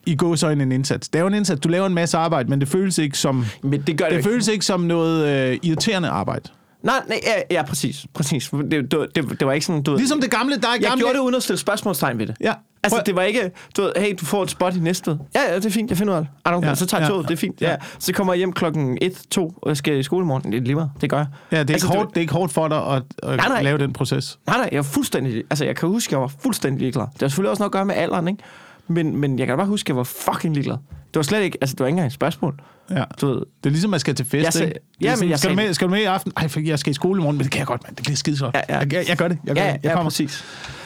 i 0.06 0.16
går 0.16 0.34
så 0.34 0.48
en 0.48 0.72
indsats. 0.72 1.08
Det 1.08 1.18
er 1.18 1.20
jo 1.22 1.26
en 1.28 1.34
indsats. 1.34 1.60
Du 1.60 1.68
laver 1.68 1.86
en 1.86 1.94
masse 1.94 2.16
arbejde, 2.18 2.50
men 2.50 2.60
det 2.60 2.68
føles 2.68 2.98
ikke 2.98 3.18
som, 3.18 3.44
Men 3.62 3.80
det 3.82 3.98
gør 3.98 4.04
det, 4.04 4.10
det 4.12 4.18
ikke. 4.18 4.28
føles 4.28 4.48
ikke 4.48 4.64
som 4.64 4.80
noget 4.80 5.50
øh, 5.52 5.58
irriterende 5.62 6.08
arbejde. 6.08 6.48
Nej, 6.84 6.94
nej, 7.08 7.20
ja, 7.26 7.56
ja, 7.56 7.62
præcis. 7.62 8.06
præcis. 8.14 8.50
Det, 8.70 8.90
det, 8.90 9.06
det, 9.14 9.40
det 9.40 9.46
var 9.46 9.52
ikke 9.52 9.66
sådan, 9.66 9.82
du. 9.82 9.96
Ligesom 9.96 10.20
det 10.20 10.30
gamle, 10.30 10.56
der 10.56 10.68
er 10.68 10.72
Jeg 10.72 10.80
gamle... 10.82 10.98
gjorde 11.02 11.14
det 11.14 11.20
uden 11.20 11.34
at 11.34 11.42
stille 11.42 11.58
spørgsmålstegn 11.58 12.18
ved 12.18 12.26
det. 12.26 12.36
Ja. 12.40 12.52
Altså, 12.82 13.02
det 13.06 13.16
var 13.16 13.22
ikke, 13.22 13.50
du 13.76 13.82
ved, 13.82 13.92
hey, 13.96 14.14
du 14.20 14.24
får 14.24 14.42
et 14.42 14.50
spot 14.50 14.76
i 14.76 14.78
næste 14.80 15.18
Ja, 15.34 15.40
ja, 15.50 15.54
det 15.56 15.66
er 15.66 15.70
fint, 15.70 15.90
jeg 15.90 15.98
finder 15.98 16.12
ud 16.12 16.18
af 16.18 16.22
det. 16.46 16.52
Don't 16.54 16.66
Ja, 16.68 16.74
så 16.74 16.86
tager 16.86 17.00
jeg 17.00 17.08
ja, 17.08 17.12
toget, 17.14 17.28
det 17.28 17.34
er 17.34 17.38
fint. 17.38 17.60
ja. 17.60 17.70
Ja. 17.70 17.76
Så 17.98 18.12
kommer 18.12 18.32
jeg 18.32 18.38
hjem 18.38 18.52
klokken 18.52 18.98
1, 19.02 19.22
2, 19.30 19.46
og 19.62 19.68
jeg 19.68 19.76
skal 19.76 19.98
i 19.98 20.02
skole 20.02 20.26
morgen. 20.26 20.52
Det 20.52 20.58
er 20.58 20.62
lige 20.62 20.74
meget, 20.74 20.90
det 21.00 21.10
gør 21.10 21.16
jeg. 21.16 21.26
Ja, 21.52 21.58
det 21.60 21.70
er, 21.70 21.74
Altså, 21.74 21.86
ikke 21.86 21.92
du- 21.94 21.98
hårdt, 21.98 22.10
det 22.10 22.16
er 22.16 22.20
ikke 22.20 22.32
hårdt 22.32 22.52
for 22.52 22.68
dig 22.68 22.78
at, 22.86 23.02
at 23.22 23.36
Nej, 23.36 23.48
nej. 23.48 23.62
lave 23.62 23.78
den 23.78 23.92
proces. 23.92 24.38
Nej, 24.46 24.56
nej, 24.56 24.68
jeg 24.72 24.78
er 24.78 24.82
fuldstændig... 24.82 25.36
Altså, 25.50 25.64
jeg 25.64 25.76
kan 25.76 25.88
huske, 25.88 26.14
jeg 26.14 26.20
var 26.20 26.32
fuldstændig 26.42 26.80
ligeglad. 26.80 27.04
Det 27.12 27.22
har 27.22 27.28
selvfølgelig 27.28 27.50
også 27.50 27.60
noget 27.60 27.68
at 27.68 27.72
gøre 27.72 27.84
med 27.84 27.94
alderen, 27.94 28.28
ikke? 28.28 28.42
Men, 28.88 29.16
men 29.16 29.38
jeg 29.38 29.46
kan 29.46 29.56
bare 29.56 29.66
huske, 29.66 29.86
at 29.86 29.88
jeg 29.88 29.96
var 29.96 30.02
fucking 30.04 30.54
ligeglad. 30.54 30.76
Det 31.14 31.18
var 31.18 31.22
slet 31.22 31.42
ikke... 31.42 31.58
Altså, 31.60 31.74
det 31.74 31.80
var 31.80 31.86
ikke 31.86 31.92
engang 31.94 32.06
et 32.06 32.12
spørgsmål. 32.12 32.60
Ja. 32.90 33.04
Du 33.20 33.26
ved, 33.26 33.34
Det 33.36 33.44
er 33.66 33.70
ligesom, 33.70 33.90
man 33.90 34.00
skal 34.00 34.14
til 34.14 34.26
fest, 34.26 34.44
Jeg 34.44 34.52
sag- 34.52 34.66
ikke? 34.66 34.78
Ja, 35.00 35.10
men 35.10 35.16
sådan, 35.16 35.30
jeg 35.30 35.38
skal, 35.38 35.50
du 35.50 35.54
sagde- 35.56 35.66
med, 35.68 35.74
skal 35.74 35.86
du 35.88 35.90
med 35.90 36.00
i 36.00 36.04
aften? 36.04 36.32
Ej, 36.36 36.48
for 36.48 36.60
jeg 36.60 36.78
skal 36.78 36.90
i 36.90 36.94
skole 36.94 37.20
i 37.20 37.22
morgen, 37.22 37.36
men 37.36 37.44
det 37.44 37.52
kan 37.52 37.58
jeg 37.58 37.66
godt, 37.66 37.82
mand. 37.84 37.96
Det 37.96 38.04
bliver 38.04 38.16
skide 38.16 38.38
godt. 38.38 38.54
Ja, 38.54 38.60
ja. 38.74 38.78
Jeg, 38.78 38.92
jeg, 38.92 39.04
jeg 39.08 39.16
gør 39.16 39.28
det. 39.28 39.38
Jeg, 39.44 39.54
gør 39.56 39.62
ja, 39.62 39.68
det. 39.68 39.74
jeg 39.74 39.84
ja, 39.84 39.92
kommer. 39.94 40.10
præcis. 40.10 40.44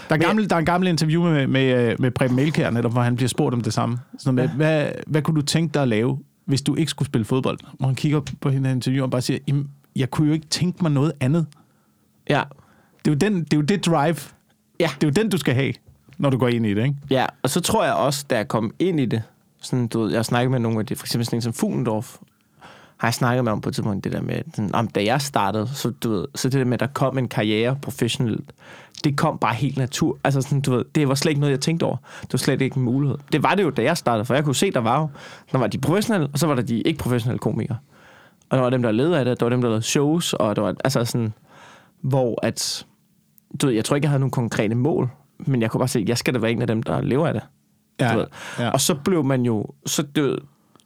Der 0.08 0.14
er, 0.14 0.18
gammel, 0.18 0.50
der 0.50 0.56
er 0.56 0.60
en 0.60 0.64
gammel 0.64 0.88
interview 0.88 1.22
med, 1.22 1.46
med, 1.46 1.90
øh, 1.90 1.96
med 2.00 2.10
Preben 2.10 2.36
Melkær, 2.36 2.70
netop, 2.70 2.92
hvor 2.92 3.02
han 3.02 3.16
bliver 3.16 3.28
spurgt 3.28 3.54
om 3.54 3.60
det 3.60 3.72
samme. 3.72 3.98
Sådan 4.18 4.34
med, 4.34 4.44
Ja. 4.44 4.50
hvad, 4.50 4.88
hvad 5.06 5.22
kunne 5.22 5.36
du 5.40 5.46
tænke 5.46 5.74
dig 5.74 5.82
at 5.82 5.88
lave, 5.88 6.18
hvis 6.44 6.62
du 6.62 6.74
ikke 6.74 6.90
skulle 6.90 7.06
spille 7.06 7.24
fodbold? 7.24 7.58
Hvor 7.78 7.86
han 7.86 7.94
kigger 7.96 8.20
på 8.40 8.50
hende 8.50 8.70
interview 8.70 9.04
og 9.04 9.10
bare 9.10 9.20
siger, 9.22 9.38
"Jamen, 9.48 9.68
jeg 9.96 10.10
kunne 10.10 10.26
jo 10.26 10.32
ikke 10.32 10.46
tænke 10.46 10.78
mig 10.82 10.90
noget 10.92 11.12
andet. 11.20 11.46
Ja. 12.30 12.42
Det 13.04 13.10
er 13.10 13.12
jo, 13.12 13.14
den, 13.32 13.44
det, 13.44 13.52
er 13.52 13.56
jo 13.56 13.62
det 13.62 13.86
drive. 13.86 14.16
Ja. 14.80 14.90
Det 15.00 15.06
er 15.06 15.06
jo 15.06 15.10
den, 15.22 15.28
du 15.30 15.38
skal 15.38 15.54
have, 15.54 15.72
når 16.18 16.30
du 16.30 16.38
går 16.38 16.48
ind 16.48 16.66
i 16.66 16.74
det, 16.74 16.82
ikke? 16.84 16.96
Ja, 17.10 17.26
og 17.42 17.50
så 17.50 17.60
tror 17.60 17.84
jeg 17.84 17.94
også, 17.94 18.24
da 18.30 18.36
jeg 18.36 18.48
kom 18.48 18.74
ind 18.78 19.00
i 19.00 19.06
det, 19.06 19.22
sådan, 19.60 19.86
du 19.86 20.00
ved, 20.00 20.10
jeg 20.10 20.18
har 20.18 20.22
snakket 20.22 20.50
med 20.50 20.58
nogle 20.58 20.78
af 20.78 20.86
de, 20.86 20.96
for 20.96 21.06
eksempel 21.06 21.26
sådan 21.26 21.36
en 21.36 21.42
som 21.42 21.52
Fuglendorf, 21.52 22.16
har 22.96 23.08
jeg 23.08 23.14
snakket 23.14 23.44
med 23.44 23.52
om 23.52 23.60
på 23.60 23.68
et 23.68 23.74
tidspunkt, 23.74 24.04
det 24.04 24.12
der 24.12 24.20
med, 24.20 24.42
sådan, 24.54 24.74
om 24.74 24.88
da 24.88 25.04
jeg 25.04 25.20
startede, 25.20 25.68
så, 25.74 25.90
du 25.90 26.10
ved, 26.10 26.26
så 26.34 26.48
det 26.48 26.58
der 26.58 26.64
med, 26.64 26.74
at 26.74 26.80
der 26.80 26.86
kom 26.86 27.18
en 27.18 27.28
karriere 27.28 27.76
professionelt 27.82 28.52
det 29.04 29.16
kom 29.16 29.38
bare 29.38 29.54
helt 29.54 29.76
natur. 29.76 30.18
Altså 30.24 30.40
sådan, 30.40 30.60
du 30.60 30.70
ved, 30.70 30.84
det 30.94 31.08
var 31.08 31.14
slet 31.14 31.30
ikke 31.30 31.40
noget, 31.40 31.52
jeg 31.52 31.60
tænkte 31.60 31.84
over. 31.84 31.96
Det 32.22 32.32
var 32.32 32.38
slet 32.38 32.60
ikke 32.60 32.76
en 32.76 32.82
mulighed. 32.82 33.18
Det 33.32 33.42
var 33.42 33.54
det 33.54 33.62
jo, 33.62 33.70
da 33.70 33.82
jeg 33.82 33.96
startede, 33.96 34.24
for 34.24 34.34
jeg 34.34 34.44
kunne 34.44 34.54
se, 34.54 34.70
der 34.70 34.80
var 34.80 35.00
jo, 35.00 35.08
der 35.52 35.58
var 35.58 35.66
de 35.66 35.78
professionelle, 35.78 36.28
og 36.32 36.38
så 36.38 36.46
var 36.46 36.54
der 36.54 36.62
de 36.62 36.80
ikke 36.80 36.98
professionelle 36.98 37.38
komikere. 37.38 37.78
Og 38.50 38.56
der 38.56 38.62
var 38.62 38.70
dem, 38.70 38.82
der 38.82 38.90
ledede 38.90 39.18
af 39.18 39.24
det, 39.24 39.40
der 39.40 39.46
var 39.46 39.50
dem, 39.50 39.60
der 39.60 39.68
lavede 39.68 39.82
shows, 39.82 40.32
og 40.32 40.56
der 40.56 40.62
var 40.62 40.74
altså 40.84 41.04
sådan, 41.04 41.32
hvor 42.00 42.38
at, 42.42 42.86
du 43.60 43.66
ved, 43.66 43.74
jeg 43.74 43.84
tror 43.84 43.96
ikke, 43.96 44.04
jeg 44.04 44.10
havde 44.10 44.20
nogle 44.20 44.30
konkrete 44.30 44.74
mål, 44.74 45.10
men 45.38 45.62
jeg 45.62 45.70
kunne 45.70 45.78
bare 45.78 45.88
se, 45.88 45.98
at 45.98 46.08
jeg 46.08 46.18
skal 46.18 46.34
da 46.34 46.38
være 46.38 46.52
en 46.52 46.60
af 46.60 46.66
dem, 46.66 46.82
der 46.82 47.00
lever 47.00 47.26
af 47.26 47.34
det. 47.34 47.42
Ja, 48.00 48.12
Du 48.12 48.18
ved. 48.18 48.26
ja. 48.58 48.70
Og 48.70 48.80
så 48.80 48.94
blev 48.94 49.24
man 49.24 49.42
jo, 49.42 49.66
så 49.86 50.02
det, 50.02 50.38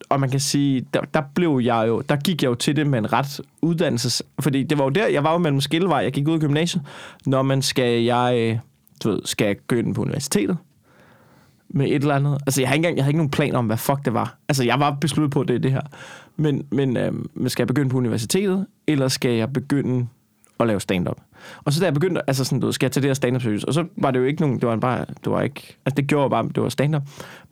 og 0.08 0.20
man 0.20 0.30
kan 0.30 0.40
sige, 0.40 0.86
der, 0.94 1.00
der 1.14 1.22
blev 1.34 1.60
jeg 1.64 1.84
jo, 1.88 2.00
der 2.00 2.16
gik 2.16 2.42
jeg 2.42 2.48
jo 2.48 2.54
til 2.54 2.76
det 2.76 2.86
med 2.86 2.98
en 2.98 3.12
ret 3.12 3.40
uddannelses, 3.62 4.22
fordi 4.40 4.62
det 4.62 4.78
var 4.78 4.84
jo 4.84 4.90
der, 4.90 5.06
jeg 5.06 5.24
var 5.24 5.32
jo 5.32 5.38
mellem 5.38 5.60
skillevej, 5.60 5.98
jeg 5.98 6.12
gik 6.12 6.28
ud 6.28 6.34
af 6.34 6.40
gymnasiet, 6.40 6.82
når 7.26 7.42
man 7.42 7.62
skal, 7.62 8.02
jeg, 8.02 8.60
du 9.04 9.10
ved, 9.10 9.20
skal 9.24 9.44
jeg 9.46 9.78
ind 9.78 9.94
på 9.94 10.02
universitetet 10.02 10.56
med 11.74 11.86
et 11.86 11.94
eller 11.94 12.14
andet. 12.14 12.38
Altså, 12.46 12.60
jeg 12.60 12.68
har 12.68 12.74
ikke 12.74 12.80
engang, 12.80 12.96
jeg 12.96 13.04
havde 13.04 13.10
ikke 13.10 13.18
nogen 13.18 13.30
plan 13.30 13.54
om, 13.54 13.66
hvad 13.66 13.76
fuck 13.76 14.04
det 14.04 14.14
var. 14.14 14.36
Altså, 14.48 14.64
jeg 14.64 14.80
var 14.80 14.96
besluttet 15.00 15.30
på, 15.32 15.44
det 15.44 15.62
det 15.62 15.70
her. 15.72 15.80
Men, 16.36 16.66
men, 16.70 16.96
øh, 16.96 17.12
men 17.34 17.48
skal 17.48 17.62
jeg 17.62 17.68
begynde 17.68 17.90
på 17.90 17.96
universitetet, 17.96 18.66
eller 18.86 19.08
skal 19.08 19.30
jeg 19.30 19.52
begynde 19.52 20.06
at 20.62 20.68
lave 20.68 20.80
stand-up? 20.80 21.16
Og 21.64 21.72
så 21.72 21.80
da 21.80 21.84
jeg 21.86 21.94
begyndte, 21.94 22.20
altså 22.26 22.44
sådan, 22.44 22.60
du 22.60 22.66
ved, 22.66 22.72
skal 22.72 22.86
jeg 22.86 22.92
til 22.92 23.02
det 23.02 23.08
her 23.08 23.14
stand-up 23.14 23.42
seriøst? 23.42 23.64
Og 23.64 23.74
så 23.74 23.84
var 23.96 24.10
det 24.10 24.20
jo 24.20 24.24
ikke 24.24 24.40
nogen, 24.40 24.60
det 24.60 24.68
var 24.68 24.76
bare, 24.76 24.98
det 25.24 25.32
var 25.32 25.40
ikke, 25.42 25.76
altså 25.86 25.94
det 25.96 26.06
gjorde 26.06 26.30
bare, 26.30 26.48
det 26.54 26.62
var 26.62 26.68
stand-up. 26.68 27.02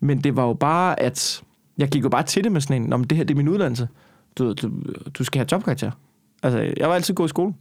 Men 0.01 0.21
det 0.25 0.37
var 0.37 0.47
jo 0.47 0.53
bare, 0.55 1.01
at 1.01 1.43
jeg 1.79 1.89
gik 1.89 2.05
jo 2.05 2.09
bare 2.09 2.23
til 2.23 2.45
det 2.45 2.53
med 2.53 2.61
sådan 2.61 2.83
en, 2.83 2.91
men 2.91 3.05
det 3.05 3.17
her, 3.19 3.25
det 3.25 3.35
er 3.35 3.37
min 3.39 3.49
uddannelse. 3.49 3.89
Du, 4.39 4.53
du, 4.53 4.71
du 5.19 5.25
skal 5.25 5.39
have 5.39 5.47
jobkarakter. 5.53 5.91
Altså, 6.43 6.73
jeg 6.77 6.89
var 6.89 6.95
altid 6.95 7.15
god 7.15 7.27
i 7.27 7.29
skole. 7.29 7.55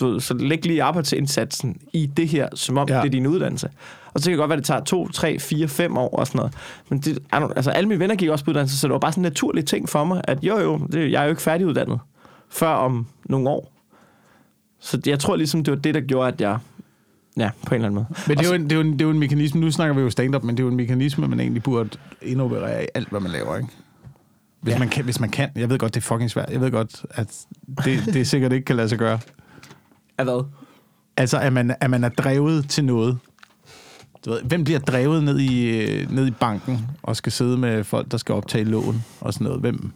Du 0.00 0.06
ved, 0.08 0.20
så 0.20 0.34
læg 0.34 0.66
lige 0.66 0.82
arbejdsindsatsen 0.82 1.76
i 1.92 2.06
det 2.06 2.28
her, 2.28 2.48
som 2.54 2.78
om 2.78 2.88
Ja. 2.88 2.96
det 2.96 3.04
er 3.06 3.10
din 3.10 3.26
uddannelse. 3.26 3.68
Og 4.14 4.20
så 4.20 4.24
kan 4.24 4.32
det 4.32 4.38
godt 4.38 4.48
være, 4.48 4.56
det 4.58 4.64
tager 4.66 4.80
to, 4.84 5.08
tre, 5.08 5.38
fire, 5.38 5.68
fem 5.68 5.96
år 5.96 6.08
og 6.08 6.26
sådan 6.26 6.38
noget. 6.38 6.54
Men 6.88 6.98
det, 6.98 7.18
altså, 7.32 7.70
alle 7.70 7.88
mine 7.88 8.00
venner 8.00 8.14
gik 8.16 8.28
også 8.28 8.44
på 8.44 8.50
uddannelse, 8.50 8.78
så 8.78 8.86
det 8.86 8.92
var 8.92 8.98
bare 8.98 9.12
sådan 9.12 9.20
en 9.24 9.30
naturlig 9.30 9.66
ting 9.66 9.88
for 9.88 10.04
mig, 10.04 10.20
at 10.24 10.38
jo 10.44 10.58
jo, 10.58 10.80
det, 10.92 11.12
jeg 11.12 11.20
er 11.20 11.24
jo 11.24 11.30
ikke 11.30 11.42
færdiguddannet 11.42 12.00
før 12.50 12.68
om 12.68 13.06
nogle 13.24 13.48
år. 13.50 13.72
Så 14.84 15.00
jeg 15.06 15.18
tror 15.18 15.36
ligesom, 15.36 15.64
det 15.64 15.72
var 15.72 15.78
det, 15.78 15.94
der 15.94 16.00
gjorde, 16.00 16.32
at 16.32 16.40
jeg, 16.40 16.58
ja, 17.36 17.50
på 17.66 17.74
en 17.74 17.74
eller 17.74 17.86
anden 17.86 17.94
måde. 17.94 18.06
Men 18.28 18.38
det 18.38 18.44
er, 18.44 18.48
jo 18.48 18.54
en, 18.54 18.64
det, 18.64 18.72
er 18.72 18.76
jo 18.76 18.80
en, 18.80 18.92
det 18.92 19.00
er 19.00 19.04
jo 19.04 19.10
en 19.10 19.18
mekanisme, 19.18 19.60
nu 19.60 19.70
snakker 19.70 19.94
vi 19.94 20.00
jo 20.00 20.10
stand-up, 20.10 20.44
men 20.44 20.56
det 20.56 20.62
er 20.62 20.64
jo 20.64 20.70
en 20.70 20.76
mekanisme, 20.76 21.28
man 21.28 21.40
egentlig 21.40 21.62
burde 21.62 21.90
indoperere 22.22 22.84
i 22.84 22.86
alt, 22.94 23.08
hvad 23.08 23.20
man 23.20 23.30
laver, 23.30 23.56
ikke? 23.56 23.68
Hvis, 24.60 24.72
ja. 24.72 24.78
Man 24.78 24.88
kan, 24.88 25.04
hvis 25.04 25.20
man 25.20 25.30
kan. 25.30 25.50
Jeg 25.54 25.70
ved 25.70 25.78
godt, 25.78 25.94
det 25.94 26.00
er 26.00 26.04
fucking 26.04 26.30
svært. 26.30 26.50
Jeg 26.50 26.60
ved 26.60 26.70
godt, 26.70 27.06
at 27.10 27.46
det, 27.84 28.14
det 28.14 28.26
sikkert 28.26 28.52
ikke 28.52 28.64
kan 28.64 28.76
lade 28.76 28.88
sig 28.88 28.98
gøre. 28.98 29.18
Af 30.18 30.24
hvad? 30.24 30.44
Altså, 31.16 31.38
at 31.38 31.52
man, 31.52 31.74
at 31.80 31.90
man 31.90 32.04
er 32.04 32.08
drevet 32.08 32.68
til 32.68 32.84
noget. 32.84 33.18
Du 34.24 34.30
ved, 34.30 34.42
hvem 34.42 34.64
bliver 34.64 34.80
drevet 34.80 35.24
ned 35.24 35.38
i, 35.38 35.80
øh, 35.80 36.12
ned 36.12 36.26
i 36.26 36.30
banken 36.30 36.86
og 37.02 37.16
skal 37.16 37.32
sidde 37.32 37.58
med 37.58 37.84
folk, 37.84 38.10
der 38.10 38.16
skal 38.16 38.34
optage 38.34 38.64
lån 38.64 39.04
og 39.20 39.34
sådan 39.34 39.44
noget? 39.44 39.60
Hvem? 39.60 39.92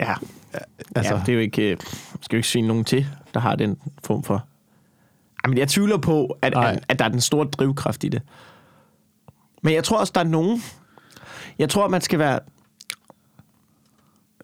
Ja, 0.00 0.14
Altså, 0.94 1.14
ja, 1.14 1.20
det 1.20 1.28
er 1.28 1.32
jo 1.32 1.40
ikke, 1.40 1.70
øh, 1.70 1.76
skal 2.20 2.36
jo 2.36 2.38
ikke 2.38 2.48
sige 2.48 2.62
nogen 2.62 2.84
til, 2.84 3.06
der 3.34 3.40
har 3.40 3.56
den 3.56 3.78
form 4.04 4.22
for... 4.22 4.44
Jamen, 5.44 5.58
jeg 5.58 5.68
tvivler 5.68 5.96
på, 5.96 6.38
at, 6.42 6.56
at, 6.56 6.84
at 6.88 6.98
der 6.98 7.04
er 7.04 7.08
den 7.08 7.20
store 7.20 7.46
drivkraft 7.46 8.04
i 8.04 8.08
det. 8.08 8.22
Men 9.62 9.74
jeg 9.74 9.84
tror 9.84 9.98
også, 9.98 10.12
der 10.14 10.20
er 10.20 10.24
nogen... 10.24 10.62
Jeg 11.58 11.68
tror, 11.68 11.88
man 11.88 12.00
skal 12.00 12.18
være... 12.18 12.40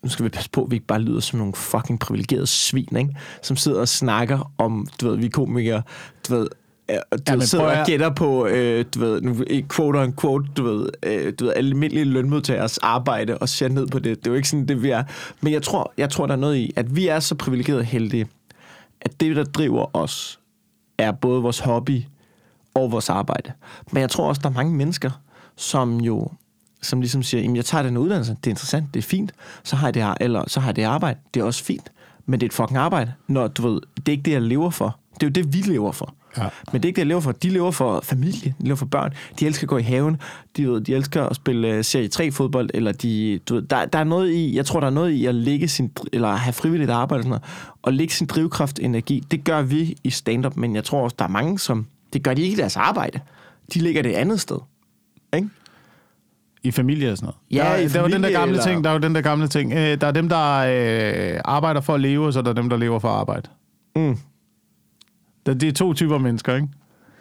Nu 0.02 0.08
skal 0.08 0.24
vi 0.24 0.28
passe 0.28 0.50
på, 0.50 0.64
at 0.64 0.70
vi 0.70 0.76
ikke 0.76 0.86
bare 0.86 1.00
lyder 1.00 1.20
som 1.20 1.38
nogle 1.38 1.54
fucking 1.54 2.00
privilegerede 2.00 2.46
svin, 2.46 2.96
ikke? 2.96 3.16
Som 3.42 3.56
sidder 3.56 3.80
og 3.80 3.88
snakker 3.88 4.52
om, 4.58 4.86
du 5.00 5.08
ved, 5.08 5.16
vi 5.16 5.26
er 5.26 5.30
komikere, 5.30 5.82
du 6.28 6.34
ved, 6.34 6.48
øh, 6.90 6.96
du 7.12 7.22
Ja, 7.28 7.34
ved, 7.34 7.42
sidder 7.42 7.80
og 7.80 7.86
gætter 7.86 8.10
på, 8.10 8.46
øh, 8.46 8.84
du 8.94 9.00
ved, 9.00 9.20
nu, 9.20 9.36
quote 9.76 9.96
on 9.96 10.16
quote, 10.16 10.48
du 10.56 10.62
ved, 10.62 10.88
øh, 11.02 11.32
du 11.38 11.44
ved, 11.44 11.52
almindelige 11.56 12.04
lønmodtagers 12.04 12.78
arbejde 12.78 13.38
og 13.38 13.48
ser 13.48 13.68
ned 13.68 13.86
på 13.86 13.98
det. 13.98 14.18
Det 14.18 14.26
er 14.26 14.30
jo 14.30 14.36
ikke 14.36 14.48
sådan, 14.48 14.68
det 14.68 14.82
vi 14.82 14.90
er. 14.90 15.04
Men 15.40 15.52
jeg 15.52 15.62
tror, 15.62 15.92
jeg 15.98 16.10
tror, 16.10 16.26
der 16.26 16.34
er 16.34 16.38
noget 16.38 16.56
i, 16.56 16.72
at 16.76 16.96
vi 16.96 17.08
er 17.08 17.20
så 17.20 17.34
privilegerede 17.34 17.84
heldige, 17.84 18.26
at 19.04 19.20
det, 19.20 19.36
der 19.36 19.44
driver 19.44 19.96
os, 19.96 20.40
er 20.98 21.12
både 21.12 21.42
vores 21.42 21.58
hobby 21.58 22.02
og 22.74 22.92
vores 22.92 23.10
arbejde. 23.10 23.52
Men 23.92 24.00
jeg 24.00 24.10
tror 24.10 24.28
også, 24.28 24.40
der 24.42 24.48
er 24.48 24.52
mange 24.52 24.74
mennesker, 24.74 25.10
som 25.56 26.00
jo 26.00 26.28
som 26.84 27.00
ligesom 27.00 27.22
siger, 27.22 27.40
jamen 27.42 27.56
jeg 27.56 27.64
tager 27.64 27.82
den 27.82 27.96
uddannelse, 27.96 28.36
det 28.44 28.46
er 28.46 28.50
interessant, 28.50 28.94
det 28.94 28.98
er 29.00 29.02
fint, 29.02 29.32
så 29.64 29.76
har 29.76 29.86
jeg 29.86 29.94
det, 29.94 30.02
her, 30.02 30.14
eller 30.20 30.44
så 30.46 30.60
har 30.60 30.68
jeg 30.68 30.76
det 30.76 30.82
arbejde, 30.82 31.18
det 31.34 31.40
er 31.40 31.44
også 31.44 31.64
fint, 31.64 31.92
men 32.26 32.40
det 32.40 32.46
er 32.46 32.48
et 32.48 32.52
fucking 32.52 32.76
arbejde, 32.76 33.12
når 33.26 33.48
du 33.48 33.62
ved, 33.62 33.80
det 33.96 34.08
er 34.08 34.12
ikke 34.12 34.22
det, 34.22 34.32
jeg 34.32 34.42
lever 34.42 34.70
for. 34.70 34.98
Det 35.14 35.22
er 35.22 35.26
jo 35.26 35.30
det, 35.30 35.52
vi 35.52 35.58
lever 35.58 35.92
for. 35.92 36.14
Ja. 36.38 36.48
Men 36.72 36.82
det 36.82 36.84
er 36.84 36.88
ikke 36.88 36.96
det, 36.96 36.98
jeg 36.98 37.06
lever 37.06 37.20
for. 37.20 37.32
De 37.32 37.48
lever 37.50 37.70
for 37.70 38.00
familie, 38.00 38.54
de 38.60 38.64
lever 38.64 38.76
for 38.76 38.86
børn, 38.86 39.12
de 39.40 39.46
elsker 39.46 39.64
at 39.64 39.68
gå 39.68 39.78
i 39.78 39.82
haven, 39.82 40.16
de, 40.56 40.68
ved, 40.68 40.80
de 40.80 40.94
elsker 40.94 41.22
at 41.26 41.36
spille 41.36 41.68
øh, 41.68 41.84
serie 41.84 42.08
3 42.08 42.30
fodbold, 42.32 42.70
eller 42.74 42.92
de, 42.92 43.38
du 43.48 43.54
ved, 43.54 43.62
der, 43.62 43.84
der 43.84 43.98
er 43.98 44.04
noget 44.04 44.30
i, 44.32 44.56
jeg 44.56 44.66
tror, 44.66 44.80
der 44.80 44.86
er 44.86 44.90
noget 44.90 45.10
i 45.10 45.26
at 45.26 45.34
lægge 45.34 45.68
sin, 45.68 45.90
eller 46.12 46.28
have 46.32 46.52
frivilligt 46.52 46.90
arbejde, 46.90 47.20
og 47.20 47.24
sådan 47.24 47.28
noget, 47.30 47.42
og 47.82 47.92
lægge 47.92 48.14
sin 48.14 48.26
drivkraft 48.26 48.78
energi. 48.82 49.22
Det 49.30 49.44
gør 49.44 49.62
vi 49.62 49.96
i 50.04 50.10
stand-up, 50.10 50.56
men 50.56 50.74
jeg 50.74 50.84
tror 50.84 51.02
også, 51.04 51.16
der 51.18 51.24
er 51.24 51.28
mange, 51.28 51.58
som, 51.58 51.86
det 52.12 52.22
gør 52.22 52.34
de 52.34 52.42
ikke 52.42 52.54
i 52.54 52.56
deres 52.58 52.76
arbejde. 52.76 53.20
De 53.74 53.78
ligger 53.78 54.02
det 54.02 54.10
et 54.10 54.16
andet 54.16 54.40
sted. 54.40 54.58
Ikke? 55.36 55.48
I 56.62 56.70
familie 56.70 57.10
og 57.12 57.16
sådan 57.16 57.26
noget. 57.26 57.64
Ja, 57.64 57.70
der, 57.72 57.76
i 57.76 57.88
der 57.88 57.98
er 57.98 58.02
jo 58.02 58.04
den 58.06 58.12
der 58.12 58.18
familie, 58.18 58.38
gamle 58.38 58.52
eller- 58.52 58.64
ting, 58.64 58.84
der 58.84 58.90
er 58.90 58.94
jo 58.94 59.00
den 59.00 59.14
der 59.14 59.20
gamle 59.20 59.48
ting. 59.48 59.72
Øh, 59.72 60.00
der 60.00 60.06
er 60.06 60.10
dem, 60.12 60.28
der 60.28 60.54
øh, 61.34 61.40
arbejder 61.44 61.80
for 61.80 61.94
at 61.94 62.00
leve, 62.00 62.26
og 62.26 62.32
så 62.32 62.38
er 62.38 62.42
der 62.42 62.52
dem, 62.52 62.68
der 62.70 62.76
lever 62.76 62.98
for 62.98 63.08
at 63.08 63.14
arbejde. 63.14 63.48
Mm. 63.96 64.18
Det 65.46 65.62
er 65.62 65.72
to 65.72 65.92
typer 65.92 66.18
mennesker, 66.18 66.54
ikke? 66.54 66.68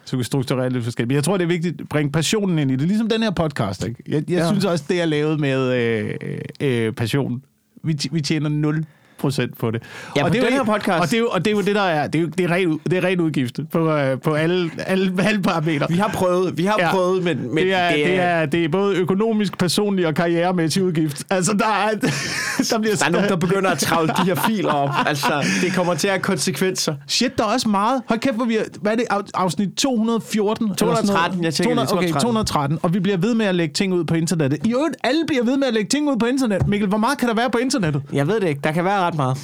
Så 0.04 0.16
kan 0.16 0.24
strukturere 0.24 0.70
lidt 0.70 0.84
forskelligt. 0.84 1.08
Men 1.08 1.14
jeg 1.14 1.24
tror, 1.24 1.36
det 1.36 1.44
er 1.44 1.48
vigtigt 1.48 1.80
at 1.80 1.88
bringe 1.88 2.12
passionen 2.12 2.58
ind 2.58 2.70
i 2.70 2.76
det. 2.76 2.88
Ligesom 2.88 3.08
den 3.08 3.22
her 3.22 3.30
podcast, 3.30 3.86
ikke? 3.86 4.02
Jeg, 4.08 4.14
jeg 4.30 4.38
ja. 4.38 4.48
Synes 4.48 4.64
også, 4.64 4.84
det 4.88 5.00
er 5.00 5.04
lavet 5.04 5.40
med 5.40 5.72
øh, 5.72 6.14
øh, 6.60 6.92
passion. 6.92 7.42
Vi, 7.82 7.98
vi 8.12 8.20
tjener 8.20 8.48
0 8.48 8.84
procent 9.24 9.58
på 9.58 9.70
det. 9.70 9.82
Ja, 10.16 10.22
på 10.22 10.28
det 10.28 10.40
er 10.40 10.44
den 10.44 10.52
her 10.52 10.64
podcast. 10.64 11.00
Og 11.00 11.06
det, 11.10 11.14
er 11.14 11.18
jo, 11.18 11.28
og 11.28 11.44
det 11.44 11.50
er 11.50 11.54
jo 11.56 11.60
det, 11.62 11.74
der 11.74 11.80
er. 11.82 12.06
Det 12.06 12.18
er, 12.18 12.22
jo, 12.22 12.28
det 12.28 12.44
er, 12.44 12.50
ren, 12.50 12.80
det 12.90 12.98
er 12.98 13.04
ren 13.04 13.20
udgift 13.20 13.60
på, 13.72 13.90
øh, 13.92 14.20
på 14.20 14.34
alle, 14.34 14.70
alle, 14.86 15.12
alle 15.18 15.42
parametre. 15.42 15.86
Vi 15.88 15.94
har 15.96 16.08
prøvet, 16.14 16.58
vi 16.58 16.64
har 16.64 16.76
Ja. 16.78 16.90
prøvet, 16.90 17.24
men, 17.24 17.54
men 17.54 17.64
det, 17.64 17.74
er, 17.74 17.90
det, 17.92 18.20
er, 18.20 18.46
det 18.46 18.64
er 18.64 18.68
både 18.68 18.96
økonomisk, 18.96 19.58
personlig 19.58 20.06
og 20.06 20.14
karrieremæssig 20.14 20.82
udgift. 20.84 21.24
Altså, 21.30 21.52
der 21.52 21.64
er, 21.66 21.90
der 22.70 22.78
bliver 22.78 22.96
der 22.96 23.04
er 23.06 23.10
nogen, 23.10 23.28
der 23.28 23.36
begynder 23.36 23.70
at 23.70 23.78
travle 23.78 24.08
de 24.08 24.24
her 24.24 24.34
filer 24.34 24.72
op. 24.72 24.90
Altså, 25.06 25.44
det 25.62 25.74
kommer 25.74 25.94
til 25.94 26.08
at 26.08 26.12
have 26.12 26.22
konsekvenser. 26.22 26.94
Shit, 27.08 27.38
der 27.38 27.44
er 27.44 27.48
også 27.48 27.68
meget. 27.68 28.02
Hold 28.08 28.20
kæft, 28.20 28.34
hvor 28.36 28.44
vi 28.44 28.56
er, 28.56 28.62
hvad 28.80 28.92
er 28.92 28.96
det, 28.96 29.04
af- 29.10 29.20
afsnit 29.34 29.68
214? 29.76 30.64
eller 30.64 30.74
sådan 30.76 30.86
noget? 30.88 30.98
213, 31.06 31.44
jeg 31.44 31.52
det, 31.52 31.64
200, 31.64 31.88
Okay, 31.92 32.08
213. 32.08 32.20
213, 32.20 32.78
og 32.82 32.94
vi 32.94 33.00
bliver 33.00 33.16
ved 33.16 33.34
med 33.34 33.46
at 33.46 33.54
lægge 33.54 33.74
ting 33.74 33.94
ud 33.94 34.04
på 34.04 34.14
internettet. 34.14 34.66
I 34.66 34.72
øvrigt, 34.72 34.96
alle 35.04 35.20
bliver 35.26 35.44
ved 35.44 35.56
med 35.56 35.66
at 35.68 35.74
lægge 35.74 35.88
ting 35.88 36.08
ud 36.10 36.16
på 36.16 36.26
internet. 36.26 36.68
Mikkel, 36.68 36.88
hvor 36.88 36.98
meget 36.98 37.18
kan 37.18 37.28
der 37.28 37.34
være 37.34 37.50
på 37.50 37.58
internettet? 37.58 38.02
Jeg 38.12 38.28
ved 38.28 38.40
det 38.40 38.48
ikke. 38.48 38.60
Der 38.64 38.72
kan 38.72 38.84
være 38.84 39.00
ret 39.00 39.13
meget. 39.16 39.38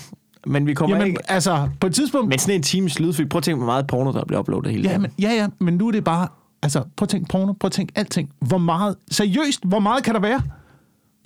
Men 0.46 0.66
vi 0.66 0.74
kommer 0.74 0.96
Jamen, 0.96 1.09
ikke... 1.09 1.30
altså, 1.30 1.68
på 1.80 1.87
et 1.87 1.94
tidspunkt... 1.94 2.28
Men 2.28 2.38
sådan 2.38 2.54
en 2.54 2.62
times 2.62 3.00
lydfil. 3.00 3.28
Prøv 3.28 3.38
at 3.38 3.44
tænke, 3.44 3.56
hvor 3.56 3.66
meget 3.66 3.87
porno, 3.87 4.12
der 4.12 4.24
bliver 4.24 4.40
uploadet 4.40 4.70
hele 4.70 4.83
ja, 4.83 4.88
tiden. 4.88 5.02
men, 5.02 5.11
ja, 5.18 5.30
ja, 5.33 5.48
men 5.59 5.74
nu 5.74 5.88
er 5.88 5.92
det 5.92 6.04
bare... 6.04 6.28
Altså, 6.62 6.83
prøv 6.96 7.04
at 7.04 7.09
tænke 7.09 7.28
porno, 7.28 7.52
prøv 7.52 7.66
at 7.66 7.72
tænke 7.72 7.92
alting. 7.96 8.30
Hvor 8.40 8.59
meget... 8.59 8.96
Seriøst, 9.11 9.64
hvor 9.64 9.78
meget 9.78 10.04
kan 10.04 10.14
der 10.14 10.20
være? 10.20 10.42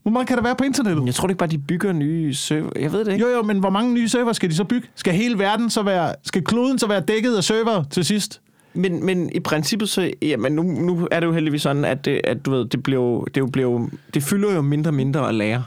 Hvor 0.02 0.10
meget 0.10 0.28
kan 0.28 0.36
der 0.36 0.42
være 0.42 0.56
på 0.56 0.64
internettet? 0.64 1.06
Jeg 1.06 1.14
tror 1.14 1.28
ikke 1.28 1.38
bare, 1.38 1.48
de 1.48 1.58
bygger 1.58 1.92
nye 1.92 2.34
server. 2.34 2.70
Jeg 2.80 2.92
ved 2.92 3.04
det 3.04 3.12
ikke. 3.12 3.24
Jo, 3.26 3.36
jo, 3.36 3.42
men 3.42 3.58
hvor 3.58 3.70
mange 3.70 3.94
nye 3.94 4.08
server 4.08 4.32
skal 4.32 4.50
de 4.50 4.54
så 4.54 4.64
bygge? 4.64 4.88
Skal 4.94 5.14
hele 5.14 5.38
verden 5.38 5.70
så 5.70 5.82
være... 5.82 6.14
Skal 6.22 6.44
kloden 6.44 6.78
så 6.78 6.86
være 6.86 7.00
dækket 7.00 7.36
af 7.36 7.44
server 7.44 7.84
til 7.90 8.04
sidst? 8.04 8.40
Men, 8.74 9.06
men 9.06 9.30
i 9.34 9.40
princippet 9.40 9.88
så... 9.88 10.10
Jamen, 10.22 10.52
nu, 10.52 10.62
nu 10.62 11.08
er 11.10 11.20
det 11.20 11.26
jo 11.26 11.32
heldigvis 11.32 11.62
sådan, 11.62 11.84
at, 11.84 12.04
det, 12.04 12.20
at 12.24 12.46
du 12.46 12.50
ved, 12.50 12.64
det, 12.64 12.82
blev, 12.82 13.26
det, 13.34 13.40
jo 13.40 13.46
blev, 13.46 13.90
det 14.14 14.22
fylder 14.22 14.54
jo 14.54 14.62
mindre 14.62 14.90
og 14.90 14.94
mindre 14.94 15.28
at 15.28 15.34
lære. 15.34 15.64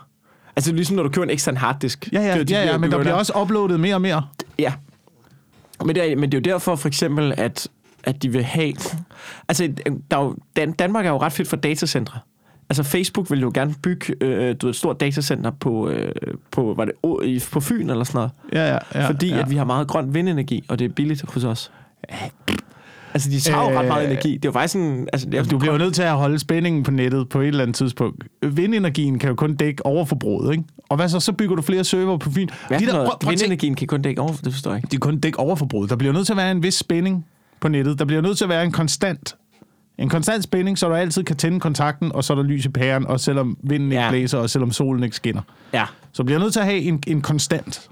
Altså 0.58 0.74
ligesom 0.74 0.96
når 0.96 1.04
du 1.04 1.10
køber 1.10 1.24
en 1.24 1.30
ekstern 1.30 1.58
harddisk. 1.58 2.10
Ja, 2.14 2.22
ja, 2.22 2.40
Det 2.40 2.48
de 2.48 2.54
ja, 2.54 2.66
ja 2.66 2.78
men 2.78 2.92
der 2.92 3.00
bliver 3.00 3.14
også 3.14 3.34
uploadet 3.42 3.80
mere 3.80 3.96
og 3.96 4.02
mere. 4.02 4.24
Ja. 4.60 4.74
Men 5.86 5.96
det, 5.96 6.12
er, 6.12 6.16
men 6.16 6.32
det 6.32 6.38
er 6.38 6.52
jo 6.52 6.54
derfor 6.54 6.76
for 6.76 6.88
eksempel, 6.88 7.34
at, 7.38 7.68
at 8.04 8.24
de 8.24 8.30
vil 8.30 8.44
have... 8.44 8.74
Altså, 9.48 9.74
der 10.12 10.18
er 10.18 10.22
jo, 10.22 10.36
Dan, 10.56 10.72
Danmark 10.72 11.06
er 11.06 11.10
jo 11.10 11.18
ret 11.18 11.34
fedt 11.34 11.48
for 11.48 11.58
datacentre. 11.58 12.20
Altså, 12.70 12.84
Facebook 12.84 13.32
vil 13.32 13.42
jo 13.42 13.52
gerne 13.54 13.76
bygge 13.84 14.16
øh, 14.22 14.56
du 14.62 14.68
ved, 14.68 14.70
et 14.70 14.76
stort 14.76 15.00
datacenter 15.00 15.52
på, 15.52 15.90
øh, 15.90 16.12
på, 16.52 16.74
var 16.78 16.86
det, 16.86 17.50
på 17.52 17.60
Fyn 17.60 17.90
eller 17.90 18.04
sådan 18.04 18.18
noget. 18.18 18.32
Ja, 18.54 18.74
ja, 18.74 18.80
ja, 18.96 19.10
fordi 19.10 19.30
ja. 19.30 19.40
at 19.40 19.50
vi 19.50 19.56
har 19.56 19.66
meget 19.66 19.88
grøn 19.88 20.14
vindenergi, 20.14 20.66
og 20.70 20.80
det 20.80 20.86
er 20.86 20.90
billigt 20.90 21.32
hos 21.34 21.44
os. 21.44 21.72
Altså, 23.18 23.30
de 23.30 23.40
tager 23.40 23.72
jo 23.72 23.80
ret 23.80 23.88
meget 23.88 24.06
Øh, 24.06 24.12
energi. 24.12 24.34
Det 24.34 24.46
er 24.46 24.50
jo 24.50 24.52
faktisk 24.54 24.72
sådan... 24.74 25.08
Altså, 25.14 25.30
det 25.30 25.40
er, 25.40 25.44
Du 25.44 25.58
bliver 25.58 25.72
jo 25.74 25.78
nødt 25.78 25.96
til 25.96 26.02
at 26.02 26.12
holde 26.14 26.40
spændingen 26.40 26.84
på 26.84 26.92
nettet 26.92 27.30
på 27.30 27.42
et 27.42 27.48
eller 27.48 27.62
andet 27.62 27.76
tidspunkt. 27.76 28.24
Vindenergien 28.42 29.20
kan 29.20 29.30
jo 29.30 29.36
kun 29.36 29.56
dække 29.56 29.86
overforbruget, 29.86 30.52
ikke? 30.52 30.64
Og 30.90 30.96
hvad 30.96 31.10
så? 31.10 31.20
Så 31.20 31.32
bygger 31.34 31.56
du 31.56 31.62
flere 31.62 31.84
server 31.84 32.18
på 32.18 32.32
Fyn. 32.32 32.48
Hvad 32.68 32.80
de 32.80 32.86
de 32.86 32.92
der, 32.92 33.10
prøv, 33.22 33.30
vindenergien 33.30 33.76
kan 33.76 33.88
kun 33.88 34.02
dække 34.02 34.22
over, 34.22 34.34
det 34.44 34.54
forstår 34.54 34.72
jeg 34.72 34.78
ikke. 34.78 34.86
de 34.86 34.92
kan 34.92 35.00
kun 35.00 35.20
dække 35.20 35.40
overforbruget. 35.40 35.90
Der 35.90 35.96
bliver 35.96 36.14
nødt 36.14 36.26
til 36.26 36.34
at 36.34 36.38
være 36.38 36.52
en 36.52 36.64
vis 36.64 36.74
spænding 36.76 37.26
på 37.60 37.68
nettet. 37.68 38.00
Der 38.00 38.06
bliver 38.06 38.22
nødt 38.22 38.38
til 38.38 38.46
at 38.46 38.50
være 38.50 38.64
en 38.64 38.72
konstant 38.72 39.36
en 39.98 40.10
konstant 40.10 40.44
spænding, 40.44 40.78
så 40.78 40.88
du 40.88 40.94
altid 40.94 41.24
kan 41.24 41.36
tænde 41.36 41.60
kontakten, 41.60 42.12
og 42.12 42.24
så 42.24 42.34
er 42.34 42.38
der 42.38 42.44
lys 42.44 42.66
i 42.66 42.70
pæren, 42.70 43.08
og 43.08 43.20
selvom 43.20 43.58
vinden 43.64 43.92
ikke 43.92 44.04
Ja. 44.04 44.10
blæser, 44.10 44.38
og 44.38 44.50
selvom 44.50 44.72
solen 44.72 45.04
ikke 45.04 45.16
skinner. 45.16 45.42
Ja. 45.74 45.86
Så 46.14 46.24
bliver 46.24 46.40
nødt 46.40 46.54
til 46.54 46.60
at 46.60 46.66
have 46.66 46.80
en, 46.80 47.04
en 47.08 47.22
konstant 47.22 47.90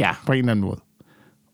Ja. 0.00 0.10
på 0.26 0.32
en 0.32 0.38
eller 0.38 0.50
anden 0.50 0.64
måde. 0.64 0.76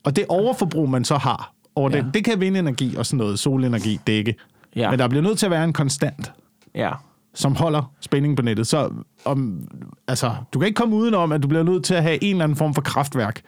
Og 0.03 0.15
det 0.15 0.25
overforbrug, 0.29 0.89
man 0.89 1.05
så 1.05 1.17
har, 1.17 1.53
over 1.75 1.89
Ja. 1.89 1.97
den. 2.01 2.11
Det 2.13 2.23
kan 2.25 2.39
vindenergi 2.39 2.95
og 2.95 3.05
sådan 3.05 3.17
noget, 3.17 3.39
solenergi 3.39 3.99
dække. 4.07 4.35
Ja. 4.75 4.89
Men 4.89 4.99
der 4.99 5.07
bliver 5.07 5.21
nødt 5.23 5.39
til 5.39 5.45
at 5.45 5.51
være 5.51 5.63
en 5.63 5.73
konstant, 5.73 6.31
Ja. 6.75 6.91
som 7.33 7.55
holder 7.55 7.91
spændingen 8.01 8.35
på 8.35 8.41
nettet. 8.41 8.67
Så 8.67 8.89
om, 9.25 9.67
altså, 10.07 10.35
du 10.53 10.59
kan 10.59 10.67
ikke 10.67 10.77
komme 10.77 10.95
udenom, 10.95 11.31
at 11.31 11.43
du 11.43 11.47
bliver 11.47 11.63
nødt 11.63 11.83
til 11.85 11.93
at 11.93 12.03
have 12.03 12.23
en 12.23 12.31
eller 12.35 12.43
anden 12.43 12.55
form 12.55 12.73
for 12.73 12.81
kraftværk, 12.81 13.41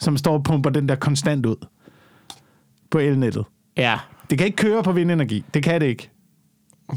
som 0.00 0.16
står 0.16 0.32
og 0.34 0.42
pumper 0.44 0.70
den 0.70 0.88
der 0.88 0.94
konstant 0.94 1.46
ud 1.46 1.56
på 2.90 2.98
elnettet. 2.98 3.44
Ja. 3.76 3.98
Det 4.30 4.38
kan 4.38 4.46
ikke 4.46 4.56
køre 4.56 4.82
på 4.82 4.92
vindenergi. 4.92 5.44
Det 5.54 5.62
kan 5.62 5.80
det 5.80 5.86
ikke. 5.86 6.10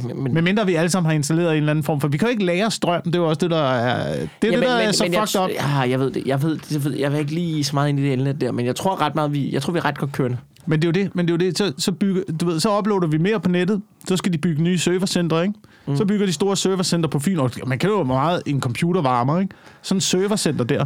Men, 0.03 0.33
men, 0.33 0.43
mindre 0.43 0.65
vi 0.65 0.75
alle 0.75 0.89
sammen 0.89 1.09
har 1.09 1.15
installeret 1.15 1.51
en 1.51 1.57
eller 1.57 1.71
anden 1.71 1.83
form 1.83 2.01
for... 2.01 2.07
Vi 2.07 2.17
kan 2.17 2.27
jo 2.27 2.31
ikke 2.31 2.45
lære 2.45 2.71
strøm. 2.71 3.01
Det 3.01 3.15
er 3.15 3.19
jo 3.19 3.29
også 3.29 3.39
det, 3.39 3.51
der 3.51 3.63
er... 3.63 4.13
Det 4.13 4.17
er 4.17 4.27
ja, 4.43 4.51
det, 4.51 4.59
men, 4.59 4.61
der 4.61 4.75
er 4.75 4.85
men, 4.85 4.93
så 4.93 5.03
men 5.03 5.13
jeg, 5.13 5.27
fucked 5.27 5.41
up. 5.41 5.49
Ja, 5.49 5.79
jeg 5.79 5.99
ved 5.99 6.11
det. 6.11 6.23
Jeg 6.25 6.43
ved, 6.43 6.59
jeg 6.71 6.83
ved, 6.83 6.93
jeg 6.93 7.11
vil 7.11 7.19
ikke 7.19 7.33
lige 7.33 7.63
så 7.63 7.75
meget 7.75 7.89
ind 7.89 7.99
i 7.99 8.03
det 8.03 8.13
elnet 8.13 8.41
der, 8.41 8.51
men 8.51 8.65
jeg 8.65 8.75
tror 8.75 9.01
ret 9.01 9.15
meget, 9.15 9.33
vi, 9.33 9.53
jeg 9.53 9.61
tror, 9.61 9.73
vi 9.73 9.79
er 9.79 9.85
ret 9.85 9.97
godt 9.97 10.11
kørende. 10.11 10.38
Men 10.65 10.81
det 10.81 10.88
er 10.88 10.88
jo 10.88 11.03
det, 11.03 11.15
men 11.15 11.27
det 11.27 11.33
er 11.33 11.33
jo 11.33 11.49
det. 11.49 11.57
Så, 11.57 11.73
så, 11.77 11.91
bygger, 11.91 12.21
du 12.41 12.45
ved, 12.45 12.59
så 12.59 12.77
uploader 12.77 13.07
vi 13.07 13.17
mere 13.17 13.39
på 13.39 13.49
nettet. 13.49 13.81
Så 14.07 14.17
skal 14.17 14.33
de 14.33 14.38
bygge 14.38 14.63
nye 14.63 14.77
servercentre, 14.77 15.41
ikke? 15.41 15.53
Mm. 15.85 15.95
Så 15.97 16.05
bygger 16.05 16.25
de 16.25 16.33
store 16.33 16.57
servercenter 16.57 17.09
på 17.09 17.19
Fyn. 17.19 17.38
Og 17.39 17.51
Man 17.67 17.79
kan 17.79 17.89
jo 17.89 18.03
meget 18.03 18.41
en 18.45 18.61
computervarmer, 18.61 19.39
ikke? 19.39 19.55
Sådan 19.81 19.97
en 19.97 20.01
servercenter 20.01 20.63
der. 20.63 20.85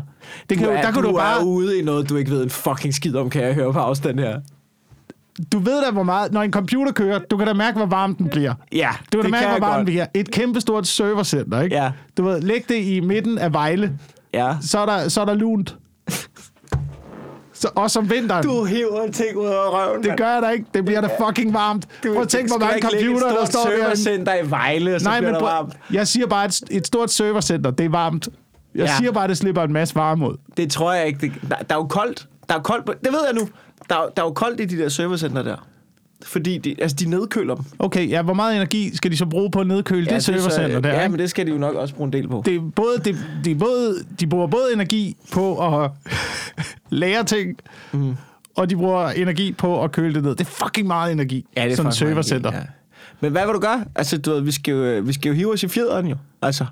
Det 0.49 0.57
kan 0.57 0.67
Du 0.67 0.71
jo, 0.71 0.77
er, 0.77 0.81
der 0.81 0.91
kan 0.91 1.03
du, 1.03 1.09
du 1.09 1.15
bare... 1.15 1.41
er 1.41 1.43
ude 1.43 1.79
i 1.79 1.83
noget, 1.83 2.09
du 2.09 2.15
ikke 2.15 2.31
ved 2.31 2.43
en 2.43 2.49
fucking 2.49 2.93
skid 2.93 3.15
om, 3.15 3.29
kan 3.29 3.43
jeg 3.43 3.53
høre 3.53 3.73
på 3.73 3.79
afstand 3.79 4.19
her. 4.19 4.39
Du 5.51 5.59
ved 5.59 5.85
da, 5.85 5.91
hvor 5.91 6.03
meget... 6.03 6.31
Når 6.31 6.41
en 6.41 6.51
computer 6.51 6.91
kører, 6.91 7.19
du 7.19 7.37
kan 7.37 7.47
da 7.47 7.53
mærke, 7.53 7.77
hvor 7.77 7.85
varm 7.85 8.15
den 8.15 8.29
bliver. 8.29 8.53
Ja, 8.71 8.89
Du 9.13 9.17
kan 9.21 9.23
da 9.23 9.29
mærke, 9.31 9.47
jeg 9.49 9.57
hvor 9.57 9.67
varm 9.67 9.75
den 9.77 9.79
godt. 9.79 9.85
bliver. 9.85 10.05
Et 10.13 10.31
kæmpestort 10.31 10.87
servercenter, 10.87 11.61
ikke? 11.61 11.75
Ja. 11.75 11.91
Du 12.17 12.23
ved, 12.23 12.41
læg 12.41 12.65
det 12.69 12.75
i 12.83 12.99
midten 12.99 13.37
af 13.37 13.53
Vejle. 13.53 13.97
Ja. 14.33 14.55
Så 14.61 14.79
er 14.79 14.85
der, 14.85 15.09
så 15.09 15.21
er 15.21 15.25
der 15.25 15.33
lunt. 15.33 15.75
Så, 17.53 17.69
også 17.75 17.99
om 17.99 18.09
vinteren. 18.09 18.43
Du 18.43 18.63
hiver 18.65 19.11
ting 19.13 19.37
ud 19.37 19.45
af 19.45 19.51
røven, 19.51 20.03
Det 20.03 20.17
gør 20.17 20.33
jeg 20.33 20.41
da 20.41 20.49
ikke. 20.49 20.65
Det 20.73 20.85
bliver 20.85 21.01
da 21.01 21.07
fucking 21.27 21.53
varmt. 21.53 21.87
Prøv 22.03 22.21
at 22.21 22.27
tænke, 22.29 22.51
hvor 22.51 22.59
mange 22.59 22.81
computer, 22.81 23.27
der 23.39 23.45
står 23.45 23.59
der. 23.63 23.77
servercenter 23.77 24.35
i 24.35 24.49
Vejle, 24.49 24.95
og 24.95 25.01
så 25.01 25.07
Nej, 25.09 25.19
bliver 25.19 25.31
men 25.31 25.33
der 25.33 25.39
prøv, 25.39 25.49
varmt. 25.49 25.73
jeg 25.93 26.07
siger 26.07 26.27
bare, 26.27 26.43
at 26.45 26.61
et 26.71 26.87
stort 26.87 27.11
servercenter, 27.11 27.71
det 27.71 27.85
er 27.85 27.89
varmt. 27.89 28.29
Jeg 28.75 28.85
Ja. 28.85 28.95
siger 28.97 29.11
bare, 29.11 29.27
det 29.27 29.37
slipper 29.37 29.63
en 29.63 29.73
masse 29.73 29.95
varme 29.95 30.29
ud. 30.29 30.37
Det 30.57 30.71
tror 30.71 30.93
jeg 30.93 31.07
ikke. 31.07 31.19
Det, 31.21 31.31
der, 31.49 31.55
der 31.55 31.75
er 31.75 31.79
jo 31.79 31.83
koldt. 31.87 32.27
Der 32.49 32.55
er 32.55 32.59
koldt. 32.61 32.85
på- 32.85 32.93
Det 33.03 33.11
ved 33.11 33.19
jeg 33.31 33.39
nu. 33.41 33.47
Der, 33.89 33.95
er- 33.95 34.09
der 34.17 34.21
er 34.23 34.25
jo 34.27 34.31
koldt 34.33 34.59
i 34.59 34.65
de 34.65 34.77
der 34.77 34.89
servercenter 34.89 35.43
der. 35.43 35.67
Fordi 36.25 36.57
de, 36.57 36.75
altså, 36.81 36.95
de 36.99 37.09
nedkøler 37.09 37.55
dem. 37.55 37.65
Okay, 37.79 38.09
ja, 38.09 38.21
hvor 38.21 38.33
meget 38.33 38.55
energi 38.55 38.95
skal 38.95 39.11
de 39.11 39.17
så 39.17 39.25
bruge 39.25 39.51
på 39.51 39.59
at 39.59 39.67
nedkøle 39.67 40.07
ja, 40.09 40.15
det 40.15 40.23
så- 40.23 40.33
servercenter 40.33 40.79
der? 40.79 41.01
Ja, 41.01 41.07
men 41.07 41.19
det 41.19 41.29
skal 41.29 41.45
de 41.45 41.51
jo 41.51 41.57
nok 41.57 41.75
også 41.75 41.95
bruge 41.95 42.07
en 42.07 42.13
del 42.13 42.27
på. 42.27 42.41
det 42.45 42.55
er 42.55 42.59
både, 42.75 42.97
det, 43.05 43.15
det 43.45 43.51
er 43.51 43.55
både, 43.55 43.95
de 44.19 44.27
bruger 44.27 44.47
både 44.47 44.63
energi 44.73 45.15
på 45.33 45.75
at 45.83 45.91
lære 46.89 47.23
ting, 47.23 47.57
mm. 47.91 48.15
og 48.55 48.69
de 48.69 48.75
bruger 48.75 49.07
energi 49.09 49.51
på 49.51 49.83
at 49.83 49.91
køle 49.91 50.13
det 50.13 50.23
ned. 50.23 50.31
Det 50.35 50.41
er 50.47 50.51
fucking 50.65 50.87
meget 50.87 51.11
energi, 51.11 51.45
Ja, 51.57 51.63
det 51.63 51.71
er 51.71 51.75
sådan 51.75 51.89
et 51.89 51.95
servercenter. 51.95 52.49
energi, 52.49 52.65
Ja. 52.67 52.71
Men 53.19 53.31
hvad 53.31 53.45
vil 53.45 53.53
du 53.55 53.59
gøre? 53.59 53.85
Altså, 53.95 54.17
du 54.17 54.31
ved, 54.31 54.41
vi 54.41 54.51
skal 54.51 54.71
jo, 54.73 55.01
vi 55.01 55.13
skal 55.13 55.29
jo 55.29 55.35
hive 55.35 55.53
os 55.53 55.63
i 55.63 55.67
fjederen 55.67 56.07
jo. 56.07 56.15
Altså, 56.41 56.65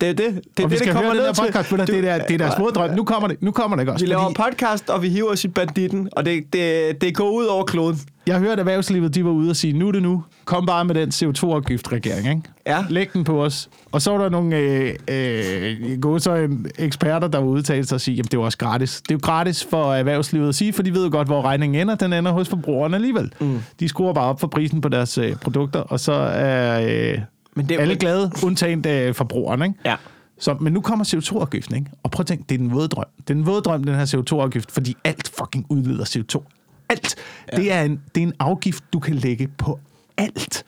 det 0.00 0.08
er 0.08 0.12
det. 0.12 0.18
Det 0.18 0.26
er 0.26 0.34
og 0.34 0.42
det, 0.56 0.70
vi 0.70 0.76
skal 0.76 0.86
det 0.86 0.94
kommer 0.94 1.02
høre 1.02 1.10
den 1.10 1.16
ned 1.16 1.26
her 1.26 1.32
til. 1.32 1.42
podcast, 1.42 1.70
det, 1.70 1.86
det, 1.86 2.02
der, 2.02 2.18
det 2.18 2.34
er 2.34 2.38
deres 2.38 2.54
hoveddrøm. 2.54 2.90
Nu 2.96 3.04
kommer 3.04 3.28
det, 3.28 3.42
nu 3.42 3.50
kommer 3.50 3.76
det 3.76 3.82
ikke 3.82 3.92
også. 3.92 4.04
Vi 4.04 4.10
laver 4.10 4.22
fordi 4.22 4.34
podcast, 4.34 4.90
og 4.90 5.02
vi 5.02 5.08
hiver 5.08 5.30
os 5.30 5.44
i 5.44 5.48
banditten, 5.48 6.08
og 6.12 6.24
det, 6.24 6.52
det, 6.52 7.00
det 7.00 7.14
går 7.14 7.30
ud 7.30 7.44
over 7.44 7.64
kloden. 7.64 8.00
Jeg 8.26 8.38
hørte 8.38 8.60
erhvervslivet, 8.60 9.14
de 9.14 9.24
var 9.24 9.30
ude 9.30 9.50
og 9.50 9.56
sige, 9.56 9.72
nu 9.72 9.88
er 9.88 9.92
det 9.92 10.02
nu. 10.02 10.24
Kom 10.44 10.66
bare 10.66 10.84
med 10.84 10.94
den 10.94 11.08
CO2-afgift, 11.08 11.92
regering. 11.92 12.28
Ikke? 12.28 12.42
Ja. 12.66 12.84
Læg 12.88 13.12
den 13.12 13.24
på 13.24 13.44
os. 13.44 13.68
Og 13.92 14.02
så 14.02 14.10
var 14.10 14.18
der 14.18 14.28
nogle 14.28 14.56
øh, 14.56 14.94
øh, 15.10 16.00
gode 16.00 16.20
så 16.20 16.34
en 16.34 16.66
eksperter, 16.78 17.28
der 17.28 17.38
var 17.38 17.46
udtalt 17.46 17.88
sig 17.88 17.94
og 17.94 18.00
sige, 18.00 18.14
jamen 18.14 18.24
det 18.24 18.34
er 18.34 18.38
også 18.38 18.58
gratis. 18.58 19.02
Det 19.02 19.10
er 19.10 19.14
jo 19.14 19.20
gratis 19.22 19.66
for 19.70 19.94
erhvervslivet 19.94 20.48
at 20.48 20.54
sige, 20.54 20.72
for 20.72 20.82
de 20.82 20.94
ved 20.94 21.04
jo 21.04 21.10
godt, 21.12 21.28
hvor 21.28 21.42
regningen 21.42 21.80
ender. 21.80 21.94
Den 21.94 22.12
ender 22.12 22.32
hos 22.32 22.48
forbrugerne 22.48 22.96
alligevel. 22.96 23.32
Mm. 23.40 23.58
De 23.80 23.88
skruer 23.88 24.12
bare 24.12 24.24
op 24.24 24.40
for 24.40 24.46
prisen 24.46 24.80
på 24.80 24.88
deres 24.88 25.18
øh, 25.18 25.36
produkter, 25.36 25.80
og 25.80 26.00
så 26.00 26.12
er 26.12 26.80
øh, 27.12 27.18
Men 27.58 27.68
det- 27.68 27.80
alle 27.80 27.96
glade, 27.96 28.32
undtagen 28.44 28.84
øh, 28.88 29.14
forbrugerne. 29.14 29.64
Ikke? 29.66 29.78
Ja. 29.84 29.96
Så, 30.40 30.54
men 30.60 30.72
nu 30.72 30.80
kommer 30.80 31.04
CO2-afgiften, 31.04 31.74
ikke? 31.76 31.90
Og 32.02 32.10
prøv 32.10 32.20
at 32.22 32.26
tænke, 32.26 32.44
det 32.48 32.54
er 32.54 32.58
den 32.58 32.72
våde 32.72 32.88
drøm. 32.88 33.04
Det 33.18 33.30
er 33.30 33.34
en 33.34 33.46
våde 33.46 33.60
drøm, 33.62 33.84
den 33.84 33.94
her 33.94 34.06
CO2-afgift, 34.06 34.70
fordi 34.70 34.96
alt 35.04 35.28
fucking 35.38 35.66
udleder 35.68 36.04
CO2. 36.04 36.44
Alt. 36.88 37.14
Ja. 37.52 37.56
Det, 37.56 37.72
er 37.72 37.82
en, 37.82 38.00
det 38.14 38.22
er 38.22 38.26
en 38.26 38.32
afgift, 38.38 38.84
du 38.92 38.98
kan 38.98 39.14
lægge 39.14 39.48
på 39.48 39.80
alt. 40.16 40.64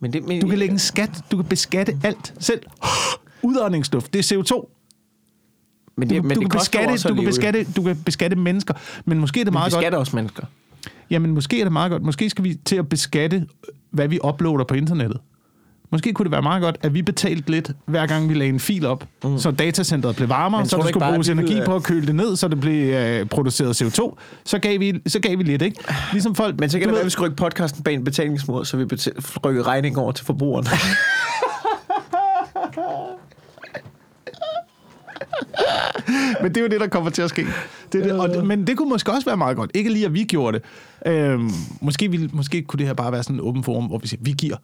Men 0.00 0.12
det, 0.12 0.24
men, 0.24 0.40
Du 0.40 0.48
kan 0.48 0.58
lægge 0.58 0.72
en 0.72 0.78
skat, 0.78 1.24
du 1.32 1.36
kan 1.36 1.46
beskatte 1.46 1.98
alt 2.04 2.34
selv. 2.38 2.62
Udåndingsduft, 3.42 4.12
det 4.12 4.32
er 4.32 4.36
CO2. 4.36 4.78
men 5.96 6.08
Du, 6.08 6.14
det, 6.14 6.24
men 6.24 6.34
du, 6.36 6.40
det 6.42 6.50
kan 6.50 6.58
beskatte, 6.58 7.08
du, 7.08 7.14
kan 7.14 7.24
beskatte, 7.24 7.64
du 7.76 7.82
kan 7.82 7.96
beskatte 8.04 8.36
mennesker. 8.36 8.74
Men 9.04 9.18
måske 9.18 9.40
er 9.40 9.44
det 9.44 9.52
meget 9.52 9.72
godt. 9.72 9.94
også 9.94 10.16
mennesker. 10.16 10.42
Jamen, 11.10 11.30
måske 11.30 11.60
er 11.60 11.64
det 11.64 11.72
meget 11.72 11.90
godt. 11.90 12.02
Måske 12.02 12.30
skal 12.30 12.44
vi 12.44 12.54
til 12.54 12.76
at 12.76 12.88
beskatte, 12.88 13.46
hvad 13.90 14.08
vi 14.08 14.18
uploader 14.24 14.64
på 14.64 14.74
internettet. 14.74 15.20
Måske 15.92 16.12
kunne 16.12 16.24
det 16.24 16.32
være 16.32 16.42
meget 16.42 16.62
godt, 16.62 16.76
at 16.82 16.94
vi 16.94 17.02
betalte 17.02 17.50
lidt, 17.50 17.70
hver 17.86 18.06
gang 18.06 18.28
vi 18.28 18.34
lagde 18.34 18.48
en 18.48 18.60
fil 18.60 18.86
op, 18.86 19.04
mm. 19.24 19.38
så 19.38 19.50
datacenteret 19.50 20.16
blev 20.16 20.28
varmere, 20.28 20.60
Men 20.60 20.68
så 20.68 20.76
der 20.76 20.86
skulle 20.86 21.06
bruges 21.06 21.28
vi 21.28 21.32
energi 21.32 21.60
på 21.64 21.74
at 21.74 21.82
køle 21.82 22.06
det 22.06 22.14
ned, 22.14 22.36
så 22.36 22.48
det 22.48 22.60
blev 22.60 22.94
øh, 22.94 23.26
produceret 23.26 23.82
CO2. 23.82 24.16
Så 24.44 24.58
gav, 24.58 24.80
vi, 24.80 25.00
så 25.06 25.20
gav 25.20 25.38
vi 25.38 25.42
lidt, 25.42 25.62
ikke? 25.62 25.84
Ligesom 26.12 26.34
folk... 26.34 26.60
Men 26.60 26.70
så 26.70 26.78
kan 26.78 26.88
det 26.88 26.92
være, 26.92 27.00
at 27.00 27.04
vi 27.04 27.10
skal 27.10 27.22
rykke 27.22 27.36
podcasten 27.36 27.82
bag 27.82 27.94
en 27.94 28.04
betalingsmur, 28.04 28.62
så 28.62 28.76
vi 28.76 28.84
betal- 28.84 29.38
rykker 29.44 29.66
regningen 29.66 29.98
over 29.98 30.12
til 30.12 30.26
forbrugerne. 30.26 30.68
Men 36.42 36.50
det 36.50 36.56
er 36.56 36.60
jo 36.62 36.68
det, 36.68 36.80
der 36.80 36.86
kommer 36.86 37.10
til 37.10 37.22
at 37.22 37.30
ske. 37.30 37.46
Det 37.92 38.04
det. 38.04 38.12
Og 38.12 38.28
det, 38.28 38.46
men 38.46 38.66
det 38.66 38.76
kunne 38.76 38.88
måske 38.88 39.12
også 39.12 39.24
være 39.24 39.36
meget 39.36 39.56
godt. 39.56 39.70
Ikke 39.74 39.90
lige, 39.90 40.06
at 40.06 40.14
vi 40.14 40.24
gjorde 40.24 40.58
det. 40.58 41.12
Øhm, 41.12 41.50
måske, 41.80 42.10
ville, 42.10 42.30
måske 42.32 42.62
kunne 42.62 42.78
det 42.78 42.86
her 42.86 42.94
bare 42.94 43.12
være 43.12 43.22
sådan 43.22 43.36
en 43.36 43.40
åben 43.40 43.64
forum, 43.64 43.84
hvor 43.84 43.98
vi 43.98 44.08
siger, 44.08 44.20
vi 44.24 44.32
giver. 44.32 44.56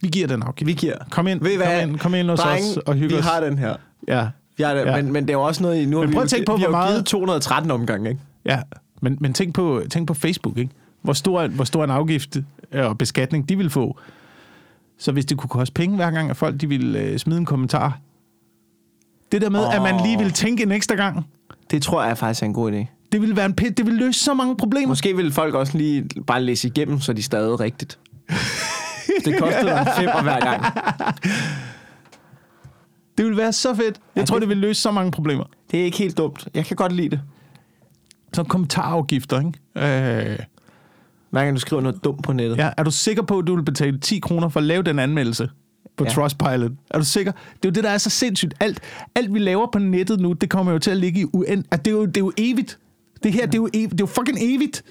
Vi 0.00 0.08
giver 0.08 0.26
den 0.26 0.42
afgift. 0.42 0.66
vi 0.66 0.72
giver. 0.72 0.94
Kom 1.10 1.26
ind, 1.26 1.40
Ved 1.40 1.50
I 1.50 1.56
kom 1.56 1.66
hvad? 1.66 1.82
ind, 1.88 1.98
kom 1.98 2.14
ind 2.14 2.28
hos 2.30 2.40
Drenge, 2.40 2.70
os 2.70 2.76
og 2.76 2.94
hygge 2.94 3.14
vi 3.14 3.18
os. 3.18 3.24
har 3.26 3.40
den 3.40 3.58
her. 3.58 3.76
Ja. 4.08 4.28
Vi 4.56 4.62
har 4.62 4.74
det, 4.74 4.80
Ja. 4.80 4.96
ja. 4.96 5.02
men, 5.02 5.12
men 5.12 5.22
det 5.24 5.30
er 5.30 5.34
jo 5.38 5.42
også 5.42 5.62
noget, 5.62 5.82
i- 5.82 5.84
nu 5.86 5.96
har 5.96 6.02
Men 6.02 6.10
vi, 6.10 6.14
prøv 6.14 6.20
jo 6.20 6.24
at 6.24 6.30
tænke 6.30 6.40
gi- 6.42 6.44
på, 6.46 6.56
vi 6.56 6.62
har 6.62 6.68
hvor 6.68 6.78
jo 6.78 6.82
meget- 6.84 6.94
givet 6.94 7.06
213 7.06 7.70
omgang, 7.70 8.08
ikke? 8.08 8.20
Ja, 8.44 8.60
men, 9.02 9.16
men 9.20 9.32
tænk, 9.34 9.54
på, 9.54 9.82
tænk 9.90 10.08
på 10.08 10.14
Facebook, 10.14 10.58
ikke? 10.58 10.70
Hvor 11.02 11.12
stor, 11.12 11.46
hvor 11.46 11.64
stor 11.64 11.84
en 11.84 11.90
afgift 11.90 12.36
øh, 12.72 12.84
og 12.86 12.98
beskatning 12.98 13.48
de 13.48 13.56
vil 13.56 13.70
få. 13.70 13.98
Så 14.98 15.12
hvis 15.12 15.24
det 15.24 15.38
kunne 15.38 15.48
koste 15.48 15.72
penge 15.72 15.96
hver 15.96 16.10
gang, 16.10 16.30
at 16.30 16.36
folk 16.36 16.60
de 16.60 16.68
ville 16.68 16.98
øh, 16.98 17.18
smide 17.18 17.38
en 17.38 17.44
kommentar. 17.46 17.98
Det 19.32 19.40
der 19.42 19.50
med, 19.50 19.60
oh. 19.60 19.74
at 19.76 19.82
man 19.82 20.00
lige 20.06 20.18
vil 20.18 20.30
tænke 20.32 20.62
en 20.62 20.72
ekstra 20.72 20.94
gang, 20.94 21.26
Det 21.70 21.82
tror 21.82 22.04
jeg 22.04 22.18
faktisk 22.18 22.42
er 22.42 22.46
en 22.46 22.52
god 22.54 22.72
idé. 22.72 22.86
det 23.12 23.20
ville 23.20 23.36
være 23.36 23.46
en 23.46 23.54
pit, 23.54 23.78
det 23.78 23.86
ville 23.86 23.98
løse 24.06 24.20
så 24.24 24.34
mange 24.34 24.56
problemer. 24.56 24.88
Måske 24.88 25.16
vil 25.16 25.32
folk 25.32 25.54
også 25.54 25.78
lige 25.78 26.08
bare 26.26 26.42
læse 26.42 26.68
igennem, 26.68 27.00
så 27.00 27.12
de 27.12 27.22
stadig 27.22 27.60
rigtigt. 27.60 27.98
Det 29.24 29.38
kostede 29.38 29.70
en 29.80 29.86
femmer 29.96 30.22
hver 30.22 30.40
gang. 30.40 30.64
Det 33.18 33.24
ville 33.24 33.36
være 33.36 33.52
så 33.52 33.74
fedt. 33.74 33.84
Jeg 34.14 34.20
Ja, 34.22 34.24
tror, 34.24 34.36
det- 34.36 34.40
det 34.40 34.48
ville 34.48 34.60
løse 34.60 34.82
så 34.82 34.90
mange 34.90 35.10
problemer. 35.12 35.44
Det 35.70 35.80
er 35.80 35.84
ikke 35.84 35.98
helt 35.98 36.18
dumt. 36.18 36.48
Jeg 36.54 36.66
kan 36.66 36.76
godt 36.76 36.92
lide 36.92 37.08
det. 37.10 37.20
Så 38.32 38.42
kommentarafgifter, 38.44 39.38
ikke? 39.38 40.30
Øh, 40.32 40.38
Hver 41.30 41.44
gang 41.44 41.56
du 41.56 41.60
skriver 41.60 41.82
noget 41.82 42.04
dumt 42.04 42.22
på 42.22 42.32
nettet. 42.32 42.56
ja, 42.58 42.70
er 42.76 42.82
du 42.82 42.90
sikker 42.90 43.22
på, 43.22 43.38
at 43.38 43.46
du 43.46 43.54
vil 43.56 43.62
betale 43.64 43.98
10 43.98 44.18
kroner 44.18 44.48
for 44.48 44.60
at 44.60 44.64
lave 44.66 44.82
den 44.82 44.98
anmeldelse 44.98 45.48
på 45.96 46.04
ja. 46.04 46.10
Trustpilot? 46.10 46.70
Er 46.90 46.98
du 46.98 47.04
sikker? 47.04 47.32
Det 47.32 47.40
er 47.64 47.68
jo 47.68 47.70
det, 47.70 47.84
der 47.84 47.90
er 47.90 47.98
så 47.98 48.10
sindssygt. 48.10 48.54
Alt, 48.60 48.80
alt 49.14 49.34
vi 49.34 49.38
laver 49.38 49.66
på 49.72 49.78
nettet 49.78 50.20
nu, 50.20 50.32
det 50.32 50.50
kommer 50.50 50.72
jo 50.72 50.78
til 50.78 50.90
at 50.90 50.96
ligge 50.96 51.20
i 51.20 51.24
uen... 51.32 51.64
At 51.70 51.84
det, 51.84 51.90
er 51.90 51.94
jo, 51.94 52.06
det 52.06 52.16
er 52.16 52.20
jo 52.20 52.32
evigt. 52.38 52.78
Det 53.22 53.32
her, 53.32 53.46
det 53.46 53.54
er 53.54 53.58
jo, 53.58 53.68
ev, 53.74 53.82
det 53.90 53.92
er 53.92 53.96
jo 54.00 54.06
fucking 54.06 54.38
evigt. 54.40 54.82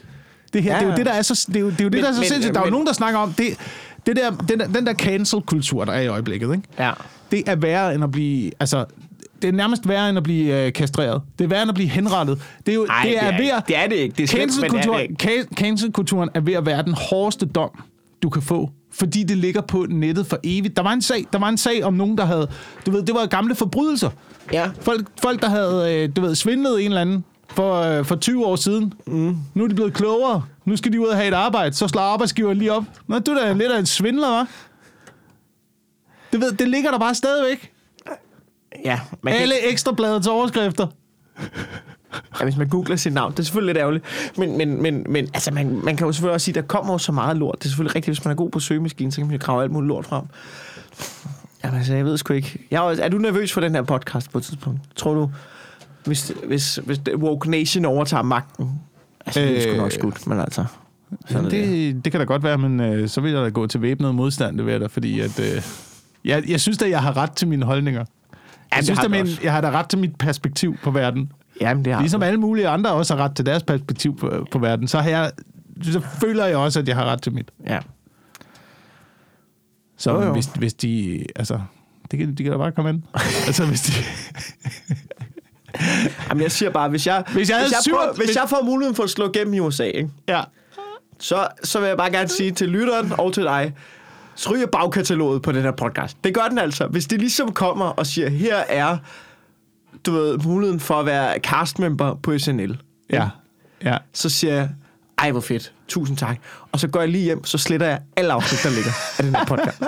Det 0.53 0.63
her, 0.63 0.71
ja. 0.73 0.79
Det 0.79 0.85
er 0.85 0.91
jo 0.91 0.95
det, 0.97 1.05
der 1.05 1.11
er 1.11 1.21
så, 1.21 1.45
det 1.47 1.55
er 1.55 1.59
jo, 1.59 1.69
det 1.69 1.79
er 1.79 1.83
jo 1.83 1.89
det, 1.89 1.93
Men- 1.97 2.03
der 2.03 2.09
er 2.09 2.13
så 2.13 2.19
men- 2.19 2.27
sindssygt. 2.29 2.53
Der 2.55 2.61
er 2.61 2.65
jo 2.65 2.71
nogen, 2.71 2.87
der 2.87 2.93
snakker 2.93 3.19
om 3.19 3.33
det, 3.33 3.57
det 4.05 4.15
der, 4.15 4.31
den, 4.31 4.59
der, 4.59 4.67
den 4.67 4.85
der 4.87 4.93
cancel-kultur, 4.93 5.85
der 5.85 5.91
er 5.93 6.01
i 6.01 6.07
øjeblikket, 6.07 6.51
ikke? 6.51 6.63
Ja. 6.79 6.91
det 7.31 7.43
er 7.49 7.55
værre 7.55 7.95
end 7.95 8.03
at 8.03 8.11
blive... 8.11 8.51
Altså, 8.59 8.85
det 9.41 9.47
er 9.47 9.51
nærmest 9.51 9.87
værre 9.87 10.09
end 10.09 10.17
at 10.17 10.23
blive 10.23 10.65
øh, 10.65 10.73
kastreret. 10.73 11.21
Det 11.39 11.43
er 11.45 11.49
værre 11.49 11.61
end 11.61 11.69
at 11.69 11.75
blive 11.75 11.89
henrettet. 11.89 12.41
Det 12.65 12.71
er 12.71 12.75
jo 12.75 12.85
Ej, 12.85 13.03
det 13.03 13.17
er, 13.17 13.21
det 13.21 13.33
er 13.33 13.37
ved 13.37 13.49
at, 13.57 13.63
det 13.67 13.77
er 13.77 13.87
det 13.87 13.95
ikke. 13.95 14.15
Det 14.17 14.23
er 14.23 14.27
slemt, 14.27 14.61
men 14.61 14.71
det 14.71 14.85
er 14.85 14.97
det 15.07 15.17
cancel-kulturen, 15.19 15.45
ca- 15.49 15.55
cancel-kulturen 15.55 16.29
er 16.33 16.39
ved 16.39 16.53
at 16.53 16.65
være 16.65 16.83
den 16.83 16.93
hårdeste 17.09 17.45
dom, 17.45 17.69
du 18.23 18.29
kan 18.29 18.41
få. 18.41 18.69
Fordi 18.93 19.23
det 19.23 19.37
ligger 19.37 19.61
på 19.61 19.85
nettet 19.89 20.27
for 20.27 20.39
evigt. 20.43 20.77
Der 20.77 20.83
var 20.83 20.93
en 20.93 21.01
sag, 21.01 21.25
der 21.33 21.39
var 21.39 21.49
en 21.49 21.57
sag 21.57 21.83
om 21.83 21.93
nogen, 21.93 22.17
der 22.17 22.25
havde... 22.25 22.47
Du 22.85 22.91
ved, 22.91 23.03
det 23.03 23.15
var 23.15 23.25
gamle 23.25 23.55
forbrydelser. 23.55 24.09
Ja. 24.53 24.69
Folk, 24.81 25.07
folk 25.21 25.41
der 25.41 25.49
havde, 25.49 25.95
øh, 26.03 26.09
du 26.15 26.21
ved, 26.21 26.35
svindlet 26.35 26.79
en 26.81 26.85
eller 26.87 27.01
anden 27.01 27.23
for, 27.55 27.73
øh, 27.75 28.05
for 28.05 28.15
20 28.15 28.45
år 28.45 28.55
siden. 28.55 28.93
Mm. 29.07 29.37
Nu 29.53 29.63
er 29.63 29.67
de 29.67 29.75
blevet 29.75 29.93
klogere. 29.93 30.43
Nu 30.65 30.77
skal 30.77 30.93
de 30.93 31.01
ud 31.01 31.07
og 31.07 31.15
have 31.15 31.27
et 31.27 31.33
arbejde. 31.33 31.75
Så 31.75 31.87
slår 31.87 32.01
arbejdsgiveren 32.01 32.57
lige 32.57 32.73
op. 32.73 32.83
Nå, 33.07 33.19
du 33.19 33.31
er 33.31 33.45
da 33.45 33.53
lidt 33.53 33.71
af 33.71 33.79
en 33.79 33.85
svindler, 33.85 34.43
hva'? 34.43 34.47
Det, 36.31 36.41
ved, 36.41 36.51
det 36.51 36.67
ligger 36.67 36.91
der 36.91 36.99
bare 36.99 37.15
stadigvæk. 37.15 37.71
Ja, 38.85 38.99
man 39.21 39.33
kan, 39.33 39.41
Alle 39.41 39.71
ekstrabladets 39.71 40.27
overskrifter. 40.27 40.87
ja, 42.39 42.43
hvis 42.43 42.57
man 42.57 42.69
googler 42.69 42.95
sit 42.95 43.13
navn. 43.13 43.31
Det 43.31 43.39
er 43.39 43.43
selvfølgelig 43.43 43.73
lidt 43.73 43.81
ærgerligt. 43.81 44.05
Men, 44.37 44.57
men, 44.57 44.81
men, 44.81 45.05
men 45.09 45.29
altså, 45.33 45.51
man, 45.51 45.79
man 45.83 45.97
kan 45.97 46.07
jo 46.07 46.11
selvfølgelig 46.13 46.33
også 46.33 46.45
sige, 46.45 46.55
der 46.55 46.61
kommer 46.61 46.93
jo 46.93 46.97
så 46.97 47.11
meget 47.11 47.37
lort. 47.37 47.55
Det 47.59 47.65
er 47.65 47.69
selvfølgelig 47.69 47.95
rigtigt, 47.95 48.17
hvis 48.17 48.25
man 48.25 48.31
er 48.31 48.35
god 48.35 48.49
på 48.49 48.59
søgemaskinen, 48.59 49.11
så 49.11 49.17
kan 49.17 49.27
man 49.27 49.35
jo 49.35 49.45
grave 49.45 49.63
alt 49.63 49.71
muligt 49.71 49.87
lort 49.87 50.05
frem. 50.05 50.23
Jamen 51.63 51.77
altså, 51.77 51.93
jeg 51.95 52.05
ved 52.05 52.17
sgu 52.17 52.33
ikke. 52.33 52.67
Jeg 52.71 52.85
er, 52.85 53.03
er 53.03 53.09
du 53.09 53.17
nervøs 53.17 53.53
for 53.53 53.61
den 53.61 53.75
her 53.75 53.81
podcast 53.81 54.31
på 54.31 54.37
et 54.37 54.43
tidspunkt? 54.43 54.79
Tror 54.95 55.13
du, 55.13 55.29
hvis, 56.05 56.31
hvis, 56.45 56.75
hvis 56.75 57.01
Woke 57.15 57.51
Nation 57.51 57.85
overtager 57.85 58.23
magten, 58.23 58.69
Altså, 59.25 59.39
det 59.39 59.57
er 59.57 59.61
sgu 59.61 59.71
Øh, 59.71 59.77
nok 59.77 59.91
skudt, 59.91 60.27
men 60.27 60.39
altså... 60.39 60.65
Jamen, 61.31 61.51
det. 61.51 62.05
det, 62.05 62.11
kan 62.11 62.19
da 62.21 62.25
godt 62.25 62.43
være, 62.43 62.57
men 62.57 62.79
øh, 62.79 63.09
så 63.09 63.21
vil 63.21 63.31
jeg 63.31 63.43
da 63.43 63.49
gå 63.49 63.67
til 63.67 63.81
væbnet 63.81 64.15
modstand, 64.15 64.57
det 64.57 64.65
vil 64.65 64.71
jeg 64.71 64.81
da, 64.81 64.85
fordi 64.87 65.19
at, 65.19 65.39
øh, 65.39 65.61
jeg, 66.25 66.43
jeg 66.49 66.59
synes 66.61 66.77
da, 66.77 66.89
jeg 66.89 67.01
har 67.01 67.17
ret 67.17 67.31
til 67.31 67.47
mine 67.47 67.65
holdninger. 67.65 67.99
Jeg 68.71 68.77
det 68.77 68.85
synes 68.85 68.99
har 68.99 69.07
da, 69.07 69.21
også. 69.21 69.39
jeg 69.43 69.53
har 69.53 69.61
da 69.61 69.71
ret 69.71 69.89
til 69.89 69.99
mit 69.99 70.15
perspektiv 70.15 70.75
på 70.83 70.91
verden. 70.91 71.31
Jamen, 71.61 71.85
det 71.85 71.93
har 71.93 71.99
Ligesom 72.01 72.19
du. 72.21 72.25
alle 72.25 72.39
mulige 72.39 72.67
andre 72.67 72.91
også 72.91 73.15
har 73.15 73.23
ret 73.23 73.35
til 73.35 73.45
deres 73.45 73.63
perspektiv 73.63 74.17
på, 74.17 74.47
på 74.51 74.59
verden, 74.59 74.87
så, 74.87 74.99
har 74.99 75.09
jeg, 75.09 75.31
så 75.83 75.99
føler 76.21 76.45
jeg 76.45 76.57
også, 76.57 76.79
at 76.79 76.87
jeg 76.87 76.95
har 76.95 77.05
ret 77.05 77.21
til 77.21 77.33
mit. 77.33 77.51
Ja. 77.67 77.79
Så 79.97 80.11
Jo, 80.13 80.21
jo. 80.23 80.33
hvis, 80.33 80.45
hvis 80.45 80.73
de, 80.73 81.23
altså, 81.35 81.59
det 82.11 82.19
kan, 82.19 82.35
de 82.35 82.43
kan 82.43 82.51
da 82.51 82.57
bare 82.57 82.71
komme 82.71 82.89
ind. 82.89 83.03
altså, 83.47 83.65
hvis 83.65 83.81
de, 83.81 83.91
Jamen, 86.29 86.43
jeg 86.43 86.51
siger 86.51 86.69
bare, 86.69 86.89
hvis 86.89 87.07
jeg, 87.07 87.23
Hvis 87.33 87.49
jeg 87.49 87.59
hvis, 87.61 87.71
jeg, 87.71 87.79
syv- 87.83 87.93
prøver, 87.93 88.13
hvis 88.13 88.25
hvis- 88.25 88.35
jeg 88.35 88.49
får 88.49 88.63
muligheden 88.63 88.95
for 88.95 89.03
at 89.03 89.09
slå 89.09 89.29
igennem 89.29 89.53
i 89.53 89.59
USA, 89.59 89.83
ikke? 89.85 90.09
ja. 90.27 90.41
Så, 91.19 91.47
så 91.63 91.79
vil 91.79 91.87
jeg 91.87 91.97
bare 91.97 92.11
gerne 92.11 92.27
sige 92.29 92.51
til 92.51 92.69
lytteren 92.69 93.13
og 93.17 93.33
til 93.33 93.43
dig, 93.43 93.73
så 94.35 94.51
ryger 94.53 94.65
bagkataloget 94.67 95.41
på 95.41 95.51
den 95.51 95.61
her 95.61 95.71
podcast. 95.71 96.17
Det 96.23 96.33
gør 96.33 96.47
den 96.49 96.57
altså. 96.57 96.87
Hvis 96.87 97.05
det 97.05 97.19
ligesom 97.19 97.51
kommer 97.51 97.85
og 97.85 98.07
siger, 98.07 98.29
her 98.29 98.55
er 98.55 98.97
du 100.05 100.11
ved, 100.11 100.37
muligheden 100.37 100.79
for 100.79 100.95
at 100.95 101.05
være 101.05 101.39
castmember 101.39 102.15
på 102.23 102.37
SNL, 102.37 102.77
Ja. 103.09 103.27
Ja. 103.83 103.97
så 104.13 104.29
siger 104.29 104.53
jeg, 104.53 104.69
ej 105.17 105.31
hvor 105.31 105.41
fedt, 105.41 105.73
tusind 105.87 106.17
tak. 106.17 106.37
Og 106.71 106.79
så 106.79 106.87
går 106.87 106.99
jeg 106.99 107.09
lige 107.09 107.23
hjem, 107.23 107.43
så 107.45 107.57
sletter 107.57 107.87
jeg 107.87 107.99
alle 108.17 108.33
afsnit, 108.33 108.63
der 108.63 108.69
ligger 108.69 108.91
af 109.17 109.23
den 109.23 109.35
her 109.35 109.45
podcast. 109.45 109.81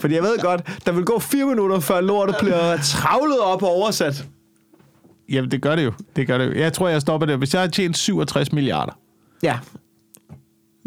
Fordi 0.00 0.14
jeg 0.14 0.22
ved 0.22 0.38
godt, 0.38 0.62
der 0.86 0.92
vil 0.92 1.04
gå 1.04 1.18
fire 1.18 1.46
minutter, 1.46 1.80
før 1.80 2.00
lortet 2.00 2.36
bliver 2.40 2.76
travlet 2.76 3.38
op 3.40 3.62
og 3.62 3.68
oversat. 3.68 4.24
Jamen, 5.28 5.50
det 5.50 5.62
gør 5.62 5.76
det 5.76 5.84
jo. 5.84 5.92
Det 6.16 6.26
gør 6.26 6.38
det 6.38 6.46
jo. 6.46 6.52
Jeg 6.52 6.72
tror, 6.72 6.88
jeg 6.88 7.00
stopper 7.00 7.26
der. 7.26 7.36
Hvis 7.36 7.54
jeg 7.54 7.62
har 7.62 7.68
tjent 7.68 7.96
67 7.96 8.52
milliarder, 8.52 8.92
Ja, 9.42 9.58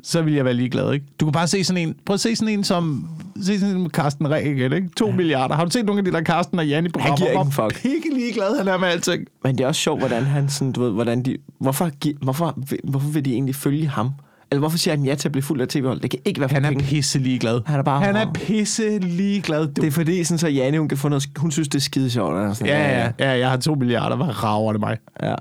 så 0.04 0.22
vil 0.22 0.34
jeg 0.34 0.46
være 0.46 0.54
ligeglad, 0.54 0.94
ikke? 0.94 1.06
Du 1.20 1.26
kan 1.26 1.32
bare 1.32 1.48
se 1.48 1.64
sådan 1.64 1.88
en, 1.88 1.96
prøv 2.06 2.14
at 2.14 2.20
se 2.20 2.36
sådan 2.36 2.54
en 2.54 2.64
som, 2.64 3.08
se 3.42 3.60
sådan 3.60 3.76
en 3.76 3.82
med 3.82 3.90
Carsten 3.90 4.26
igen, 4.26 4.74
ikke? 4.74 4.90
2 4.98 5.06
ja. 5.06 5.16
milliarder. 5.16 5.56
Har 5.56 5.66
du 5.66 5.72
set 5.72 5.86
nogle 5.86 6.00
af 6.00 6.06
de 6.06 6.12
der 6.12 6.24
Carsten 6.24 6.60
og 6.60 6.68
Janni 6.68 6.90
programmer? 6.90 7.18
giver 7.18 7.30
ikke 7.30 7.42
en 7.42 7.52
fuck. 7.52 7.82
Pikke 7.82 8.14
ligeglad 8.14 8.58
han 8.58 8.68
er 8.68 8.78
med 8.78 8.88
alting. 8.88 9.28
men 9.44 9.58
det 9.58 9.64
er 9.64 9.68
også 9.68 9.82
sjovt, 9.82 10.00
hvordan 10.00 10.24
han 10.24 10.50
sådan, 10.50 10.72
du 10.72 10.84
ved, 10.84 10.92
hvordan 10.92 11.24
de, 11.24 11.38
hvorfor, 11.60 11.92
hvorfor, 12.24 12.58
hvorfor 12.84 13.10
vil 13.10 13.26
de 13.26 13.34
egentlig 13.34 13.56
følge 13.56 13.88
ham? 13.88 14.10
Eller 14.52 14.60
hvorfor 14.60 14.78
siger 14.78 14.96
han 14.96 15.06
ja 15.06 15.16
til 15.16 15.28
at 15.28 15.32
blive 15.32 15.44
fuld 15.44 15.62
af 15.62 15.68
tv-hold? 15.68 16.00
Det 16.00 16.10
kan 16.10 16.20
ikke 16.26 16.40
være 16.40 16.50
for 16.50 16.54
Han 16.54 16.66
er 16.66 16.70
penge. 16.70 16.84
pisse 16.84 17.20
ligeglad. 17.20 17.62
Han 17.66 17.80
er 17.80 17.84
bare- 17.84 18.02
han 18.02 18.16
er 18.16 18.34
pisse 18.34 19.00
ligeglad. 19.00 19.68
Du. 19.68 19.82
Det 19.82 19.88
er 19.88 19.92
fordi, 19.92 20.24
sådan, 20.24 20.38
så 20.38 20.48
Janne, 20.48 20.80
hun 20.80 20.88
kan 20.88 20.98
få 20.98 21.10
noget, 21.10 21.26
hun 21.38 21.52
synes, 21.52 21.68
det 21.68 21.76
er 21.76 21.82
skide 21.82 22.10
sjovt. 22.10 22.36
eller 22.36 22.54
Sådan, 22.54 22.68
Ja, 22.68 23.00
ja, 23.04 23.12
ja, 23.20 23.30
jeg 23.40 23.50
har 23.50 23.58
2 23.58 23.76
milliarder. 23.76 24.16
Hvad 24.16 24.44
rager 24.44 24.72
det 24.72 24.80
mig? 24.82 24.98
ja. 25.24 25.36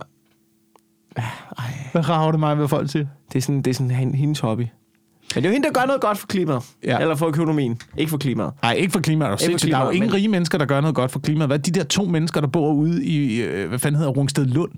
Hvad 1.92 2.08
rager 2.08 2.30
det 2.30 2.40
mig, 2.40 2.54
hvad 2.54 2.68
folk 2.68 2.90
siger? 2.90 3.06
Det 3.32 3.38
er 3.38 3.42
sådan, 3.42 3.62
det 3.62 3.70
er 3.70 3.74
sådan 3.74 3.90
hen- 3.90 4.14
hendes 4.14 4.40
hobby. 4.40 4.60
Men 4.60 4.68
det 5.34 5.44
er 5.44 5.48
jo 5.50 5.52
hende, 5.52 5.66
der 5.68 5.72
gør 5.80 5.86
noget 5.86 6.00
godt 6.00 6.18
for 6.18 6.26
klimaet. 6.26 6.62
Ja. 6.84 6.98
Eller 6.98 7.14
for 7.14 7.26
økonomien. 7.26 7.78
Ikke 7.96 8.10
for 8.10 8.18
klimaet. 8.18 8.50
Nej, 8.62 8.72
ikke 8.72 8.92
for 8.92 9.00
klimaet. 9.00 9.42
Ikke 9.42 9.52
for 9.52 9.58
klimaet. 9.58 9.72
Der 9.72 9.78
er 9.80 9.84
jo 9.84 9.90
ingen 9.90 10.10
men- 10.10 10.14
rige 10.14 10.28
mennesker, 10.28 10.58
der 10.58 10.64
gør 10.64 10.80
noget 10.80 10.94
godt 10.94 11.10
for 11.10 11.18
klimaet. 11.18 11.48
Hvad 11.48 11.58
er 11.58 11.62
de 11.62 11.70
der 11.70 11.84
to 11.84 12.04
mennesker, 12.04 12.40
der 12.40 12.48
bor 12.48 12.72
ude 12.72 13.04
i, 13.04 13.42
øh, 13.42 13.68
hvad 13.68 13.78
fanden 13.78 13.98
hedder 13.98 14.12
Rungsted 14.12 14.44
Lund? 14.46 14.70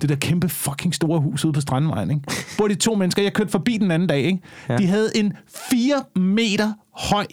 Det 0.00 0.08
der 0.08 0.16
kæmpe 0.16 0.48
fucking 0.48 0.94
store 0.94 1.20
hus 1.20 1.44
ude 1.44 1.52
på 1.52 1.60
Strandvejen, 1.60 2.10
ikke? 2.10 2.22
Bor 2.58 2.68
de 2.68 2.74
to 2.74 2.94
mennesker, 2.94 3.22
jeg 3.22 3.32
kørte 3.32 3.50
forbi 3.50 3.76
den 3.78 3.90
anden 3.90 4.08
dag, 4.08 4.20
ikke? 4.22 4.38
Ja. 4.68 4.76
De 4.76 4.86
havde 4.86 5.16
en 5.16 5.32
4 5.70 6.20
meter 6.20 6.72
høj 6.90 7.26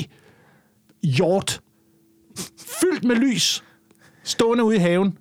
hjort, 1.04 1.62
fyldt 2.82 3.04
med 3.04 3.16
lys, 3.16 3.64
stående 4.24 4.64
ude 4.64 4.76
i 4.76 4.80
haven. 4.80 5.18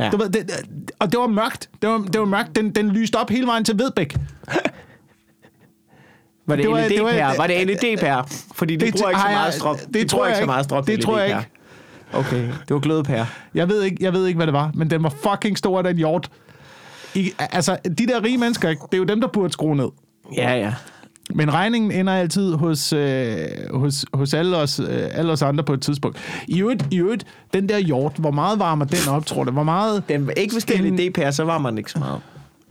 Ja. 0.00 0.10
Du 0.10 0.16
ved, 0.16 0.30
det, 0.30 0.50
og 0.98 1.12
det 1.12 1.20
var 1.20 1.26
mørkt. 1.26 1.70
Det 1.82 1.90
var, 1.90 1.98
det 1.98 2.20
var 2.20 2.26
mørkt. 2.26 2.56
Den, 2.56 2.70
den 2.74 2.88
lyste 2.88 3.16
op 3.16 3.30
hele 3.30 3.46
vejen 3.46 3.64
til 3.64 3.78
Vedbæk. 3.78 4.16
Var 6.46 6.56
det, 6.56 6.62
Det 6.64 6.70
var- 6.72 6.78
LED 6.80 6.88
det 6.90 7.02
var-? 7.02 7.36
Var 7.36 7.46
det 7.46 7.66
LED 7.66 7.98
pære? 7.98 8.24
Fordi 8.54 8.76
det, 8.76 8.80
Det 8.80 8.94
bruger 8.94 9.08
ikke 9.10 9.20
så 9.20 9.26
meget 9.28 9.54
strøm. 9.54 9.76
det 9.78 9.94
de 9.94 10.08
tror 10.08 10.24
jeg 10.26 10.30
ikke 10.30 10.36
så 10.36 10.42
ikke. 10.42 10.46
meget 10.46 10.64
strøm. 10.64 10.84
Det 10.84 11.00
tror 11.02 11.18
jeg 11.18 11.28
LED-pærer. 11.28 11.42
Okay, 12.18 12.42
det 12.42 12.74
var 12.74 12.78
glødepære. 12.78 13.26
Jeg 13.54 13.68
ved 13.68 13.82
ikke, 13.82 13.96
jeg 14.00 14.12
ved 14.12 14.26
ikke 14.26 14.36
hvad 14.36 14.46
det 14.46 14.54
var, 14.54 14.70
men 14.74 14.90
den 14.90 15.02
var 15.02 15.08
fucking 15.22 15.58
stor, 15.58 15.82
den 15.82 15.96
hjort. 15.96 16.30
I, 17.14 17.32
altså, 17.38 17.76
de 17.98 18.06
der 18.06 18.24
rige 18.24 18.38
mennesker, 18.38 18.68
det 18.68 18.94
er 18.94 18.98
jo 18.98 19.04
dem, 19.04 19.20
der 19.20 19.28
burde 19.28 19.52
skrue 19.52 19.76
ned. 19.76 19.88
Ja, 20.36 20.54
ja. 20.54 20.74
Men 21.34 21.54
regningen 21.54 21.92
ender 21.92 22.12
altid 22.12 22.54
hos, 22.54 22.92
øh, 22.92 23.48
hos, 23.74 24.04
hos 24.14 24.34
alle, 24.34 24.56
os, 24.56 24.80
øh, 24.80 25.08
alle 25.12 25.32
os 25.32 25.42
andre 25.42 25.64
på 25.64 25.72
et 25.72 25.82
tidspunkt. 25.82 26.18
I 26.48 26.60
øvrigt, 26.60 26.86
i 26.90 26.98
øvrigt, 26.98 27.24
den 27.54 27.68
der 27.68 27.78
hjort, 27.78 28.12
hvor 28.16 28.30
meget 28.30 28.58
varmer 28.58 28.84
den 28.84 29.08
op, 29.08 29.26
tror 29.26 29.44
du? 29.44 29.50
Hvor 29.50 29.62
meget... 29.62 30.02
Den, 30.08 30.30
ikke 30.36 30.54
hvis 30.54 30.64
det 30.64 30.76
er 30.76 30.82
LED-pære, 30.82 31.32
så 31.32 31.44
var 31.44 31.58
man 31.58 31.78
ikke 31.78 31.90
så 31.90 31.98
meget. 31.98 32.20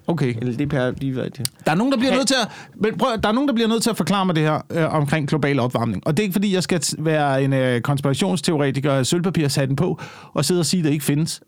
Okay. 0.07 0.33
LED-pære, 0.41 0.91
de 0.91 1.15
var 1.15 1.23
det. 1.23 1.51
Der 1.65 1.71
er 1.71 1.75
nogen, 1.75 1.91
der 1.93 1.97
bliver 1.99 2.15
nødt 2.15 2.27
til 2.27 2.35
at, 2.43 2.47
men 2.75 2.97
prøv, 2.97 3.09
der 3.23 3.29
er 3.29 3.33
nogen, 3.33 3.47
der 3.47 3.53
bliver 3.55 3.67
nødt 3.67 3.83
til 3.83 3.89
at 3.89 3.97
forklare 3.97 4.25
mig 4.25 4.35
det 4.35 4.43
her 4.43 4.61
øh, 4.71 4.93
omkring 4.93 5.27
global 5.27 5.59
opvarmning. 5.59 6.07
Og 6.07 6.17
det 6.17 6.23
er 6.23 6.23
ikke, 6.23 6.33
fordi 6.33 6.53
jeg 6.53 6.63
skal 6.63 6.81
være 6.99 7.43
en 7.43 7.53
øh, 7.53 7.81
konspirationsteoretiker 7.81 8.93
af 8.93 9.05
sølvpapir 9.05 9.47
sat 9.47 9.67
den 9.69 9.75
på, 9.75 10.01
og 10.33 10.45
sidde 10.45 10.59
og 10.59 10.65
sige, 10.65 10.79
at 10.79 10.85
det 10.85 10.91
ikke 10.91 11.05
findes. 11.05 11.41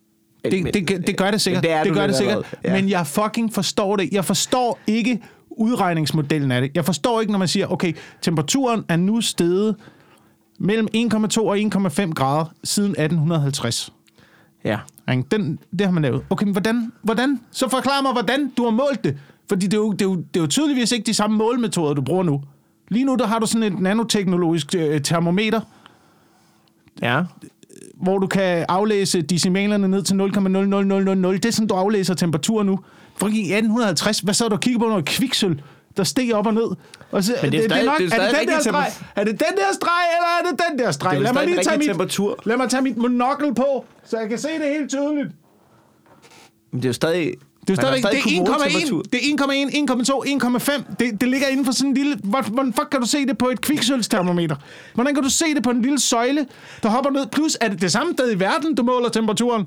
Det, 0.45 0.64
Men- 0.64 0.74
det, 0.74 1.08
det 1.08 1.18
gør 1.18 1.32
det 1.32 1.41
sikkert. 1.41 1.64
det 1.64 1.72
er 1.72 1.84
det 1.84 1.93
gør 1.93 2.08
det 2.08 2.16
sikkert. 2.16 2.45
Ja. 2.64 2.74
Men 2.74 2.89
jeg 2.89 3.08
fucking 3.08 3.53
forstår 3.53 3.95
det. 3.95 4.10
Jeg 4.12 4.26
forstår 4.26 4.80
ikke 4.88 5.22
udregningsmodellen 5.51 6.51
af 6.51 6.62
det. 6.62 6.72
Jeg 6.76 6.86
forstår 6.86 7.22
ikke, 7.22 7.32
når 7.32 7.39
man 7.39 7.47
siger, 7.47 7.68
okay, 7.68 7.93
temperaturen 8.22 8.84
er 8.89 8.95
nu 8.95 9.22
steget 9.22 9.76
mellem 10.60 10.88
1,2 10.95 11.41
og 11.41 11.58
1,5 11.58 12.12
grader 12.14 12.45
siden 12.64 12.91
1850. 12.91 13.93
Ja. 14.66 14.78
Den, 15.08 15.60
det 15.72 15.82
har 15.82 15.91
man 15.91 16.03
lavet. 16.03 16.24
Okay, 16.30 16.43
men 16.45 16.51
hvordan, 16.51 16.91
hvordan? 17.01 17.39
Så 17.51 17.70
forklar 17.70 18.01
mig, 18.01 18.12
hvordan 18.12 18.51
du 18.58 18.64
har 18.64 18.72
målt 18.72 19.03
det. 19.03 19.18
Fordi 19.49 19.66
det 19.66 19.74
er, 19.74 19.78
jo, 19.78 19.91
det, 19.91 20.01
er 20.01 20.05
jo, 20.05 20.16
det 20.16 20.39
er 20.39 20.41
jo 20.41 20.47
tydeligvis 20.47 20.91
ikke 20.91 21.05
de 21.05 21.14
samme 21.14 21.38
målemetoder, 21.38 21.93
du 21.93 22.01
bruger 22.01 22.24
nu. 22.24 22.41
Lige 22.89 23.05
nu, 23.05 23.16
der 23.16 23.28
har 23.28 23.39
du 23.39 23.45
sådan 23.45 23.74
et 23.74 23.80
nanoteknologisk 23.80 24.76
øh, 24.76 25.01
termometer, 25.01 25.62
Ja. 27.01 27.22
hvor 27.95 28.18
du 28.18 28.28
kan 28.28 28.66
aflæse 28.70 29.22
decimalerne 29.22 29.88
ned 29.88 30.03
til 30.03 30.14
0,00000. 30.14 30.20
Det 31.34 31.45
er 31.45 31.51
sådan, 31.51 31.68
du 31.68 31.76
aflæser 31.76 32.14
temperatur 32.14 32.64
nu. 32.64 32.80
For 33.16 33.28
i 33.28 33.30
1850, 33.30 34.20
hvad 34.20 34.34
så 34.34 34.47
du 34.47 34.58
kigger 34.58 34.80
på 34.80 34.88
noget 34.88 35.05
kviksøl, 35.05 35.62
der 35.98 36.04
steg 36.04 36.34
op 36.34 36.48
og 36.48 36.54
ned. 36.54 36.68
Og 37.12 37.24
så, 37.24 37.34
Men 37.41 37.52
det 37.52 37.60
er 37.60 37.64
stadig- 37.70 37.86
nok, 37.86 37.98
det 37.98 38.06
er 38.06 38.10
stadig 38.10 38.32
det 38.32 38.39
den 38.39 38.48
der 38.56 38.60
streg? 38.62 38.91
Er 39.16 39.24
det 39.24 39.32
den 39.39 39.58
der 39.58 39.74
streg, 39.74 39.91
eller 40.18 40.28
er 40.39 40.52
det 40.52 40.62
den 40.70 40.80
der 40.80 40.91
streg? 40.91 41.12
Det 41.12 41.18
er 41.18 41.22
lad, 41.24 41.34
mig 41.34 41.41
stadig 41.41 41.56
lige 41.56 41.64
tage 41.64 41.78
mit, 41.78 41.88
temperatur. 41.88 42.39
lad 42.45 42.58
mig 42.58 42.70
tage 42.70 42.82
mit 42.82 42.98
monokkel 42.98 43.54
på, 43.56 43.86
så 44.06 44.18
jeg 44.18 44.30
kan 44.30 44.38
se 44.38 44.48
det 44.48 44.70
helt 44.78 44.89
tydeligt. 44.89 45.28
Men 46.72 46.82
det 46.82 46.86
er 46.86 46.89
jo 46.89 46.93
stadig... 46.93 47.34
Det 47.68 47.80
er 47.80 47.91
det 47.91 48.04
er 48.06 48.22
kommodetemperatur. 48.22 49.02
1,1, 49.02 49.10
det 49.12 49.20
er 49.20 49.36
1,1, 49.38 50.72
1,2, 50.72 50.80
1,5. 50.88 50.95
Det, 51.00 51.22
det 51.22 51.30
ligger 51.30 51.48
inden 51.48 51.66
for 51.66 51.72
sådan 51.74 51.89
en 51.89 51.93
lille... 51.93 52.16
Hvor- 52.24 52.41
Hvordan 52.41 52.74
fuck 52.74 52.89
kan 52.91 53.02
du 53.02 53.08
se 53.08 53.26
det 53.26 53.38
på 53.38 53.50
et 53.50 53.62
kviksølstermometer? 53.62 54.56
Hvordan 54.93 55.14
kan 55.14 55.24
du 55.24 55.30
se 55.30 55.45
det 55.56 55.64
på 55.64 55.70
en 55.70 55.82
lille 55.82 56.00
søjle, 56.00 56.45
der 56.84 56.89
hopper 56.89 57.12
ned? 57.12 57.26
Plus, 57.28 57.58
er 57.62 57.68
det 57.70 57.82
det 57.82 57.91
samme 57.91 58.14
sted 58.14 58.32
i 58.36 58.39
verden, 58.39 58.76
du 58.76 58.84
måler 58.84 59.10
temperaturen? 59.10 59.66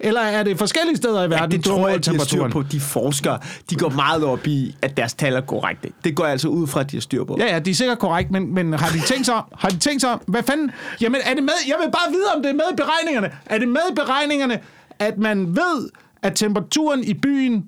Eller 0.00 0.20
er 0.20 0.42
det 0.42 0.58
forskellige 0.58 0.96
steder 0.96 1.24
i 1.24 1.30
verden, 1.30 1.50
Ja, 1.52 1.56
det 1.56 1.64
tror 1.64 1.88
jeg, 1.88 2.04
de 2.06 2.10
har 2.10 2.24
styr 2.24 2.48
på. 2.48 2.62
De 2.62 2.80
forskere, 2.80 3.38
de 3.70 3.74
går 3.76 3.88
meget 3.88 4.24
op 4.24 4.46
i, 4.46 4.76
at 4.82 4.96
deres 4.96 5.14
tal 5.14 5.34
er 5.34 5.40
korrekte. 5.40 5.88
Det 6.04 6.16
går 6.16 6.24
jeg 6.24 6.32
altså 6.32 6.48
ud 6.48 6.66
fra, 6.66 6.80
at 6.80 6.90
de 6.90 6.96
har 6.96 7.00
styr 7.00 7.24
på. 7.24 7.36
Ja, 7.40 7.46
ja, 7.52 7.58
de 7.58 7.70
er 7.70 7.74
sikkert 7.74 7.98
korrekt, 7.98 8.30
men, 8.30 8.54
men 8.54 8.72
har 8.72 8.90
de 8.92 9.00
tænkt 9.00 9.26
sig 9.26 9.34
om? 9.34 9.44
Har 9.58 9.68
de 9.68 9.78
tænkt 9.78 10.00
sig 10.00 10.10
om? 10.12 10.20
Hvad 10.26 10.42
fanden? 10.42 10.70
Jamen, 11.00 11.20
er 11.24 11.34
det 11.34 11.42
med? 11.42 11.52
Jeg 11.68 11.76
vil 11.84 11.90
bare 11.90 12.12
vide, 12.12 12.24
om 12.36 12.42
det 12.42 12.50
er 12.50 12.54
med 12.54 12.64
i 12.72 12.76
beregningerne. 12.76 13.30
Er 13.46 13.58
det 13.58 13.68
med 13.68 13.80
i 13.90 13.94
beregningerne, 13.94 14.58
at 14.98 15.18
man 15.18 15.56
ved, 15.56 15.88
at 16.22 16.32
temperaturen 16.36 17.04
i 17.04 17.14
byen 17.14 17.64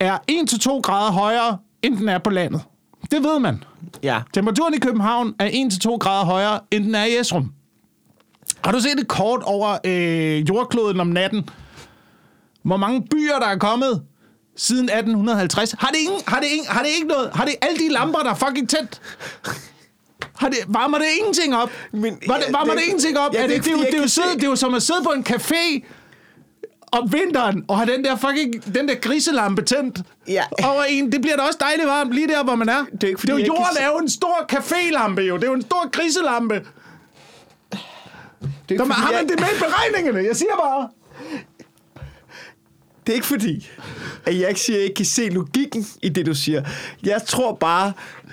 er 0.00 0.18
1-2 0.30 0.80
grader 0.80 1.12
højere, 1.12 1.58
end 1.82 1.96
den 1.98 2.08
er 2.08 2.18
på 2.18 2.30
landet? 2.30 2.60
Det 3.10 3.22
ved 3.22 3.38
man. 3.38 3.62
ja. 4.02 4.20
Temperaturen 4.34 4.74
i 4.74 4.78
København 4.78 5.34
er 5.38 5.48
1-2 5.48 5.96
grader 5.98 6.24
højere, 6.24 6.60
end 6.70 6.84
den 6.84 6.94
er 6.94 7.04
i 7.04 7.18
Esrum. 7.20 7.52
Har 8.64 8.72
du 8.72 8.80
set 8.80 9.00
et 9.00 9.08
kort 9.08 9.42
over 9.42 9.76
øh, 9.84 10.48
jordkloden 10.48 11.00
om 11.00 11.06
natten? 11.06 11.48
Hvor 12.64 12.76
mange 12.76 13.02
byer, 13.10 13.38
der 13.38 13.46
er 13.46 13.58
kommet 13.58 14.02
siden 14.56 14.84
1850? 14.84 15.72
Har 15.78 15.88
det, 15.88 15.96
ingen, 15.98 16.20
har 16.26 16.40
det, 16.40 16.46
ingen, 16.46 16.66
har 16.68 16.82
det 16.82 16.88
ikke 16.88 17.06
noget? 17.08 17.30
Har 17.34 17.44
det 17.44 17.54
alle 17.62 17.78
de 17.78 17.88
lamper, 17.88 18.18
der 18.18 18.30
er 18.30 18.34
fucking 18.34 18.68
tændt? 18.70 19.00
Har 20.36 20.48
det, 20.48 20.58
varmer 20.68 20.98
det 20.98 21.06
ingenting 21.18 21.56
op? 21.56 21.70
Men- 21.92 22.18
Var 22.26 22.36
det, 22.38 22.46
varmer 22.52 22.72
det- 22.72 22.76
det, 22.82 22.86
ingenting 22.86 23.18
op? 23.18 23.34
Ja, 23.34 23.42
er 23.42 23.46
det 23.46 23.56
er 23.56 23.60
det, 23.62 23.64
det, 23.70 23.76
det, 23.78 23.88
er 23.94 23.96
jo 23.96 24.00
kan 24.00 24.08
sidde, 24.08 24.34
det 24.34 24.44
er 24.44 24.48
jo 24.48 24.56
som 24.56 24.74
at 24.74 24.82
sidde 24.82 25.00
på 25.04 25.10
en 25.10 25.26
café 25.28 25.84
om 26.92 27.12
vinteren, 27.12 27.64
og 27.68 27.76
have 27.78 27.92
den 27.92 28.04
der 28.04 28.16
fucking, 28.16 28.74
den 28.74 28.88
der 28.88 28.94
griselampe 28.94 29.62
tændt 29.62 29.98
Ja. 30.28 30.44
over 30.64 30.82
en. 30.84 31.12
Det 31.12 31.20
bliver 31.20 31.36
da 31.36 31.42
også 31.42 31.58
dejligt 31.60 31.88
varmt 31.88 32.12
lige 32.12 32.28
der, 32.28 32.44
hvor 32.44 32.54
man 32.54 32.68
er. 32.68 32.84
Det 32.92 33.04
er 33.04 33.08
ikke, 33.08 33.20
fordi 33.20 33.32
det 33.32 33.40
er 33.40 33.46
jo, 33.46 33.54
jorden 33.54 33.76
er 33.80 33.86
jo 33.86 33.98
en 33.98 34.08
stor 34.08 34.46
cafélampe 34.52 35.20
jo. 35.20 35.36
Det 35.36 35.44
er 35.44 35.48
jo 35.48 35.54
en 35.54 35.62
stor 35.62 35.90
griselampe. 35.90 36.54
Det 36.54 36.62
er, 36.62 37.76
Der, 38.68 38.72
ikke, 38.74 38.84
har 38.84 39.02
fordi, 39.02 39.14
man 39.14 39.20
jeg, 39.20 39.28
det 39.28 39.40
med 39.40 39.48
i 39.56 39.58
beregningerne? 39.60 40.28
Jeg 40.28 40.36
siger 40.36 40.56
bare 40.62 40.88
det 43.06 43.12
er 43.12 43.14
ikke 43.14 43.26
fordi, 43.26 43.68
at 44.26 44.40
jeg 44.40 44.48
ikke 44.48 44.60
siger, 44.60 44.76
at 44.76 44.80
jeg 44.80 44.84
ikke 44.84 44.96
kan 44.96 45.04
se 45.04 45.28
logikken 45.28 45.86
i 46.02 46.08
det, 46.08 46.26
du 46.26 46.34
siger. 46.34 46.62
Jeg 47.02 47.22
tror 47.26 47.54
bare, 47.54 47.92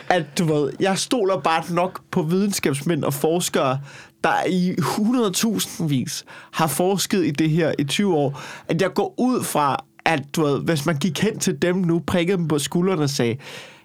at 0.09 0.37
du 0.37 0.45
ved, 0.45 0.73
jeg 0.79 0.97
stoler 0.97 1.39
bare 1.39 1.73
nok 1.73 2.01
på 2.11 2.21
videnskabsmænd 2.21 3.03
og 3.03 3.13
forskere, 3.13 3.79
der 4.23 4.45
i 4.47 4.71
100.000 4.71 5.87
vis 5.87 6.25
har 6.51 6.67
forsket 6.67 7.25
i 7.25 7.31
det 7.31 7.49
her 7.49 7.73
i 7.79 7.83
20 7.83 8.15
år, 8.15 8.41
at 8.67 8.81
jeg 8.81 8.93
går 8.93 9.13
ud 9.17 9.43
fra, 9.43 9.85
at 10.05 10.23
du 10.35 10.43
ved, 10.43 10.59
hvis 10.59 10.85
man 10.85 10.97
gik 10.97 11.19
hen 11.19 11.39
til 11.39 11.61
dem 11.61 11.75
nu, 11.75 11.99
prikkede 12.07 12.37
dem 12.37 12.47
på 12.47 12.59
skuldrene 12.59 13.03
og 13.03 13.09
sagde, 13.09 13.37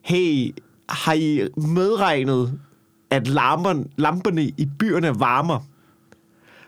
hey, 0.03 0.55
har 0.89 1.13
I 1.13 1.49
medregnet, 1.57 2.61
at 3.11 3.29
lamperne, 3.29 3.85
lamperne 3.97 4.43
i 4.43 4.69
byerne 4.79 5.21
varmer? 5.21 5.61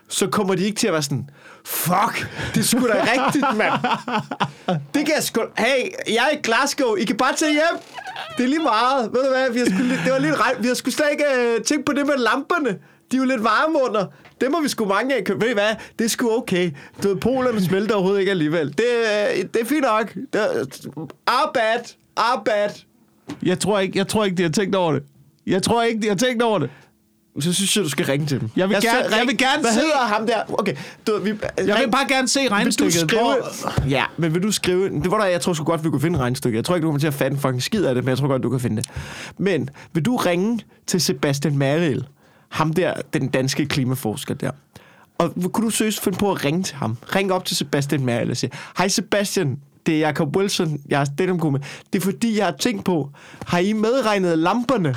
Så 0.07 0.27
kommer 0.27 0.55
de 0.55 0.63
ikke 0.63 0.77
til 0.77 0.87
at 0.87 0.93
være 0.93 1.03
sådan, 1.03 1.29
fuck, 1.65 2.27
det 2.53 2.59
er 2.59 2.63
sgu 2.63 2.87
da 2.87 3.05
rigtigt, 3.13 3.45
mand. 3.57 3.73
Det 4.93 5.05
kan 5.05 5.15
jeg 5.15 5.23
sgu... 5.23 5.41
Hey, 5.57 5.89
jeg 6.07 6.29
er 6.31 6.37
i 6.37 6.39
Glasgow, 6.43 6.95
I 6.95 7.03
kan 7.03 7.17
bare 7.17 7.35
tage 7.35 7.51
hjem. 7.51 7.81
Det 8.37 8.43
er 8.43 8.47
lige 8.47 8.63
meget. 8.63 9.09
Ved 9.13 9.23
du 9.23 9.29
hvad, 9.29 9.51
vi 9.53 9.59
har 9.59 9.65
sgu, 9.65 9.77
det 10.05 10.11
var 10.11 10.19
lidt. 10.19 10.35
Vi 10.59 10.67
har 10.67 10.75
sgu 10.75 10.91
slet 10.91 11.07
ikke 11.11 11.25
uh, 11.57 11.63
tænkt 11.63 11.85
på 11.85 11.93
det 11.93 12.05
med 12.05 12.17
lamperne. 12.17 12.69
De 13.11 13.17
er 13.17 13.21
jo 13.21 13.25
lidt 13.25 13.43
varme 13.43 13.83
under. 13.89 14.05
Det 14.41 14.51
må 14.51 14.61
vi 14.61 14.67
sgu 14.69 14.85
mange 14.85 15.15
af. 15.15 15.23
Ved 15.35 15.49
I 15.49 15.53
hvad? 15.53 15.75
Det 15.99 16.05
er 16.05 16.09
sgu 16.09 16.31
okay. 16.37 16.71
Du 17.03 17.07
ved, 17.07 17.15
polerne 17.15 17.61
smelter 17.61 17.95
overhovedet 17.95 18.19
ikke 18.19 18.31
alligevel. 18.31 18.67
Det, 18.67 18.85
uh, 19.03 19.41
det 19.53 19.61
er 19.61 19.65
fint 19.65 19.81
nok. 19.81 20.13
Det, 20.33 20.39
our 21.27 21.51
bad. 21.53 21.95
Our 22.17 22.43
bad. 22.45 22.69
Jeg 23.43 23.59
tror 23.59 23.79
ikke, 23.79 23.97
jeg 23.97 24.07
tror 24.07 24.25
ikke, 24.25 24.37
de 24.37 24.43
har 24.43 24.49
tænkt 24.49 24.75
over 24.75 24.91
det. 24.91 25.03
Jeg 25.47 25.63
tror 25.63 25.83
ikke, 25.83 26.01
de 26.01 26.07
har 26.07 26.15
tænkt 26.15 26.43
over 26.43 26.59
det. 26.59 26.69
Så 27.39 27.53
synes 27.53 27.75
jeg, 27.75 27.83
du 27.83 27.89
skal 27.89 28.05
ringe 28.05 28.25
til 28.25 28.39
dem. 28.41 28.49
Jeg 28.55 28.69
vil 28.69 28.77
skal 28.77 28.91
gerne- 28.95 29.15
jeg 29.15 29.27
vil 29.27 29.37
gerne 29.37 29.61
Hvad 29.61 29.71
se- 29.73 29.79
hedder 29.79 29.97
ham 30.07 30.27
der? 30.27 30.35
Okay, 30.59 30.75
du, 31.07 31.19
vi, 31.23 31.29
Jeg 31.57 31.79
vil 31.85 31.91
bare 31.91 32.07
gerne 32.07 32.27
se 32.27 32.39
vil 32.39 32.49
du 32.49 32.53
regnstykket. 32.53 32.93
skrive... 32.93 33.21
Hvor- 33.21 33.89
Ja, 33.89 34.03
men 34.17 34.33
vil 34.33 34.43
du 34.43 34.51
skrive... 34.51 34.89
Det 34.89 35.11
var 35.11 35.17
der, 35.17 35.25
jeg 35.25 35.41
tror 35.41 35.53
sgu 35.53 35.63
godt, 35.63 35.83
vi 35.83 35.89
kunne 35.89 36.01
finde 36.01 36.17
et 36.17 36.21
regnstykke. 36.21 36.55
Jeg 36.55 36.65
tror 36.65 36.75
ikke, 36.75 36.83
du 36.83 36.87
kommer 36.87 36.99
til 36.99 37.07
at 37.07 37.13
fatte 37.13 37.35
en 37.35 37.41
fucking 37.41 37.63
skid 37.63 37.85
af 37.85 37.95
det, 37.95 38.03
men 38.03 38.09
jeg 38.09 38.17
tror 38.17 38.27
godt, 38.27 38.43
du 38.43 38.49
kan 38.49 38.59
finde 38.59 38.81
det. 38.81 38.89
Men 39.37 39.69
vil 39.93 40.05
du 40.05 40.15
ringe 40.15 40.59
til 40.87 41.01
Sebastian 41.01 41.57
Merrill, 41.57 42.07
ham 42.49 42.73
der, 42.73 42.93
den 43.13 43.27
danske 43.27 43.65
klimaforsker 43.65 44.33
der, 44.33 44.51
og 45.17 45.33
kunne 45.53 45.65
du 45.65 45.69
søge 45.69 45.91
finde 46.03 46.17
på 46.17 46.31
at 46.31 46.45
ringe 46.45 46.63
til 46.63 46.75
ham? 46.75 46.97
Ring 47.15 47.33
op 47.33 47.45
til 47.45 47.57
Sebastian 47.57 48.05
Merrill 48.05 48.31
og 48.31 48.37
sige, 48.37 48.51
hej 48.77 48.87
Sebastian, 48.87 49.59
det 49.85 49.95
er 49.95 49.99
Jacob 49.99 50.35
Wilson, 50.37 50.79
jeg 50.89 51.01
er 51.01 51.05
stand. 51.05 51.59
Det 51.93 51.99
er 51.99 52.03
fordi, 52.03 52.37
jeg 52.37 52.45
har 52.45 52.55
tænkt 52.59 52.85
på, 52.85 53.09
har 53.47 53.59
I 53.59 53.73
medregnet 53.73 54.37
lamperne? 54.37 54.95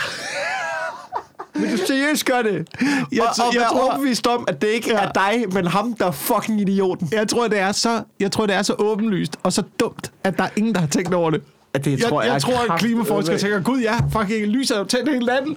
Vil 1.54 1.72
du 1.72 1.76
seriøst 1.86 2.24
gøre 2.24 2.42
det? 2.42 2.68
Jeg 3.12 3.22
og, 3.22 3.28
og 3.48 3.54
jeg 3.54 3.60
være 3.60 3.68
tror- 3.68 3.90
overbevist 3.92 4.26
om, 4.26 4.44
at 4.48 4.62
det 4.62 4.68
ikke 4.68 4.90
Ja. 4.90 4.98
er 5.04 5.12
dig, 5.12 5.44
men 5.52 5.66
ham, 5.66 5.94
der 5.94 6.06
er 6.06 6.10
fucking 6.10 6.60
idioten. 6.60 7.08
Jeg 7.12 7.28
tror, 7.28 7.48
det 7.48 7.58
er 7.58 7.72
så, 7.72 8.02
jeg 8.20 8.32
tror, 8.32 8.46
det 8.46 8.56
er 8.56 8.62
så 8.62 8.74
åbenlyst 8.78 9.36
og 9.42 9.52
så 9.52 9.62
dumt, 9.80 10.12
at 10.24 10.36
der 10.38 10.44
er 10.44 10.48
ingen, 10.56 10.74
der 10.74 10.80
har 10.80 10.86
tænkt 10.86 11.14
over 11.14 11.30
det. 11.30 11.42
At 11.74 11.84
det 11.84 12.00
Jeg, 12.00 12.08
tror 12.08 12.22
jeg, 12.22 12.26
jeg 12.26 12.32
jeg 12.34 12.42
tror, 12.42 12.72
at 12.74 12.80
klimaforskere 12.80 13.38
tænker, 13.38 13.62
gud 13.62 13.80
ja, 13.80 13.98
fucking 14.12 14.46
lyset 14.46 14.74
er 14.74 14.78
jo 14.78 14.84
tændt 14.84 15.08
hele 15.12 15.26
natten. 15.26 15.56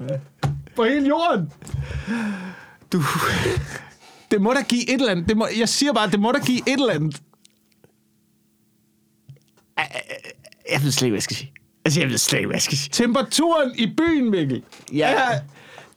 På 0.76 0.84
hele 0.84 1.08
jorden. 1.08 1.52
Du, 2.94 3.02
Det 4.32 4.42
må 4.42 4.54
da 4.54 4.62
give 4.62 4.90
et 4.90 4.94
eller 5.00 5.12
andet. 5.12 5.30
Det 5.30 5.38
må, 5.38 5.48
jeg 5.60 5.70
siger 5.70 5.94
bare, 5.94 6.10
det 6.12 6.20
må 6.20 6.32
da 6.32 6.40
give 6.40 6.60
et 6.60 6.74
eller 6.80 6.94
andet. 6.94 7.22
jeg 10.72 10.84
ved 10.84 10.92
slet 10.92 11.06
ikke, 11.06 11.12
hvad 11.12 11.18
jeg 11.18 11.24
skal 11.24 11.36
sige. 11.36 11.52
Altså, 11.86 12.00
jeg 12.00 12.10
ved 12.10 12.18
slet 12.18 12.40
ikke, 12.40 12.48
hvad 12.48 12.56
jeg 12.56 12.62
skal 12.62 12.78
sige. 12.78 12.90
Temperaturen 12.92 13.72
i 13.76 13.94
byen, 13.98 14.32
Mikkel, 14.32 14.64
Ja, 14.94 15.12
er 15.14 15.40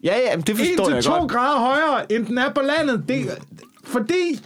ja, 0.05 0.15
ja 0.31 0.37
men 0.37 0.41
det 0.47 0.57
forstår 0.57 0.91
jeg 0.91 0.99
1-2 0.99 1.11
godt. 1.11 1.31
grader 1.31 1.59
højere, 1.61 2.13
end 2.13 2.27
den 2.27 2.39
er 2.39 2.53
på 2.55 2.61
landet. 2.61 3.05
Det, 3.09 3.27
fordi 3.85 4.41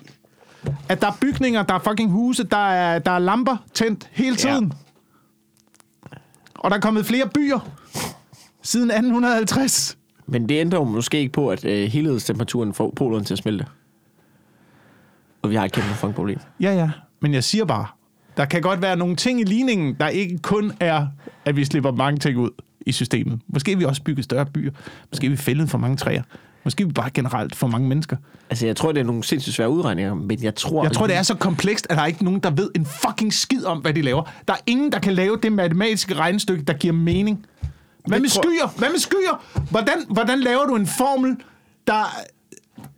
at 0.89 1.01
der 1.01 1.07
er 1.07 1.17
bygninger, 1.21 1.63
der 1.63 1.75
er 1.75 1.79
fucking 1.79 2.11
huse, 2.11 2.45
der 2.45 2.57
er, 2.71 2.99
der 2.99 3.11
er 3.11 3.19
lamper 3.19 3.57
tændt 3.75 4.09
hele 4.13 4.37
Ja. 4.45 4.51
tiden. 4.51 4.73
Og 6.55 6.71
der 6.71 6.77
er 6.77 6.81
kommet 6.81 7.07
flere 7.07 7.29
byer 7.35 7.59
siden 8.63 8.91
1850. 8.91 9.99
Men 10.27 10.49
det 10.49 10.61
ændrer 10.61 10.79
jo 10.79 10.85
måske 10.85 11.19
ikke 11.19 11.33
på, 11.33 11.49
at 11.49 11.65
øh, 11.65 11.89
helhedstemperaturen 11.89 12.75
får 12.75 12.93
polerne 12.97 13.25
til 13.25 13.35
at 13.35 13.39
smelte. 13.39 13.67
Og 15.43 15.51
vi 15.51 15.55
har 15.55 15.65
et 15.65 15.73
kæmpe 15.73 15.89
fucking 15.89 16.15
problem. 16.15 16.39
Ja, 16.61 16.75
ja. 16.75 16.91
Men 17.21 17.35
jeg 17.35 17.45
siger 17.45 17.65
bare, 17.65 17.87
der 18.37 18.45
kan 18.45 18.63
godt 18.63 18.83
være 18.83 18.97
nogle 18.97 19.17
ting 19.17 19.41
i 19.41 19.45
ligningen, 19.45 19.95
der 20.01 20.09
ikke 20.09 20.39
kun 20.39 20.73
er, 20.81 21.07
at 21.45 21.57
vi 21.57 21.65
slipper 21.65 21.93
mange 21.93 22.19
ting 22.19 22.39
ud 22.39 22.51
i 22.87 22.93
systemet. 22.93 23.41
Måske 23.49 23.79
vi 23.79 23.85
også 23.85 24.03
bygget 24.03 24.25
større 24.25 24.47
byer. 24.47 24.71
Måske 25.13 25.29
vi 25.29 25.37
fældet 25.37 25.71
for 25.71 25.79
mange 25.79 25.97
træer. 25.97 26.23
Måske 26.65 26.87
vi 26.87 26.93
bare 26.93 27.11
generelt 27.11 27.57
for 27.57 27.67
mange 27.67 27.89
mennesker. 27.89 28.17
Altså, 28.51 28.67
jeg 28.67 28.77
tror, 28.77 28.93
det 28.93 29.01
er 29.01 29.05
nogle 29.05 29.25
sindssygt 29.25 29.57
svære 29.57 29.71
udregninger, 29.71 30.15
men 30.15 30.43
jeg 30.43 30.55
tror... 30.55 30.83
Jeg 30.85 30.93
tror, 30.93 31.07
det 31.07 31.17
er 31.17 31.23
så 31.23 31.35
komplekst, 31.35 31.87
at 31.91 31.97
der 31.97 32.03
er 32.03 32.07
ikke 32.07 32.25
nogen, 32.25 32.41
der 32.41 32.51
ved 32.51 32.71
en 32.75 32.87
fucking 32.87 33.33
skid 33.35 33.65
om, 33.65 33.79
hvad 33.79 33.95
de 33.95 34.03
laver. 34.03 34.23
Der 34.49 34.55
er 34.55 34.59
ingen, 34.67 34.93
der 34.93 34.99
kan 34.99 35.13
lave 35.13 35.39
det 35.43 35.53
matematiske 35.53 36.15
regnestykke, 36.15 36.65
der 36.65 36.73
giver 36.73 36.95
mening. 36.95 37.47
Hvad 38.07 38.21
med 38.21 38.29
skyer? 38.29 38.79
Hvad 38.79 38.89
med 38.91 38.99
skyer? 38.99 39.45
Hvordan, 39.71 39.95
hvordan 40.11 40.41
laver 40.41 40.65
du 40.67 40.77
en 40.77 40.87
formel, 40.87 41.37
der... 41.87 42.25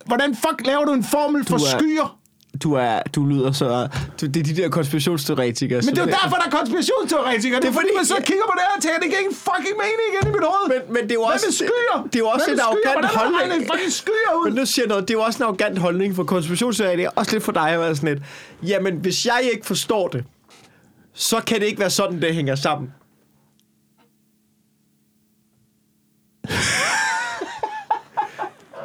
Hvordan 0.05 0.35
fuck 0.35 0.65
laver 0.65 0.85
du 0.85 0.93
en 0.93 1.03
formel 1.03 1.45
for 1.45 1.57
Du 1.57 1.63
er- 1.63 1.79
skyer? 1.79 2.17
Du, 2.63 2.73
er, 2.73 3.01
du 3.15 3.25
lyder 3.25 3.51
så... 3.51 3.87
Du, 4.21 4.25
det 4.25 4.37
er 4.37 4.43
de 4.43 4.55
der 4.61 4.69
konspirationsteoretikere. 4.69 5.81
Men 5.85 5.95
det 5.95 5.97
er 5.97 6.05
jo 6.05 6.09
derfor, 6.11 6.35
der 6.41 6.45
er 6.45 6.49
konspirationsteoretikere. 6.59 7.59
Det 7.61 7.67
er 7.67 7.71
fordi, 7.71 7.87
man 7.95 8.05
så 8.05 8.15
kigger 8.29 8.45
på 8.49 8.53
det 8.57 8.63
her 8.67 8.73
og 8.77 8.81
tænker, 8.83 8.99
det 8.99 9.09
giver 9.09 9.19
ingen 9.25 9.35
fucking 9.47 9.75
mening 9.83 10.07
igen 10.11 10.23
i 10.29 10.31
mit 10.35 10.45
hoved. 10.49 10.65
Men, 10.73 10.79
men 10.95 11.01
det 11.03 11.11
er 11.11 11.15
jo 11.21 11.25
Hvad 11.25 11.33
også... 11.33 11.45
med 11.47 11.53
skyer? 11.53 11.95
Det, 12.03 12.13
det 12.13 12.15
er 12.19 12.23
jo 12.25 12.29
også 12.35 12.45
Hvad 12.47 12.55
en 12.55 12.61
arrogant 12.67 12.99
Hvordan 12.99 13.09
holdning. 13.19 13.51
regnet 13.51 13.67
fucking 13.71 13.91
skyer 14.01 14.31
ud? 14.39 14.45
Men 14.47 14.53
nu 14.59 14.65
siger 14.73 14.87
noget, 14.87 15.01
det 15.07 15.13
er 15.13 15.17
jo 15.19 15.23
også 15.29 15.37
en 15.41 15.45
arrogant 15.47 15.77
holdning 15.85 16.09
for 16.15 16.23
konspirationsteoretikere. 16.33 17.11
Også 17.19 17.31
lidt 17.35 17.43
for 17.43 17.55
dig 17.61 17.69
at 17.75 17.79
være 17.79 17.95
sådan 17.95 18.09
lidt. 18.13 18.21
Jamen, 18.71 18.93
hvis 19.05 19.17
jeg 19.25 19.39
ikke 19.53 19.65
forstår 19.71 20.07
det, 20.07 20.21
så 21.13 21.37
kan 21.47 21.59
det 21.59 21.67
ikke 21.67 21.79
være 21.79 21.89
sådan, 21.99 22.21
det 22.21 22.35
hænger 22.35 22.55
sammen. 22.55 22.87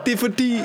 Det 0.07 0.13
er 0.13 0.17
fordi 0.17 0.59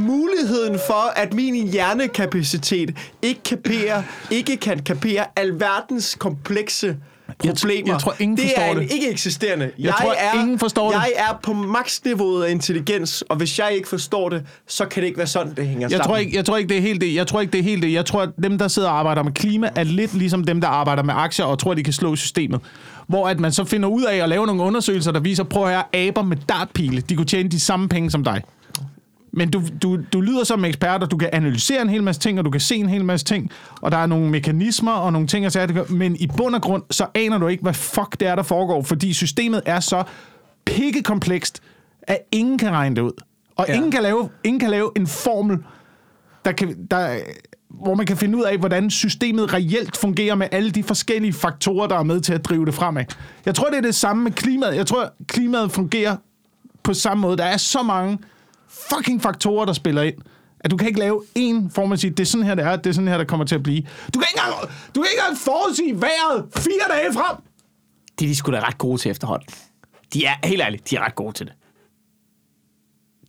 muligheden 0.00 0.78
for, 0.86 1.12
at 1.16 1.34
min 1.34 1.68
hjernekapacitet 1.68 2.96
ikke 3.22 3.42
kapere, 3.42 4.04
ikke 4.30 4.56
kan 4.56 4.78
kapere 4.78 5.24
alverdens 5.36 6.16
komplekse 6.20 6.96
Jeg 7.44 7.54
problemer. 7.54 7.92
jeg 7.92 8.00
tror, 8.00 8.14
ingen 8.18 8.36
det 8.36 8.44
forstår 8.44 8.62
er 8.62 8.70
en 8.70 8.76
det. 8.78 8.92
ikke 8.92 9.10
eksisterende. 9.10 9.70
Jeg, 9.78 9.94
tror, 10.00 10.12
er, 10.12 10.40
ingen 10.42 10.58
forstår 10.58 10.86
det. 10.90 10.94
jeg 10.94 11.12
er 11.16 11.38
på 11.42 11.52
maksniveauet 11.52 12.44
af 12.44 12.50
intelligens, 12.50 13.22
og 13.22 13.36
hvis 13.36 13.58
jeg 13.58 13.72
ikke 13.74 13.88
forstår 13.88 14.28
det, 14.28 14.42
så 14.66 14.84
kan 14.84 15.00
det 15.02 15.06
ikke 15.06 15.18
være 15.18 15.26
sådan, 15.26 15.54
det 15.54 15.66
hænger 15.66 15.80
Jeg 15.80 15.90
sammen. 15.90 16.06
tror, 16.06 16.16
ikke, 16.16 16.36
jeg 16.36 16.44
tror 16.44 16.56
ikke, 16.56 16.68
det 16.68 16.76
er 16.76 16.80
helt 16.82 17.00
det. 17.00 17.14
Jeg 17.14 17.26
tror 17.26 17.40
ikke, 17.40 17.52
det 17.52 17.58
er 17.58 17.62
helt 17.62 17.82
det. 17.82 17.92
Jeg 17.92 18.06
tror, 18.06 18.22
at 18.22 18.28
dem, 18.42 18.58
der 18.58 18.68
sidder 18.68 18.88
og 18.88 18.98
arbejder 18.98 19.22
med 19.22 19.32
klima, 19.32 19.70
er 19.76 19.84
lidt 19.84 20.14
ligesom 20.14 20.44
dem, 20.44 20.60
der 20.60 20.68
arbejder 20.68 21.02
med 21.02 21.14
aktier 21.16 21.44
og 21.44 21.58
tror, 21.58 21.74
de 21.74 21.82
kan 21.82 21.92
slå 21.92 22.16
systemet. 22.16 22.60
Hvor 23.06 23.28
at 23.28 23.40
man 23.40 23.52
så 23.52 23.64
finder 23.64 23.88
ud 23.88 24.02
af 24.02 24.16
at 24.16 24.28
lave 24.28 24.46
nogle 24.46 24.62
undersøgelser, 24.62 25.12
der 25.12 25.20
viser, 25.20 25.44
prøv 25.44 25.64
at 25.64 25.70
høre, 25.70 26.06
aber 26.08 26.22
med 26.22 26.36
dartpile, 26.48 27.00
de 27.00 27.16
kunne 27.16 27.26
tjene 27.26 27.48
de 27.48 27.60
samme 27.60 27.88
penge 27.88 28.10
som 28.10 28.24
dig. 28.24 28.42
Men 29.32 29.50
du, 29.50 29.62
du, 29.82 29.98
du 30.12 30.20
lyder 30.20 30.44
som 30.44 30.64
ekspert, 30.64 31.02
og 31.02 31.10
du 31.10 31.16
kan 31.16 31.28
analysere 31.32 31.82
en 31.82 31.88
hel 31.88 32.02
masse 32.02 32.20
ting, 32.20 32.38
og 32.38 32.44
du 32.44 32.50
kan 32.50 32.60
se 32.60 32.76
en 32.76 32.88
hel 32.88 33.04
masse 33.04 33.26
ting, 33.26 33.50
og 33.80 33.92
der 33.92 33.98
er 33.98 34.06
nogle 34.06 34.30
mekanismer 34.30 34.92
og 34.92 35.12
nogle 35.12 35.28
ting, 35.28 35.46
at 35.46 35.52
sige, 35.52 35.68
men 35.88 36.16
i 36.16 36.26
bund 36.36 36.54
og 36.54 36.62
grund, 36.62 36.82
så 36.90 37.06
aner 37.14 37.38
du 37.38 37.46
ikke, 37.46 37.62
hvad 37.62 37.74
fuck 37.74 38.20
det 38.20 38.28
er, 38.28 38.34
der 38.34 38.42
foregår, 38.42 38.82
fordi 38.82 39.12
systemet 39.12 39.62
er 39.66 39.80
så 39.80 40.04
pikkekomplekst, 40.64 41.62
at 42.02 42.18
ingen 42.32 42.58
kan 42.58 42.70
regne 42.70 42.96
det 42.96 43.02
ud. 43.02 43.22
Og 43.56 43.64
ja. 43.68 43.74
ingen, 43.74 43.90
kan 43.90 44.02
lave, 44.02 44.28
ingen 44.44 44.60
kan 44.60 44.70
lave 44.70 44.90
en 44.96 45.06
formel, 45.06 45.58
der 46.44 46.52
kan, 46.52 46.86
der, 46.90 47.18
hvor 47.68 47.94
man 47.94 48.06
kan 48.06 48.16
finde 48.16 48.38
ud 48.38 48.42
af, 48.42 48.58
hvordan 48.58 48.90
systemet 48.90 49.54
reelt 49.54 49.96
fungerer 49.96 50.34
med 50.34 50.48
alle 50.52 50.70
de 50.70 50.82
forskellige 50.82 51.32
faktorer, 51.32 51.86
der 51.86 51.98
er 51.98 52.02
med 52.02 52.20
til 52.20 52.32
at 52.32 52.44
drive 52.44 52.66
det 52.66 52.74
fremad. 52.74 53.04
Jeg 53.46 53.54
tror, 53.54 53.68
det 53.68 53.76
er 53.76 53.82
det 53.82 53.94
samme 53.94 54.24
med 54.24 54.32
klimaet. 54.32 54.76
Jeg 54.76 54.86
tror, 54.86 55.12
klimaet 55.26 55.72
fungerer 55.72 56.16
på 56.82 56.94
samme 56.94 57.20
måde. 57.20 57.36
Der 57.36 57.44
er 57.44 57.56
så 57.56 57.82
mange 57.82 58.18
fucking 58.68 59.22
faktorer, 59.22 59.64
der 59.64 59.72
spiller 59.72 60.02
ind, 60.02 60.14
at 60.60 60.70
du 60.70 60.76
kan 60.76 60.88
ikke 60.88 61.00
lave 61.00 61.22
én 61.38 61.70
form 61.70 61.92
at 61.92 62.00
sige, 62.00 62.10
det 62.10 62.20
er 62.20 62.24
sådan 62.24 62.46
her, 62.46 62.54
det 62.54 62.64
er, 62.64 62.76
det 62.76 62.86
er 62.86 62.94
sådan 62.94 63.08
her, 63.08 63.18
der 63.18 63.24
kommer 63.24 63.46
til 63.46 63.54
at 63.54 63.62
blive. 63.62 63.82
Du 64.14 64.18
kan 64.18 64.26
ikke 64.32 64.40
engang, 64.46 64.70
du 64.94 65.00
kan 65.02 65.10
ikke 65.12 65.20
engang 65.20 65.38
forudsige 65.38 66.00
vejret 66.00 66.44
fire 66.56 66.96
dage 66.98 67.12
frem. 67.12 67.36
Det 68.18 68.24
er 68.24 68.28
de 68.28 68.36
sgu 68.36 68.52
da 68.52 68.60
ret 68.60 68.78
gode 68.78 68.98
til 69.00 69.10
efterhånden. 69.10 69.48
De 70.12 70.24
er, 70.24 70.46
helt 70.46 70.62
ærligt, 70.62 70.90
de 70.90 70.96
er 70.96 71.00
ret 71.00 71.14
gode 71.14 71.32
til 71.32 71.46
det. 71.46 71.54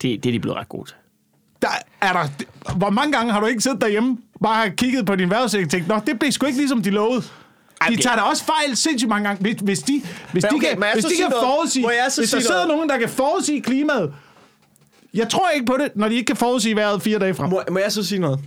Det, 0.01 0.23
det 0.23 0.29
er 0.29 0.33
de 0.33 0.39
blevet 0.39 0.57
ret 0.57 0.69
gode 0.69 0.89
til. 0.89 0.95
Der 1.61 1.67
er 2.01 2.13
der, 2.13 2.27
hvor 2.75 2.89
mange 2.89 3.11
gange 3.17 3.33
har 3.33 3.39
du 3.39 3.45
ikke 3.45 3.61
siddet 3.61 3.81
derhjemme, 3.81 4.17
bare 4.43 4.55
har 4.55 4.69
kigget 4.69 5.05
på 5.05 5.15
din 5.15 5.29
vejrudsigt 5.29 5.63
og 5.63 5.69
tænkt, 5.69 5.87
nå, 5.87 5.99
det 6.07 6.19
blev 6.19 6.31
sgu 6.31 6.45
ikke 6.45 6.57
ligesom 6.59 6.83
de 6.83 6.89
lovede. 6.89 7.21
De 7.21 7.95
det- 7.95 8.01
tager 8.03 8.15
da 8.15 8.21
også 8.21 8.43
fejl 8.45 8.77
sindssygt 8.77 9.09
mange 9.09 9.27
gange. 9.27 9.41
Hvis, 9.41 9.55
hvis 9.61 9.79
de, 9.79 10.01
hvis 10.31 10.43
Men 10.43 10.51
de 10.51 10.55
okay, 10.55 10.69
kan, 10.75 10.83
hvis 10.93 11.03
så 11.03 11.09
de 11.09 11.15
kan 11.21 11.29
noget? 11.29 11.43
forudsige, 11.45 11.87
hvis 12.17 12.29
der 12.29 12.39
sidder 12.39 12.53
noget? 12.53 12.67
nogen, 12.67 12.89
der 12.89 12.97
kan 12.97 13.09
forudsige 13.09 13.61
klimaet, 13.61 14.13
jeg 15.13 15.29
tror 15.29 15.49
ikke 15.49 15.65
på 15.65 15.77
det, 15.79 15.91
når 15.95 16.09
de 16.09 16.15
ikke 16.15 16.25
kan 16.25 16.35
forudsige 16.35 16.75
vejret 16.75 17.01
fire 17.01 17.19
dage 17.19 17.33
frem. 17.33 17.49
Må, 17.49 17.61
må 17.71 17.79
jeg 17.79 17.91
så 17.91 18.03
sige 18.03 18.19
noget? 18.19 18.39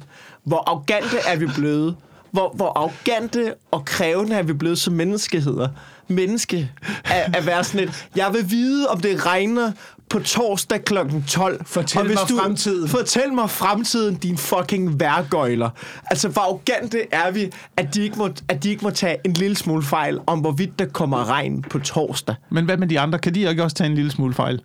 Hvor 0.45 0.65
arrogante 0.67 1.17
er 1.27 1.37
vi 1.37 1.47
blevet? 1.47 1.97
Hvor, 2.31 2.53
hvor 2.55 2.73
arrogante 2.79 3.55
og 3.71 3.85
krævende 3.85 4.37
er 4.37 4.43
vi 4.43 4.53
blevet 4.53 4.79
som 4.79 4.95
menneskeheder? 4.95 5.69
Menneske 6.09 6.71
at, 7.05 7.37
at 7.37 7.47
være 7.47 7.65
sådan 7.65 7.89
et, 7.89 8.07
jeg 8.17 8.31
vil 8.33 8.51
vide, 8.51 8.89
om 8.89 9.01
det 9.01 9.27
regner 9.27 9.73
på 10.09 10.19
torsdag 10.19 10.85
kl. 10.85 10.95
12. 11.29 11.65
Fortæl 11.65 12.01
Og 12.01 12.07
hvis 12.07 12.19
mig 12.31 12.41
fremtiden. 12.41 12.89
Fortæl 12.89 13.33
mig 13.33 13.51
fremtiden, 13.51 14.15
din 14.15 14.39
fucking 14.39 15.01
værgøjler. 15.01 15.71
Altså, 16.11 16.29
hvor 16.29 16.43
arrogante 16.43 16.99
er 17.13 17.31
vi, 17.31 17.51
at 17.77 17.95
de, 17.95 18.03
ikke 18.03 18.19
må, 18.19 18.29
at 18.49 18.63
de 18.63 18.71
ikke 18.71 18.85
må 18.85 18.91
tage 18.91 19.17
en 19.25 19.33
lille 19.33 19.57
smule 19.57 19.83
fejl 19.83 20.19
om, 20.27 20.41
hvorvidt 20.41 20.79
der 20.79 20.87
kommer 20.87 21.31
regn 21.31 21.63
på 21.63 21.79
torsdag. 21.79 22.35
Men 22.51 22.65
hvad 22.65 22.77
med 22.77 22.89
de 22.89 23.01
andre? 23.01 23.19
Kan 23.19 23.35
de 23.35 23.51
ikke 23.51 23.63
også 23.65 23.77
tage 23.77 23.91
en 23.91 23.95
lille 23.95 24.11
smule 24.11 24.35
fejl? 24.35 24.63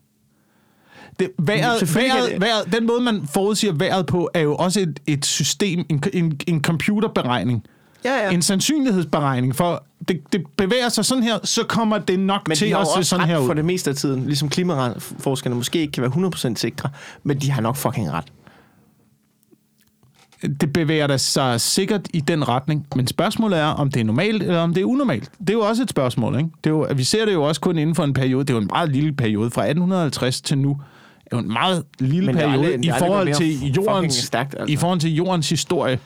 Det, 1.20 1.32
vejret, 1.40 1.96
vejret, 1.96 2.32
det. 2.32 2.42
vejret, 2.42 2.74
den 2.74 2.88
måde, 2.88 3.02
man 3.02 3.28
forudsiger 3.34 3.74
vejret 3.74 4.06
på, 4.06 4.30
er 4.34 4.40
jo 4.40 4.56
også 4.56 4.80
et, 4.80 5.00
et 5.08 5.26
system, 5.26 5.86
en, 5.90 6.04
en, 6.14 6.40
en 6.48 6.62
computerberegning. 6.62 7.64
Ja, 8.06 8.26
ja. 8.26 8.32
en 8.32 8.42
sandsynlighedsberegning 8.42 9.56
for, 9.56 9.84
det, 10.08 10.34
det 10.34 10.44
bevæger 10.58 10.90
sig 10.90 11.06
sådan 11.06 11.24
her, 11.24 11.40
så 11.44 11.64
kommer 11.64 11.98
det 11.98 12.20
nok 12.20 12.48
Men 12.48 12.58
til 12.58 12.66
at 12.66 12.88
se 12.98 13.04
sådan 13.04 13.28
her 13.28 13.38
ud. 13.38 13.46
for 13.46 13.54
det 13.54 13.66
meste 13.66 13.90
af 13.90 13.96
tiden. 13.96 14.26
Ligesom 14.26 14.50
klimaforskerne 14.50 15.56
måske 15.56 15.80
ikke 15.80 15.92
kan 15.92 16.04
være 16.04 16.52
100% 16.52 16.56
sikre, 16.56 16.90
men 17.24 17.38
de 17.38 17.52
har 17.52 17.62
nok 17.62 17.76
fucking 17.76 18.12
ret. 18.12 18.26
det 20.62 20.74
bevæger 20.74 21.08
der 21.08 21.18
sig 21.18 21.62
sikkert 21.62 22.02
i 22.14 22.20
den 22.20 22.48
retning, 22.48 22.88
men 22.96 23.08
spørgsmålet 23.08 23.60
er, 23.60 23.66
om 23.66 23.92
det 23.92 24.00
er 24.00 24.04
normalt, 24.04 24.44
eller 24.44 24.60
om 24.60 24.74
det 24.74 24.82
er 24.82 24.86
unormalt. 24.86 25.32
Det 25.40 25.50
er 25.50 25.54
jo 25.54 25.62
også 25.62 25.84
et 25.84 25.90
spørgsmål, 25.90 26.38
ikke? 26.38 26.50
Det 26.64 26.70
er 26.70 26.74
jo, 26.74 26.88
vi 26.96 27.04
ser 27.04 27.26
det 27.26 27.34
jo 27.34 27.44
også 27.44 27.62
kun 27.62 27.78
inden 27.78 27.96
for 27.96 28.04
en 28.04 28.14
periode. 28.14 28.44
Det 28.44 28.50
er 28.50 28.54
jo 28.54 28.62
en 28.62 28.70
meget 28.74 28.92
lille 28.92 29.14
periode. 29.14 29.52
Fra 29.52 29.62
1850 29.62 30.42
til 30.42 30.58
nu 30.58 30.78
jo 31.34 31.38
en 31.38 31.54
meget 31.54 31.84
lille 32.00 32.26
Men 32.26 32.38
er 32.38 32.48
periode 32.48 32.66
aldrig- 32.68 32.86
i 32.86 32.88
er 32.88 33.00
forhold 33.00 33.34
til 33.36 33.74
jordens, 33.74 34.14
stærkt, 34.14 34.56
altså. 34.60 34.74
i 34.74 34.76
forhold 34.76 35.00
til 35.00 35.16
jordens 35.16 35.50
historie 35.50 36.00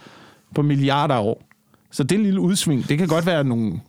på 0.55 0.61
milliarder 0.61 1.15
af 1.15 1.19
år. 1.23 1.43
Så 1.91 2.03
det 2.03 2.19
lille 2.19 2.39
udsving, 2.39 2.89
det 2.89 2.97
kan 2.97 3.07
godt 3.07 3.25
være 3.25 3.43
nogle... 3.43 3.71
Kan 3.71 3.79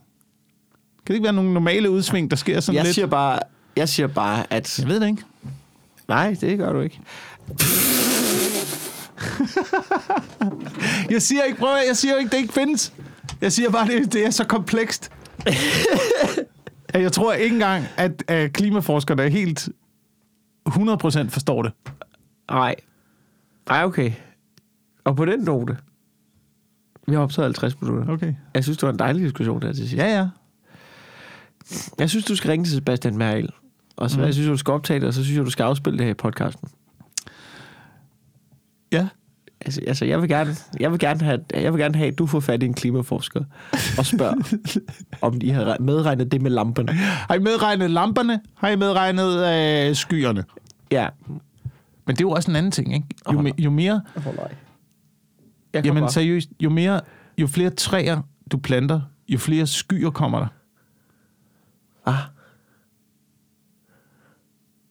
det 1.08 1.14
ikke 1.14 1.24
være 1.24 1.32
nogle 1.32 1.54
normale 1.54 1.90
udsving, 1.90 2.30
der 2.30 2.36
sker 2.36 2.60
sådan 2.60 2.76
Jeg 2.76 2.84
lidt? 2.84 2.94
siger 2.94 3.06
bare, 3.06 3.38
jeg 3.76 3.88
siger 3.88 4.06
bare, 4.06 4.44
at... 4.50 4.78
Jeg 4.78 4.88
ved 4.88 5.00
det 5.00 5.08
ikke. 5.08 5.22
Nej, 6.08 6.36
det 6.40 6.58
gør 6.58 6.72
du 6.72 6.80
ikke. 6.80 7.00
Jeg 11.10 11.22
siger 11.22 11.42
ikke, 11.42 11.58
prøv 11.58 11.74
at, 11.74 11.82
jeg 11.88 11.96
siger 11.96 12.16
ikke, 12.16 12.30
det 12.30 12.36
ikke 12.36 12.52
findes. 12.52 12.92
Jeg 13.40 13.52
siger 13.52 13.70
bare, 13.70 13.86
det, 13.86 14.12
det 14.12 14.26
er 14.26 14.30
så 14.30 14.44
komplekst. 14.44 15.10
jeg 16.94 17.12
tror 17.12 17.32
ikke 17.32 17.54
engang, 17.54 17.84
at, 17.96 18.24
at 18.28 18.52
klimaforskerne 18.52 19.30
helt 19.30 19.68
100% 20.68 21.28
forstår 21.28 21.62
det. 21.62 21.72
Nej. 22.50 22.74
Nej, 23.68 23.84
okay. 23.84 24.12
Og 25.04 25.16
på 25.16 25.24
den 25.24 25.40
note, 25.40 25.76
vi 27.06 27.14
har 27.14 27.20
optaget 27.22 27.46
50 27.46 27.80
minutter. 27.80 28.12
Okay. 28.12 28.34
Jeg 28.54 28.64
synes, 28.64 28.78
det 28.78 28.86
var 28.86 28.92
en 28.92 28.98
dejlig 28.98 29.24
diskussion 29.24 29.62
der 29.62 29.72
til 29.72 29.88
sidst. 29.88 29.96
Ja, 29.96 30.18
ja. 30.18 30.28
Jeg 31.98 32.10
synes, 32.10 32.24
du 32.24 32.36
skal 32.36 32.50
ringe 32.50 32.64
til 32.64 32.74
Sebastian 32.74 33.16
Merkel. 33.16 33.50
Og 33.96 34.10
så 34.10 34.18
mm. 34.18 34.24
jeg 34.24 34.34
synes, 34.34 34.48
du 34.48 34.56
skal 34.56 34.72
optage 34.72 35.00
det, 35.00 35.08
og 35.08 35.14
så 35.14 35.24
synes 35.24 35.36
jeg, 35.36 35.44
du 35.44 35.50
skal 35.50 35.64
afspille 35.64 35.98
det 35.98 36.04
her 36.06 36.10
i 36.10 36.14
podcasten. 36.14 36.68
Ja. 38.92 39.08
Altså, 39.64 39.80
altså 39.86 40.04
jeg, 40.04 40.20
vil 40.20 40.28
gerne, 40.28 40.56
jeg, 40.80 40.90
vil 40.90 40.98
gerne 40.98 41.20
have, 41.20 41.40
jeg 41.54 41.72
vil 41.72 41.80
gerne 41.80 41.94
have, 41.94 42.08
at 42.08 42.18
du 42.18 42.26
får 42.26 42.40
fat 42.40 42.62
i 42.62 42.66
en 42.66 42.74
klimaforsker 42.74 43.44
og 43.98 44.06
spørger, 44.06 44.34
om 45.26 45.40
de 45.40 45.52
har 45.52 45.76
medregnet 45.80 46.32
det 46.32 46.42
med 46.42 46.50
lamperne. 46.50 46.92
Har 46.92 47.34
I 47.34 47.38
medregnet 47.38 47.90
lamperne? 47.90 48.40
Har 48.54 48.68
I 48.68 48.76
medregnet 48.76 49.28
øh, 49.88 49.94
skyerne? 49.96 50.44
Ja. 50.90 51.08
Men 52.06 52.16
det 52.16 52.20
er 52.20 52.24
jo 52.24 52.30
også 52.30 52.50
en 52.50 52.56
anden 52.56 52.72
ting, 52.72 52.94
ikke? 52.94 53.06
Jo, 53.32 53.40
me, 53.40 53.52
jo 53.58 53.70
mere, 53.70 54.00
Oh. 54.16 54.24
Jeg 55.72 55.84
jamen 55.84 56.00
kommer. 56.00 56.10
seriøst, 56.10 56.48
jo 56.60 56.70
mere, 56.70 57.00
jo 57.38 57.46
flere 57.46 57.70
træer 57.70 58.22
du 58.52 58.58
planter, 58.58 59.00
jo 59.28 59.38
flere 59.38 59.66
skyer 59.66 60.10
kommer 60.10 60.38
der. 60.38 60.46
Ah. 62.06 62.14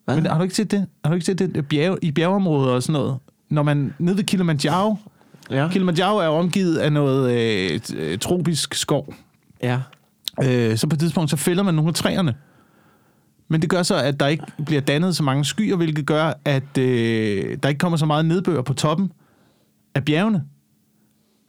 Hvad? 0.06 0.16
Men 0.16 0.26
har 0.26 0.38
du 0.38 0.44
ikke 0.44 0.56
set 0.56 0.72
det? 0.72 0.88
Har 1.04 1.12
du 1.12 1.14
ikke 1.16 1.26
set 1.26 1.40
det 1.40 1.68
bjerg, 1.68 1.98
i 2.02 2.12
bjergeområder 2.12 2.74
og 2.74 2.84
sådan 2.84 3.02
noget? 3.02 3.18
Når 3.52 3.64
man 3.64 3.94
nede 4.00 4.18
ved 4.18 4.24
Kilimanjaro, 4.24 4.96
ja. 5.50 5.70
Kilimanjaro 5.72 6.18
er 6.18 6.28
omgivet 6.28 6.78
af 6.78 6.94
noget 6.94 7.32
øh, 7.32 7.80
øh, 7.96 8.20
tropisk 8.20 8.74
skov. 8.74 9.14
ja. 9.64 9.80
Øh, 10.44 10.78
så 10.78 10.88
på 10.88 10.94
et 10.94 11.00
tidspunkt, 11.00 11.30
så 11.30 11.38
fælder 11.38 11.64
man 11.64 11.74
nogle 11.74 11.90
af 11.90 11.96
træerne. 11.96 12.36
Men 13.48 13.62
det 13.62 13.70
gør 13.70 13.84
så, 13.84 13.96
at 13.96 14.20
der 14.20 14.28
ikke 14.28 14.44
bliver 14.66 14.82
dannet 14.82 15.16
så 15.16 15.24
mange 15.24 15.46
skyer, 15.46 15.76
hvilket 15.76 16.06
gør, 16.06 16.34
at 16.46 16.78
øh, 16.78 17.58
der 17.64 17.70
ikke 17.70 17.80
kommer 17.80 17.98
så 17.98 18.06
meget 18.06 18.26
nedbør 18.26 18.62
på 18.62 18.74
toppen 18.74 19.12
af 19.96 20.06
bjergene. 20.06 20.44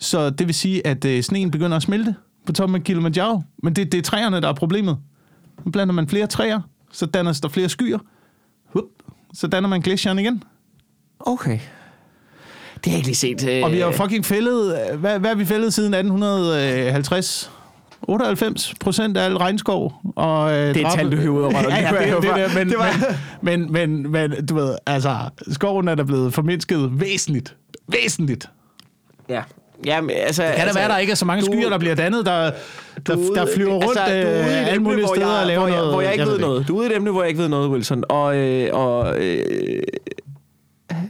Så 0.01 0.31
det 0.31 0.47
vil 0.47 0.55
sige, 0.55 0.87
at 0.87 1.05
øh, 1.05 1.23
sneen 1.23 1.51
begynder 1.51 1.77
at 1.77 1.83
smelte 1.83 2.15
på 2.47 2.53
toppen 2.53 2.77
af 2.77 2.85
Kilimanjaro. 2.85 3.43
Men 3.63 3.77
det, 3.77 3.93
det 3.93 3.99
er 3.99 4.03
træerne, 4.03 4.41
der 4.41 4.49
er 4.49 4.53
problemet. 4.53 4.99
Nu 5.65 5.71
blander 5.71 5.95
man 5.95 6.09
flere 6.09 6.27
træer, 6.27 6.61
så 6.93 7.07
danner 7.07 7.41
der 7.43 7.49
flere 7.49 7.69
skyer. 7.69 7.99
Hup, 8.67 8.85
så 9.35 9.47
danner 9.47 9.69
man 9.69 9.81
glacieren 9.81 10.19
igen. 10.19 10.43
Okay. 11.21 11.59
Det 12.85 12.93
har 12.93 12.93
jeg 12.93 12.99
ikke 12.99 13.09
lige 13.09 13.17
set. 13.17 13.49
Øh... 13.49 13.65
Og 13.65 13.73
vi 13.73 13.79
har 13.79 13.87
jo 13.87 13.93
fucking 13.93 14.25
fældet... 14.27 14.79
øh, 14.93 15.01
Hvad, 15.01 15.19
hvad 15.19 15.31
har 15.31 15.35
vi 15.37 15.45
fældet 15.45 15.75
siden 15.75 15.95
1850? 15.95 17.51
98 18.09 18.75
procent 18.81 19.17
af 19.17 19.25
al 19.25 19.37
regnskov. 19.37 19.93
Og, 20.17 20.53
øh, 20.53 20.75
Det 20.75 20.83
er 20.83 20.91
tal, 20.91 21.13
du 21.13 21.17
hiver 21.17 21.39
ud 21.39 21.43
af 21.45 21.49
røven. 21.55 21.71
ja, 21.71 21.77
Det 21.77 21.83
ja, 21.83 22.15
jeg 22.15 22.23
det, 22.23 22.23
det, 22.23 22.35
det, 22.47 22.55
men, 22.55 22.69
Det 22.69 22.79
var- 22.79 23.15
men, 23.43 23.73
men, 23.73 24.03
men, 24.03 24.13
men, 24.31 24.47
du 24.47 24.55
ved, 24.55 24.75
altså, 24.87 25.17
skoven 25.53 25.89
er 25.89 25.95
der 25.95 26.05
blevet 26.05 26.35
formindsket 26.35 27.01
væsentligt. 27.01 27.55
Væsentligt. 27.89 28.49
Ja. 29.29 29.43
Ja, 29.87 30.01
men, 30.01 30.11
altså, 30.17 30.43
Kan 30.43 30.51
altså, 30.53 30.67
det 30.69 30.75
være, 30.75 30.89
der 30.89 30.99
ikke 30.99 31.11
er 31.11 31.15
så 31.15 31.25
mange 31.25 31.47
du- 31.47 31.53
skyer, 31.53 31.69
der 31.71 31.79
bliver 31.79 31.95
dannet, 31.95 32.27
der, 32.27 32.33
der, 33.07 33.15
Du 33.15 33.29
er 33.31 33.35
der 33.35 33.43
ude- 33.43 33.51
flyver 33.55 33.73
rundt 33.75 33.99
altså, 34.01 34.05
du 34.07 34.11
er 34.13 34.25
ude 34.25 34.39
i 34.39 34.43
et 34.43 34.61
øh, 34.61 34.67
alle 34.69 34.83
mulige 34.83 35.07
steder 35.07 35.31
jeg, 35.33 35.41
og 35.41 35.47
laver 35.47 35.61
hvor 35.61 35.69
jeg, 35.69 35.77
noget? 35.77 35.93
Hvor 35.95 36.01
jeg 36.03 36.13
ikke 36.13 36.23
ved 36.25 36.31
ved 36.31 36.39
det 36.39 36.47
noget. 36.47 36.69
Du 36.69 36.75
er 36.77 36.79
ude 36.81 36.87
i 36.87 36.91
et 36.91 36.97
emne, 36.97 37.11
hvor 37.11 37.23
jeg 37.23 37.29
ikke 37.29 37.43
ved 37.43 37.49
noget, 37.49 37.71
Wilson. 37.71 38.05
Og, 38.09 38.37
øh, 38.37 38.69
og 38.73 39.19
øh, 39.19 39.83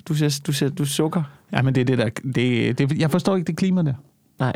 du, 0.09 0.15
siger, 0.15 0.41
du, 0.47 0.53
siger, 0.53 0.69
du 0.71 0.85
sukker. 0.85 1.23
Ja, 1.53 1.63
men 1.63 1.75
det 1.75 1.81
er 1.81 1.85
det 1.85 1.99
der... 1.99 2.09
Det, 2.35 2.79
det, 2.79 2.99
jeg 2.99 3.11
forstår 3.11 3.37
ikke 3.37 3.47
det 3.47 3.57
klima 3.57 3.83
der. 3.83 3.95
Nej. 4.39 4.53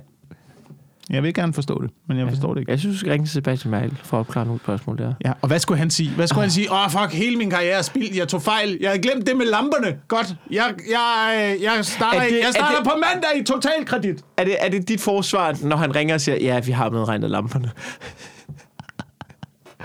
Jeg 1.10 1.22
vil 1.22 1.34
gerne 1.34 1.52
forstå 1.52 1.82
det, 1.82 1.90
men 2.08 2.18
jeg 2.18 2.28
forstår 2.28 2.54
det 2.54 2.60
ikke. 2.60 2.72
Jeg 2.72 2.78
synes, 2.78 2.94
du 2.96 2.98
skal 2.98 3.10
ringe 3.12 3.26
til 3.26 3.32
Sebastian 3.32 3.70
Merkel 3.70 3.98
for 4.04 4.16
at 4.16 4.20
opklare 4.20 4.44
nogle 4.46 4.60
spørgsmål 4.60 4.98
der. 4.98 5.12
Ja, 5.24 5.32
og 5.42 5.48
hvad 5.48 5.58
skulle 5.58 5.78
han 5.78 5.90
sige? 5.90 6.10
Hvad 6.10 6.26
skulle 6.26 6.42
han 6.42 6.50
sige? 6.50 6.72
Åh, 6.72 6.84
oh, 6.84 6.90
fuck, 6.90 7.12
hele 7.12 7.36
min 7.36 7.50
karriere 7.50 7.78
er 7.78 7.82
spildt. 7.82 8.16
Jeg 8.16 8.28
tog 8.28 8.42
fejl. 8.42 8.78
Jeg 8.80 8.90
havde 8.90 9.02
glemt 9.02 9.26
det 9.26 9.36
med 9.36 9.46
lamperne. 9.46 9.96
Godt. 10.08 10.34
Jeg, 10.50 10.74
jeg, 10.90 11.54
øh, 11.56 11.62
jeg 11.62 11.78
starter, 11.84 12.20
Er 12.20 12.24
det- 12.28 12.32
jeg 12.32 12.48
er 12.48 12.52
starter 12.52 12.76
det- 12.76 12.84
på 12.84 12.90
mandag 13.12 13.40
i 13.40 13.44
totalkredit. 13.44 14.22
Er 14.36 14.44
det, 14.44 14.56
er 14.60 14.68
det 14.70 14.88
dit 14.88 15.00
forsvar, 15.00 15.56
når 15.62 15.76
han 15.76 15.94
ringer 15.96 16.14
og 16.14 16.20
siger, 16.20 16.36
ja, 16.40 16.60
vi 16.60 16.72
har 16.72 16.90
medregnet 16.90 17.30
lamperne? 17.30 17.70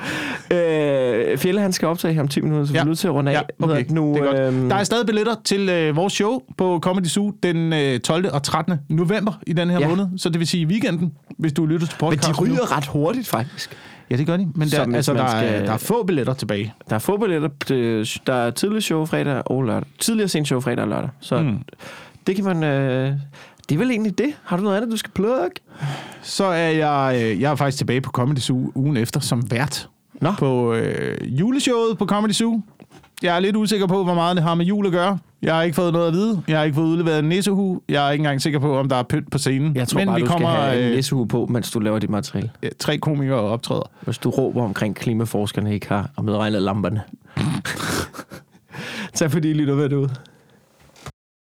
øh, 0.58 1.38
Fjelle, 1.38 1.62
han 1.62 1.74
skal 1.74 1.88
optage 1.88 2.14
her 2.14 2.22
om 2.22 2.28
10 2.28 2.42
minutter, 2.42 2.66
så 2.66 2.74
vi 2.74 2.78
er 2.80 2.84
nødt 2.84 3.00
til 3.00 3.08
at 3.08 3.14
runde 3.14 3.32
af. 3.32 3.36
Ja, 3.36 3.66
okay. 3.66 3.86
nu, 3.90 4.14
det 4.14 4.22
er 4.22 4.26
godt. 4.26 4.40
øhm, 4.40 4.70
Der 4.70 4.76
er 4.76 4.84
stadig 4.84 5.06
billetter 5.06 5.36
til 5.46 5.70
øh, 5.70 5.96
vores 5.96 6.14
show 6.14 6.40
på 6.58 6.80
Comedy 6.84 7.06
Zoo 7.06 7.32
den 7.44 7.74
øh, 7.74 8.00
12. 8.00 8.30
og 8.34 8.44
13. 8.44 8.78
november 8.90 9.40
i 9.48 9.54
den 9.54 9.70
her 9.70 9.80
Ja. 9.80 9.88
måned. 9.88 10.08
Så 10.18 10.30
det 10.30 10.40
vil 10.40 10.48
sige 10.48 10.66
weekenden, 10.68 11.12
hvis 11.38 11.54
du 11.54 11.66
lytter 11.66 11.88
til 11.88 11.96
men 12.02 12.10
podcasten 12.10 12.36
de 12.46 12.50
nu. 12.50 12.54
ryger 12.56 12.78
ret 12.78 12.86
hurtigt, 12.86 13.28
faktisk. 13.28 13.78
Ja, 14.12 14.16
det 14.16 14.26
gør 14.28 14.38
de. 14.38 14.48
Men 14.56 14.68
der, 14.70 14.96
altså, 14.96 15.14
der, 15.14 15.28
skal- 15.28 15.54
er, 15.62 15.66
der 15.66 15.74
er 15.74 15.78
få 15.78 16.04
billetter 16.06 16.34
tilbage. 16.34 16.74
Der 16.90 16.96
er 16.96 17.00
få 17.00 17.18
billetter. 17.18 17.50
til- 17.66 18.22
Der 18.28 18.34
er 18.34 18.52
tidligere 18.52 18.82
show 18.82 19.06
fredag 19.06 19.42
og 19.46 19.64
lørdag. 19.64 19.90
Tidligere 20.00 20.28
sent 20.28 20.48
show 20.48 20.60
fredag 20.60 20.82
og 20.84 20.88
lørdag. 20.90 21.10
Så 21.20 21.42
mm. 21.42 21.58
det 22.28 22.36
kan 22.36 22.46
man... 22.46 22.64
Øh, 22.64 23.14
det 23.72 23.76
er 23.78 23.80
vel 23.80 23.92
egentlig 23.92 24.18
det. 24.18 24.34
Har 24.44 24.58
du 24.58 24.64
noget 24.64 24.78
andet, 24.78 24.92
du 24.92 24.98
skal 24.98 25.12
plukke? 25.12 25.56
Så 26.22 26.44
er 26.44 26.70
jeg, 26.70 27.22
øh, 27.24 27.42
jeg 27.42 27.52
er 27.52 27.56
faktisk 27.56 27.78
tilbage 27.78 28.02
på 28.02 28.12
Comedy 28.12 28.38
Zoo 28.40 28.72
ugen 28.76 28.98
efter 28.98 29.20
som 29.20 29.52
vært 29.52 29.90
Nå. 30.22 30.32
på 30.40 30.74
øh, 30.74 31.40
juleshowet 31.40 31.98
på 31.98 32.06
Comedy 32.06 32.32
Zoo. 32.32 32.62
Jeg 33.24 33.36
er 33.36 33.40
lidt 33.40 33.56
usikker 33.56 33.88
på, 33.88 34.04
hvor 34.04 34.14
meget 34.14 34.36
det 34.36 34.44
har 34.44 34.56
med 34.56 34.66
jul 34.66 34.86
at 34.86 34.92
gøre. 34.92 35.20
Jeg 35.42 35.56
har 35.56 35.62
ikke 35.62 35.76
fået 35.76 35.94
noget 35.94 36.08
at 36.08 36.14
vide. 36.14 36.44
Jeg 36.48 36.58
har 36.58 36.64
ikke 36.64 36.76
fået 36.76 36.86
udleveret 36.86 37.20
en 37.20 37.30
nissehue. 37.30 37.82
Jeg 37.90 38.08
er 38.08 38.12
ikke 38.12 38.22
engang 38.22 38.42
sikker 38.42 38.60
på, 38.60 38.78
om 38.78 38.90
der 38.90 38.96
er 38.96 39.04
pynt 39.04 39.32
på 39.32 39.38
scenen. 39.38 39.76
Jeg 39.76 39.88
tror 39.88 40.00
Men 40.00 40.08
bare, 40.08 40.16
vi 40.16 40.22
du 40.22 40.28
kommer 40.28 40.54
skal 40.54 40.62
have 40.64 40.84
en 40.84 40.90
øh, 40.90 40.96
nissehue 40.96 41.28
på, 41.28 41.46
mens 41.50 41.72
du 41.72 41.80
laver 41.80 42.00
dit 42.00 42.10
materiale. 42.10 42.50
tre 42.80 42.98
komikere 42.98 43.40
optræder. 43.40 43.90
Hvis 44.02 44.18
du 44.18 44.30
råber 44.30 44.64
omkring 44.64 44.96
klimaforskerne 44.96 45.74
ikke 45.74 45.88
har 45.88 46.10
og 46.16 46.26
medregnet 46.26 46.62
lamperne. 46.62 47.02
Tag 49.14 49.32
fordi 49.32 49.50
I 49.50 49.54
lytter 49.54 49.76
ved 49.76 49.90
det 49.90 49.96
ud. 49.96 50.08